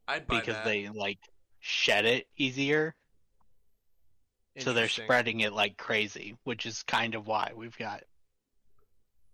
I'd 0.06 0.26
buy 0.26 0.40
because 0.40 0.56
that. 0.56 0.64
they 0.64 0.88
like 0.88 1.18
shed 1.60 2.04
it 2.04 2.26
easier. 2.36 2.94
So 4.58 4.72
they're 4.72 4.88
spreading 4.88 5.40
it 5.40 5.52
like 5.52 5.76
crazy, 5.76 6.36
which 6.44 6.64
is 6.64 6.82
kind 6.84 7.14
of 7.14 7.26
why 7.26 7.52
we've 7.56 7.76
got. 7.76 8.04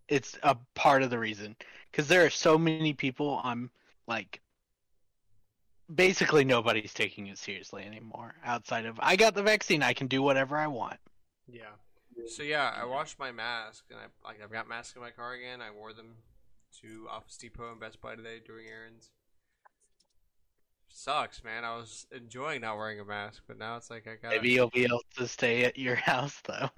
It's 0.09 0.38
a 0.42 0.56
part 0.74 1.02
of 1.02 1.10
the 1.10 1.18
reason 1.18 1.56
because 1.90 2.09
there 2.09 2.24
are 2.24 2.30
so 2.30 2.56
many 2.56 2.94
people. 2.94 3.40
I'm 3.44 3.70
like, 4.06 4.40
basically 5.94 6.44
nobody's 6.44 6.94
taking 6.94 7.26
it 7.26 7.38
seriously 7.38 7.84
anymore. 7.84 8.34
Outside 8.44 8.86
of 8.86 8.98
I 9.01 9.16
got 9.16 9.34
the 9.34 9.42
vaccine, 9.42 9.82
I 9.82 9.92
can 9.92 10.06
do 10.06 10.22
whatever 10.22 10.56
I 10.56 10.66
want. 10.68 10.98
Yeah. 11.47 11.74
So 12.26 12.42
yeah, 12.42 12.72
I 12.74 12.84
washed 12.84 13.18
my 13.18 13.32
mask, 13.32 13.84
and 13.90 13.98
I 13.98 14.26
like 14.26 14.42
I've 14.42 14.52
got 14.52 14.68
masks 14.68 14.97
in 14.97 15.02
my 15.02 15.10
car 15.10 15.34
again. 15.34 15.60
I 15.60 15.70
wore 15.70 15.92
them 15.92 16.16
to 16.80 17.06
Office 17.10 17.36
Depot 17.36 17.70
and 17.70 17.80
Best 17.80 18.01
Buy 18.01 18.14
today 18.14 18.40
doing 18.44 18.66
errands. 18.66 19.10
Sucks, 20.92 21.42
man. 21.44 21.64
I 21.64 21.76
was 21.76 22.06
enjoying 22.12 22.60
not 22.62 22.76
wearing 22.76 23.00
a 23.00 23.04
mask, 23.04 23.42
but 23.46 23.58
now 23.58 23.76
it's 23.76 23.90
like 23.90 24.06
I 24.06 24.16
got. 24.16 24.32
Maybe 24.32 24.50
you'll 24.50 24.70
be 24.70 24.84
able 24.84 25.02
to 25.16 25.26
stay 25.26 25.64
at 25.64 25.78
your 25.78 25.94
house 25.96 26.40
though. 26.46 26.70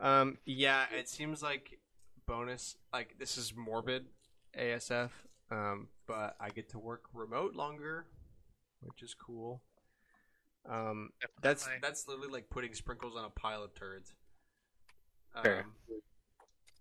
Um. 0.00 0.38
Yeah, 0.44 0.86
it 0.96 1.08
seems 1.08 1.42
like 1.42 1.78
bonus. 2.26 2.76
Like 2.92 3.16
this 3.18 3.36
is 3.38 3.54
morbid, 3.54 4.06
ASF. 4.58 5.10
Um. 5.50 5.88
But 6.06 6.36
I 6.40 6.48
get 6.50 6.70
to 6.70 6.78
work 6.78 7.04
remote 7.12 7.54
longer, 7.54 8.06
which 8.80 9.02
is 9.02 9.14
cool. 9.14 9.62
Um. 10.68 11.10
That's 11.42 11.64
Definitely. 11.64 11.80
that's 11.86 12.08
literally 12.08 12.30
like 12.32 12.50
putting 12.50 12.74
sprinkles 12.74 13.14
on 13.16 13.24
a 13.24 13.30
pile 13.30 13.62
of 13.62 13.74
turds. 13.74 14.14
Sure. 15.44 15.60
Um, 15.60 16.00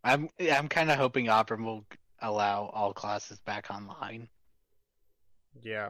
I'm 0.04 0.30
I'm 0.52 0.68
kind 0.70 0.90
of 0.90 0.98
hoping 0.98 1.30
Auburn 1.30 1.64
will 1.64 1.86
allow 2.22 2.66
all 2.74 2.94
classes 2.94 3.40
back 3.40 3.70
online 3.70 4.28
Yeah. 5.62 5.90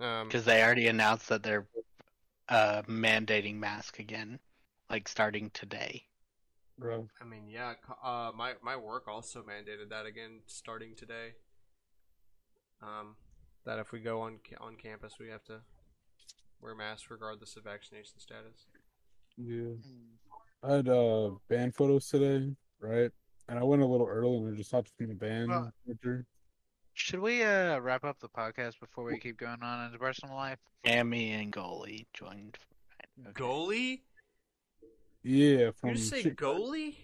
Um, 0.00 0.28
because 0.28 0.44
they 0.44 0.62
already 0.62 0.88
announced 0.88 1.28
that 1.28 1.42
they're 1.42 1.66
uh, 2.48 2.82
mandating 2.88 3.56
mask 3.56 3.98
again, 3.98 4.38
like 4.90 5.06
starting 5.08 5.50
today. 5.50 6.04
Bro, 6.78 7.08
I 7.20 7.24
mean, 7.24 7.48
yeah. 7.48 7.74
Uh, 8.02 8.32
my 8.34 8.54
my 8.62 8.76
work 8.76 9.06
also 9.06 9.42
mandated 9.42 9.90
that 9.90 10.06
again, 10.06 10.40
starting 10.46 10.94
today. 10.96 11.34
Um, 12.82 13.16
that 13.64 13.78
if 13.78 13.92
we 13.92 14.00
go 14.00 14.20
on 14.22 14.38
on 14.60 14.76
campus, 14.76 15.14
we 15.20 15.28
have 15.28 15.44
to 15.44 15.60
wear 16.60 16.74
masks 16.74 17.08
regardless 17.10 17.56
of 17.56 17.64
vaccination 17.64 18.18
status. 18.18 18.66
yeah. 19.36 19.74
I 20.64 20.76
had 20.76 20.88
uh 20.88 21.30
band 21.48 21.74
photos 21.74 22.08
today, 22.08 22.54
right? 22.80 23.10
And 23.48 23.58
I 23.58 23.64
went 23.64 23.82
a 23.82 23.86
little 23.86 24.06
early 24.06 24.36
and 24.38 24.54
I 24.54 24.56
just 24.56 24.70
hopped 24.70 24.90
from 24.96 25.08
the 25.08 25.14
band 25.14 25.50
Well- 25.50 25.72
picture. 25.86 26.24
Should 26.94 27.20
we 27.20 27.42
uh 27.42 27.78
wrap 27.78 28.04
up 28.04 28.18
the 28.20 28.28
podcast 28.28 28.78
before 28.80 29.04
we 29.04 29.18
keep 29.18 29.38
going 29.38 29.62
on 29.62 29.86
into 29.86 29.98
personal 29.98 30.34
life? 30.36 30.58
Amy 30.84 31.32
and 31.32 31.52
goalie 31.52 32.06
joined. 32.12 32.58
Okay. 33.20 33.32
Goalie? 33.32 34.00
Yeah, 35.22 35.70
from 35.70 35.90
you 35.90 35.94
just 35.96 36.10
say 36.10 36.20
Street, 36.20 36.36
goalie, 36.36 36.96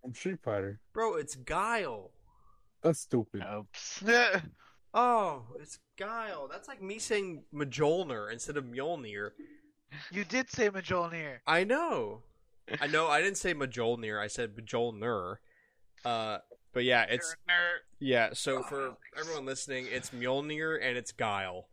from 0.00 0.14
Street 0.14 0.38
Fighter. 0.42 0.80
bro? 0.92 1.16
It's 1.16 1.34
Guile. 1.34 2.10
That's 2.82 3.00
stupid. 3.00 3.42
Oops. 3.52 4.04
Oh, 4.94 5.42
it's 5.60 5.78
Guile. 5.98 6.48
That's 6.50 6.66
like 6.66 6.80
me 6.82 6.98
saying 6.98 7.44
Mjolnir 7.54 8.32
instead 8.32 8.56
of 8.56 8.64
Mjolnir. 8.64 9.32
you 10.10 10.24
did 10.24 10.50
say 10.50 10.70
Mjolnir. 10.70 11.36
I 11.46 11.64
know. 11.64 12.22
I 12.80 12.86
know. 12.86 13.06
I 13.06 13.20
didn't 13.20 13.36
say 13.36 13.52
Mjolnir. 13.52 14.18
I 14.18 14.28
said 14.28 14.56
Mjolnir. 14.56 15.36
Uh, 16.06 16.38
but 16.72 16.84
yeah, 16.84 17.04
it's 17.08 17.34
Yeah, 18.00 18.30
so 18.32 18.62
for 18.62 18.96
everyone 19.18 19.46
listening, 19.46 19.86
it's 19.90 20.10
Mjolnir 20.10 20.78
and 20.82 20.96
it's 20.96 21.12
Guile. 21.12 21.68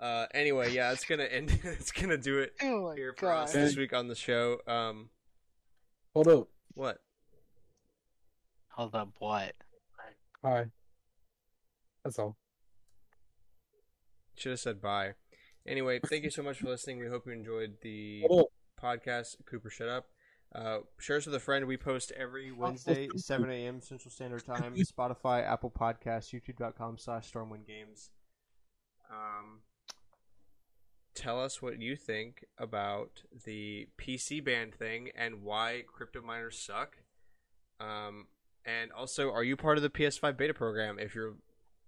Uh, 0.00 0.26
anyway, 0.32 0.72
yeah, 0.72 0.92
it's 0.92 1.04
gonna 1.04 1.24
end. 1.24 1.58
it's 1.64 1.90
gonna 1.92 2.16
do 2.16 2.38
it 2.38 2.54
Oh 2.62 2.92
here 2.92 3.14
for 3.16 3.26
god. 3.26 3.44
us 3.44 3.52
this 3.52 3.76
week 3.76 3.92
on 3.92 4.08
the 4.08 4.14
show. 4.14 4.58
Um, 4.66 5.10
Hold 6.14 6.28
up. 6.28 6.48
what? 6.74 6.98
Hold 8.70 8.94
up, 8.94 9.10
what? 9.18 9.54
Hi. 10.44 10.66
That's 12.04 12.18
all. 12.18 12.36
Should 14.36 14.50
have 14.50 14.60
said 14.60 14.80
bye. 14.80 15.14
Anyway, 15.66 15.98
thank 16.08 16.22
you 16.24 16.30
so 16.30 16.42
much 16.44 16.58
for 16.58 16.68
listening. 16.68 16.98
We 17.00 17.08
hope 17.08 17.26
you 17.26 17.32
enjoyed 17.32 17.74
the 17.82 18.22
podcast. 18.80 19.36
Cooper, 19.50 19.68
shut 19.68 19.88
up. 19.88 20.06
Uh, 20.54 20.78
share 20.98 21.18
us 21.18 21.26
with 21.26 21.34
a 21.34 21.40
friend. 21.40 21.66
We 21.66 21.76
post 21.76 22.12
every 22.16 22.52
Wednesday, 22.52 23.08
7 23.14 23.50
a.m. 23.50 23.80
Central 23.80 24.10
Standard 24.10 24.44
Time. 24.44 24.74
Spotify, 24.76 25.46
Apple 25.46 25.70
Podcasts, 25.70 26.32
YouTube.com 26.32 26.96
slash 26.98 27.30
Stormwind 27.30 27.66
Games. 27.66 28.10
Um, 29.10 29.60
tell 31.14 31.42
us 31.42 31.60
what 31.60 31.80
you 31.80 31.96
think 31.96 32.44
about 32.58 33.22
the 33.44 33.88
PC 33.98 34.42
ban 34.42 34.70
thing 34.70 35.10
and 35.14 35.42
why 35.42 35.82
crypto 35.86 36.22
miners 36.22 36.58
suck. 36.58 36.96
Um, 37.80 38.28
and 38.64 38.90
also, 38.92 39.30
are 39.30 39.44
you 39.44 39.56
part 39.56 39.76
of 39.76 39.82
the 39.82 39.90
PS5 39.90 40.36
beta 40.36 40.54
program? 40.54 40.98
If 40.98 41.14
you're 41.14 41.36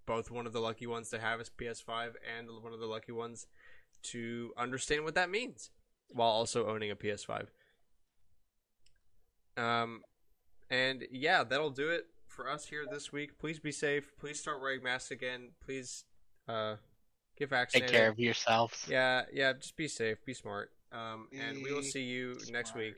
both 0.05 0.31
one 0.31 0.45
of 0.45 0.53
the 0.53 0.59
lucky 0.59 0.87
ones 0.87 1.09
to 1.09 1.19
have 1.19 1.39
a 1.39 1.43
PS5 1.43 2.13
and 2.37 2.47
one 2.61 2.73
of 2.73 2.79
the 2.79 2.85
lucky 2.85 3.11
ones 3.11 3.47
to 4.03 4.51
understand 4.57 5.03
what 5.03 5.15
that 5.15 5.29
means 5.29 5.69
while 6.09 6.29
also 6.29 6.67
owning 6.67 6.91
a 6.91 6.95
PS5. 6.95 7.47
Um, 9.57 10.01
and 10.69 11.05
yeah, 11.11 11.43
that'll 11.43 11.69
do 11.69 11.89
it 11.89 12.05
for 12.27 12.49
us 12.49 12.65
here 12.65 12.85
this 12.89 13.11
week. 13.11 13.37
Please 13.37 13.59
be 13.59 13.71
safe. 13.71 14.11
Please 14.19 14.39
start 14.39 14.61
wearing 14.61 14.83
masks 14.83 15.11
again. 15.11 15.49
Please 15.63 16.05
uh, 16.47 16.75
get 17.37 17.49
vaccinated. 17.49 17.89
Take 17.89 17.99
care 17.99 18.09
of 18.09 18.19
yourselves. 18.19 18.87
Yeah, 18.89 19.23
yeah. 19.33 19.53
Just 19.53 19.75
be 19.75 19.87
safe. 19.87 20.23
Be 20.25 20.33
smart. 20.33 20.71
Um, 20.91 21.27
and 21.31 21.63
we 21.63 21.73
will 21.73 21.83
see 21.83 22.03
you 22.03 22.37
next 22.51 22.75
week 22.75 22.95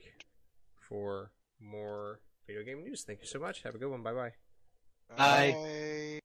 for 0.80 1.30
more 1.60 2.20
video 2.46 2.62
game 2.62 2.82
news. 2.82 3.02
Thank 3.02 3.20
you 3.20 3.26
so 3.26 3.38
much. 3.38 3.62
Have 3.62 3.74
a 3.74 3.78
good 3.78 3.90
one. 3.90 4.02
Bye 4.02 4.12
bye. 4.12 4.32
Bye. 5.16 5.52
Bye. 5.52 6.23